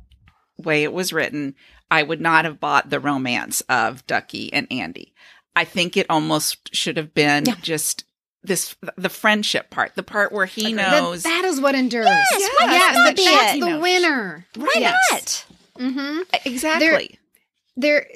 way 0.57 0.85
it 0.85 0.93
was 0.93 1.13
written, 1.13 1.55
I 1.91 2.03
would 2.03 2.21
not 2.21 2.45
have 2.45 2.61
bought 2.61 2.91
the 2.91 3.01
romance 3.01 3.61
of 3.69 4.07
Duckie 4.07 4.53
and 4.53 4.67
Andie. 4.71 5.13
I 5.55 5.65
think 5.65 5.97
it 5.97 6.07
almost 6.11 6.75
should 6.75 6.97
have 6.97 7.15
been 7.15 7.45
just 7.63 8.05
this 8.43 8.77
the 8.97 9.09
friendship 9.09 9.71
part, 9.71 9.95
the 9.95 10.03
part 10.03 10.33
where 10.33 10.47
he 10.47 10.73
knows. 10.73 11.23
that 11.25 11.45
is 11.45 11.61
what 11.61 11.75
endures. 11.75 12.07
Yes, 12.07 12.51
why 12.61 12.73
yes, 12.73 12.95
that- 12.95 13.17
be 13.17 13.25
that's 13.25 13.59
the 13.61 13.79
winner. 13.81 14.47
Why 14.55 14.73
Yes. 14.77 14.95
not? 15.11 15.47
Mm-hmm. 15.83 16.19
exactly. 16.47 17.19
there 17.77 18.07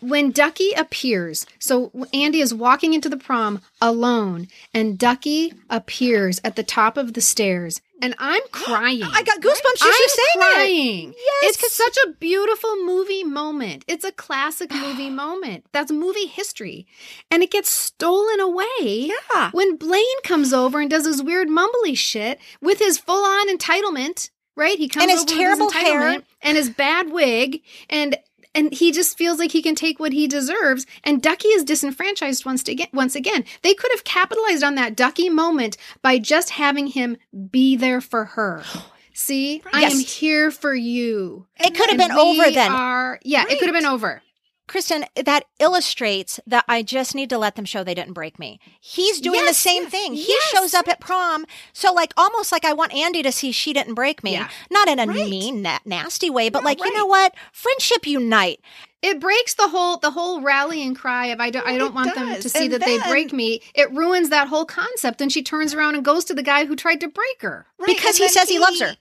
when 0.00 0.30
Duckie 0.32 0.72
appears, 0.72 1.46
so 1.60 1.90
Andie 2.12 2.40
is 2.40 2.52
walking 2.52 2.92
into 2.94 3.08
the 3.08 3.16
prom 3.16 3.60
alone, 3.80 4.48
and 4.74 4.98
Duckie 4.98 5.52
appears 5.70 6.40
at 6.42 6.56
the 6.56 6.64
top 6.64 6.96
of 6.96 7.12
the 7.14 7.20
stairs, 7.20 7.80
and 8.02 8.14
I'm 8.18 8.42
crying. 8.52 9.02
I 9.02 9.22
got 9.22 9.40
goosebumps 9.40 9.78
just 9.78 9.84
you 10.00 10.08
saying 10.08 10.26
it. 10.34 10.54
crying. 10.54 11.14
Yes, 11.42 11.56
it's 11.62 11.72
such 11.72 11.96
a 12.06 12.10
beautiful 12.12 12.76
movie 12.84 13.24
moment. 13.24 13.84
It's 13.88 14.04
a 14.04 14.12
classic 14.12 14.72
movie 14.72 15.10
moment. 15.24 15.64
That's 15.72 15.90
movie 15.92 16.26
history, 16.26 16.86
and 17.30 17.42
it 17.42 17.50
gets 17.50 17.70
stolen 17.70 18.40
away. 18.40 19.10
Yeah. 19.32 19.50
When 19.52 19.76
Blane 19.76 20.22
comes 20.24 20.52
over 20.52 20.80
and 20.80 20.90
does 20.90 21.06
his 21.06 21.22
weird 21.22 21.48
mumbly 21.48 21.96
shit 21.96 22.38
with 22.60 22.78
his 22.78 22.98
full-on 22.98 23.48
entitlement, 23.48 24.30
right? 24.56 24.78
He 24.78 24.88
comes 24.88 25.02
And 25.04 25.10
his 25.10 25.22
over 25.22 25.34
terrible 25.34 25.66
with 25.66 25.74
his 25.74 25.82
hair. 25.84 26.22
and 26.42 26.56
his 26.56 26.70
bad 26.70 27.10
wig, 27.10 27.62
and 27.90 28.16
and 28.56 28.72
he 28.72 28.90
just 28.90 29.16
feels 29.16 29.38
like 29.38 29.52
he 29.52 29.62
can 29.62 29.74
take 29.74 30.00
what 30.00 30.12
he 30.12 30.26
deserves. 30.26 30.86
And 31.04 31.22
Duckie 31.22 31.48
is 31.48 31.62
disenfranchised 31.62 32.44
once 32.44 32.66
again. 32.66 32.88
Once 32.92 33.14
again, 33.14 33.44
they 33.62 33.74
could 33.74 33.92
have 33.92 34.04
capitalized 34.04 34.64
on 34.64 34.74
that 34.76 34.96
Duckie 34.96 35.28
moment 35.28 35.76
by 36.02 36.18
just 36.18 36.50
having 36.50 36.88
him 36.88 37.18
be 37.50 37.76
there 37.76 38.00
for 38.00 38.24
her. 38.24 38.64
See, 39.12 39.62
I 39.72 39.84
am 39.84 39.98
here 39.98 40.50
for 40.50 40.74
you. 40.74 41.46
It 41.58 41.74
could 41.74 41.88
have 41.88 41.98
been 41.98 42.12
over 42.12 42.50
then. 42.50 42.70
Are, 42.70 43.18
yeah, 43.22 43.44
it 43.48 43.58
could 43.58 43.68
have 43.68 43.74
been 43.74 43.86
over. 43.86 44.22
Kristen, 44.68 45.04
that 45.14 45.44
illustrates 45.60 46.40
that 46.46 46.64
I 46.68 46.82
just 46.82 47.14
need 47.14 47.30
to 47.30 47.38
let 47.38 47.54
them 47.54 47.64
show 47.64 47.84
they 47.84 47.94
didn't 47.94 48.14
break 48.14 48.38
me. 48.38 48.58
He's 48.80 49.20
doing 49.20 49.44
the 49.44 49.54
same 49.54 49.82
yes, 49.82 49.90
thing. 49.92 50.14
He 50.14 50.26
yes. 50.28 50.42
shows 50.48 50.74
up 50.74 50.88
at 50.88 51.00
prom. 51.00 51.46
So, 51.72 51.92
like, 51.92 52.12
almost 52.16 52.50
like 52.50 52.64
I 52.64 52.72
want 52.72 52.92
Andie 52.92 53.22
to 53.22 53.30
see 53.32 53.52
she 53.52 53.72
didn't 53.72 53.94
break 53.94 54.24
me. 54.24 54.32
Yeah. 54.32 54.48
Not 54.70 54.88
in 54.88 54.98
a 54.98 55.06
Right. 55.06 55.30
mean, 55.30 55.62
na- 55.62 55.78
nasty 55.84 56.30
way, 56.30 56.48
but 56.48 56.60
No, 56.62 56.66
like, 56.66 56.80
you 56.84 56.92
know 56.92 57.06
what? 57.06 57.34
Friendship 57.52 58.06
unite. 58.06 58.60
It 59.02 59.20
breaks 59.20 59.54
the 59.54 59.68
whole 59.68 59.98
the 59.98 60.10
whole 60.10 60.40
rallying 60.40 60.94
cry 60.94 61.26
of 61.26 61.38
I 61.38 61.50
don't 61.50 61.66
I 61.66 61.76
don't 61.78 61.88
It 61.90 61.94
want 61.94 62.14
them 62.14 62.40
to 62.40 62.48
see 62.48 62.64
And 62.64 62.72
that 62.72 62.84
they 62.84 62.98
break 62.98 63.32
me. 63.32 63.60
It 63.74 63.92
ruins 63.92 64.30
that 64.30 64.48
whole 64.48 64.64
concept. 64.64 65.20
And 65.20 65.30
she 65.30 65.42
turns 65.42 65.74
around 65.74 65.94
and 65.94 66.04
goes 66.04 66.24
to 66.24 66.34
the 66.34 66.42
guy 66.42 66.64
who 66.64 66.74
tried 66.74 67.00
to 67.02 67.08
break 67.08 67.42
her. 67.42 67.66
Right, 67.78 67.86
because 67.86 68.16
he 68.16 68.24
then 68.24 68.32
says 68.32 68.48
he 68.48 68.58
loves 68.58 68.80
her. 68.80 68.96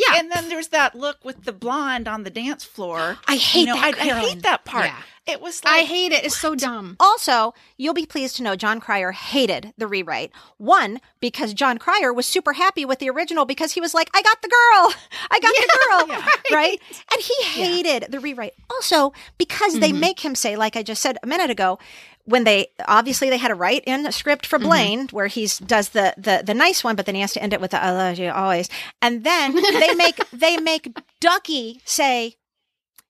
Yeah. 0.00 0.18
And 0.18 0.30
then 0.30 0.48
there's 0.48 0.68
that 0.68 0.94
look 0.94 1.24
with 1.24 1.44
the 1.44 1.52
blonde 1.52 2.08
on 2.08 2.22
the 2.22 2.30
dance 2.30 2.64
floor. 2.64 3.18
I 3.28 3.36
hate 3.36 3.60
you 3.60 3.66
know, 3.66 3.74
that, 3.74 4.00
I, 4.00 4.10
I 4.10 4.20
hate 4.20 4.42
that 4.42 4.64
part. 4.64 4.86
Yeah. 4.86 4.96
It 5.30 5.40
was 5.40 5.64
like 5.64 5.74
I 5.74 5.78
hate 5.82 6.12
it. 6.12 6.24
It's 6.24 6.36
so 6.38 6.54
dumb. 6.54 6.96
Also, 7.00 7.54
you'll 7.76 7.94
be 7.94 8.06
pleased 8.06 8.36
to 8.36 8.42
know 8.42 8.56
Jon 8.56 8.80
Cryer 8.80 9.12
hated 9.12 9.72
the 9.78 9.86
rewrite. 9.86 10.30
One, 10.58 11.00
because 11.20 11.54
Jon 11.54 11.78
Cryer 11.78 12.12
was 12.12 12.26
super 12.26 12.52
happy 12.54 12.84
with 12.84 12.98
the 12.98 13.10
original 13.10 13.44
because 13.44 13.72
he 13.72 13.80
was 13.80 13.94
like, 13.94 14.10
I 14.14 14.22
got 14.22 14.42
the 14.42 14.48
girl. 14.48 14.92
I 15.30 15.40
got 15.40 15.54
the 15.54 16.16
girl. 16.16 16.22
right. 16.56 16.80
And 17.12 17.20
he 17.20 17.44
hated 17.44 18.10
the 18.10 18.20
rewrite. 18.20 18.54
Also, 18.70 19.12
because 19.38 19.78
they 19.78 19.90
Mm-hmm. 19.90 20.00
make 20.00 20.20
him 20.24 20.34
say, 20.34 20.56
like 20.56 20.76
I 20.76 20.82
just 20.82 21.02
said 21.02 21.18
a 21.22 21.26
minute 21.26 21.50
ago, 21.50 21.78
when 22.24 22.44
they 22.44 22.68
obviously 22.86 23.28
they 23.30 23.38
had 23.38 23.48
to 23.48 23.54
write 23.54 23.82
in 23.86 24.06
a 24.06 24.12
script 24.12 24.44
Mm-hmm. 24.44 24.50
for 24.50 24.58
Blane 24.58 25.08
where 25.10 25.26
he's 25.26 25.58
does 25.58 25.90
the 25.90 26.14
the 26.16 26.42
the 26.44 26.54
nice 26.54 26.84
one, 26.84 26.94
but 26.96 27.06
then 27.06 27.14
he 27.14 27.20
has 27.22 27.32
to 27.32 27.42
end 27.42 27.52
it 27.52 27.60
with 27.60 27.70
the 27.72 27.82
I 27.82 27.90
love 27.92 28.18
you 28.18 28.30
always. 28.30 28.68
And 29.02 29.24
then 29.24 29.54
they 29.54 29.94
make 29.94 30.16
they 30.32 30.56
make 30.58 30.96
Duckie 31.20 31.80
say, 31.84 32.36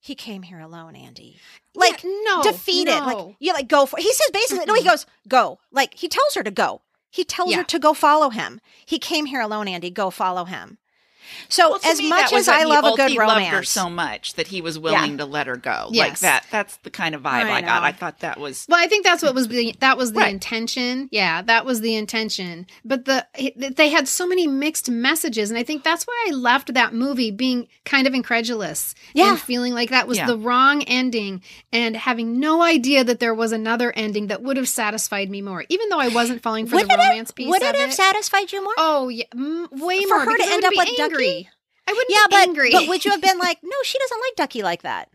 He 0.01 0.15
came 0.15 0.43
here 0.43 0.61
alone, 0.61 0.95
Andie. 0.97 1.37
Like 1.75 2.03
Yeah, 2.03 2.11
no, 2.25 2.43
defeated. 2.43 3.01
Like 3.01 3.37
you 3.39 3.53
like 3.53 3.69
go 3.69 3.87
for 3.87 3.99
he 3.99 4.13
says 4.13 4.31
basically 4.33 4.67
no, 4.67 4.75
he 4.75 4.85
goes, 4.85 5.07
go. 5.29 5.59
Like 5.71 5.95
he 5.95 6.09
tells 6.09 6.35
her 6.35 6.43
to 6.43 6.51
go. 6.51 6.83
He 7.11 7.25
tells 7.25 7.51
Yeah. 7.51 7.59
her 7.59 7.65
to 7.65 7.79
go 7.79 7.95
follow 7.95 8.31
him. 8.31 8.61
He 8.87 8.99
came 8.99 9.27
here 9.27 9.41
alone, 9.41 9.69
Andie. 9.69 9.91
Go 9.91 10.11
follow 10.11 10.45
him. 10.45 10.79
So 11.49 11.71
Well, 11.71 11.81
as 11.85 12.03
much 12.03 12.33
as 12.33 12.49
I 12.49 12.65
love 12.65 12.85
a 12.85 12.97
good 12.97 13.11
he 13.11 13.19
romance, 13.19 13.39
loved 13.45 13.47
her 13.57 13.63
so 13.63 13.91
much 13.91 14.35
that 14.35 14.49
he 14.49 14.61
was 14.61 14.79
willing 14.79 15.13
Yeah. 15.13 15.17
to 15.19 15.25
let 15.27 15.47
her 15.47 15.57
go. 15.57 15.89
Like 15.93 16.19
that. 16.21 16.47
That's 16.51 16.77
the 16.79 16.91
kind 16.91 17.15
of 17.15 17.23
vibe 17.23 17.45
I 17.45 17.51
I, 17.59 17.61
got. 17.61 17.83
I 17.83 17.93
thought 17.93 18.21
that 18.21 18.39
was 18.39 18.67
Well, 18.69 18.79
I 18.83 18.87
think 18.87 19.05
that's 19.05 19.23
what 19.23 19.35
was 19.35 19.49
the 19.49 19.67
mm-hmm. 19.69 19.79
that 19.81 19.97
was 19.97 20.13
the 20.13 20.21
Right. 20.21 20.33
intention. 20.33 21.09
Yeah, 21.13 21.43
that 21.43 21.65
was 21.65 21.81
the 21.81 21.95
intention. 21.97 22.67
But 22.85 23.05
the 23.05 23.27
they 23.77 23.89
had 23.91 24.09
so 24.09 24.27
many 24.27 24.47
mixed 24.47 24.91
messages, 24.91 25.51
and 25.51 25.59
I 25.59 25.63
think 25.63 25.85
that's 25.85 26.05
why 26.07 26.27
I 26.29 26.33
left 26.33 26.75
that 26.75 26.95
movie 26.95 27.31
being 27.31 27.69
kind 27.85 28.07
of 28.07 28.15
incredulous. 28.15 28.95
Yeah. 29.15 29.31
and 29.31 29.41
feeling 29.41 29.75
like 29.75 29.91
that 29.91 30.07
was 30.09 30.19
Yeah. 30.19 30.27
the 30.27 30.37
wrong 30.39 30.83
ending, 30.85 31.43
and 31.73 31.97
having 31.97 32.39
no 32.41 32.63
idea 32.63 33.03
that 33.05 33.19
there 33.21 33.35
was 33.35 33.53
another 33.53 33.93
ending 33.97 34.29
that 34.29 34.43
would 34.43 34.57
have 34.57 34.69
satisfied 34.69 35.31
me 35.31 35.43
more, 35.43 35.65
even 35.69 35.89
though 35.89 35.99
I 35.99 36.09
wasn't 36.09 36.43
falling 36.43 36.67
for 36.67 36.77
would 36.77 36.89
the 36.89 36.95
romance 36.97 37.31
have, 37.31 37.35
piece 37.35 37.49
would 37.49 37.63
of 37.63 37.69
it 37.75 37.77
have 37.77 37.91
it. 37.91 37.95
satisfied 37.95 38.53
you 38.53 38.63
more? 38.63 38.73
oh 38.79 39.09
yeah, 39.09 39.25
m- 39.35 39.69
way 39.73 40.03
For 40.05 40.09
more 40.17 40.25
her 40.25 40.37
to 40.37 40.45
end 40.49 40.65
up 40.65 40.73
with 40.77 40.89
angry. 40.89 40.97
Duckie? 40.97 41.20
I 41.89 41.93
wouldn't 41.93 42.11
yeah, 42.11 42.27
be 42.29 42.31
but 42.31 42.49
angry. 42.49 42.71
but 42.73 42.89
would 42.89 43.05
you 43.05 43.11
have 43.11 43.21
been 43.23 43.39
like, 43.39 43.59
no, 43.63 43.77
she 43.85 43.99
doesn't 43.99 44.21
like 44.21 44.37
Duckie 44.37 44.63
like 44.63 44.83
that? 44.83 45.11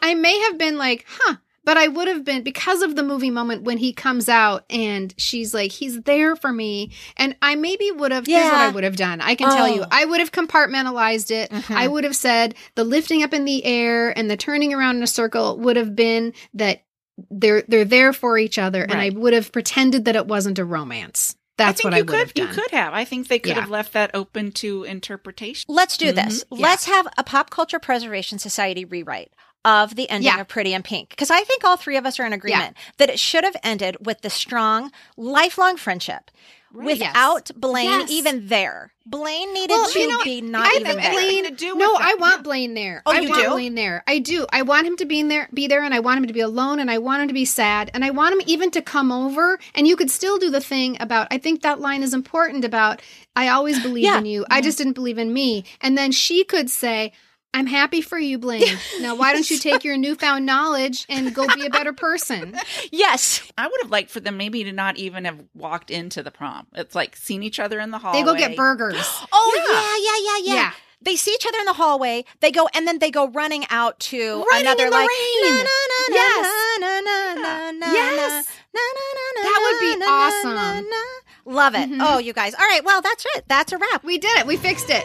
I 0.00 0.14
may 0.14 0.38
have 0.40 0.58
been 0.58 0.78
like, 0.78 1.04
huh. 1.08 1.36
But 1.66 1.78
I 1.78 1.88
would 1.88 2.08
have 2.08 2.24
been 2.26 2.42
because 2.42 2.82
of 2.82 2.94
the 2.94 3.02
movie 3.02 3.30
moment 3.30 3.62
when 3.62 3.78
he 3.78 3.94
comes 3.94 4.28
out 4.28 4.66
and 4.68 5.14
she's 5.16 5.54
like, 5.54 5.72
he's 5.72 6.02
there 6.02 6.36
for 6.36 6.52
me. 6.52 6.92
And 7.16 7.34
I 7.40 7.54
maybe 7.54 7.90
would 7.90 8.12
have, 8.12 8.26
here's 8.26 8.44
what 8.44 8.52
Yeah. 8.52 8.68
I 8.68 8.68
would 8.68 8.84
have 8.84 8.96
done. 8.96 9.22
I 9.22 9.34
can 9.34 9.48
tell 9.50 9.68
you, 9.68 9.80
Oh. 9.82 9.86
I 9.90 10.04
would 10.04 10.20
have 10.20 10.30
compartmentalized 10.30 11.30
it. 11.30 11.50
Mhm. 11.50 11.74
I 11.74 11.88
would 11.88 12.04
have 12.04 12.16
said 12.16 12.54
the 12.74 12.84
lifting 12.84 13.22
up 13.22 13.32
in 13.32 13.46
the 13.46 13.64
air 13.64 14.10
and 14.16 14.30
the 14.30 14.36
turning 14.36 14.74
around 14.74 14.96
in 14.96 15.02
a 15.02 15.06
circle 15.06 15.58
would 15.60 15.76
have 15.76 15.96
been 15.96 16.34
that 16.52 16.82
they're 17.30 17.62
they're 17.66 17.84
there 17.86 18.12
for 18.12 18.36
each 18.36 18.58
other. 18.58 18.82
And 18.82 19.00
I 19.00 19.08
would 19.10 19.32
have 19.32 19.50
pretended 19.50 20.04
that 20.04 20.16
it 20.16 20.26
wasn't 20.26 20.58
a 20.58 20.64
romance. 20.66 21.34
That's 21.56 21.80
I 21.80 21.82
think 21.82 21.84
what 21.84 21.92
you 21.92 21.98
I 21.98 22.00
would 22.02 22.08
could, 22.08 22.18
have 22.18 22.34
done. 22.34 22.48
You 22.48 22.52
could 22.54 22.70
have. 22.72 22.94
I 22.94 23.04
think 23.04 23.28
they 23.28 23.38
could 23.38 23.50
Yeah. 23.50 23.60
have 23.60 23.70
left 23.70 23.92
that 23.92 24.10
open 24.14 24.50
to 24.52 24.82
interpretation. 24.84 25.64
Let's 25.72 25.96
do 25.96 26.10
this. 26.12 26.44
Mhm. 26.44 26.58
Yeah. 26.58 26.66
Let's 26.66 26.86
have 26.86 27.06
a 27.16 27.22
Pop 27.22 27.50
Culture 27.50 27.78
Preservation 27.78 28.38
Society 28.38 28.84
rewrite 28.84 29.32
of 29.64 29.94
the 29.96 30.10
ending 30.10 30.32
Yeah. 30.32 30.40
of 30.40 30.48
Pretty 30.48 30.74
in 30.74 30.82
Pink. 30.82 31.10
Because 31.10 31.30
I 31.30 31.42
think 31.42 31.64
all 31.64 31.76
three 31.76 31.96
of 31.96 32.04
us 32.04 32.18
are 32.18 32.26
in 32.26 32.32
agreement 32.32 32.76
that 32.98 33.08
it 33.08 33.18
should 33.20 33.44
have 33.44 33.56
ended 33.62 33.96
with 34.04 34.20
the 34.22 34.30
strong, 34.30 34.90
lifelong 35.16 35.76
friendship 35.76 36.30
without 36.74 37.50
Blane 37.56 37.84
Yes. 38.00 38.10
even 38.10 38.48
there. 38.48 38.90
Blane 39.06 39.52
needed 39.52 39.70
Well, 39.70 39.88
to 39.90 39.98
you 40.00 40.08
know, 40.08 40.24
be 40.24 40.40
not 40.40 40.66
I 40.66 40.76
even 40.80 40.86
think 40.86 41.02
there. 41.02 41.12
Blane, 41.12 41.44
to 41.44 41.50
do 41.50 41.74
no, 41.74 41.92
with 41.92 42.00
I 42.00 42.14
want 42.14 42.42
Blane 42.42 42.72
there. 42.74 43.02
Oh, 43.04 43.12
I 43.12 43.20
you 43.20 43.28
want 43.28 43.42
do? 43.42 43.50
Blane 43.50 43.74
there. 43.74 44.02
I 44.06 44.18
do. 44.18 44.46
I 44.50 44.62
want 44.62 44.86
him 44.86 44.96
to 44.96 45.04
be 45.04 45.20
in 45.20 45.28
there, 45.28 45.48
be 45.52 45.66
there, 45.66 45.82
and 45.84 45.92
I 45.92 46.00
want 46.00 46.18
him 46.18 46.26
to 46.26 46.32
be 46.32 46.40
alone, 46.40 46.80
and 46.80 46.90
I 46.90 46.98
want 46.98 47.20
him 47.22 47.28
to 47.28 47.34
be 47.34 47.44
sad, 47.44 47.90
and 47.92 48.04
I 48.04 48.10
want 48.10 48.34
him 48.34 48.42
even 48.46 48.70
to 48.72 48.80
come 48.82 49.12
over. 49.12 49.58
And 49.74 49.86
you 49.86 49.94
could 49.96 50.10
still 50.10 50.38
do 50.38 50.50
the 50.50 50.60
thing 50.60 50.96
about. 51.00 51.28
I 51.30 51.36
think 51.38 51.60
that 51.62 51.80
line 51.80 52.02
is 52.02 52.14
important 52.14 52.64
about. 52.64 53.02
I 53.36 53.48
always 53.48 53.80
believe 53.82 54.04
Yeah. 54.04 54.18
in 54.18 54.26
you. 54.26 54.46
I 54.50 54.60
just 54.62 54.78
didn't 54.78 54.94
believe 54.94 55.18
in 55.18 55.32
me. 55.32 55.64
And 55.80 55.98
then 55.98 56.10
she 56.12 56.42
could 56.44 56.70
say. 56.70 57.12
I'm 57.54 57.66
happy 57.66 58.00
for 58.02 58.18
you, 58.18 58.36
Blane. 58.38 58.64
Now, 59.00 59.14
why 59.14 59.32
don't 59.32 59.48
you 59.48 59.58
take 59.58 59.84
your 59.84 59.96
newfound 59.96 60.44
knowledge 60.44 61.06
and 61.08 61.32
go 61.34 61.46
be 61.54 61.64
a 61.64 61.70
better 61.70 61.92
person? 61.92 62.54
yes. 62.92 63.40
I 63.56 63.66
would 63.68 63.80
have 63.82 63.90
liked 63.90 64.10
for 64.10 64.20
them 64.20 64.36
maybe 64.36 64.64
to 64.64 64.72
not 64.72 64.96
even 64.98 65.24
have 65.24 65.38
walked 65.54 65.90
into 65.90 66.22
the 66.22 66.30
prom. 66.32 66.66
It's 66.74 66.94
like 66.96 67.14
seen 67.16 67.42
each 67.44 67.60
other 67.60 67.78
in 67.80 67.90
the 67.92 67.98
hallway. 67.98 68.18
They 68.20 68.24
go 68.24 68.34
get 68.36 68.56
burgers. 68.56 68.96
Oh, 69.32 69.52
yeah, 69.70 69.96
yeah, 70.02 70.52
yeah, 70.52 70.54
yeah. 70.54 70.62
Yeah. 70.64 70.72
They 71.02 71.16
see 71.16 71.32
each 71.32 71.46
other 71.46 71.58
in 71.58 71.66
the 71.66 71.74
hallway. 71.74 72.24
They 72.40 72.50
go, 72.50 72.66
and 72.74 72.88
then 72.88 72.98
they 72.98 73.10
go 73.10 73.28
running 73.28 73.64
out 73.70 74.00
to 74.00 74.18
Running 74.50 74.66
another 74.66 74.90
like 74.90 75.08
rain. 75.08 75.54
na, 75.54 75.62
na, 75.62 75.62
na, 76.08 76.14
Yes. 76.16 76.78
na, 76.80 77.00
na, 77.00 77.34
na, 77.34 77.70
na, 77.72 77.92
Yes. 77.92 78.46
na, 78.74 78.80
na, 78.80 79.04
na, 79.36 79.42
That 79.42 79.60
would 79.62 79.80
be 79.80 79.96
na, 80.00 80.06
na, 80.06 80.06
na, 80.06 80.60
awesome. 80.80 80.88
na. 80.90 81.52
Love 81.52 81.74
it. 81.74 81.90
Mhm. 81.90 81.98
Oh, 82.00 82.18
you 82.18 82.32
guys. 82.32 82.54
All 82.54 82.66
right. 82.66 82.82
Well, 82.82 83.02
that's 83.02 83.24
it. 83.36 83.44
That's 83.48 83.72
a 83.72 83.76
wrap. 83.78 84.02
We 84.02 84.16
did 84.18 84.36
it. 84.38 84.46
We 84.46 84.56
fixed 84.56 84.88
it. 84.88 85.04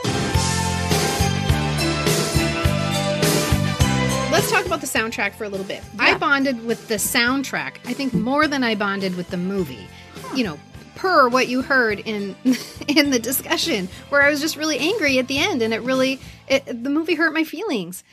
Let's 4.32 4.52
talk 4.52 4.66
about 4.66 4.80
the 4.80 4.88
soundtrack 4.88 5.34
for 5.34 5.44
a 5.44 5.50
little 5.50 5.66
bit. 5.66 5.82
I 5.98 6.16
bonded 6.16 6.64
with 6.64 6.88
the 6.88 6.96
soundtrack, 6.96 7.78
I 7.86 7.94
think 7.94 8.14
more 8.14 8.48
than 8.48 8.64
I 8.64 8.76
bonded 8.76 9.18
with 9.18 9.30
the 9.30 9.38
movie. 9.38 9.88
You 10.36 10.44
know, 10.44 10.60
per 10.96 11.28
what 11.30 11.48
you 11.48 11.64
heard 11.64 12.00
in 12.00 12.36
in 12.88 13.10
the 13.10 13.20
discussion 13.20 13.90
where 14.10 14.22
I 14.22 14.30
was 14.30 14.40
just 14.40 14.56
really 14.56 14.78
angry 14.78 15.18
at 15.18 15.28
the 15.28 15.40
end 15.40 15.64
and 15.64 15.74
it 15.74 15.82
really 15.82 16.20
it, 16.48 16.66
the 16.66 16.90
movie 16.92 17.16
hurt 17.16 17.34
my 17.34 17.44
feelings. 17.44 18.04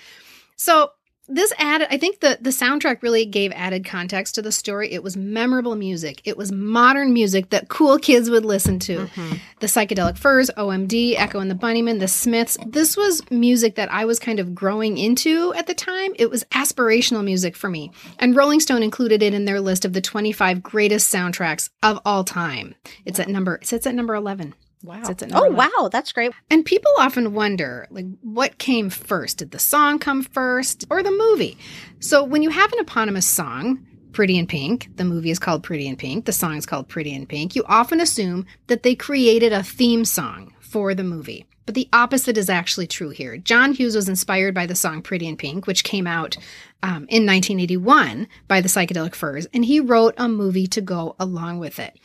So, 0.56 0.92
this 1.28 1.52
added 1.58 1.88
i 1.90 1.98
think 1.98 2.20
the 2.20 2.38
the 2.40 2.50
soundtrack 2.50 3.02
really 3.02 3.24
gave 3.24 3.52
added 3.52 3.84
context 3.84 4.34
to 4.34 4.42
the 4.42 4.52
story. 4.52 4.92
It 4.92 5.02
was 5.02 5.16
memorable 5.16 5.76
music. 5.76 6.22
It 6.24 6.36
was 6.36 6.52
modern 6.52 7.12
music 7.12 7.50
that 7.50 7.68
cool 7.68 7.98
kids 7.98 8.30
would 8.30 8.44
listen 8.44 8.78
to. 8.80 8.98
Mm-hmm. 8.98 9.36
The 9.60 9.66
psychedelic 9.66 10.18
furs 10.18 10.50
omd 10.56 11.14
echo 11.16 11.38
and 11.38 11.50
the 11.50 11.54
bunnymen 11.54 12.00
the 12.00 12.08
smiths. 12.08 12.56
This 12.66 12.96
was 12.96 13.28
music 13.30 13.74
that 13.76 13.92
i 13.92 14.04
was 14.04 14.18
kind 14.18 14.40
of 14.40 14.54
growing 14.54 14.98
into 14.98 15.52
at 15.54 15.66
the 15.66 15.74
time. 15.74 16.12
It 16.16 16.30
was 16.30 16.44
aspirational 16.44 17.24
music 17.24 17.56
for 17.56 17.68
me. 17.68 17.90
And 18.18 18.36
rolling 18.36 18.60
stone 18.60 18.82
included 18.82 19.22
it 19.22 19.34
in 19.34 19.44
their 19.44 19.60
list 19.60 19.84
of 19.84 19.92
the 19.92 20.00
25 20.00 20.62
greatest 20.62 21.12
soundtracks 21.12 21.70
of 21.82 21.98
all 22.04 22.24
time. 22.24 22.74
It's 23.04 23.20
at 23.20 23.28
number 23.28 23.56
it 23.56 23.66
sits 23.66 23.86
at 23.86 23.94
number 23.94 24.14
11 24.14 24.54
Wow. 24.82 25.00
It 25.00 25.06
sits 25.06 25.22
at 25.22 25.30
number 25.30 25.46
Oh, 25.46 25.50
11. 25.52 25.72
wow. 25.76 25.88
That's 25.88 26.12
great. 26.12 26.32
And 26.50 26.64
people 26.64 26.90
often 26.98 27.32
wonder, 27.34 27.86
like, 27.90 28.06
what 28.22 28.58
came 28.58 28.90
first? 28.90 29.38
Did 29.38 29.50
the 29.50 29.58
song 29.58 29.98
come 29.98 30.22
first 30.22 30.84
or 30.90 31.02
the 31.02 31.10
movie? 31.10 31.56
So 32.00 32.22
when 32.22 32.42
you 32.42 32.50
have 32.50 32.72
an 32.72 32.78
eponymous 32.80 33.26
song, 33.26 33.86
Pretty 34.12 34.38
in 34.38 34.46
Pink, 34.46 34.88
the 34.96 35.04
movie 35.04 35.30
is 35.30 35.38
called 35.38 35.62
Pretty 35.62 35.86
in 35.86 35.96
Pink, 35.96 36.24
the 36.24 36.32
song 36.32 36.56
is 36.56 36.64
called 36.66 36.88
Pretty 36.88 37.12
in 37.12 37.26
Pink, 37.26 37.54
you 37.54 37.64
often 37.66 38.00
assume 38.00 38.46
that 38.66 38.82
they 38.82 38.94
created 38.94 39.52
a 39.52 39.62
theme 39.62 40.04
song 40.06 40.54
for 40.60 40.94
the 40.94 41.04
movie. 41.04 41.46
But 41.66 41.74
the 41.74 41.88
opposite 41.92 42.38
is 42.38 42.48
actually 42.48 42.86
true 42.86 43.10
here. 43.10 43.36
John 43.36 43.72
Hughes 43.72 43.96
was 43.96 44.08
inspired 44.08 44.54
by 44.54 44.66
the 44.66 44.74
song 44.74 45.02
Pretty 45.02 45.26
in 45.26 45.36
Pink, 45.36 45.66
which 45.66 45.84
came 45.84 46.06
out 46.06 46.36
um, 46.82 47.06
in 47.08 47.26
1981 47.26 48.28
by 48.48 48.60
the 48.60 48.68
Psychedelic 48.68 49.14
Furs, 49.14 49.46
and 49.52 49.64
he 49.64 49.80
wrote 49.80 50.14
a 50.16 50.28
movie 50.28 50.66
to 50.68 50.80
go 50.80 51.16
along 51.18 51.58
with 51.58 51.78
it. 51.78 51.98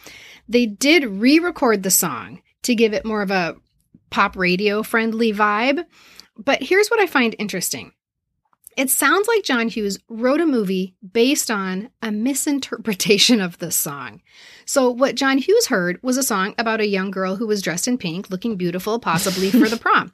They 0.50 0.66
did 0.66 1.06
re 1.06 1.40
record 1.40 1.84
the 1.84 1.92
song 1.92 2.42
to 2.64 2.76
give 2.76 2.94
it 2.94 3.06
more 3.06 3.22
of 3.22 3.32
a 3.32 3.56
pop 4.10 4.36
radio 4.36 4.84
friendly 4.84 5.34
vibe. 5.34 5.84
But 6.38 6.62
here's 6.62 6.90
what 6.90 7.00
I 7.00 7.08
find 7.08 7.36
interesting 7.40 7.94
it 8.78 8.90
sounds 8.90 9.28
like 9.28 9.44
John 9.44 9.68
Hughes 9.68 10.00
wrote 10.08 10.40
a 10.40 10.46
movie 10.46 10.96
based 11.12 11.52
on 11.52 11.90
a 12.02 12.12
misinterpretation 12.12 13.42
of 13.42 13.58
the 13.58 13.72
song. 13.72 14.22
So, 14.66 14.90
what 14.90 15.16
John 15.16 15.38
Hughes 15.38 15.68
heard 15.68 16.02
was 16.02 16.18
a 16.18 16.24
song 16.24 16.56
about 16.58 16.80
a 16.80 16.88
young 16.88 17.12
girl 17.12 17.36
who 17.36 17.48
was 17.48 17.62
dressed 17.62 17.88
in 17.88 17.98
pink, 17.98 18.30
looking 18.30 18.56
beautiful, 18.56 19.00
possibly 19.00 19.52
for 19.52 19.68
the 19.68 19.78
prom. 19.82 20.12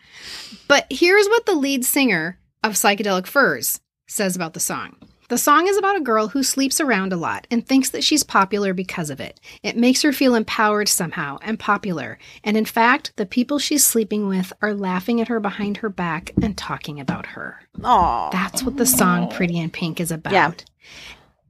But 0.67 0.87
here's 0.89 1.27
what 1.27 1.45
the 1.45 1.53
lead 1.53 1.85
singer 1.85 2.39
of 2.63 2.73
Psychedelic 2.73 3.27
Furs 3.27 3.79
says 4.07 4.35
about 4.35 4.53
the 4.53 4.59
song. 4.59 4.95
The 5.29 5.37
song 5.37 5.67
is 5.67 5.77
about 5.77 5.97
a 5.97 6.01
girl 6.01 6.29
who 6.29 6.41
sleeps 6.41 6.79
around 6.79 7.11
a 7.11 7.17
lot 7.17 7.47
and 7.51 7.65
thinks 7.65 7.89
that 7.89 8.03
she's 8.03 8.23
popular 8.23 8.73
because 8.73 9.09
of 9.09 9.19
it. 9.19 9.41
It 9.61 9.75
makes 9.75 10.01
her 10.03 10.13
feel 10.13 10.35
empowered 10.35 10.87
somehow 10.87 11.37
and 11.41 11.59
popular. 11.59 12.17
And 12.45 12.55
in 12.55 12.63
fact, 12.63 13.11
the 13.17 13.25
people 13.25 13.59
she's 13.59 13.83
sleeping 13.83 14.29
with 14.29 14.53
are 14.61 14.73
laughing 14.73 15.19
at 15.19 15.27
her 15.27 15.41
behind 15.41 15.77
her 15.77 15.89
back 15.89 16.31
and 16.41 16.57
talking 16.57 16.97
about 17.01 17.25
her. 17.25 17.59
Oh. 17.83 18.29
That's 18.31 18.63
what 18.63 18.77
the 18.77 18.85
song 18.85 19.29
Pretty 19.29 19.59
in 19.59 19.69
Pink 19.69 19.99
is 19.99 20.11
about. 20.11 20.31
Yeah. 20.31 20.53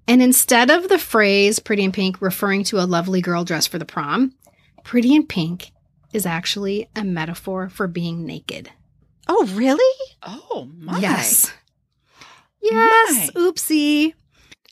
And 0.07 0.23
instead 0.23 0.71
of 0.71 0.89
the 0.89 0.97
phrase 0.97 1.59
Pretty 1.59 1.84
in 1.84 1.91
Pink 1.91 2.19
referring 2.19 2.63
to 2.65 2.80
a 2.80 2.86
lovely 2.88 3.21
girl 3.21 3.43
dressed 3.43 3.69
for 3.69 3.78
the 3.78 3.86
prom, 3.86 4.34
Pretty 4.84 5.13
in 5.13 5.28
Pink 5.28 5.71
is 6.13 6.25
actually 6.25 6.89
a 6.95 7.03
metaphor 7.03 7.69
for 7.69 7.88
being 7.88 8.25
naked. 8.25 8.71
Oh, 9.28 9.45
really? 9.53 10.15
Oh 10.23 10.67
my. 10.80 10.97
Yes. 10.97 11.53
Yes. 12.62 13.32
Oopsie. 13.32 14.14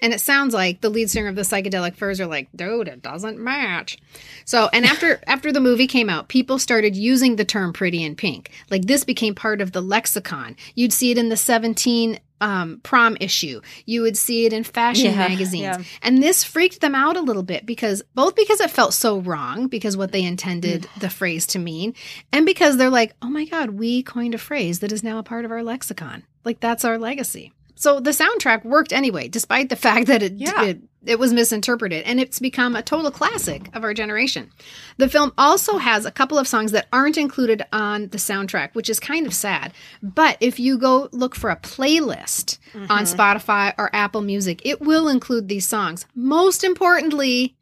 And 0.02 0.14
it 0.14 0.20
sounds 0.20 0.54
like 0.54 0.82
the 0.82 0.90
lead 0.90 1.10
singer 1.10 1.30
of 1.30 1.36
the 1.36 1.44
psychedelic 1.44 1.96
furs 1.96 2.20
are 2.20 2.28
like, 2.28 2.50
dude, 2.54 2.90
it 2.90 3.02
doesn't 3.02 3.40
match. 3.40 3.98
So, 4.44 4.70
and 4.74 4.86
after 4.86 5.22
after 5.28 5.54
the 5.54 5.62
movie 5.62 5.88
came 5.88 6.10
out, 6.10 6.28
people 6.28 6.60
started 6.60 6.96
using 6.98 7.38
the 7.38 7.46
term 7.46 7.72
pretty 7.72 8.04
in 8.04 8.16
pink. 8.16 8.52
Like 8.70 8.84
this 8.86 9.06
became 9.06 9.34
part 9.36 9.62
of 9.62 9.72
the 9.72 9.82
lexicon. 9.82 10.58
You'd 10.76 10.92
see 10.94 11.12
it 11.12 11.18
in 11.18 11.30
the 11.30 11.38
17 11.38 12.20
um, 12.42 12.82
prom 12.84 13.16
issue. 13.22 13.62
You 13.86 14.02
would 14.02 14.18
see 14.18 14.46
it 14.46 14.52
in 14.52 14.66
fashion 14.66 15.12
Yeah, 15.12 15.16
magazines. 15.30 15.62
yeah. 15.62 15.82
And 16.02 16.22
this 16.22 16.44
freaked 16.44 16.82
them 16.82 16.94
out 16.94 17.16
a 17.16 17.22
little 17.22 17.42
bit 17.44 17.66
because 17.66 18.04
both 18.14 18.36
because 18.36 18.60
it 18.60 18.70
felt 18.70 18.94
so 18.94 19.20
wrong 19.22 19.68
because 19.68 19.96
what 19.96 20.12
they 20.12 20.24
intended 20.26 20.82
Mm. 20.84 21.00
the 21.00 21.10
phrase 21.10 21.48
to 21.48 21.60
mean, 21.60 21.96
and 22.34 22.46
because 22.46 22.76
they're 22.76 22.90
like, 22.90 23.14
oh 23.22 23.30
my 23.30 23.46
God, 23.46 23.70
we 23.72 24.04
coined 24.04 24.36
a 24.36 24.38
phrase 24.38 24.80
that 24.82 24.92
is 24.92 25.04
now 25.04 25.20
a 25.20 25.24
part 25.24 25.46
of 25.46 25.52
our 25.52 25.64
lexicon. 25.64 26.24
Like 26.44 26.60
that's 26.60 26.84
our 26.84 26.98
legacy. 27.00 27.54
So 27.76 28.00
the 28.00 28.12
soundtrack 28.12 28.64
worked 28.64 28.94
anyway, 28.94 29.28
despite 29.28 29.70
the 29.70 29.76
fact 29.86 30.08
that 30.08 30.24
it, 30.24 30.34
Yeah. 30.34 30.64
it 30.64 30.80
it 31.06 31.20
was 31.20 31.34
misinterpreted, 31.34 32.04
and 32.06 32.20
it's 32.20 32.40
become 32.40 32.76
a 32.76 32.82
total 32.82 33.12
classic 33.12 33.70
of 33.76 33.84
our 33.84 33.94
generation. 33.94 34.50
The 34.98 35.08
film 35.08 35.34
also 35.38 35.78
has 35.78 36.06
a 36.06 36.12
couple 36.12 36.40
of 36.40 36.48
songs 36.48 36.72
that 36.72 36.88
aren't 36.92 37.18
included 37.18 37.64
on 37.72 38.08
the 38.08 38.18
soundtrack, 38.18 38.74
which 38.74 38.90
is 38.90 39.00
kind 39.00 39.28
of 39.28 39.34
sad. 39.34 39.72
But 40.02 40.38
if 40.40 40.60
you 40.60 40.78
go 40.78 41.10
look 41.12 41.36
for 41.36 41.52
a 41.52 41.58
playlist 41.58 42.58
on 42.74 42.88
mm-hmm. 42.88 42.96
Spotify 43.04 43.74
or 43.78 43.96
Apple 43.96 44.22
Music, 44.22 44.62
it 44.66 44.82
will 44.82 45.08
include 45.08 45.48
these 45.48 45.68
songs. 45.68 46.06
Most 46.16 46.64
importantly, 46.64 47.56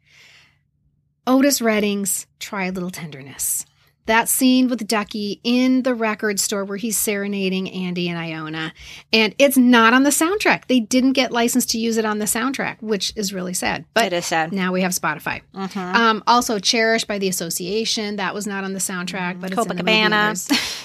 Otis 1.26 1.60
Redding's 1.60 2.26
Try 2.38 2.64
a 2.66 2.72
Little 2.72 2.90
Tenderness. 2.90 3.66
That 4.06 4.28
scene 4.28 4.68
with 4.68 4.86
Duckie 4.86 5.40
in 5.44 5.82
the 5.82 5.94
record 5.94 6.38
store 6.38 6.64
where 6.64 6.76
he's 6.76 6.98
serenading 6.98 7.70
Andie 7.70 8.08
and 8.10 8.18
Iona. 8.18 8.74
And 9.14 9.34
it's 9.38 9.56
not 9.56 9.94
on 9.94 10.02
the 10.02 10.10
soundtrack. 10.10 10.66
They 10.66 10.80
didn't 10.80 11.14
get 11.14 11.32
licensed 11.32 11.70
to 11.70 11.78
use 11.78 11.96
it 11.96 12.04
on 12.04 12.18
the 12.18 12.26
soundtrack, 12.26 12.82
which 12.82 13.12
is 13.16 13.32
really 13.32 13.54
sad. 13.54 13.86
But 13.94 14.06
it 14.06 14.12
is 14.12 14.26
sad. 14.26 14.52
now 14.52 14.72
we 14.72 14.82
have 14.82 14.92
Spotify. 14.92 15.40
Mhm. 15.54 15.94
Um, 15.94 16.22
also, 16.26 16.58
Cherish 16.58 17.04
by 17.04 17.18
the 17.18 17.28
Association. 17.28 18.16
That 18.16 18.34
was 18.34 18.46
not 18.46 18.62
on 18.64 18.74
the 18.74 18.78
soundtrack, 18.78 19.40
but 19.40 19.52
it's 19.52 19.62
in 19.62 19.68
the 19.68 19.82
movie. 19.82 19.90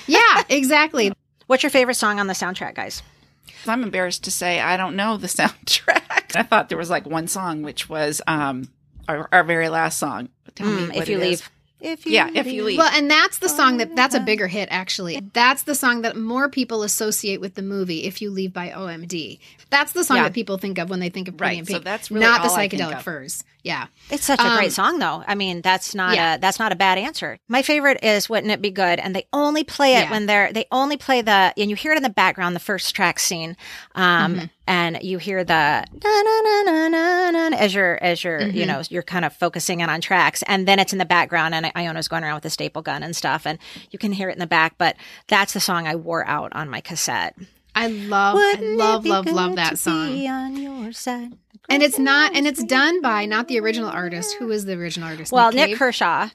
Yeah, 0.07 0.43
exactly. 0.49 1.11
What's 1.47 1.63
your 1.63 1.71
favorite 1.71 1.95
song 1.95 2.19
on 2.19 2.27
the 2.27 2.33
soundtrack, 2.33 2.75
guys? 2.75 3.01
I'm 3.67 3.83
embarrassed 3.83 4.23
to 4.23 4.31
say 4.31 4.61
I 4.61 4.77
don't 4.77 4.95
know 4.95 5.17
the 5.17 5.27
soundtrack. 5.67 6.35
I 6.37 6.43
thought 6.43 6.69
there 6.69 6.77
was 6.77 6.89
like 6.89 7.05
one 7.05 7.27
song, 7.27 7.63
which 7.63 7.89
was 7.89 8.21
um 8.27 8.69
our, 9.09 9.27
our 9.33 9.43
very 9.43 9.67
last 9.67 9.97
song. 9.97 10.29
Tell 10.55 10.67
me 10.67 10.83
Mm, 10.83 10.87
what 10.95 10.97
if 11.03 11.09
you 11.09 11.19
it 11.19 11.27
is. 11.33 11.43
Leave. 11.81 11.91
If 11.91 12.05
you 12.05 12.11
Yeah, 12.13 12.29
if 12.33 12.47
you 12.47 12.63
leave. 12.63 12.77
Well, 12.77 12.91
and 12.93 13.09
that's 13.09 13.39
the 13.39 13.49
song 13.49 13.77
that 13.77 13.95
that's 13.95 14.15
a 14.15 14.21
oh. 14.21 14.25
bigger 14.25 14.47
hit 14.47 14.69
actually. 14.71 15.21
That's 15.33 15.63
the 15.63 15.75
song 15.75 16.01
that 16.01 16.15
more 16.17 16.49
people 16.49 16.83
associate 16.83 17.41
with 17.41 17.55
the 17.55 17.61
movie 17.61 18.03
If 18.05 18.21
You 18.21 18.31
Leave 18.31 18.53
by 18.53 18.69
OMD. 18.69 19.39
That's 19.69 19.91
the 19.93 20.03
song 20.03 20.17
Yeah. 20.17 20.23
that 20.23 20.33
people 20.33 20.57
think 20.57 20.77
of 20.77 20.89
when 20.89 20.99
they 20.99 21.09
think 21.09 21.27
of 21.27 21.37
Pretty 21.37 21.51
Right, 21.51 21.59
and 21.59 21.67
so 21.67 21.79
that's 21.79 22.09
really 22.09 22.25
not 22.25 22.43
the 22.43 22.49
all 22.49 22.55
I 22.55 22.67
think 22.67 22.81
psychedelic 22.81 22.97
of. 22.97 23.03
furs. 23.03 23.43
Yeah. 23.69 23.85
It's 24.09 24.25
such 24.25 24.39
a 24.39 24.47
Um, 24.47 24.57
great 24.57 24.71
song, 24.73 24.97
though. 24.97 25.23
I 25.27 25.35
mean, 25.35 25.61
that's 25.61 25.93
not 25.93 26.15
Yeah. 26.15 26.33
a 26.35 26.37
that's 26.39 26.57
not 26.57 26.71
a 26.71 26.75
bad 26.75 26.97
answer. 26.97 27.37
My 27.47 27.61
favorite 27.61 27.99
is 28.03 28.27
"Wouldn't 28.27 28.51
It 28.51 28.61
Be 28.63 28.71
Good," 28.71 28.97
and 28.99 29.15
they 29.15 29.25
only 29.31 29.63
play 29.63 29.93
it 29.95 30.05
Yeah. 30.05 30.11
when 30.11 30.25
they're 30.25 30.51
they 30.51 30.65
only 30.71 30.97
play 30.97 31.21
the 31.21 31.53
and 31.55 31.69
you 31.69 31.75
hear 31.75 31.91
it 31.93 31.97
in 31.97 32.03
the 32.03 32.09
background, 32.09 32.55
the 32.55 32.59
first 32.71 32.95
track 32.95 33.19
scene, 33.19 33.55
um, 33.93 34.35
Mm-hmm. 34.35 34.45
and 34.67 34.99
you 35.03 35.19
hear 35.19 35.43
the 35.43 35.53
na 36.03 36.21
na 36.27 36.35
na 36.45 36.61
na 36.71 36.87
na 36.89 37.49
na 37.49 37.57
as 37.57 37.75
you're 37.75 38.01
as 38.03 38.23
you're 38.23 38.41
you 38.41 38.63
Mhm. 38.63 38.67
know 38.67 38.81
you're 38.89 39.03
kind 39.03 39.23
of 39.25 39.35
focusing 39.35 39.81
in 39.81 39.89
on 39.89 40.01
Trax, 40.01 40.41
and 40.47 40.67
then 40.67 40.79
it's 40.79 40.91
in 40.93 40.97
the 40.99 41.05
background, 41.05 41.53
and 41.53 41.71
Iona's 41.75 42.07
going 42.07 42.23
around 42.23 42.35
with 42.35 42.45
a 42.45 42.49
staple 42.49 42.81
gun 42.81 43.03
and 43.03 43.15
stuff, 43.15 43.45
and 43.45 43.59
you 43.91 43.99
can 43.99 44.11
hear 44.13 44.29
it 44.29 44.33
in 44.33 44.39
the 44.39 44.47
back. 44.47 44.73
But 44.79 44.95
that's 45.27 45.53
the 45.53 45.59
song 45.59 45.87
I 45.87 45.95
wore 45.95 46.25
out 46.27 46.51
on 46.55 46.69
my 46.71 46.81
cassette. 46.81 47.35
I 47.75 47.85
love 47.87 48.33
Wouldn't 48.33 48.81
I 48.81 48.83
love 48.83 49.05
love 49.05 49.25
love 49.27 49.55
that 49.57 49.77
song. 49.77 50.11
be 50.13 50.27
on 50.27 50.55
your 50.57 50.91
side? 50.91 51.33
And 51.67 51.83
it's 51.83 51.99
not 51.99 52.35
and 52.35 52.47
it's 52.47 52.63
done 52.63 53.01
by 53.01 53.25
not 53.25 53.47
the 53.47 53.59
original 53.59 53.89
artist. 53.89 54.35
Who 54.39 54.49
is 54.51 54.65
the 54.65 54.73
original 54.73 55.09
artist? 55.09 55.31
Well, 55.31 55.51
Nick 55.51 55.69
Cave? 55.69 55.77
Kershaw. 55.77 56.29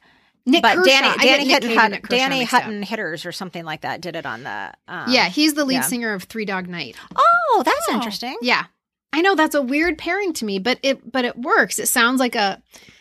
Nick 0.47 0.63
but 0.63 0.77
Kershaw. 0.77 0.91
Danny 0.91 1.19
Danny 1.27 1.45
Nick 1.45 1.53
Hutton, 1.53 1.69
Cave 1.69 1.71
and 1.71 1.81
Hut- 1.81 1.91
Nik 1.91 2.03
Kershaw 2.03 2.17
Danny 2.17 2.43
up. 2.43 2.49
Hutton 2.49 2.83
Hitters 2.83 3.27
or 3.27 3.33
something 3.33 3.65
like 3.65 3.81
that 3.81 4.01
did 4.01 4.15
it 4.17 4.27
on 4.27 4.43
the. 4.43 4.73
Um, 4.87 5.05
yeah, 5.09 5.29
he's 5.29 5.55
the 5.55 5.65
lead 5.65 5.77
yeah. 5.77 5.81
singer 5.83 6.13
of 6.13 6.25
Three 6.25 6.45
Dog 6.45 6.69
Night. 6.69 6.97
Oh, 7.17 7.63
that's 7.65 7.89
interesting. 7.91 8.37
Yeah. 8.43 8.65
I 9.13 9.21
know 9.21 9.37
that's 9.37 9.55
a 9.55 9.63
weird 9.63 9.97
pairing 9.97 10.33
to 10.35 10.45
me, 10.45 10.59
but 10.59 10.79
it 10.83 11.11
but 11.11 11.25
it 11.25 11.39
works. 11.39 11.79
It 11.79 11.87
sounds 11.87 12.19
like 12.21 12.35
a 12.35 12.61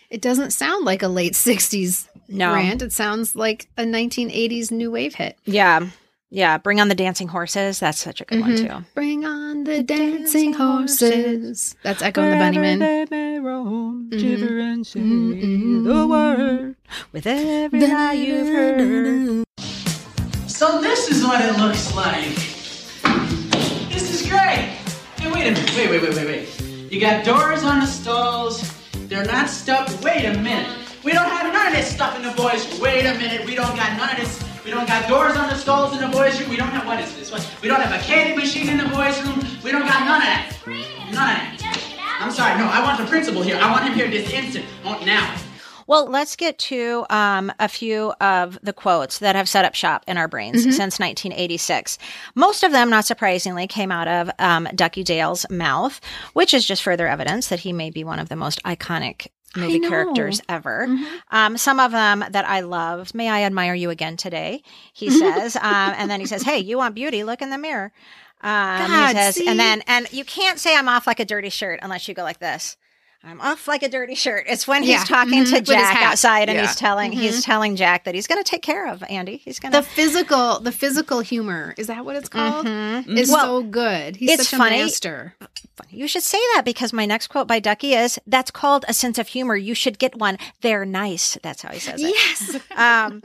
it 0.09 0.21
doesn't 0.21 0.51
sound 0.51 0.85
like 0.85 1.01
a 1.01 1.07
late 1.07 1.33
60s 1.33 2.07
No. 2.29 2.51
brand. 2.51 2.83
It 2.83 2.93
sounds 2.93 3.35
like 3.35 3.67
a 3.77 3.83
1980s 3.83 4.69
new 4.71 4.91
wave 4.91 5.15
hit. 5.15 5.37
Yeah, 5.45 5.87
yeah. 6.33 6.57
Bring 6.57 6.81
on 6.81 6.87
the 6.89 6.95
dancing 6.95 7.27
horses. 7.29 7.79
That's 7.79 7.99
such 7.99 8.19
a 8.21 8.25
good 8.25 8.41
one 8.41 8.51
Mhm. 8.57 8.67
too. 8.79 8.85
Bring 8.95 9.23
on 9.25 9.63
the 9.63 9.83
dancing 9.83 10.53
horses. 10.53 11.75
That's 11.83 12.01
Echo 12.01 12.21
and 12.23 12.33
the 12.33 12.59
Bunnymen. 12.59 12.79
They 12.79 13.05
may 13.09 13.39
roam, 13.39 14.09
Mhm. 14.11 14.19
shiver 14.19 14.59
and 14.59 14.85
say 14.85 14.99
Mhm. 14.99 15.83
the 15.85 16.07
word 16.07 16.75
with 17.11 17.27
every 17.27 17.85
lie 17.87 18.13
you've 18.13 18.47
heard. 18.47 19.43
So 20.47 20.81
this 20.81 21.09
is 21.09 21.23
what 21.23 21.39
it 21.41 21.57
looks 21.59 21.93
like. 21.95 22.35
This 23.91 24.09
is 24.21 24.27
great. 24.29 24.69
Hey, 25.19 25.31
wait 25.31 25.47
a 25.47 25.51
minute. 25.51 25.73
Wait, 25.77 25.89
wait, 25.89 26.01
wait, 26.01 26.15
wait, 26.15 26.25
wait. 26.27 26.91
You 26.91 26.99
got 26.99 27.23
doors 27.25 27.63
on 27.63 27.79
the 27.81 27.85
stalls. 27.87 28.63
They're 29.07 29.25
not 29.25 29.49
stuffed. 29.49 30.03
Wait 30.03 30.25
a 30.25 30.37
minute. 30.37 30.67
We 31.03 31.11
don't 31.11 31.29
have 31.29 31.51
none 31.51 31.67
of 31.67 31.73
this 31.73 31.93
stuff 31.93 32.15
in 32.15 32.21
the 32.23 32.31
boys' 32.31 32.65
Wait 32.79 33.05
a 33.05 33.13
minute. 33.15 33.45
We 33.45 33.55
don't 33.55 33.75
got 33.75 33.97
none 33.97 34.11
of 34.11 34.17
this. 34.17 34.39
We 34.65 34.71
don't 34.71 34.87
got 34.87 35.07
doors 35.09 35.35
on 35.35 35.49
the 35.49 35.55
stalls 35.55 35.93
in 35.93 35.99
the 35.99 36.07
boys' 36.07 36.39
room. 36.39 36.49
We 36.49 36.55
don't 36.55 36.69
have 36.69 36.85
what 36.85 36.99
is 36.99 37.13
this? 37.15 37.31
What? 37.31 37.47
We 37.61 37.67
don't 37.67 37.81
have 37.81 37.99
a 37.99 38.03
candy 38.03 38.35
machine 38.35 38.69
in 38.69 38.77
the 38.77 38.85
boys' 38.85 39.21
room. 39.21 39.45
We 39.63 39.71
don't 39.71 39.81
got 39.85 40.05
none 40.05 40.21
of 40.21 40.27
that. 40.27 40.55
None 40.65 40.73
of 41.11 41.59
that. 41.59 42.17
I'm 42.21 42.31
sorry. 42.31 42.57
No, 42.57 42.65
I 42.65 42.81
want 42.81 42.97
the 42.99 43.05
principal 43.05 43.41
here. 43.41 43.57
I 43.61 43.69
want 43.69 43.83
him 43.83 43.93
here 43.93 44.09
this 44.09 44.29
instant. 44.31 44.65
Oh, 44.85 45.01
now. 45.05 45.35
Well, 45.85 46.05
let's 46.09 46.37
get 46.37 46.57
to 46.59 47.05
um, 47.09 47.51
a 47.59 47.67
few 47.67 48.13
of 48.21 48.57
the 48.63 48.71
quotes 48.71 49.19
that 49.19 49.35
have 49.35 49.49
set 49.49 49.65
up 49.65 49.75
shop 49.75 50.05
in 50.07 50.17
our 50.17 50.29
brains 50.29 50.65
Mhm. 50.65 50.71
since 50.71 50.97
1986. 50.97 51.97
Most 52.35 52.63
of 52.63 52.71
them, 52.71 52.89
not 52.89 53.03
surprisingly, 53.05 53.67
came 53.67 53.91
out 53.91 54.07
of 54.07 54.31
um, 54.39 54.69
Duckie 54.73 55.03
Dale's 55.03 55.45
mouth, 55.49 55.99
which 56.31 56.53
is 56.53 56.65
just 56.65 56.81
further 56.83 57.09
evidence 57.09 57.47
that 57.49 57.59
he 57.59 57.73
may 57.73 57.89
be 57.89 58.05
one 58.05 58.19
of 58.19 58.29
the 58.29 58.37
most 58.37 58.63
iconic 58.63 59.27
movie 59.55 59.79
characters 59.79 60.41
ever. 60.49 60.87
Mhm. 60.87 61.05
Um, 61.31 61.57
some 61.57 61.79
of 61.79 61.91
them 61.91 62.23
that 62.31 62.45
I 62.47 62.61
loved. 62.61 63.13
May 63.13 63.29
I 63.29 63.43
admire 63.43 63.73
you 63.73 63.89
again 63.89 64.17
today? 64.17 64.63
He 64.93 65.09
says, 65.09 65.55
um, 65.55 65.93
and 65.97 66.09
then 66.09 66.19
he 66.19 66.25
says, 66.25 66.43
"Hey, 66.43 66.59
you 66.59 66.77
want 66.77 66.95
beauty? 66.95 67.23
Look 67.23 67.41
in 67.41 67.49
the 67.49 67.57
mirror." 67.57 67.91
Um, 68.41 68.87
God, 68.87 69.15
he 69.15 69.21
says, 69.21 69.37
and 69.47 69.59
then 69.59 69.83
and 69.87 70.11
you 70.11 70.25
can't 70.25 70.59
say 70.59 70.75
I'm 70.75 70.89
off 70.89 71.07
like 71.07 71.19
a 71.21 71.25
dirty 71.25 71.49
shirt 71.49 71.79
unless 71.81 72.07
you 72.07 72.13
go 72.13 72.23
like 72.23 72.39
this. 72.39 72.75
I'm 73.25 73.39
off 73.39 73.69
like 73.69 73.83
a 73.83 73.87
dirty 73.89 74.15
shirt. 74.15 74.45
It's 74.49 74.67
when 74.67 74.83
he's 74.83 74.91
Yeah. 74.91 75.03
talking 75.05 75.45
Mhm. 75.45 75.49
to 75.51 75.61
Jack 75.61 76.01
outside 76.01 76.49
and 76.49 76.57
Yeah. 76.57 76.67
he's 76.67 76.75
telling 76.75 77.13
he's 77.13 77.39
Mhm. 77.39 77.45
telling 77.45 77.75
Jack 77.77 78.03
that 78.03 78.13
he's 78.15 78.27
going 78.27 78.43
to 78.43 78.49
take 78.49 78.61
care 78.61 78.85
of 78.85 79.01
Andie. 79.03 79.41
He's 79.45 79.59
going 79.59 79.71
to 79.71 79.79
The 79.79 79.85
to 79.85 79.89
physical 79.89 80.59
the 80.59 80.73
physical 80.73 81.21
humor, 81.21 81.73
is 81.77 81.87
that 81.87 82.03
what 82.03 82.17
it's 82.17 82.27
called? 82.27 82.65
Mhm. 82.65 83.17
Is 83.17 83.29
Well, 83.31 83.45
so 83.45 83.61
good. 83.63 84.17
He's 84.17 84.31
it's 84.31 84.49
such 84.49 84.57
funny. 84.59 84.81
a 84.81 84.83
master. 84.83 85.35
You 85.89 86.07
should 86.07 86.23
say 86.23 86.39
that 86.55 86.63
because 86.65 86.91
my 86.91 87.05
next 87.05 87.27
quote 87.27 87.47
by 87.47 87.59
Duckie 87.59 87.93
is 87.93 88.19
that's 88.27 88.51
called 88.51 88.83
a 88.89 88.93
sense 88.93 89.17
of 89.17 89.29
humor. 89.29 89.55
You 89.55 89.73
should 89.73 89.99
get 89.99 90.15
one. 90.17 90.37
They're 90.61 90.85
nice. 90.85 91.37
That's 91.41 91.61
how 91.61 91.71
he 91.71 91.79
says 91.79 92.01
it. 92.03 92.13
Yes. 92.15 92.57
Um, 92.75 93.23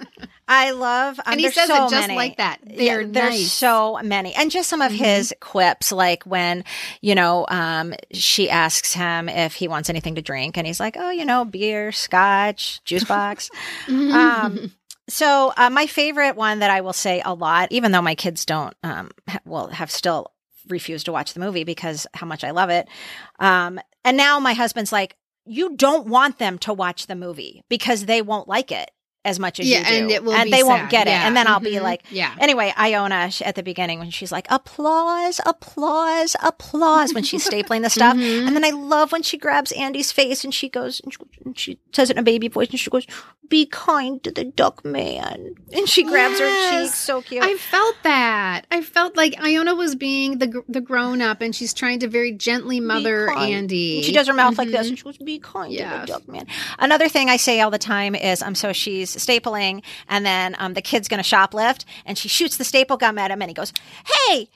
I 0.51 0.71
love, 0.71 1.19
um, 1.19 1.33
And 1.33 1.41
he 1.41 1.51
says 1.51 1.69
so 1.69 1.75
it 1.87 1.91
just 1.91 2.09
many. 2.09 2.17
like 2.17 2.39
that. 2.39 2.59
They're 2.65 3.07
there's 3.07 3.31
nice. 3.35 3.53
so 3.53 4.01
many, 4.03 4.35
and 4.35 4.51
just 4.51 4.71
some 4.71 4.81
of 4.81 4.91
his 4.91 5.35
quips, 5.41 5.93
like 5.93 6.25
when 6.25 6.65
you 7.03 7.15
know 7.15 7.45
um, 7.49 7.95
she 8.13 8.49
asks 8.49 8.95
him 8.95 9.29
if 9.29 9.55
he 9.55 9.69
wants 9.69 9.91
anything 9.91 10.15
to 10.15 10.23
drink, 10.23 10.57
and 10.57 10.67
he's 10.67 10.81
like, 10.81 10.97
"Oh, 10.99 11.11
you 11.11 11.27
know, 11.27 11.45
beer, 11.45 11.93
scotch, 11.93 12.83
juice 12.85 13.05
box." 13.05 13.51
um, 13.89 14.73
so 15.09 15.53
uh, 15.57 15.69
my 15.71 15.87
favorite 15.87 16.35
one 16.35 16.61
that 16.61 16.71
I 16.71 16.81
will 16.81 16.93
say 16.95 17.23
a 17.25 17.35
lot, 17.35 17.71
even 17.71 17.93
though 17.93 18.03
my 18.03 18.15
kids 18.15 18.45
don't, 18.47 18.75
um, 18.83 19.11
ha- 19.29 19.41
well, 19.45 19.69
have 19.69 19.91
still 19.91 20.33
refused 20.69 21.07
to 21.07 21.13
watch 21.13 21.35
the 21.35 21.41
movie 21.41 21.65
because 21.65 22.07
how 22.15 22.27
much 22.27 22.45
I 22.45 22.51
love 22.51 22.71
it. 22.71 22.89
Um, 23.39 23.81
and 24.05 24.17
now 24.17 24.39
my 24.39 24.53
husband's 24.55 24.93
like, 24.93 25.17
you 25.47 25.77
don't 25.77 26.07
want 26.07 26.39
them 26.39 26.59
to 26.59 26.75
watch 26.75 27.07
the 27.07 27.15
movie 27.15 27.63
because 27.71 28.05
they 28.05 28.21
won't 28.21 28.49
like 28.49 28.71
it 28.71 28.91
as 29.25 29.39
much 29.39 29.61
as 29.61 29.69
yeah, 29.69 29.81
you 29.81 29.85
do, 29.85 29.91
and 29.95 30.11
it 30.11 30.25
will 30.25 30.33
and 30.33 30.51
they 30.53 30.63
won't 30.63 30.83
sad. 30.83 30.91
get 30.91 31.07
it. 31.07 31.11
And 31.13 31.37
then 31.37 31.47
I'll 31.47 31.61
be 31.61 31.73
Mhm. 31.73 31.83
like, 31.83 32.03
yeah. 32.11 32.35
Anyway, 32.41 32.73
Iona 32.79 33.31
at 33.45 33.57
the 33.57 33.63
beginning 33.63 33.99
when 33.99 34.11
she's 34.11 34.33
like, 34.33 34.47
applause, 34.49 35.41
applause, 35.45 36.35
applause 36.43 37.13
when 37.13 37.25
she's 37.25 37.47
stapling 37.47 37.83
the 37.83 37.91
stuff. 37.91 38.17
Mhm. 38.17 38.47
And 38.47 38.57
then 38.57 38.65
I 38.65 38.71
love 38.71 39.13
when 39.13 39.23
she 39.23 39.37
grabs 39.37 39.73
Andie's 39.73 40.13
face 40.13 40.45
and 40.45 40.55
she 40.55 40.69
goes, 40.69 41.01
and 41.01 41.13
she, 41.13 41.19
and 41.45 41.59
she 41.59 41.79
says 41.93 42.11
it 42.11 42.15
in 42.15 42.19
a 42.19 42.23
baby 42.23 42.49
voice 42.49 42.71
and 42.71 42.79
she 42.79 42.91
goes, 42.91 43.07
be 43.49 43.67
kind 43.67 44.23
to 44.25 44.31
the 44.31 44.45
duck 44.45 44.85
man. 44.85 45.55
And 45.73 45.89
she 45.89 46.03
grabs 46.05 46.39
her 46.39 46.47
Yes. 46.47 46.91
cheek. 46.91 46.95
So 46.95 47.23
cute. 47.23 47.43
I 47.43 47.55
felt 47.57 47.97
that. 48.05 48.67
I 48.71 48.83
felt 48.83 49.17
like 49.17 49.35
Iona 49.43 49.75
was 49.75 49.95
being 49.95 50.39
the 50.39 50.63
the 50.69 50.81
grown 50.83 51.23
up, 51.23 51.41
and 51.41 51.55
she's 51.57 51.73
trying 51.73 52.01
to 52.01 52.09
very 52.09 52.33
gently 52.33 52.79
mother. 52.79 53.31
Andie. 53.31 53.97
And 53.99 54.05
she 54.05 54.13
does 54.13 54.27
her 54.29 54.35
mouth 54.35 54.59
like 54.59 54.69
this 54.71 54.87
Mhm. 54.87 54.89
and 54.91 54.99
she 54.99 55.05
goes, 55.05 55.17
be 55.19 55.39
kind 55.39 55.73
to 55.77 55.83
the 55.83 56.07
duck 56.07 56.29
man. 56.29 56.47
Another 56.79 57.09
thing 57.09 57.31
I 57.31 57.37
say 57.39 57.61
all 57.61 57.71
the 57.71 57.79
time 57.79 58.15
is, 58.15 58.43
I'm 58.43 58.55
so 58.55 58.73
she's 58.75 59.08
stapling 59.17 59.83
and 60.09 60.25
then 60.25 60.57
um, 60.59 60.75
the 60.75 60.83
kid's 60.83 61.09
going 61.09 61.23
to 61.23 61.29
shoplift 61.29 61.85
and 62.05 62.17
she 62.17 62.29
shoots 62.29 62.57
the 62.57 62.65
staple 62.65 62.97
gum 62.97 63.19
at 63.19 63.31
him 63.31 63.43
and 63.43 63.51
he 63.51 63.55
goes, 63.55 63.73
hey, 64.29 64.49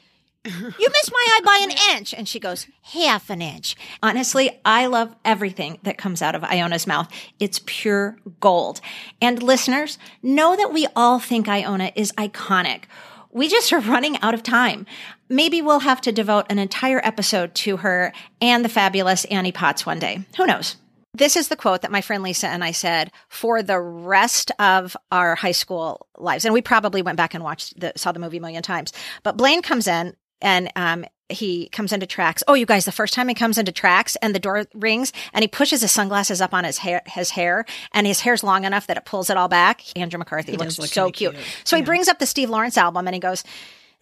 you 0.45 0.89
missed 0.89 1.13
my 1.13 1.25
eye 1.29 1.41
by 1.45 1.61
an 1.63 1.97
inch. 1.97 2.13
And 2.13 2.29
she 2.29 2.41
goes, 2.41 2.67
half 2.83 3.31
an 3.31 3.41
inch. 3.41 3.77
Honestly, 4.03 4.61
I 4.65 4.87
love 4.87 5.15
everything 5.25 5.79
that 5.85 5.99
comes 5.99 6.21
out 6.21 6.35
of 6.35 6.43
Iona's 6.43 6.87
mouth. 6.87 7.09
It's 7.39 7.61
pure 7.65 8.17
gold. 8.41 8.81
And 9.21 9.43
listeners, 9.43 9.99
know 10.23 10.57
that 10.57 10.73
we 10.73 10.87
all 10.97 11.21
think 11.21 11.49
Iona 11.49 11.93
is 11.95 12.13
iconic. 12.13 12.85
We 13.31 13.49
just 13.49 13.73
are 13.73 13.81
running 13.81 14.21
out 14.21 14.35
of 14.35 14.43
time. 14.43 14.87
Maybe 15.29 15.63
we'll 15.63 15.81
have 15.81 16.01
to 16.03 16.13
devote 16.13 16.47
an 16.51 16.59
entire 16.59 17.01
episode 17.05 17.55
to 17.57 17.79
her 17.79 18.13
and 18.41 18.65
the 18.65 18.69
fabulous 18.69 19.25
Annie 19.27 19.53
Potts 19.53 19.87
one 19.87 19.99
day. 19.99 20.27
Who 20.37 20.47
knows? 20.47 20.77
This 21.15 21.37
is 21.37 21.49
the 21.49 21.57
quote 21.57 21.83
that 21.83 21.91
my 21.91 22.01
friend 22.01 22.23
Lisa 22.23 22.49
and 22.49 22.65
I 22.65 22.71
said 22.73 23.13
for 23.29 23.63
the 23.63 23.79
rest 23.79 24.51
of 24.59 24.97
our 25.11 25.35
high 25.35 25.53
school 25.53 26.07
lives. 26.17 26.45
And 26.45 26.55
we 26.55 26.63
probably 26.63 27.03
went 27.03 27.19
back 27.19 27.35
and 27.35 27.45
watched 27.45 27.79
the, 27.79 27.93
saw 27.97 28.13
the 28.13 28.19
movie 28.19 28.39
a 28.39 28.41
million 28.41 28.63
times. 28.63 28.93
But 29.23 29.37
Blane 29.37 29.61
comes 29.61 29.87
in 29.87 30.17
and, 30.41 30.73
um, 30.75 31.05
he 31.29 31.69
comes 31.71 31.93
into 31.93 32.07
Trax. 32.07 32.43
Oh, 32.47 32.55
you 32.55 32.67
guys, 32.67 32.85
the 32.85 32.93
first 32.93 33.15
time 33.15 33.29
he 33.29 33.35
comes 33.35 33.57
into 33.57 33.73
Trax 33.73 34.17
and 34.21 34.35
the 34.35 34.39
door 34.39 34.67
rings 34.75 35.13
and 35.33 35.43
he 35.43 35.49
pushes 35.49 35.81
his 35.81 35.91
sunglasses 35.91 36.43
up 36.43 36.53
on 36.53 36.65
his 36.65 36.79
hair, 36.79 37.01
his 37.07 37.31
hair 37.31 37.65
and 37.93 38.07
his 38.07 38.21
hair's 38.21 38.43
long 38.43 38.65
enough 38.65 38.87
that 38.87 38.99
it 38.99 39.07
pulls 39.07 39.31
it 39.31 39.37
all 39.39 39.49
back. 39.49 39.83
Andrew 39.97 40.19
McCarthy 40.19 40.53
He 40.53 40.59
looks 40.59 40.79
look 40.79 40.89
so 40.91 41.11
cute. 41.11 41.35
cute. 41.35 41.45
So 41.65 41.77
he 41.77 41.83
brings 41.83 42.09
up 42.09 42.19
the 42.19 42.27
Steve 42.27 42.51
Lawrence 42.51 42.77
album 42.77 43.07
and 43.07 43.15
he 43.15 43.21
goes, 43.21 43.45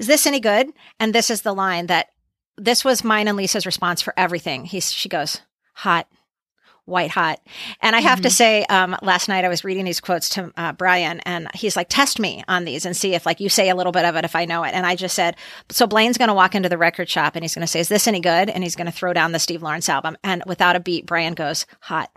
is 0.00 0.08
this 0.08 0.26
any 0.26 0.40
good? 0.40 0.72
And 0.98 1.14
this 1.14 1.30
is 1.30 1.42
the 1.42 1.54
line 1.54 1.86
that 1.86 2.08
this 2.56 2.84
was 2.84 3.04
mine 3.04 3.28
and 3.28 3.36
Lisa's 3.36 3.66
response 3.66 4.00
for 4.02 4.12
everything. 4.16 4.64
He's, 4.64 4.90
she 4.90 5.08
goes, 5.08 5.40
hot, 5.74 6.08
white 6.90 7.10
hot. 7.10 7.40
And 7.80 7.96
I 7.96 8.00
have 8.00 8.20
to 8.22 8.30
say, 8.30 8.64
um, 8.64 8.96
last 9.00 9.28
night 9.28 9.44
I 9.44 9.48
was 9.48 9.64
reading 9.64 9.84
these 9.84 10.00
quotes 10.00 10.28
to 10.30 10.52
uh, 10.56 10.72
Brian, 10.72 11.20
and 11.20 11.48
he's 11.54 11.76
like, 11.76 11.88
"Test 11.88 12.18
me 12.18 12.44
on 12.48 12.64
these 12.64 12.84
and 12.84 12.96
see 12.96 13.14
if 13.14 13.24
like 13.24 13.40
you 13.40 13.48
say 13.48 13.70
a 13.70 13.74
little 13.74 13.92
bit 13.92 14.04
of 14.04 14.16
it 14.16 14.24
if 14.24 14.36
I 14.36 14.44
know 14.44 14.64
it." 14.64 14.74
And 14.74 14.84
I 14.84 14.96
just 14.96 15.14
said, 15.14 15.36
"So 15.70 15.86
Blane's 15.86 16.18
going 16.18 16.28
to 16.28 16.34
walk 16.34 16.54
into 16.54 16.68
the 16.68 16.78
record 16.78 17.08
shop 17.08 17.36
and 17.36 17.44
he's 17.44 17.54
going 17.54 17.62
to 17.62 17.66
say, 17.66 17.80
is 17.80 17.88
this 17.88 18.08
any 18.08 18.20
good?" 18.20 18.50
And 18.50 18.62
he's 18.62 18.76
going 18.76 18.86
to 18.86 18.92
throw 18.92 19.12
down 19.12 19.32
the 19.32 19.38
Steve 19.38 19.62
Lawrence 19.62 19.88
album, 19.88 20.18
and 20.22 20.42
without 20.46 20.76
a 20.76 20.80
beat, 20.80 21.06
Brian 21.06 21.34
goes, 21.34 21.66
"Hot." 21.80 22.10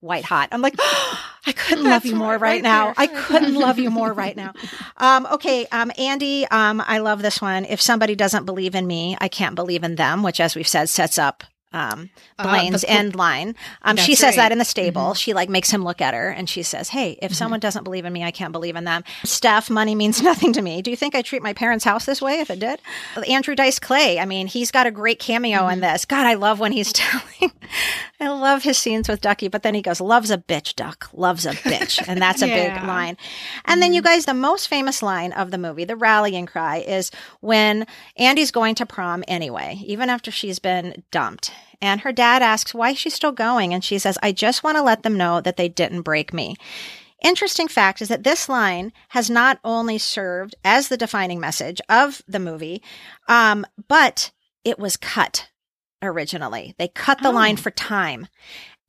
White 0.00 0.26
hot. 0.26 0.50
I'm 0.52 0.62
like, 0.62 0.76
I 1.46 1.50
couldn't 1.50 1.82
love 1.82 2.06
you 2.06 2.14
more 2.14 2.38
right, 2.38 2.62
now. 2.62 2.94
I 2.96 3.08
couldn't 3.08 3.56
love 3.56 3.80
you 3.80 3.90
more 3.90 4.12
right 4.12 4.36
now. 4.44 4.52
Um, 4.96 5.26
okay, 5.32 5.66
um, 5.72 5.90
Andie, 5.98 6.46
um, 6.52 6.80
I 6.86 6.98
love 6.98 7.20
this 7.20 7.42
one. 7.42 7.64
If 7.64 7.80
somebody 7.80 8.14
doesn't 8.14 8.44
believe 8.44 8.76
in 8.76 8.86
me, 8.86 9.16
I 9.20 9.26
can't 9.26 9.56
believe 9.56 9.82
in 9.82 9.96
them, 9.96 10.22
which, 10.22 10.38
as 10.38 10.54
we've 10.54 10.68
said, 10.68 10.88
sets 10.88 11.18
up 11.18 11.42
um, 11.72 12.10
Uh, 12.38 12.44
Blane's 12.44 12.80
the- 12.82 12.90
end 12.90 13.14
line. 13.14 13.54
Um, 13.82 13.96
she 13.96 14.14
says 14.14 14.36
that 14.36 14.52
in 14.52 14.58
the 14.58 14.64
stable. 14.64 15.14
She 15.14 15.34
like 15.34 15.48
makes 15.48 15.70
him 15.70 15.84
look 15.84 16.00
at 16.00 16.14
her 16.14 16.30
and 16.30 16.48
she 16.48 16.62
says, 16.62 16.88
Hey, 16.90 17.18
if 17.20 17.34
someone 17.34 17.60
doesn't 17.60 17.84
believe 17.84 18.04
in 18.04 18.12
me, 18.12 18.24
I 18.24 18.30
can't 18.30 18.52
believe 18.52 18.76
in 18.76 18.84
them. 18.84 19.04
Steff, 19.24 19.68
money 19.70 19.94
means 19.94 20.22
nothing 20.30 20.52
to 20.54 20.62
me. 20.62 20.80
Do 20.82 20.90
you 20.90 20.96
think 20.96 21.14
I 21.14 21.22
treat 21.22 21.42
my 21.42 21.52
parents' 21.52 21.84
house 21.84 22.04
this 22.06 22.22
way 22.22 22.40
if 22.40 22.50
it 22.50 22.58
did? 22.58 22.80
Andrew 23.28 23.54
Dice 23.54 23.78
Clay. 23.78 24.18
I 24.18 24.24
mean, 24.24 24.46
he's 24.46 24.70
got 24.70 24.86
a 24.86 24.90
great 24.90 25.18
cameo 25.18 25.68
in 25.68 25.80
this. 25.80 26.04
God, 26.04 26.26
I 26.26 26.34
love 26.34 26.58
when 26.60 26.72
he's 26.72 26.92
telling, 26.92 27.52
I 28.20 28.28
love 28.28 28.62
his 28.62 28.78
scenes 28.78 29.08
with 29.08 29.20
Duckie, 29.20 29.48
but 29.48 29.62
then 29.62 29.74
he 29.74 29.82
goes, 29.82 30.00
Loves 30.00 30.30
a 30.30 30.38
bitch, 30.38 30.74
Duck, 30.74 31.08
loves 31.12 31.44
a 31.46 31.52
bitch. 31.52 32.02
And 32.08 32.20
that's 32.22 32.42
a 32.42 32.46
big 32.46 32.72
line. 32.84 33.16
And 33.66 33.82
then 33.82 33.92
you 33.92 34.00
guys, 34.02 34.24
the 34.24 34.34
most 34.34 34.68
famous 34.68 35.02
line 35.02 35.32
of 35.32 35.50
the 35.50 35.58
movie, 35.58 35.84
the 35.84 35.96
rallying 35.96 36.46
cry, 36.46 36.78
is 36.78 37.10
when 37.40 37.86
Andie's 38.16 38.50
going 38.50 38.74
to 38.76 38.86
prom 38.86 39.22
anyway, 39.28 39.78
even 39.84 40.08
after 40.08 40.30
she's 40.30 40.58
been 40.58 41.02
dumped. 41.10 41.52
And 41.80 42.00
her 42.00 42.12
dad 42.12 42.42
asks 42.42 42.74
why 42.74 42.94
she's 42.94 43.14
still 43.14 43.32
going. 43.32 43.72
And 43.72 43.84
she 43.84 43.98
says, 43.98 44.18
I 44.22 44.32
just 44.32 44.62
want 44.62 44.76
to 44.76 44.82
let 44.82 45.02
them 45.02 45.16
know 45.16 45.40
that 45.40 45.56
they 45.56 45.68
didn't 45.68 46.02
break 46.02 46.32
me. 46.32 46.56
Interesting 47.22 47.66
fact 47.66 48.00
is 48.00 48.08
that 48.08 48.22
this 48.22 48.48
line 48.48 48.92
has 49.08 49.28
not 49.28 49.58
only 49.64 49.98
served 49.98 50.54
as 50.64 50.88
the 50.88 50.96
defining 50.96 51.40
message 51.40 51.80
of 51.88 52.22
the 52.28 52.38
movie, 52.38 52.82
um, 53.26 53.66
but 53.88 54.30
it 54.64 54.78
was 54.78 54.96
cut 54.96 55.48
originally. 56.00 56.74
They 56.78 56.88
cut 56.88 57.20
the 57.22 57.32
line 57.32 57.56
for 57.56 57.70
time. 57.70 58.28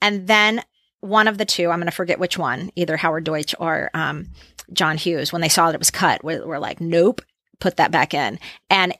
And 0.00 0.28
then 0.28 0.62
one 1.00 1.26
of 1.26 1.38
the 1.38 1.44
two, 1.44 1.70
I'm 1.70 1.78
going 1.78 1.86
to 1.86 1.92
forget 1.92 2.20
which 2.20 2.38
one, 2.38 2.70
either 2.76 2.96
Howard 2.96 3.24
Deutch 3.24 3.54
or 3.58 3.90
um, 3.94 4.28
John 4.72 4.96
Hughes, 4.96 5.32
when 5.32 5.42
they 5.42 5.48
saw 5.48 5.66
that 5.66 5.74
it 5.74 5.80
was 5.80 5.90
cut, 5.90 6.22
were, 6.22 6.46
were 6.46 6.58
like, 6.58 6.80
nope, 6.80 7.22
put 7.58 7.76
that 7.78 7.90
back 7.90 8.14
in. 8.14 8.38
And 8.68 8.94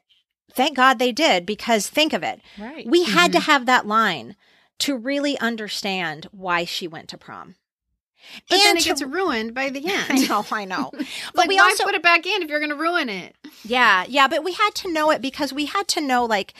thank 0.53 0.77
God 0.77 0.99
they 0.99 1.13
did 1.13 1.47
because 1.47 1.89
think 1.89 2.13
of 2.13 2.23
it. 2.23 2.41
Right. 2.59 2.87
We 2.87 3.05
had 3.05 3.33
to 3.33 3.39
mm-hmm. 3.39 3.51
have 3.51 3.67
that 3.67 3.87
line 3.87 4.37
to 4.81 4.97
really 4.97 5.39
understand 5.39 6.27
why 6.33 6.65
she 6.65 6.89
went 6.89 7.09
to 7.11 7.19
prom. 7.19 7.57
But 8.49 8.57
then 8.57 8.69
And 8.71 8.79
it 8.79 8.83
to- 8.83 8.89
gets 8.91 9.03
ruined 9.03 9.55
by 9.55 9.71
the 9.71 9.87
end. 9.87 10.07
I 10.11 10.27
know, 10.27 10.45
I 10.51 10.65
know. 10.65 10.91
like, 11.35 11.49
we 11.49 11.59
also- 11.59 11.85
put 11.85 11.95
it 11.95 12.03
back 12.03 12.27
in 12.27 12.43
if 12.43 12.49
you're 12.51 12.61
going 12.61 12.71
to 12.71 12.77
ruin 12.77 13.09
it? 13.09 13.37
Yeah, 13.65 14.05
yeah, 14.09 14.29
but 14.29 14.45
we 14.45 14.53
had 14.53 14.75
to 14.77 14.93
know 14.93 15.11
it 15.11 15.21
because 15.23 15.53
we 15.53 15.67
had 15.67 15.89
to 15.89 16.01
know 16.01 16.25
like 16.25 16.55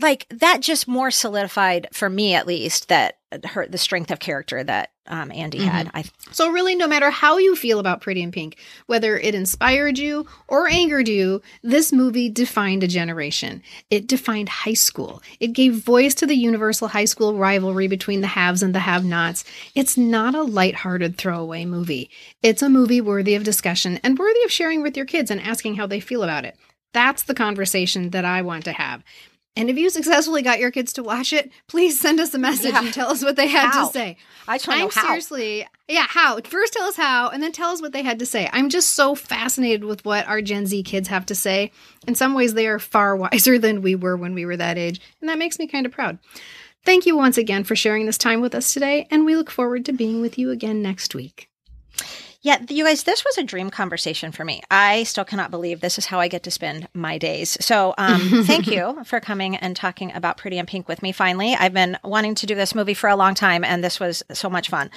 like 0.00 0.26
that 0.30 0.60
just 0.60 0.88
more 0.88 1.10
solidified 1.10 1.88
for 1.92 2.08
me 2.08 2.34
at 2.34 2.46
least 2.46 2.88
that 2.88 3.18
her 3.44 3.66
the 3.66 3.78
strength 3.78 4.10
of 4.10 4.20
character 4.20 4.62
that 4.62 4.90
um 5.06 5.32
Andie 5.32 5.62
had. 5.64 5.90
I 5.94 6.04
So, 6.32 6.50
really, 6.50 6.74
no 6.74 6.86
matter 6.86 7.10
how 7.10 7.38
you 7.38 7.56
feel 7.56 7.78
about 7.78 8.00
Pretty 8.00 8.22
in 8.22 8.30
Pink, 8.30 8.56
whether 8.86 9.18
it 9.18 9.34
inspired 9.34 9.98
you 9.98 10.26
or 10.48 10.68
angered 10.68 11.08
you, 11.08 11.40
this 11.62 11.92
movie 11.92 12.28
defined 12.28 12.82
a 12.82 12.88
generation. 12.88 13.62
It 13.90 14.06
defined 14.06 14.48
high 14.48 14.74
school. 14.74 15.22
It 15.40 15.48
gave 15.54 15.74
voice 15.74 16.14
to 16.16 16.26
the 16.26 16.36
universal 16.36 16.88
high 16.88 17.06
school 17.06 17.36
rivalry 17.36 17.88
between 17.88 18.20
the 18.20 18.28
haves 18.28 18.62
and 18.62 18.74
the 18.74 18.80
have 18.80 19.04
nots. 19.04 19.44
It's 19.74 19.96
not 19.96 20.34
a 20.34 20.42
lighthearted 20.42 21.16
throwaway 21.16 21.64
movie. 21.64 22.10
It's 22.42 22.62
a 22.62 22.68
movie 22.68 23.00
worthy 23.00 23.34
of 23.34 23.44
discussion 23.44 23.98
and 24.02 24.18
worthy 24.18 24.42
of 24.44 24.52
sharing 24.52 24.82
with 24.82 24.96
your 24.96 25.06
kids 25.06 25.30
and 25.30 25.40
asking 25.40 25.76
how 25.76 25.86
they 25.86 26.00
feel 26.00 26.22
about 26.22 26.44
it. 26.44 26.56
That's 26.92 27.22
the 27.22 27.34
conversation 27.34 28.10
that 28.10 28.24
I 28.24 28.42
want 28.42 28.64
to 28.64 28.72
have. 28.72 29.02
And 29.54 29.68
if 29.68 29.76
you 29.76 29.90
successfully 29.90 30.40
got 30.40 30.60
your 30.60 30.70
kids 30.70 30.94
to 30.94 31.02
watch 31.02 31.32
it, 31.32 31.50
please 31.68 32.00
send 32.00 32.20
us 32.20 32.32
a 32.32 32.38
message 32.38 32.72
Yeah. 32.72 32.84
and 32.84 32.94
tell 32.94 33.10
us 33.10 33.22
what 33.22 33.36
they 33.36 33.48
had 33.48 33.70
How? 33.70 33.86
to 33.86 33.92
say. 33.92 34.16
I 34.48 34.56
just 34.56 34.68
I'm 34.68 34.90
seriously, 34.90 35.66
yeah, 35.88 36.06
how? 36.08 36.40
First 36.40 36.72
tell 36.72 36.86
us 36.88 36.96
how, 36.96 37.28
and 37.28 37.42
then 37.42 37.52
tell 37.52 37.70
us 37.70 37.82
what 37.82 37.92
they 37.92 38.02
had 38.02 38.18
to 38.20 38.26
say. 38.26 38.48
I'm 38.52 38.70
just 38.70 38.90
so 38.90 39.14
fascinated 39.14 39.84
with 39.84 40.04
what 40.06 40.26
our 40.26 40.40
Gen 40.40 40.64
Z 40.66 40.82
kids 40.84 41.08
have 41.08 41.26
to 41.26 41.34
say. 41.34 41.70
In 42.08 42.14
some 42.14 42.32
ways, 42.32 42.54
they 42.54 42.66
are 42.66 42.78
far 42.78 43.14
wiser 43.16 43.58
than 43.58 43.82
we 43.82 43.94
were 43.94 44.16
when 44.16 44.34
we 44.34 44.46
were 44.46 44.56
that 44.56 44.78
age, 44.78 45.00
and 45.20 45.28
that 45.28 45.38
makes 45.38 45.58
me 45.58 45.66
kind 45.66 45.84
of 45.84 45.92
proud. 45.92 46.18
Thank 46.84 47.04
you 47.06 47.14
once 47.16 47.36
again 47.38 47.62
for 47.62 47.76
sharing 47.76 48.06
this 48.06 48.18
time 48.18 48.40
with 48.40 48.54
us 48.54 48.72
today, 48.72 49.06
and 49.10 49.24
we 49.26 49.36
look 49.36 49.50
forward 49.50 49.84
to 49.84 49.92
being 49.92 50.20
with 50.22 50.38
you 50.38 50.50
again 50.50 50.80
next 50.82 51.14
week. 51.14 51.48
Yeah, 52.44 52.58
you 52.68 52.84
guys, 52.84 53.04
this 53.04 53.24
was 53.24 53.38
a 53.38 53.44
dream 53.44 53.70
conversation 53.70 54.32
for 54.32 54.44
me. 54.44 54.62
I 54.68 55.04
still 55.04 55.24
cannot 55.24 55.52
believe 55.52 55.80
this 55.80 55.96
is 55.96 56.06
how 56.06 56.18
I 56.18 56.26
get 56.26 56.42
to 56.42 56.50
spend 56.50 56.88
my 56.92 57.16
days. 57.16 57.56
So, 57.64 57.94
um, 57.98 58.20
thank 58.46 58.66
you 58.66 58.98
for 59.04 59.20
coming 59.20 59.54
and 59.54 59.76
talking 59.76 60.12
about 60.12 60.38
Pretty 60.38 60.58
in 60.58 60.66
Pink 60.66 60.88
with 60.88 61.02
me 61.02 61.12
finally. 61.12 61.54
I've 61.54 61.72
been 61.72 61.96
wanting 62.02 62.34
to 62.34 62.46
do 62.46 62.56
this 62.56 62.74
movie 62.74 62.94
for 62.94 63.08
a 63.08 63.14
long 63.14 63.36
time, 63.36 63.62
and 63.62 63.84
this 63.84 64.00
was 64.00 64.24
so 64.32 64.50
much 64.50 64.68
fun. 64.68 64.90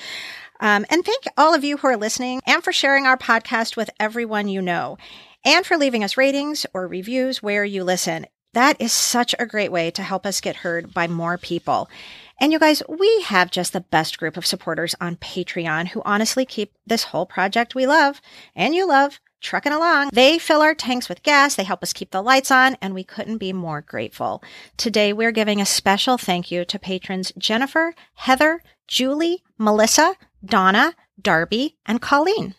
Um, 0.60 0.88
and 0.89 1.06
thank 1.06 1.26
all 1.38 1.54
of 1.54 1.64
you 1.64 1.78
who 1.78 1.88
are 1.88 1.98
listening 1.98 2.41
and 2.48 2.64
for 2.64 2.74
sharing 2.74 3.06
our 3.06 3.18
podcast 3.18 3.78
with 3.78 3.91
everyone 4.00 4.48
you 4.48 4.62
know 4.62 4.98
and 5.43 5.66
for 5.66 5.78
leaving 5.78 6.04
us 6.04 6.18
ratings 6.18 6.66
or 6.74 6.88
reviews 6.88 7.43
where 7.43 7.64
you 7.64 7.84
listen. 7.84 8.26
That 8.54 8.80
is 8.80 8.93
such 8.93 9.36
a 9.38 9.46
great 9.46 9.72
way 9.72 9.91
to 9.91 10.02
help 10.02 10.26
us 10.26 10.39
get 10.39 10.56
heard 10.56 10.93
by 10.93 11.08
more 11.08 11.38
people. 11.38 11.89
And 12.40 12.52
you 12.52 12.60
guys, 12.60 12.84
we 12.90 13.22
have 13.22 13.50
just 13.50 13.74
the 13.74 13.82
best 13.82 14.18
group 14.18 14.36
of 14.36 14.46
supporters 14.46 14.96
on 15.00 15.16
Patreon 15.16 15.90
who 15.90 16.02
honestly 16.06 16.46
keep 16.46 16.74
this 16.86 17.06
whole 17.06 17.26
project 17.26 17.76
we 17.76 17.88
love 17.88 18.22
and 18.56 18.76
you 18.76 18.88
love 18.88 19.20
trucking 19.42 19.72
along. 19.72 20.10
They 20.12 20.38
fill 20.40 20.62
our 20.62 20.76
tanks 20.76 21.08
with 21.08 21.24
gas, 21.24 21.56
they 21.56 21.64
help 21.64 21.84
us 21.84 21.94
keep 21.94 22.12
the 22.12 22.22
lights 22.22 22.52
on, 22.52 22.78
and 22.82 22.94
we 22.94 23.04
couldn't 23.04 23.38
be 23.38 23.54
more 23.54 23.82
grateful. 23.82 24.44
Today, 24.76 25.14
we're 25.14 25.32
giving 25.32 25.62
a 25.62 25.66
special 25.66 26.18
thank 26.18 26.52
you 26.52 26.66
to 26.66 26.80
patrons 26.80 27.32
Jennifer, 27.38 27.94
Heather, 28.16 28.62
Julie, 28.88 29.44
Melissa, 29.58 30.16
Donna, 30.44 30.96
Darby, 31.22 31.78
and 31.86 32.02
Colleen. 32.02 32.56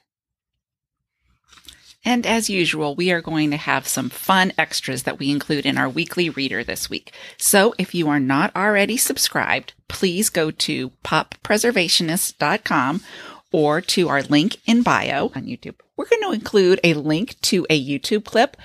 And 2.07 2.25
as 2.25 2.49
usual, 2.49 2.95
we 2.95 3.11
are 3.11 3.21
going 3.21 3.51
to 3.51 3.57
have 3.57 3.89
some 3.89 4.09
fun 4.11 4.53
extras 4.57 5.03
that 5.03 5.19
we 5.19 5.29
include 5.31 5.67
in 5.67 5.77
our 5.77 5.89
weekly 5.89 6.31
reader 6.31 6.63
this 6.63 6.89
week. 6.89 7.13
So 7.37 7.75
if 7.79 7.97
you 7.97 8.09
are 8.09 8.21
not 8.21 8.55
already 8.55 8.97
subscribed, 8.97 9.75
please 9.89 10.31
go 10.31 10.53
to 10.53 10.91
poppreservationist.com 11.05 13.03
or 13.53 13.81
to 13.81 14.09
our 14.09 14.23
link 14.23 14.57
in 14.67 14.83
bio 14.83 15.27
on 15.35 15.47
YouTube. 15.47 15.75
We're 15.97 16.07
going 16.09 16.23
to 16.23 16.33
include 16.33 16.79
a 16.85 16.95
link 16.95 17.41
to 17.43 17.67
a 17.69 17.85
YouTube 17.85 18.25
clip 18.25 18.57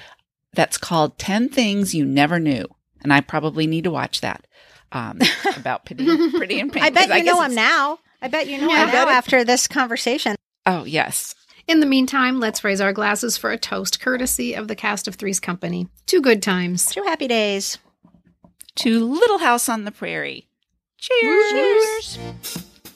that's 0.53 0.77
called 0.77 1.17
10 1.17 1.49
Things 1.49 1.95
You 1.95 2.05
Never 2.05 2.39
Knew. 2.39 2.65
And 3.01 3.11
I 3.11 3.21
probably 3.21 3.65
need 3.65 3.85
to 3.85 3.91
watch 3.91 4.21
that 4.21 4.45
um, 4.91 5.19
about 5.57 5.85
pretty, 5.85 6.05
pretty 6.31 6.59
and 6.59 6.71
pink. 6.71 6.85
I 6.85 6.91
bet 6.91 7.07
you 7.09 7.15
guess 7.23 7.25
know 7.25 7.41
him 7.41 7.55
now. 7.55 7.97
I 8.21 8.27
bet 8.27 8.47
you 8.47 8.59
know 8.61 8.69
Yeah. 8.69 8.85
him 8.85 8.91
now 8.93 9.09
after 9.09 9.43
this 9.43 9.67
conversation. 9.67 10.35
Oh, 10.67 10.83
yes. 10.83 11.33
In 11.67 11.79
the 11.79 11.85
meantime, 11.85 12.39
let's 12.39 12.63
raise 12.63 12.81
our 12.81 12.93
glasses 12.93 13.37
for 13.37 13.51
a 13.51 13.57
toast 13.57 13.99
courtesy 13.99 14.53
of 14.53 14.67
the 14.67 14.75
cast 14.75 15.07
of 15.07 15.15
Three's 15.15 15.39
Company. 15.39 15.87
To 16.07 16.21
good 16.21 16.41
times. 16.41 16.85
To 16.93 17.03
happy 17.03 17.27
days. 17.27 17.77
To 18.75 19.05
Little 19.05 19.39
House 19.39 19.69
on 19.69 19.85
the 19.85 19.91
Prairie. 19.91 20.47
Cheers. 20.97 22.59